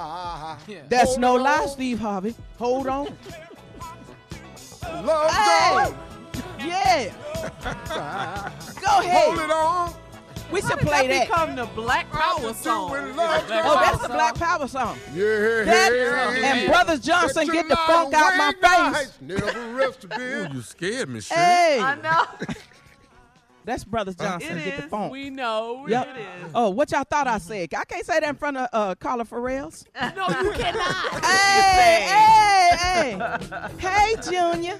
That's 0.88 1.10
Hold 1.10 1.20
no 1.20 1.34
on. 1.36 1.42
lie, 1.42 1.66
Steve 1.66 1.98
Harvey. 1.98 2.34
Hold 2.58 2.86
on. 2.86 3.18
Love 5.04 5.30
Hey! 5.30 5.94
Gone. 6.62 6.68
Yeah. 6.68 8.52
Go 8.80 8.98
ahead. 9.00 9.24
Hold 9.24 9.38
it 9.38 9.50
on. 9.50 9.94
We 10.50 10.60
should 10.60 10.70
How 10.70 10.76
did 10.76 10.86
play 10.86 11.06
that 11.08 11.28
that. 11.28 11.28
become 11.28 11.56
the 11.56 11.64
Black 11.74 12.10
Power 12.10 12.52
song? 12.52 12.90
when 12.90 13.16
love 13.16 13.44
Oh, 13.50 13.74
that's 13.80 14.02
the 14.02 14.08
Black 14.08 14.34
Power 14.34 14.68
song. 14.68 14.98
Yeah. 15.14 15.64
That 15.64 15.92
and 16.44 16.66
Brothers 16.68 17.00
Johnson 17.00 17.46
get 17.46 17.68
the 17.68 17.74
July 17.74 17.86
funk 17.86 18.14
out 18.14 18.36
my 18.36 18.52
face. 18.52 18.92
nights 18.92 19.18
Never 19.22 19.72
rest 19.74 20.04
a 20.04 20.20
Ooh, 20.20 20.48
you 20.54 20.60
scared 20.60 21.08
me, 21.08 21.20
shit. 21.20 21.36
Hey, 21.38 21.80
I 21.80 21.94
know. 21.96 22.54
That's 23.64 23.84
Brothers 23.84 24.16
Johnson. 24.16 24.58
It 24.58 24.64
Get 24.64 24.76
the 24.78 24.84
is. 24.84 24.90
phone. 24.90 25.10
We 25.10 25.30
know. 25.30 25.86
Yep. 25.88 26.08
It 26.16 26.20
is. 26.20 26.50
Oh, 26.54 26.70
what 26.70 26.90
y'all 26.90 27.04
thought 27.08 27.28
I 27.28 27.38
said? 27.38 27.72
I 27.74 27.84
can't 27.84 28.04
say 28.04 28.18
that 28.20 28.28
in 28.28 28.34
front 28.34 28.56
of 28.56 28.68
uh, 28.72 28.94
Carla 28.96 29.24
Ferrell's. 29.24 29.84
No, 30.16 30.26
you 30.28 30.50
cannot. 30.52 31.24
Hey, 31.24 32.06
hey, 32.10 33.18
hey, 33.18 33.68
hey, 33.78 34.16
Junior. 34.28 34.78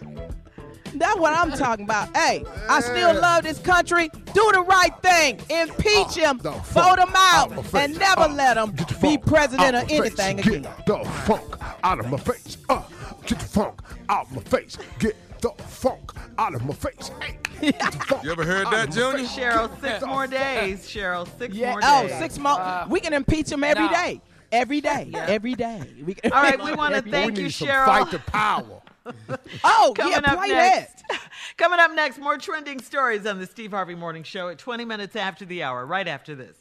That's 0.94 1.18
what 1.18 1.32
I'm 1.36 1.50
talking 1.52 1.84
about. 1.84 2.14
Hey, 2.16 2.44
I 2.68 2.80
still 2.80 3.14
love 3.20 3.44
this 3.44 3.58
country. 3.58 4.08
Do 4.34 4.50
the 4.52 4.64
right 4.66 4.92
thing. 5.02 5.40
Impeach 5.50 6.14
him. 6.14 6.38
Vote 6.38 6.98
him 6.98 7.12
out. 7.16 7.52
And 7.74 7.98
never 7.98 8.28
let 8.28 8.56
him 8.56 8.74
be 9.00 9.18
president 9.18 9.76
of 9.76 9.90
anything 9.90 10.40
again. 10.40 10.62
Get 10.62 10.86
the 10.86 11.04
funk 11.26 11.56
out 11.82 12.00
of 12.00 12.08
my 12.10 12.18
face. 12.18 12.56
Uh, 12.68 12.82
get 13.26 13.38
the 13.38 13.44
funk 13.44 13.80
out 14.08 14.26
of 14.26 14.34
my 14.36 14.42
face. 14.42 14.76
Get 14.98 15.16
the 15.40 15.50
funk 15.62 16.12
out 16.38 16.54
of 16.54 16.64
my 16.64 16.74
face. 16.74 17.10
Hey, 17.20 17.38
You 18.24 18.30
ever 18.32 18.44
heard 18.44 18.66
that, 18.68 18.90
Junior? 18.90 19.24
Sheryl, 19.24 19.80
six 19.80 20.04
more 20.04 20.26
days. 20.26 20.80
Sheryl, 20.88 21.28
six 21.38 21.54
Yeah. 21.54 21.70
more 21.72 21.80
Oh, 21.82 22.08
days. 22.08 22.18
six 22.18 22.38
more. 22.38 22.84
we 22.88 23.00
can 23.00 23.12
impeach 23.12 23.50
him 23.50 23.62
every 23.64 23.86
no. 23.86 23.92
day. 23.92 24.20
Every 24.50 24.80
day. 24.82 25.10
Every 25.14 25.54
day. 25.54 25.82
We 26.04 26.14
can 26.14 26.32
All 26.32 26.42
right, 26.42 26.62
we 26.64 26.72
want 26.74 26.94
to 26.94 27.02
thank 27.02 27.38
you, 27.38 27.48
some 27.50 27.68
Sheryl. 27.68 27.86
fight 27.86 28.10
the 28.10 28.18
power. 28.18 28.81
Oh, 29.64 29.92
Coming 29.96 30.12
yeah, 30.12 30.32
up 30.32 30.38
play 30.38 30.48
next. 30.48 31.02
Coming 31.56 31.78
up 31.80 31.92
next, 31.94 32.18
more 32.18 32.38
trending 32.38 32.80
stories 32.80 33.26
on 33.26 33.38
the 33.38 33.46
Steve 33.46 33.70
Harvey 33.72 33.94
Morning 33.94 34.22
Show 34.22 34.48
at 34.48 34.58
20 34.58 34.84
minutes 34.84 35.16
after 35.16 35.44
the 35.44 35.62
hour, 35.62 35.84
right 35.86 36.06
after 36.08 36.34
this. 36.34 36.56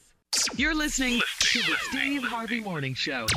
You're 0.55 0.75
listening 0.75 1.21
to 1.39 1.59
the 1.59 1.75
Steve 1.89 2.23
Harvey 2.23 2.59
Morning 2.61 2.93
Show. 2.93 3.27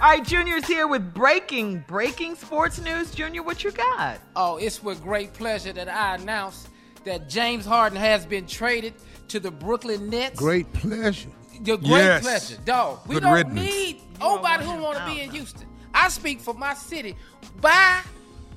All 0.00 0.10
right, 0.10 0.24
Junior's 0.24 0.66
here 0.66 0.86
with 0.88 1.14
breaking, 1.14 1.84
breaking 1.86 2.34
sports 2.34 2.80
news. 2.80 3.10
Junior, 3.12 3.42
what 3.42 3.62
you 3.64 3.70
got? 3.70 4.18
Oh, 4.36 4.56
it's 4.56 4.82
with 4.82 5.02
great 5.02 5.32
pleasure 5.32 5.72
that 5.72 5.88
I 5.88 6.16
announce 6.16 6.68
that 7.04 7.28
James 7.28 7.64
Harden 7.64 7.96
has 7.98 8.26
been 8.26 8.46
traded 8.46 8.94
to 9.28 9.38
the 9.40 9.50
Brooklyn 9.50 10.10
Nets. 10.10 10.38
Great 10.38 10.70
pleasure. 10.72 11.30
Your 11.62 11.76
great 11.78 11.88
Yes. 11.90 12.22
pleasure, 12.22 12.56
dog. 12.64 13.06
We 13.06 13.14
Good 13.14 13.22
don't 13.22 13.32
riddance. 13.34 13.54
need 13.60 14.00
nobody 14.18 14.64
who 14.64 14.74
want 14.82 14.98
to 14.98 15.06
be 15.06 15.20
in 15.20 15.30
Houston. 15.30 15.68
I 15.94 16.08
speak 16.08 16.40
for 16.40 16.54
my 16.54 16.74
city. 16.74 17.16
Bye. 17.60 18.02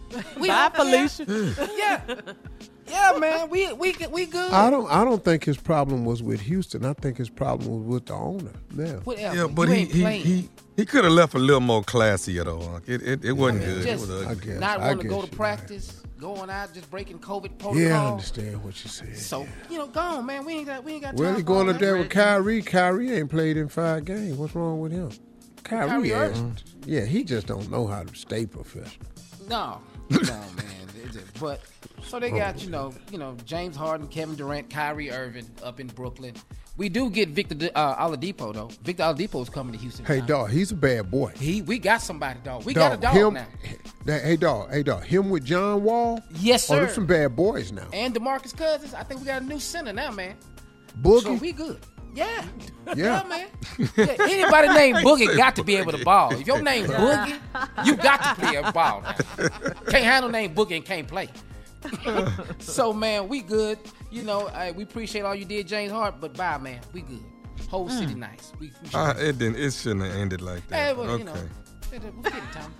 We 0.39 0.47
Bye. 0.47 0.72
Felicia. 0.73 1.26
Yeah, 1.77 2.01
yeah, 2.88 3.18
man. 3.19 3.49
We 3.49 3.73
we 3.73 3.93
we 4.09 4.26
good. 4.26 4.51
I 4.53 4.69
don't. 4.69 4.89
I 4.89 5.03
don't 5.03 5.23
think 5.23 5.43
his 5.43 5.57
problem 5.57 6.05
was 6.05 6.23
with 6.23 6.39
Houston. 6.41 6.85
I 6.85 6.93
think 6.93 7.18
his 7.18 7.30
problem 7.30 7.69
was 7.69 7.84
with 7.84 8.05
the 8.05 8.14
owner. 8.14 8.53
Yeah. 8.73 8.93
Whatever. 9.03 9.35
Yeah, 9.35 9.47
but 9.47 9.68
you 9.68 9.73
he 9.73 9.81
ain't 9.81 9.91
he, 9.91 10.01
playing. 10.01 10.23
he 10.23 10.49
he 10.77 10.85
could 10.85 11.03
have 11.03 11.11
left 11.11 11.34
a 11.34 11.39
little 11.39 11.59
more 11.59 11.84
classier 11.84 12.45
though. 12.45 12.80
It 12.88 13.01
it, 13.01 13.26
it 13.26 13.34
wasn't 13.34 13.65
good. 13.65 13.85
It 13.85 13.97
just 13.97 14.07
was 14.07 14.26
I 14.27 14.35
guess. 14.35 14.59
not 14.59 14.80
I 14.80 14.88
want 14.88 15.01
to 15.01 15.03
guess 15.03 15.15
go 15.15 15.22
to 15.22 15.27
you're 15.27 15.35
practice, 15.35 16.03
going 16.18 16.49
out, 16.49 16.73
just 16.73 16.89
breaking 16.89 17.19
COVID 17.19 17.57
protocol. 17.57 17.76
Yeah, 17.77 18.01
I 18.01 18.11
understand 18.11 18.64
what 18.64 18.81
you 18.84 18.89
said. 18.89 19.18
So 19.18 19.45
you 19.69 19.77
know, 19.77 19.88
go 19.88 19.99
on, 19.99 20.26
man. 20.26 20.45
We 20.45 20.53
ain't 20.53 20.68
got 20.68 20.84
we 20.85 20.93
ain't 20.93 21.03
got. 21.03 21.15
Well, 21.15 21.27
time 21.27 21.35
he 21.35 21.41
for 21.41 21.47
going 21.47 21.68
all 21.68 21.73
up 21.73 21.80
there 21.81 21.97
with 21.97 22.09
Kyrie. 22.09 22.61
Kyrie 22.61 23.11
ain't 23.11 23.30
played 23.30 23.57
in 23.57 23.68
five 23.68 24.05
games. 24.05 24.38
What's 24.38 24.55
wrong 24.55 24.80
with 24.80 24.93
him? 24.93 25.11
Kyrie, 25.68 25.88
Kyrie 25.89 26.10
has- 26.10 26.31
Irving? 26.31 26.57
yeah, 26.85 27.06
he 27.06 27.23
just 27.23 27.48
don't 27.48 27.69
know 27.69 27.85
how 27.88 28.03
to 28.03 28.15
stay 28.15 28.45
professional. 28.45 29.07
No, 29.49 29.81
no, 30.10 30.19
man. 30.19 30.88
It 31.03 31.11
just- 31.11 31.39
but 31.39 31.61
so 32.03 32.19
they 32.19 32.31
got 32.31 32.64
you 32.64 32.69
know, 32.69 32.94
you 33.11 33.18
know 33.18 33.35
James 33.45 33.76
Harden, 33.76 34.07
Kevin 34.07 34.35
Durant, 34.35 34.69
Kyrie 34.69 35.11
Irving 35.11 35.49
up 35.64 35.80
in 35.80 35.88
Brooklyn. 35.88 36.34
We 36.77 36.89
do 36.89 37.10
get 37.10 37.30
Victor 37.30 37.56
D- 37.56 37.72
uh, 37.73 38.07
Oladipo 38.07 38.53
though. 38.53 38.69
Victor 38.84 39.03
Oladipo 39.03 39.41
is 39.41 39.49
coming 39.49 39.73
to 39.73 39.80
Houston. 39.80 40.06
Hey, 40.06 40.19
now. 40.19 40.26
dog, 40.27 40.52
he's 40.52 40.72
a 40.72 40.76
bad 40.76 41.10
boy. 41.10 41.31
He, 41.35 41.64
we 41.64 41.80
got 41.80 42.02
somebody, 42.03 42.39
dog. 42.44 42.65
We 42.65 42.73
got 42.76 42.94
a 42.94 42.98
dog 42.98 43.15
him, 43.15 43.34
now. 43.34 43.48
that- 44.06 44.23
hey, 44.23 44.35
dog, 44.38 44.69
hey, 44.72 44.84
dog, 44.84 45.03
him 45.03 45.30
with 45.31 45.44
John 45.44 45.84
Wall. 45.84 46.22
Yes, 46.35 46.65
sir. 46.68 46.76
Oh, 46.76 46.77
sir. 46.77 46.85
them 46.85 46.94
some 46.95 47.06
bad 47.07 47.35
boys 47.35 47.72
now. 47.72 47.88
And 47.94 48.14
Demarcus 48.14 48.56
Cousins. 48.56 48.94
I 48.94 49.02
think 49.03 49.22
we 49.22 49.26
got 49.26 49.41
a 49.41 49.45
new 49.45 49.60
center 49.60 49.91
now, 49.91 50.11
man. 50.11 50.35
Boogie. 51.02 51.22
So 51.23 51.34
we 51.34 51.52
good. 51.52 51.80
Yeah. 52.18 52.45
Yeah. 52.95 53.22
man. 53.27 53.48
Yeah, 53.98 54.15
anybody 54.22 54.68
named 54.81 54.98
Boogie 54.99 55.35
got 55.35 55.57
to 55.57 55.64
be 55.64 55.76
able 55.76 55.91
to 55.91 56.03
ball. 56.06 56.31
If 56.34 56.48
your 56.48 56.61
name 56.61 56.85
Boogie, 56.85 57.38
you 57.85 57.98
got 57.98 58.23
to 58.23 58.41
play 58.41 58.56
a 58.56 58.72
ball. 58.80 59.02
Now. 59.02 59.14
Can't 59.89 60.06
handle 60.06 60.30
name 60.31 60.56
Boogie 60.56 60.77
and 60.77 60.85
can't 60.85 61.06
play. 61.06 61.27
so 62.60 62.94
man, 62.94 63.27
we 63.27 63.41
good. 63.41 63.77
You 64.10 64.23
know, 64.23 64.48
uh, 64.48 64.72
we 64.73 64.84
appreciate 64.84 65.23
all 65.23 65.35
you 65.35 65.44
did, 65.44 65.68
James 65.68 65.91
Hart. 65.91 66.22
But 66.22 66.34
bye, 66.35 66.57
man. 66.57 66.80
We 66.94 67.02
good. 67.02 67.19
Whole 67.69 67.89
city 67.89 68.15
nice. 68.15 68.53
We, 68.57 68.72
we 68.84 68.89
Uh, 68.94 69.14
it 69.18 69.38
didn't. 69.38 69.57
It 69.57 69.73
shouldn't 69.73 70.03
have 70.06 70.15
ended 70.15 70.41
like 70.41 70.64
Hey, 70.69 70.94
that. 70.94 70.98
well, 70.98 71.10
okay. 71.10 71.23
you 71.23 71.26
know, 71.26 71.35
we'll 71.91 72.22
get 72.23 72.35
it, 72.38 72.44
Tom. 72.53 72.73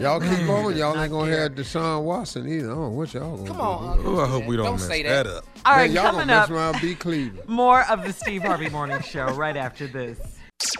Y'all 0.00 0.20
keep 0.20 0.48
on. 0.48 0.76
Y'all 0.76 0.98
ain't 1.00 1.10
gonna 1.10 1.36
have 1.36 1.52
Deshaun 1.52 2.02
Watson 2.04 2.48
either. 2.48 2.70
Oh, 2.70 2.88
what 2.90 3.12
y'all 3.14 3.36
gonna 3.36 3.48
Come 3.48 3.56
do? 3.56 3.62
on, 3.62 3.98
Uncle. 3.98 4.20
Oh, 4.20 4.24
I 4.24 4.28
hope 4.28 4.44
we 4.46 4.56
don't, 4.56 4.66
Don't 4.66 4.74
mess 4.76 4.86
say 4.86 5.02
that. 5.02 5.24
that. 5.24 5.36
up. 5.38 5.44
All 5.66 5.74
right, 5.74 5.86
Man, 5.90 5.94
y'all 5.96 6.04
coming 6.12 6.20
gonna 6.28 6.40
mess 6.40 6.44
up, 6.44 6.50
around, 6.50 6.80
be 6.80 6.94
Cleveland. 6.94 7.48
more 7.48 7.82
of 7.90 8.04
the 8.04 8.12
Steve 8.12 8.42
Harvey 8.42 8.68
Morning 8.70 9.00
Show 9.02 9.26
right 9.34 9.56
after 9.56 9.86
this. 9.88 10.18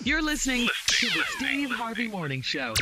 You're 0.05 0.23
listening 0.23 0.69
to 0.86 1.06
the 1.06 1.23
Steve 1.36 1.70
Harvey 1.70 2.09
Morning 2.09 2.43
Show. 2.43 2.74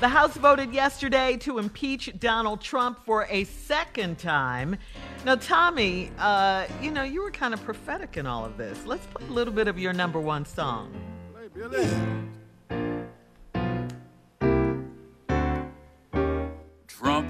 The 0.00 0.08
House 0.08 0.34
voted 0.36 0.72
yesterday 0.72 1.36
to 1.38 1.58
impeach 1.58 2.10
Donald 2.18 2.60
Trump 2.62 3.04
for 3.04 3.26
a 3.28 3.44
second 3.44 4.18
time. 4.18 4.76
Now, 5.26 5.34
Tommy, 5.36 6.10
uh, 6.18 6.66
you 6.80 6.90
know, 6.90 7.02
you 7.02 7.22
were 7.22 7.30
kind 7.30 7.52
of 7.52 7.62
prophetic 7.64 8.16
in 8.16 8.26
all 8.26 8.44
of 8.46 8.56
this. 8.56 8.78
Let's 8.86 9.06
play 9.06 9.26
a 9.26 9.30
little 9.30 9.52
bit 9.52 9.68
of 9.68 9.78
your 9.78 9.92
number 9.92 10.18
one 10.20 10.46
song. 10.46 10.90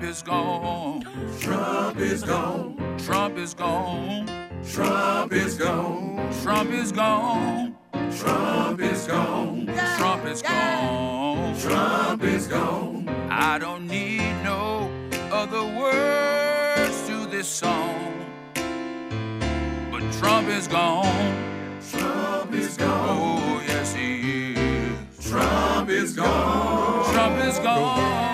Trump 0.01 0.13
is 0.13 0.23
gone. 0.23 1.03
Trump 1.41 1.99
is 1.99 2.23
gone. 2.23 2.97
Trump 3.05 3.37
is 3.37 3.53
gone. 3.53 4.27
Trump 4.73 5.33
is 5.35 5.59
gone. 5.59 6.33
Trump 6.43 6.71
is 6.71 6.91
gone. 6.91 7.77
Trump 7.93 8.81
is 8.81 9.07
gone. 9.07 9.67
Trump 9.99 10.25
is 10.25 10.41
gone. 10.41 11.59
Trump 11.59 12.23
is 12.23 12.47
gone. 12.47 13.09
I 13.31 13.59
don't 13.59 13.87
need 13.87 14.43
no 14.43 14.91
other 15.31 15.65
words 15.65 17.07
to 17.07 17.27
this 17.27 17.47
song. 17.47 18.25
But 18.55 20.01
Trump 20.19 20.49
is 20.49 20.67
gone. 20.67 21.79
Trump 21.91 22.55
is 22.55 22.79
gone. 22.79 23.19
Oh, 23.21 23.63
yes, 23.67 23.93
he 23.93 24.55
is. 24.55 25.29
Trump 25.29 25.91
is 25.91 26.17
gone. 26.17 27.13
Trump 27.13 27.45
is 27.45 27.59
gone. 27.59 28.30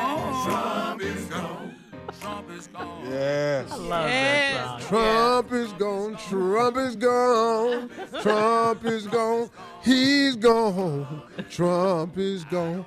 Trump 2.46 2.58
is 2.58 2.66
gone. 2.66 2.66
Trump 2.66 2.66
is 2.66 2.66
gone. 2.68 3.10
Yes. 3.10 3.72
I 3.72 3.76
love 3.76 4.06
this 4.06 4.20
song. 4.20 4.80
Trump 4.80 5.52
is 5.52 5.72
gone. 5.72 6.16
Trump 6.16 6.76
is 6.76 6.96
gone. 6.96 7.90
Trump 8.22 8.84
is 8.84 9.06
gone. 9.06 9.50
He's 9.82 10.36
gone. 10.36 11.22
Trump 11.50 12.18
is 12.18 12.44
gone. 12.44 12.84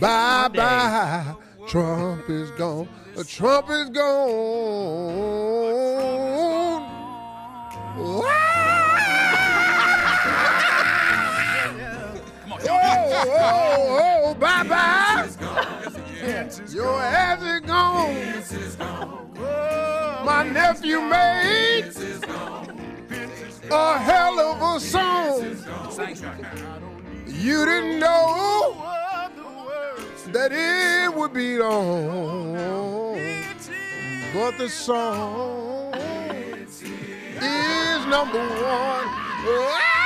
Bye 0.00 0.48
bye. 0.48 1.34
Trump 1.66 2.28
is 2.30 2.50
gone. 2.52 2.88
Trump 3.26 3.70
is 3.70 3.90
gone. 3.90 5.50
Oh, 12.62 12.68
oh, 12.68 14.24
oh, 14.24 14.34
bye 14.34 14.62
bye. 14.62 15.79
Your 16.22 17.00
ass 17.00 17.40
is 18.52 18.76
gone. 18.76 19.30
Oh, 19.38 20.22
my 20.24 20.42
nephew 20.42 21.00
made 21.00 21.90
a 23.70 23.98
hell 23.98 24.38
of 24.38 24.60
a 24.76 24.80
song. 24.80 25.56
You 27.26 27.64
didn't 27.64 27.98
know 28.00 28.76
that 30.32 30.52
it 30.52 31.14
would 31.14 31.32
be 31.32 31.56
long, 31.58 32.52
but 34.34 34.58
the 34.58 34.68
song 34.68 35.94
is 37.40 38.06
number 38.06 38.38
one. 38.38 39.08
Oh, 39.46 39.99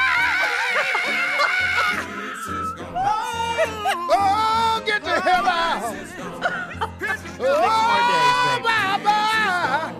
Oh, 7.47 8.61
bye 8.63 9.01
bye! 9.05 9.95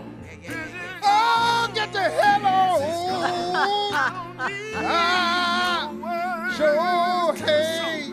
Oh, 1.03 1.71
get 1.75 1.93
the 1.93 2.01
hell 2.01 2.47
on! 2.47 2.83
Ah, 4.77 5.91
sure, 6.57 7.35
hey, 7.47 8.13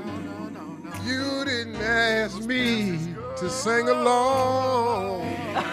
you 1.06 1.46
didn't 1.46 1.78
ask 1.78 2.44
me 2.44 3.00
to 3.38 3.50
sing 3.50 3.88
along. 3.90 5.22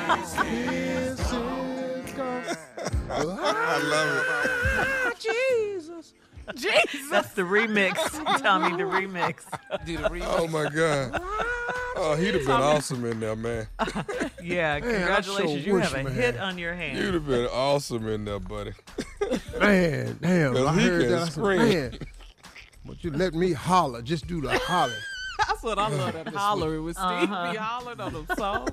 This 0.09 1.33
is 1.33 2.13
gone. 2.13 2.45
I 3.11 3.79
love 3.83 5.13
it. 5.13 5.19
Jesus. 5.21 6.15
Jesus. 6.55 7.11
That's 7.11 7.33
the 7.35 7.43
remix, 7.43 7.95
Tommy, 8.43 8.77
the 8.77 8.85
remix. 8.85 9.43
Do 9.85 9.97
the 9.97 10.05
remix. 10.05 10.25
Oh 10.39 10.47
my 10.49 10.69
God. 10.69 11.21
Oh, 12.01 12.15
he'd 12.17 12.35
have 12.35 12.43
been 12.47 12.51
awesome 12.53 13.05
in 13.05 13.21
there, 13.21 13.37
man. 13.37 13.67
Yeah, 14.43 14.79
Man, 14.79 14.83
congratulations. 14.83 15.65
sure 15.65 15.75
you 15.75 15.77
have 15.81 15.93
wish, 15.93 16.01
a 16.01 16.05
man. 16.05 16.13
hit 16.15 16.39
on 16.39 16.57
your 16.59 16.73
hands. 16.73 16.99
You'd 16.99 17.15
have 17.15 17.27
been 17.27 17.47
awesome 17.47 18.07
in 18.09 18.25
there, 18.25 18.39
buddy. 18.39 18.73
Man, 19.61 20.17
damn. 20.23 20.57
I 20.67 20.73
he 20.75 20.87
heard 20.87 21.01
can 21.03 21.11
that. 21.11 21.19
I 21.21 21.25
said, 21.25 21.33
scream. 21.33 21.59
man, 21.69 21.99
but 22.87 23.05
you 23.05 23.11
let 23.11 23.35
me 23.35 23.53
holler. 23.53 24.01
Just 24.01 24.27
do 24.27 24.41
the 24.41 24.57
holler. 24.61 24.95
That's 25.49 25.63
what 25.63 25.79
I 25.79 25.89
love 25.89 26.15
that 26.15 26.29
hollering 26.29 26.85
with 26.85 26.97
Steve. 26.97 27.05
Uh-huh. 27.07 27.51
Be 27.53 27.59
hollering 27.59 28.01
on 28.01 28.13
them 28.13 28.27
songs. 28.39 28.71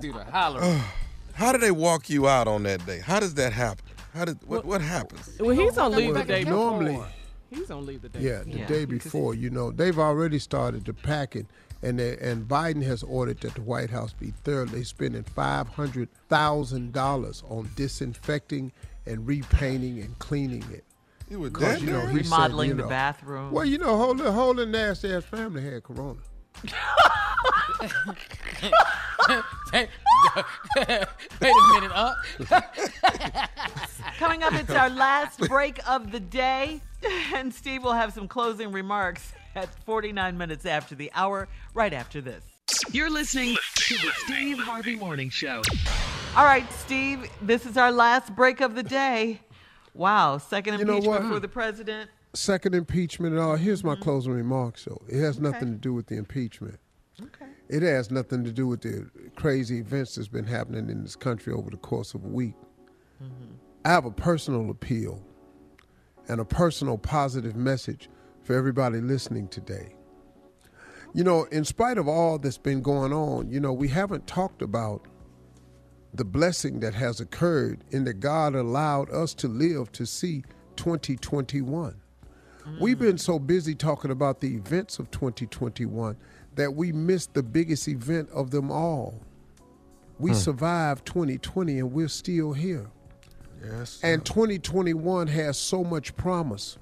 Do 0.00 0.12
the 0.12 0.24
holler. 0.24 0.60
How 1.34 1.50
do 1.50 1.58
they 1.58 1.70
walk 1.72 2.08
you 2.08 2.28
out 2.28 2.46
on 2.46 2.62
that 2.64 2.84
day? 2.86 3.00
How 3.00 3.18
does 3.18 3.34
that 3.34 3.52
happen? 3.52 3.84
How 4.14 4.24
did 4.24 4.38
what 4.46 4.64
what 4.64 4.80
happens? 4.80 5.28
well, 5.40 5.50
he's 5.50 5.76
on 5.76 5.92
leave 5.92 6.08
the 6.14 6.20
Well, 6.20 6.24
day 6.24 6.44
normally- 6.44 6.92
before. 6.92 7.08
He's 7.50 7.70
on 7.70 7.86
leave 7.86 8.02
the 8.02 8.08
day. 8.08 8.20
Yeah, 8.20 8.38
the 8.40 8.44
before. 8.50 8.66
day 8.66 8.84
before, 8.84 9.34
you 9.34 9.48
know, 9.50 9.70
they've 9.70 9.98
already 9.98 10.40
started 10.40 10.84
the 10.86 10.92
packing, 10.92 11.46
and 11.82 12.00
they, 12.00 12.16
and 12.18 12.48
Biden 12.48 12.82
has 12.82 13.04
ordered 13.04 13.40
that 13.42 13.54
the 13.54 13.60
White 13.62 13.90
House 13.90 14.12
be 14.12 14.32
thoroughly 14.42 14.82
spending 14.82 15.22
five 15.22 15.68
hundred 15.68 16.08
thousand 16.28 16.92
dollars 16.92 17.44
on 17.48 17.70
disinfecting 17.76 18.72
and 19.06 19.24
repainting 19.26 20.00
and 20.00 20.18
cleaning 20.18 20.64
it. 20.72 20.84
It 21.30 21.36
was 21.36 21.52
Because, 21.52 21.80
you 21.82 21.90
know, 21.92 22.00
bad? 22.00 22.10
he 22.10 22.16
said, 22.24 22.24
Remodeling 22.24 22.68
you 22.70 22.74
the 22.74 22.82
know, 22.82 22.88
bathroom. 22.88 23.52
Well, 23.52 23.64
you 23.64 23.78
know, 23.78 23.96
whole 23.96 24.16
whole 24.32 24.54
nasty 24.54 25.12
ass 25.12 25.24
family 25.24 25.62
had 25.62 25.84
corona. 25.84 26.18
Wait 29.72 29.88
a 31.42 31.74
minute, 31.74 31.92
uh. 31.94 32.14
Coming 34.18 34.42
up, 34.42 34.52
it's 34.54 34.70
our 34.70 34.90
last 34.90 35.40
break 35.40 35.80
of 35.88 36.12
the 36.12 36.20
day, 36.20 36.80
and 37.34 37.52
Steve 37.52 37.82
will 37.82 37.92
have 37.92 38.12
some 38.12 38.28
closing 38.28 38.72
remarks 38.72 39.32
at 39.54 39.68
49 39.84 40.36
minutes 40.38 40.66
after 40.66 40.94
the 40.94 41.10
hour, 41.14 41.48
right 41.74 41.92
after 41.92 42.20
this. 42.20 42.44
You're 42.92 43.10
listening 43.10 43.56
to 43.74 43.94
the 43.94 44.10
Steve 44.24 44.58
Harvey 44.58 44.96
Morning 44.96 45.30
Show. 45.30 45.62
All 46.36 46.44
right, 46.44 46.70
Steve, 46.72 47.30
this 47.42 47.66
is 47.66 47.76
our 47.76 47.92
last 47.92 48.34
break 48.34 48.60
of 48.60 48.74
the 48.74 48.82
day. 48.82 49.40
Wow, 49.92 50.38
second 50.38 50.74
You 50.74 50.80
impeachment 50.80 51.32
for 51.32 51.38
the 51.40 51.48
president. 51.48 52.10
Second 52.34 52.74
impeachment 52.74 53.32
and 53.34 53.42
all. 53.42 53.56
Here's 53.56 53.80
Mm-hmm. 53.80 53.88
my 53.88 53.96
closing 53.96 54.32
remarks, 54.32 54.84
though. 54.84 55.00
It 55.08 55.20
has 55.20 55.38
nothing 55.38 55.72
to 55.72 55.78
do 55.78 55.92
with 55.94 56.06
the 56.06 56.16
impeachment. 56.16 56.78
Okay. 57.20 57.46
It 57.68 57.82
has 57.82 58.10
nothing 58.10 58.44
to 58.44 58.52
do 58.52 58.66
with 58.66 58.80
the 58.82 59.08
crazy 59.36 59.78
events 59.78 60.16
that's 60.16 60.28
been 60.28 60.44
happening 60.44 60.90
in 60.90 61.02
this 61.02 61.14
country 61.16 61.52
over 61.52 61.70
the 61.70 61.76
course 61.76 62.12
of 62.14 62.24
a 62.24 62.28
week. 62.28 62.54
I 63.84 63.90
have 63.90 64.04
a 64.04 64.10
personal 64.10 64.68
appeal 64.70 65.22
and 66.28 66.40
a 66.40 66.44
personal 66.44 66.98
positive 66.98 67.54
message 67.54 68.08
for 68.42 68.54
everybody 68.54 69.00
listening 69.00 69.48
today. 69.48 69.94
You 71.14 71.22
know, 71.22 71.44
in 71.44 71.64
spite 71.64 71.96
of 71.98 72.08
all 72.08 72.38
that's 72.38 72.58
been 72.58 72.82
going 72.82 73.12
on, 73.12 73.48
you 73.48 73.60
know, 73.60 73.72
we 73.72 73.88
haven't 73.88 74.26
talked 74.26 74.60
about 74.62 75.06
the 76.12 76.24
blessing 76.24 76.80
that 76.80 76.94
has 76.94 77.20
occurred 77.20 77.84
in 77.90 78.04
that 78.04 78.14
God 78.20 78.54
allowed 78.54 79.10
us 79.10 79.32
to 79.34 79.48
live 79.48 79.92
to 79.92 80.04
see 80.06 80.42
2021. 80.76 81.94
We've 82.80 82.98
been 82.98 83.18
so 83.18 83.38
busy 83.38 83.74
talking 83.74 84.10
about 84.10 84.40
the 84.40 84.54
events 84.54 84.98
of 84.98 85.10
2021 85.10 86.16
that 86.54 86.74
we 86.74 86.92
missed 86.92 87.34
the 87.34 87.42
biggest 87.42 87.88
event 87.88 88.30
of 88.30 88.50
them 88.50 88.70
all. 88.70 89.20
We 90.18 90.30
Hmm. 90.30 90.36
survived 90.36 91.04
2020 91.06 91.78
and 91.78 91.92
we're 91.92 92.08
still 92.08 92.52
here. 92.52 92.86
Yes. 93.62 93.98
And 94.02 94.24
2021 94.24 95.26
has 95.28 95.58
so 95.58 95.84
much 95.84 96.16
promise. 96.16 96.78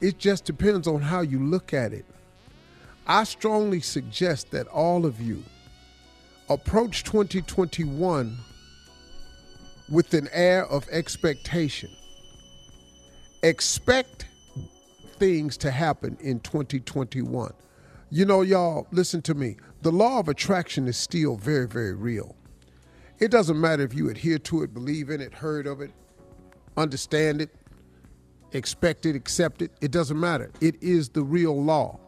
It 0.00 0.18
just 0.18 0.44
depends 0.44 0.86
on 0.86 1.02
how 1.02 1.20
you 1.20 1.38
look 1.38 1.72
at 1.72 1.92
it. 1.92 2.04
I 3.06 3.24
strongly 3.24 3.80
suggest 3.80 4.50
that 4.50 4.66
all 4.68 5.04
of 5.06 5.20
you 5.20 5.44
approach 6.48 7.04
2021 7.04 8.36
with 9.90 10.14
an 10.14 10.28
air 10.32 10.66
of 10.66 10.88
expectation. 10.90 11.90
Expect 13.42 14.26
things 15.20 15.56
to 15.58 15.70
happen 15.70 16.16
in 16.20 16.40
2021. 16.40 17.52
You 18.10 18.24
know, 18.24 18.40
y'all, 18.40 18.88
listen 18.90 19.22
to 19.22 19.34
me. 19.34 19.56
The 19.82 19.92
law 19.92 20.18
of 20.18 20.28
attraction 20.28 20.88
is 20.88 20.96
still 20.96 21.36
very, 21.36 21.68
very 21.68 21.94
real. 21.94 22.34
It 23.20 23.30
doesn't 23.30 23.60
matter 23.60 23.84
if 23.84 23.94
you 23.94 24.08
adhere 24.08 24.38
to 24.38 24.62
it, 24.62 24.74
believe 24.74 25.10
in 25.10 25.20
it, 25.20 25.32
heard 25.32 25.66
of 25.66 25.82
it, 25.82 25.92
understand 26.76 27.42
it, 27.42 27.54
expect 28.52 29.06
it, 29.06 29.14
accept 29.14 29.62
it. 29.62 29.70
It 29.80 29.90
doesn't 29.90 30.18
matter. 30.18 30.50
It 30.60 30.82
is 30.82 31.10
the 31.10 31.22
real 31.22 31.62
law. 31.62 32.00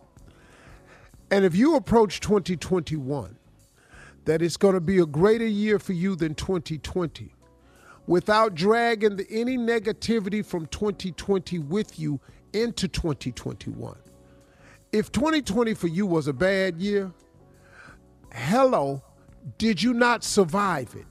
And 1.30 1.44
if 1.44 1.54
you 1.54 1.76
approach 1.76 2.20
2021, 2.20 3.36
that 4.24 4.40
it's 4.40 4.56
going 4.56 4.74
to 4.74 4.80
be 4.80 4.98
a 4.98 5.06
greater 5.06 5.46
year 5.46 5.78
for 5.78 5.92
you 5.92 6.16
than 6.16 6.34
2020, 6.34 7.34
without 8.06 8.54
dragging 8.54 9.16
the, 9.16 9.26
any 9.30 9.58
negativity 9.58 10.44
from 10.44 10.66
2020 10.66 11.58
with 11.58 11.98
you 11.98 12.20
into 12.52 12.88
2021. 12.88 13.96
If 14.92 15.10
2020 15.12 15.74
for 15.74 15.88
you 15.88 16.06
was 16.06 16.28
a 16.28 16.32
bad 16.32 16.76
year, 16.78 17.10
hello, 18.32 19.02
did 19.58 19.82
you 19.82 19.94
not 19.94 20.22
survive 20.22 20.94
it? 20.94 21.06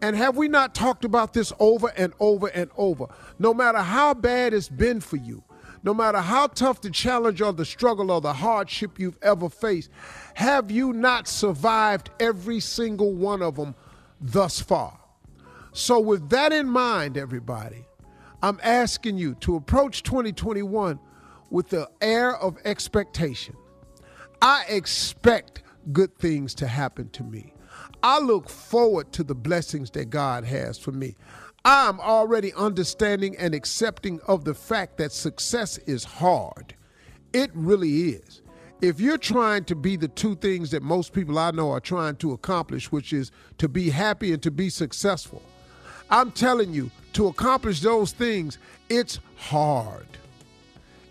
And 0.00 0.16
have 0.16 0.36
we 0.36 0.48
not 0.48 0.74
talked 0.74 1.04
about 1.04 1.32
this 1.32 1.52
over 1.60 1.92
and 1.96 2.12
over 2.18 2.48
and 2.48 2.70
over? 2.76 3.06
No 3.38 3.54
matter 3.54 3.78
how 3.78 4.14
bad 4.14 4.52
it's 4.52 4.68
been 4.68 5.00
for 5.00 5.16
you, 5.16 5.44
no 5.84 5.94
matter 5.94 6.18
how 6.18 6.48
tough 6.48 6.80
the 6.80 6.90
challenge 6.90 7.40
or 7.40 7.52
the 7.52 7.64
struggle 7.64 8.10
or 8.10 8.20
the 8.20 8.32
hardship 8.32 8.98
you've 8.98 9.18
ever 9.22 9.48
faced, 9.48 9.90
have 10.34 10.70
you 10.70 10.92
not 10.92 11.28
survived 11.28 12.10
every 12.20 12.60
single 12.60 13.12
one 13.12 13.42
of 13.42 13.56
them 13.56 13.74
thus 14.20 14.60
far? 14.60 14.98
So, 15.72 15.98
with 15.98 16.28
that 16.30 16.52
in 16.52 16.68
mind, 16.68 17.16
everybody, 17.16 17.86
I'm 18.42 18.58
asking 18.62 19.18
you 19.18 19.34
to 19.36 19.54
approach 19.54 20.02
2021 20.02 20.98
with 21.50 21.68
the 21.68 21.88
air 22.00 22.36
of 22.36 22.58
expectation. 22.64 23.56
I 24.40 24.64
expect 24.68 25.62
good 25.92 26.16
things 26.18 26.54
to 26.56 26.66
happen 26.66 27.08
to 27.10 27.22
me. 27.22 27.54
I 28.02 28.18
look 28.18 28.48
forward 28.48 29.12
to 29.12 29.22
the 29.22 29.36
blessings 29.36 29.90
that 29.92 30.10
God 30.10 30.44
has 30.44 30.76
for 30.76 30.90
me. 30.90 31.14
I'm 31.64 32.00
already 32.00 32.52
understanding 32.54 33.36
and 33.36 33.54
accepting 33.54 34.20
of 34.26 34.44
the 34.44 34.54
fact 34.54 34.96
that 34.96 35.12
success 35.12 35.78
is 35.78 36.02
hard. 36.02 36.74
It 37.32 37.52
really 37.54 38.10
is. 38.10 38.42
If 38.80 38.98
you're 38.98 39.18
trying 39.18 39.64
to 39.66 39.76
be 39.76 39.94
the 39.94 40.08
two 40.08 40.34
things 40.34 40.72
that 40.72 40.82
most 40.82 41.12
people 41.12 41.38
I 41.38 41.52
know 41.52 41.70
are 41.70 41.78
trying 41.78 42.16
to 42.16 42.32
accomplish, 42.32 42.90
which 42.90 43.12
is 43.12 43.30
to 43.58 43.68
be 43.68 43.90
happy 43.90 44.32
and 44.32 44.42
to 44.42 44.50
be 44.50 44.68
successful, 44.68 45.40
I'm 46.10 46.32
telling 46.32 46.74
you, 46.74 46.90
to 47.14 47.26
accomplish 47.26 47.80
those 47.80 48.12
things, 48.12 48.58
it's 48.88 49.20
hard. 49.36 50.06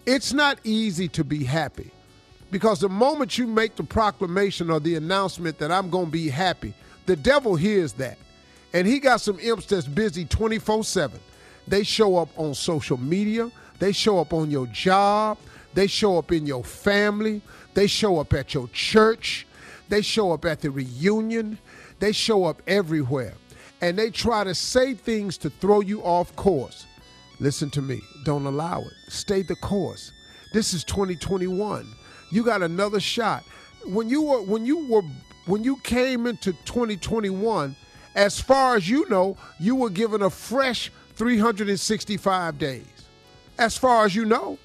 It's 0.06 0.34
not 0.34 0.60
easy 0.64 1.08
to 1.10 1.24
be 1.24 1.44
happy 1.44 1.92
because 2.50 2.80
the 2.80 2.90
moment 2.90 3.38
you 3.38 3.48
make 3.48 3.76
the 3.76 3.84
proclamation 3.84 4.70
or 4.70 4.80
the 4.80 4.96
announcement 4.96 5.58
that 5.60 5.72
I'm 5.72 5.90
going 5.90 6.08
to 6.08 6.12
be 6.12 6.30
happy, 6.30 6.74
the 7.06 7.16
devil 7.16 7.56
hears 7.56 7.94
that. 7.94 8.18
And 8.74 8.88
he 8.88 9.00
got 9.00 9.22
some 9.22 9.40
imps 9.40 9.66
that's 9.66 9.88
busy 9.88 10.26
24 10.26 10.84
7. 10.84 11.20
They 11.68 11.84
show 11.84 12.18
up 12.18 12.30
on 12.38 12.54
social 12.54 12.98
media, 12.98 13.52
they 13.80 13.92
show 13.92 14.20
up 14.20 14.34
on 14.34 14.50
your 14.50 14.68
job, 14.68 15.38
they 15.74 15.88
show 15.88 16.18
up 16.18 16.32
in 16.32 16.46
your 16.46 16.64
family, 16.64 17.42
they 17.74 17.88
show 17.88 18.20
up 18.20 18.34
at 18.34 18.54
your 18.54 18.68
church, 18.70 19.46
they 19.90 20.02
show 20.02 20.32
up 20.32 20.46
at 20.46 20.62
the 20.62 20.72
reunion, 20.72 21.58
they 22.00 22.12
show 22.12 22.46
up 22.46 22.62
everywhere. 22.68 23.34
And 23.82 23.98
they 23.98 24.12
try 24.12 24.44
to 24.44 24.54
say 24.54 24.94
things 24.94 25.38
to 25.40 25.50
throw 25.50 25.82
you 25.82 26.02
off 26.04 26.36
course. 26.36 26.86
Listen 27.40 27.72
to 27.72 27.82
me. 27.82 28.00
Don't 28.24 28.46
allow 28.46 28.82
it. 28.82 28.94
Stay 29.08 29.42
the 29.42 29.56
course. 29.56 30.12
This 30.54 30.74
is 30.74 30.84
2021. 30.84 31.88
You 32.32 32.44
got 32.44 32.62
another 32.62 33.00
shot. 33.00 33.44
When 33.86 34.10
you 34.10 34.22
were 34.22 34.42
when 34.44 34.66
you 34.66 34.88
were 34.88 35.02
when 35.48 35.64
you 35.64 35.78
came 35.78 36.28
into 36.28 36.54
2021, 36.66 37.76
as 38.14 38.40
far 38.40 38.76
as 38.76 38.88
you 38.88 39.10
know, 39.10 39.38
you 39.60 39.76
were 39.76 39.90
given 39.90 40.22
a 40.22 40.30
fresh 40.30 40.92
365 41.16 42.60
days. 42.60 42.86
As 43.58 43.78
far 43.78 44.06
as 44.06 44.16
you 44.16 44.26
know. 44.26 44.60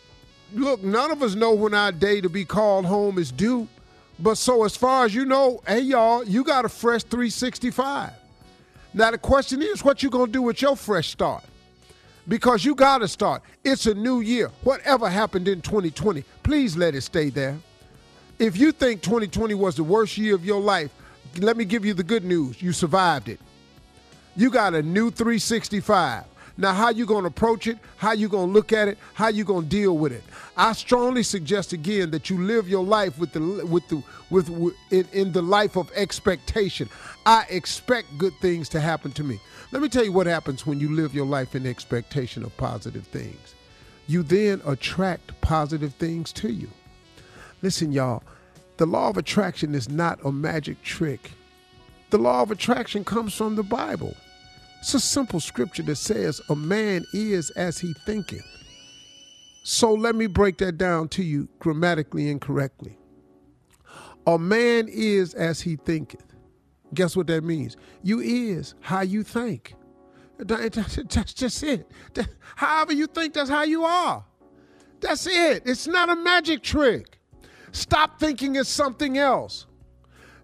Look, 0.53 0.83
none 0.85 1.11
of 1.11 1.23
us 1.23 1.35
know 1.35 1.55
when 1.55 1.75
our 1.75 1.91
day 1.91 2.21
to 2.21 2.29
be 2.29 2.45
called 2.45 2.85
home 2.85 3.19
is 3.19 3.33
due. 3.33 3.67
But 4.19 4.37
so 4.37 4.65
as 4.65 4.77
far 4.77 5.05
as 5.05 5.15
you 5.15 5.25
know, 5.25 5.63
hey 5.67 5.81
y'all, 5.81 6.25
you 6.25 6.45
got 6.45 6.65
a 6.65 6.69
fresh 6.69 7.03
365. 7.05 8.13
Now 8.97 9.11
the 9.11 9.19
question 9.19 9.61
is, 9.61 9.85
what 9.85 10.03
you 10.03 10.09
gonna 10.09 10.33
do 10.33 10.41
with 10.41 10.63
your 10.63 10.75
fresh 10.75 11.11
start? 11.11 11.45
Because 12.27 12.65
you 12.65 12.75
gotta 12.75 13.07
start. 13.07 13.43
It's 13.63 13.85
a 13.85 13.93
new 13.93 14.21
year. 14.21 14.51
Whatever 14.65 15.11
happened 15.11 15.49
in 15.49 15.61
2020, 15.61 16.25
please 16.43 16.79
let 16.79 16.95
it 16.95 17.03
stay 17.03 17.29
there. 17.29 17.59
If 18.39 18.57
you 18.57 18.73
think 18.73 19.03
2020 19.03 19.53
was 19.53 19.77
the 19.77 19.85
worst 19.85 20.17
year 20.17 20.35
of 20.35 20.47
your 20.47 20.63
life, 20.63 20.91
let 21.41 21.59
me 21.59 21.67
give 21.67 21.85
you 21.85 21.93
the 21.93 22.03
good 22.03 22.25
news. 22.25 22.63
You 22.63 22.73
survived 22.73 23.29
it. 23.29 23.39
You 24.35 24.49
got 24.49 24.75
a 24.75 24.83
new 24.83 25.11
365. 25.11 26.25
Now, 26.59 26.73
how 26.73 26.89
you 26.89 27.05
going 27.05 27.23
to 27.23 27.29
approach 27.29 27.67
it? 27.67 27.79
How 27.99 28.13
you 28.13 28.29
going 28.29 28.49
to 28.49 28.53
look 28.53 28.73
at 28.73 28.89
it? 28.89 28.97
How 29.13 29.29
you 29.29 29.45
going 29.45 29.65
to 29.65 29.69
deal 29.69 29.97
with 29.97 30.13
it? 30.13 30.25
I 30.57 30.73
strongly 30.73 31.23
suggest 31.23 31.75
again 31.75 32.11
that 32.13 32.31
you 32.31 32.43
live 32.43 32.67
your 32.69 32.85
life 32.85 33.19
with 33.19 33.33
the 33.33 33.67
with 33.67 33.87
the 33.89 34.03
with, 34.31 34.49
with 34.49 34.75
in, 34.91 35.07
in 35.13 35.33
the 35.33 35.43
life 35.43 35.77
of 35.77 35.91
expectation. 35.95 36.89
I 37.27 37.45
expect 37.51 38.17
good 38.17 38.33
things 38.41 38.71
to 38.71 38.81
happen 38.81 39.13
to 39.13 39.25
me. 39.25 39.39
Let 39.71 39.83
me 39.83 39.89
tell 39.89 40.05
you 40.05 40.13
what 40.13 40.27
happens 40.27 40.67
when 40.67 40.81
you 40.81 40.95
live 40.95 41.15
your 41.15 41.27
life 41.27 41.55
in 41.55 41.67
expectation 41.67 42.43
of 42.43 42.57
positive 42.57 43.07
things. 43.09 43.55
You 44.07 44.23
then 44.23 44.63
attract 44.65 45.39
positive 45.43 45.93
things 45.95 46.33
to 46.35 46.51
you. 46.51 46.71
Listen, 47.61 47.93
y'all, 47.93 48.23
the 48.79 48.87
law 48.87 49.09
of 49.09 49.17
attraction 49.19 49.75
is 49.75 49.91
not 49.91 50.25
a 50.25 50.33
magic 50.33 50.83
trick. 50.83 51.33
The 52.11 52.19
law 52.19 52.43
of 52.43 52.51
attraction 52.51 53.05
comes 53.05 53.35
from 53.35 53.57
the 53.57 53.63
Bible. 53.63 54.15
It's 54.81 54.95
a 54.95 55.01
simple 55.01 55.41
scripture 55.41 55.83
that 55.85 55.97
says, 55.97 56.41
A 56.49 56.57
man 56.57 57.05
is 57.13 57.51
as 57.51 57.79
he 57.79 57.93
thinketh. 58.05 58.45
So 59.65 59.93
let 59.93 60.15
me 60.15 60.27
break 60.27 60.59
that 60.59 60.79
down 60.79 61.09
to 61.09 61.25
you 61.25 61.49
grammatically 61.59 62.31
incorrectly. 62.31 62.97
A 64.27 64.39
man 64.39 64.89
is 64.89 65.35
as 65.35 65.61
he 65.61 65.77
thinketh. 65.77 66.25
Guess 66.95 67.17
what 67.17 67.27
that 67.29 67.43
means? 67.43 67.77
You 68.03 68.21
is 68.21 68.75
how 68.81 69.01
you 69.01 69.23
think. 69.23 69.75
That's 70.39 71.35
just 71.35 71.63
it. 71.63 71.91
However 72.57 72.93
you 72.93 73.07
think, 73.07 73.35
that's 73.35 73.51
how 73.51 73.65
you 73.65 73.85
are. 73.85 74.25
That's 75.01 75.27
it. 75.27 75.63
It's 75.67 75.87
not 75.87 76.11
a 76.11 76.17
magic 76.17 76.63
trick. 76.63 77.19
Stop 77.73 78.21
thinking 78.21 78.57
it's 78.57 78.69
something 78.69 79.19
else. 79.19 79.67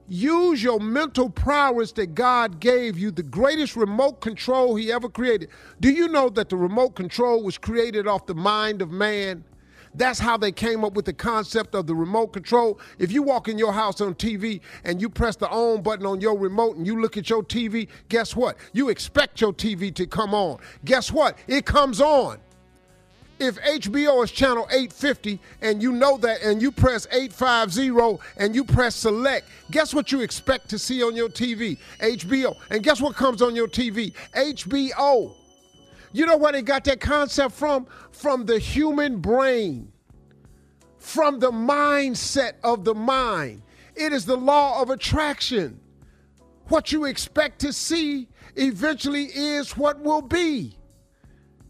Use 0.08 0.62
your 0.62 0.80
mental 0.80 1.30
prowess 1.30 1.92
that 1.92 2.14
God 2.14 2.60
gave 2.60 2.98
you, 2.98 3.10
the 3.10 3.22
greatest 3.22 3.76
remote 3.76 4.20
control 4.20 4.74
He 4.74 4.92
ever 4.92 5.08
created. 5.08 5.50
Do 5.80 5.90
you 5.90 6.08
know 6.08 6.28
that 6.30 6.48
the 6.48 6.56
remote 6.56 6.94
control 6.96 7.42
was 7.42 7.56
created 7.56 8.06
off 8.06 8.26
the 8.26 8.34
mind 8.34 8.82
of 8.82 8.90
man? 8.90 9.44
That's 9.94 10.18
how 10.18 10.36
they 10.36 10.52
came 10.52 10.84
up 10.84 10.94
with 10.94 11.04
the 11.04 11.12
concept 11.12 11.74
of 11.74 11.86
the 11.86 11.94
remote 11.94 12.28
control. 12.28 12.80
If 12.98 13.12
you 13.12 13.22
walk 13.22 13.48
in 13.48 13.58
your 13.58 13.72
house 13.72 14.00
on 14.00 14.14
TV 14.14 14.60
and 14.84 15.00
you 15.00 15.10
press 15.10 15.36
the 15.36 15.48
on 15.48 15.82
button 15.82 16.06
on 16.06 16.20
your 16.20 16.38
remote 16.38 16.76
and 16.76 16.86
you 16.86 17.00
look 17.00 17.16
at 17.16 17.28
your 17.28 17.42
TV, 17.42 17.88
guess 18.08 18.34
what? 18.34 18.56
You 18.72 18.88
expect 18.88 19.40
your 19.40 19.52
TV 19.52 19.94
to 19.94 20.06
come 20.06 20.34
on. 20.34 20.58
Guess 20.84 21.12
what? 21.12 21.36
It 21.46 21.66
comes 21.66 22.00
on. 22.00 22.38
If 23.42 23.56
HBO 23.56 24.22
is 24.22 24.30
channel 24.30 24.68
850 24.70 25.40
and 25.62 25.82
you 25.82 25.90
know 25.90 26.16
that 26.18 26.42
and 26.42 26.62
you 26.62 26.70
press 26.70 27.08
850 27.10 28.22
and 28.36 28.54
you 28.54 28.62
press 28.62 28.94
select, 28.94 29.48
guess 29.72 29.92
what 29.92 30.12
you 30.12 30.20
expect 30.20 30.68
to 30.68 30.78
see 30.78 31.02
on 31.02 31.16
your 31.16 31.28
TV? 31.28 31.76
HBO. 31.98 32.54
And 32.70 32.84
guess 32.84 33.00
what 33.00 33.16
comes 33.16 33.42
on 33.42 33.56
your 33.56 33.66
TV? 33.66 34.12
HBO. 34.36 35.34
You 36.12 36.24
know 36.24 36.36
where 36.36 36.52
they 36.52 36.62
got 36.62 36.84
that 36.84 37.00
concept 37.00 37.56
from? 37.56 37.88
From 38.12 38.46
the 38.46 38.60
human 38.60 39.18
brain, 39.18 39.90
from 40.98 41.40
the 41.40 41.50
mindset 41.50 42.52
of 42.62 42.84
the 42.84 42.94
mind. 42.94 43.62
It 43.96 44.12
is 44.12 44.24
the 44.24 44.36
law 44.36 44.80
of 44.80 44.90
attraction. 44.90 45.80
What 46.68 46.92
you 46.92 47.06
expect 47.06 47.58
to 47.62 47.72
see 47.72 48.28
eventually 48.54 49.24
is 49.24 49.76
what 49.76 49.98
will 49.98 50.22
be. 50.22 50.76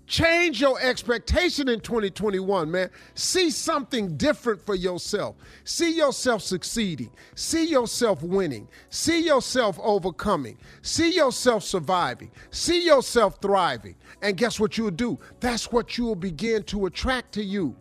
Change 0.06 0.60
your 0.60 0.80
expectation 0.80 1.68
in 1.68 1.80
2021, 1.80 2.70
man. 2.70 2.90
See 3.14 3.50
something 3.50 4.16
different 4.16 4.60
for 4.60 4.74
yourself. 4.74 5.36
See 5.64 5.96
yourself 5.96 6.42
succeeding. 6.42 7.10
See 7.34 7.64
yourself 7.68 8.22
winning. 8.22 8.68
See 8.90 9.24
yourself 9.24 9.78
overcoming. 9.80 10.58
See 10.82 11.14
yourself 11.14 11.62
surviving. 11.62 12.30
See 12.50 12.84
yourself 12.84 13.38
thriving. 13.40 13.94
And 14.20 14.36
guess 14.36 14.60
what 14.60 14.76
you'll 14.76 14.90
do? 14.90 15.18
That's 15.40 15.72
what 15.72 15.96
you 15.96 16.04
will 16.04 16.14
begin 16.14 16.64
to 16.64 16.86
attract 16.86 17.32
to 17.32 17.42
you. 17.42 17.76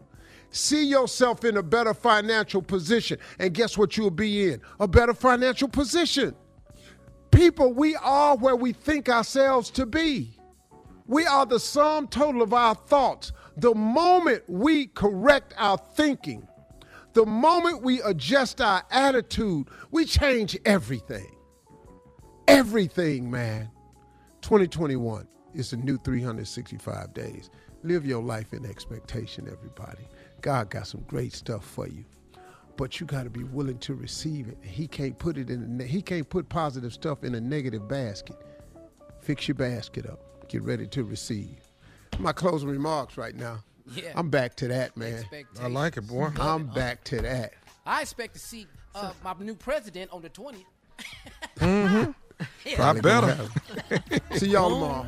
See 0.52 0.86
yourself 0.86 1.44
in 1.44 1.58
a 1.58 1.64
better 1.64 1.94
financial 1.94 2.62
position. 2.62 3.18
And 3.40 3.54
guess 3.54 3.78
what 3.78 3.98
you'll 3.98 4.12
be 4.12 4.52
in? 4.52 4.62
A 4.80 4.88
better 4.88 5.14
financial 5.14 5.68
position. 5.68 6.36
People, 7.32 7.74
we 7.74 7.96
are 7.96 8.36
where 8.36 8.56
we 8.56 8.74
think 8.74 9.10
ourselves 9.10 9.70
to 9.72 9.86
be. 9.86 10.38
We 11.08 11.26
are 11.26 11.46
the 11.46 11.60
sum 11.60 12.08
total 12.08 12.42
of 12.42 12.54
our 12.54 12.76
thoughts. 12.76 13.32
The 13.58 13.74
moment 13.74 14.44
we 14.48 14.88
correct 14.88 15.54
our 15.58 15.78
thinking, 15.78 16.48
the 17.14 17.26
moment 17.26 17.84
we 17.84 18.02
adjust 18.02 18.62
our 18.62 18.84
attitude, 18.92 19.68
we 19.92 20.06
change 20.06 20.58
everything. 20.66 21.36
Everything, 22.48 23.30
man. 23.30 23.70
2021 24.42 25.28
is 25.54 25.74
a 25.74 25.78
new 25.78 25.98
365 25.98 27.14
days. 27.14 27.50
Live 27.84 28.06
your 28.06 28.22
life 28.22 28.54
in 28.54 28.66
expectation, 28.66 29.50
everybody. 29.52 30.08
God 30.42 30.70
got 30.70 30.88
some 30.88 31.02
great 31.02 31.34
stuff 31.34 31.66
for 31.66 31.88
you. 31.88 32.06
But 32.78 33.00
you 33.00 33.06
got 33.06 33.24
to 33.24 33.30
be 33.30 33.44
willing 33.44 33.80
to 33.80 33.94
receive 33.94 34.48
it. 34.48 34.58
He 34.62 34.88
can't 34.88 35.18
put 35.18 35.38
it 35.38 35.50
in 35.50 35.80
he 35.80 36.02
can't 36.02 36.28
put 36.28 36.48
positive 36.48 36.94
stuff 36.94 37.24
in 37.24 37.36
a 37.36 37.42
negative 37.42 37.88
basket. 37.88 38.38
Fix 39.20 39.48
your 39.48 39.56
basket 39.56 40.06
up 40.06 40.31
get 40.52 40.64
ready 40.64 40.86
to 40.86 41.04
receive. 41.04 41.56
My 42.20 42.34
closing 42.34 42.70
remarks 42.70 43.18
right 43.18 43.36
now. 43.36 43.60
Yeah. 43.96 44.12
I'm 44.16 44.30
back 44.30 44.56
to 44.58 44.68
that, 44.68 44.98
man. 44.98 45.24
I 45.60 45.68
like 45.68 45.98
it, 45.98 46.02
boy. 46.02 46.30
I'm 46.40 46.68
back 46.68 47.04
to 47.06 47.22
that. 47.22 47.54
I 47.86 48.02
expect 48.02 48.34
to 48.34 48.40
see 48.40 48.68
uh, 48.94 49.12
my 49.24 49.34
new 49.40 49.56
president 49.56 50.12
on 50.12 50.22
the 50.22 50.30
20th. 50.30 50.66
Mm-hmm. 51.58 52.12
Yeah. 52.66 52.90
I 52.90 53.00
better. 53.00 53.38
See 54.36 54.50
y'all 54.50 54.70
tomorrow. 54.70 55.08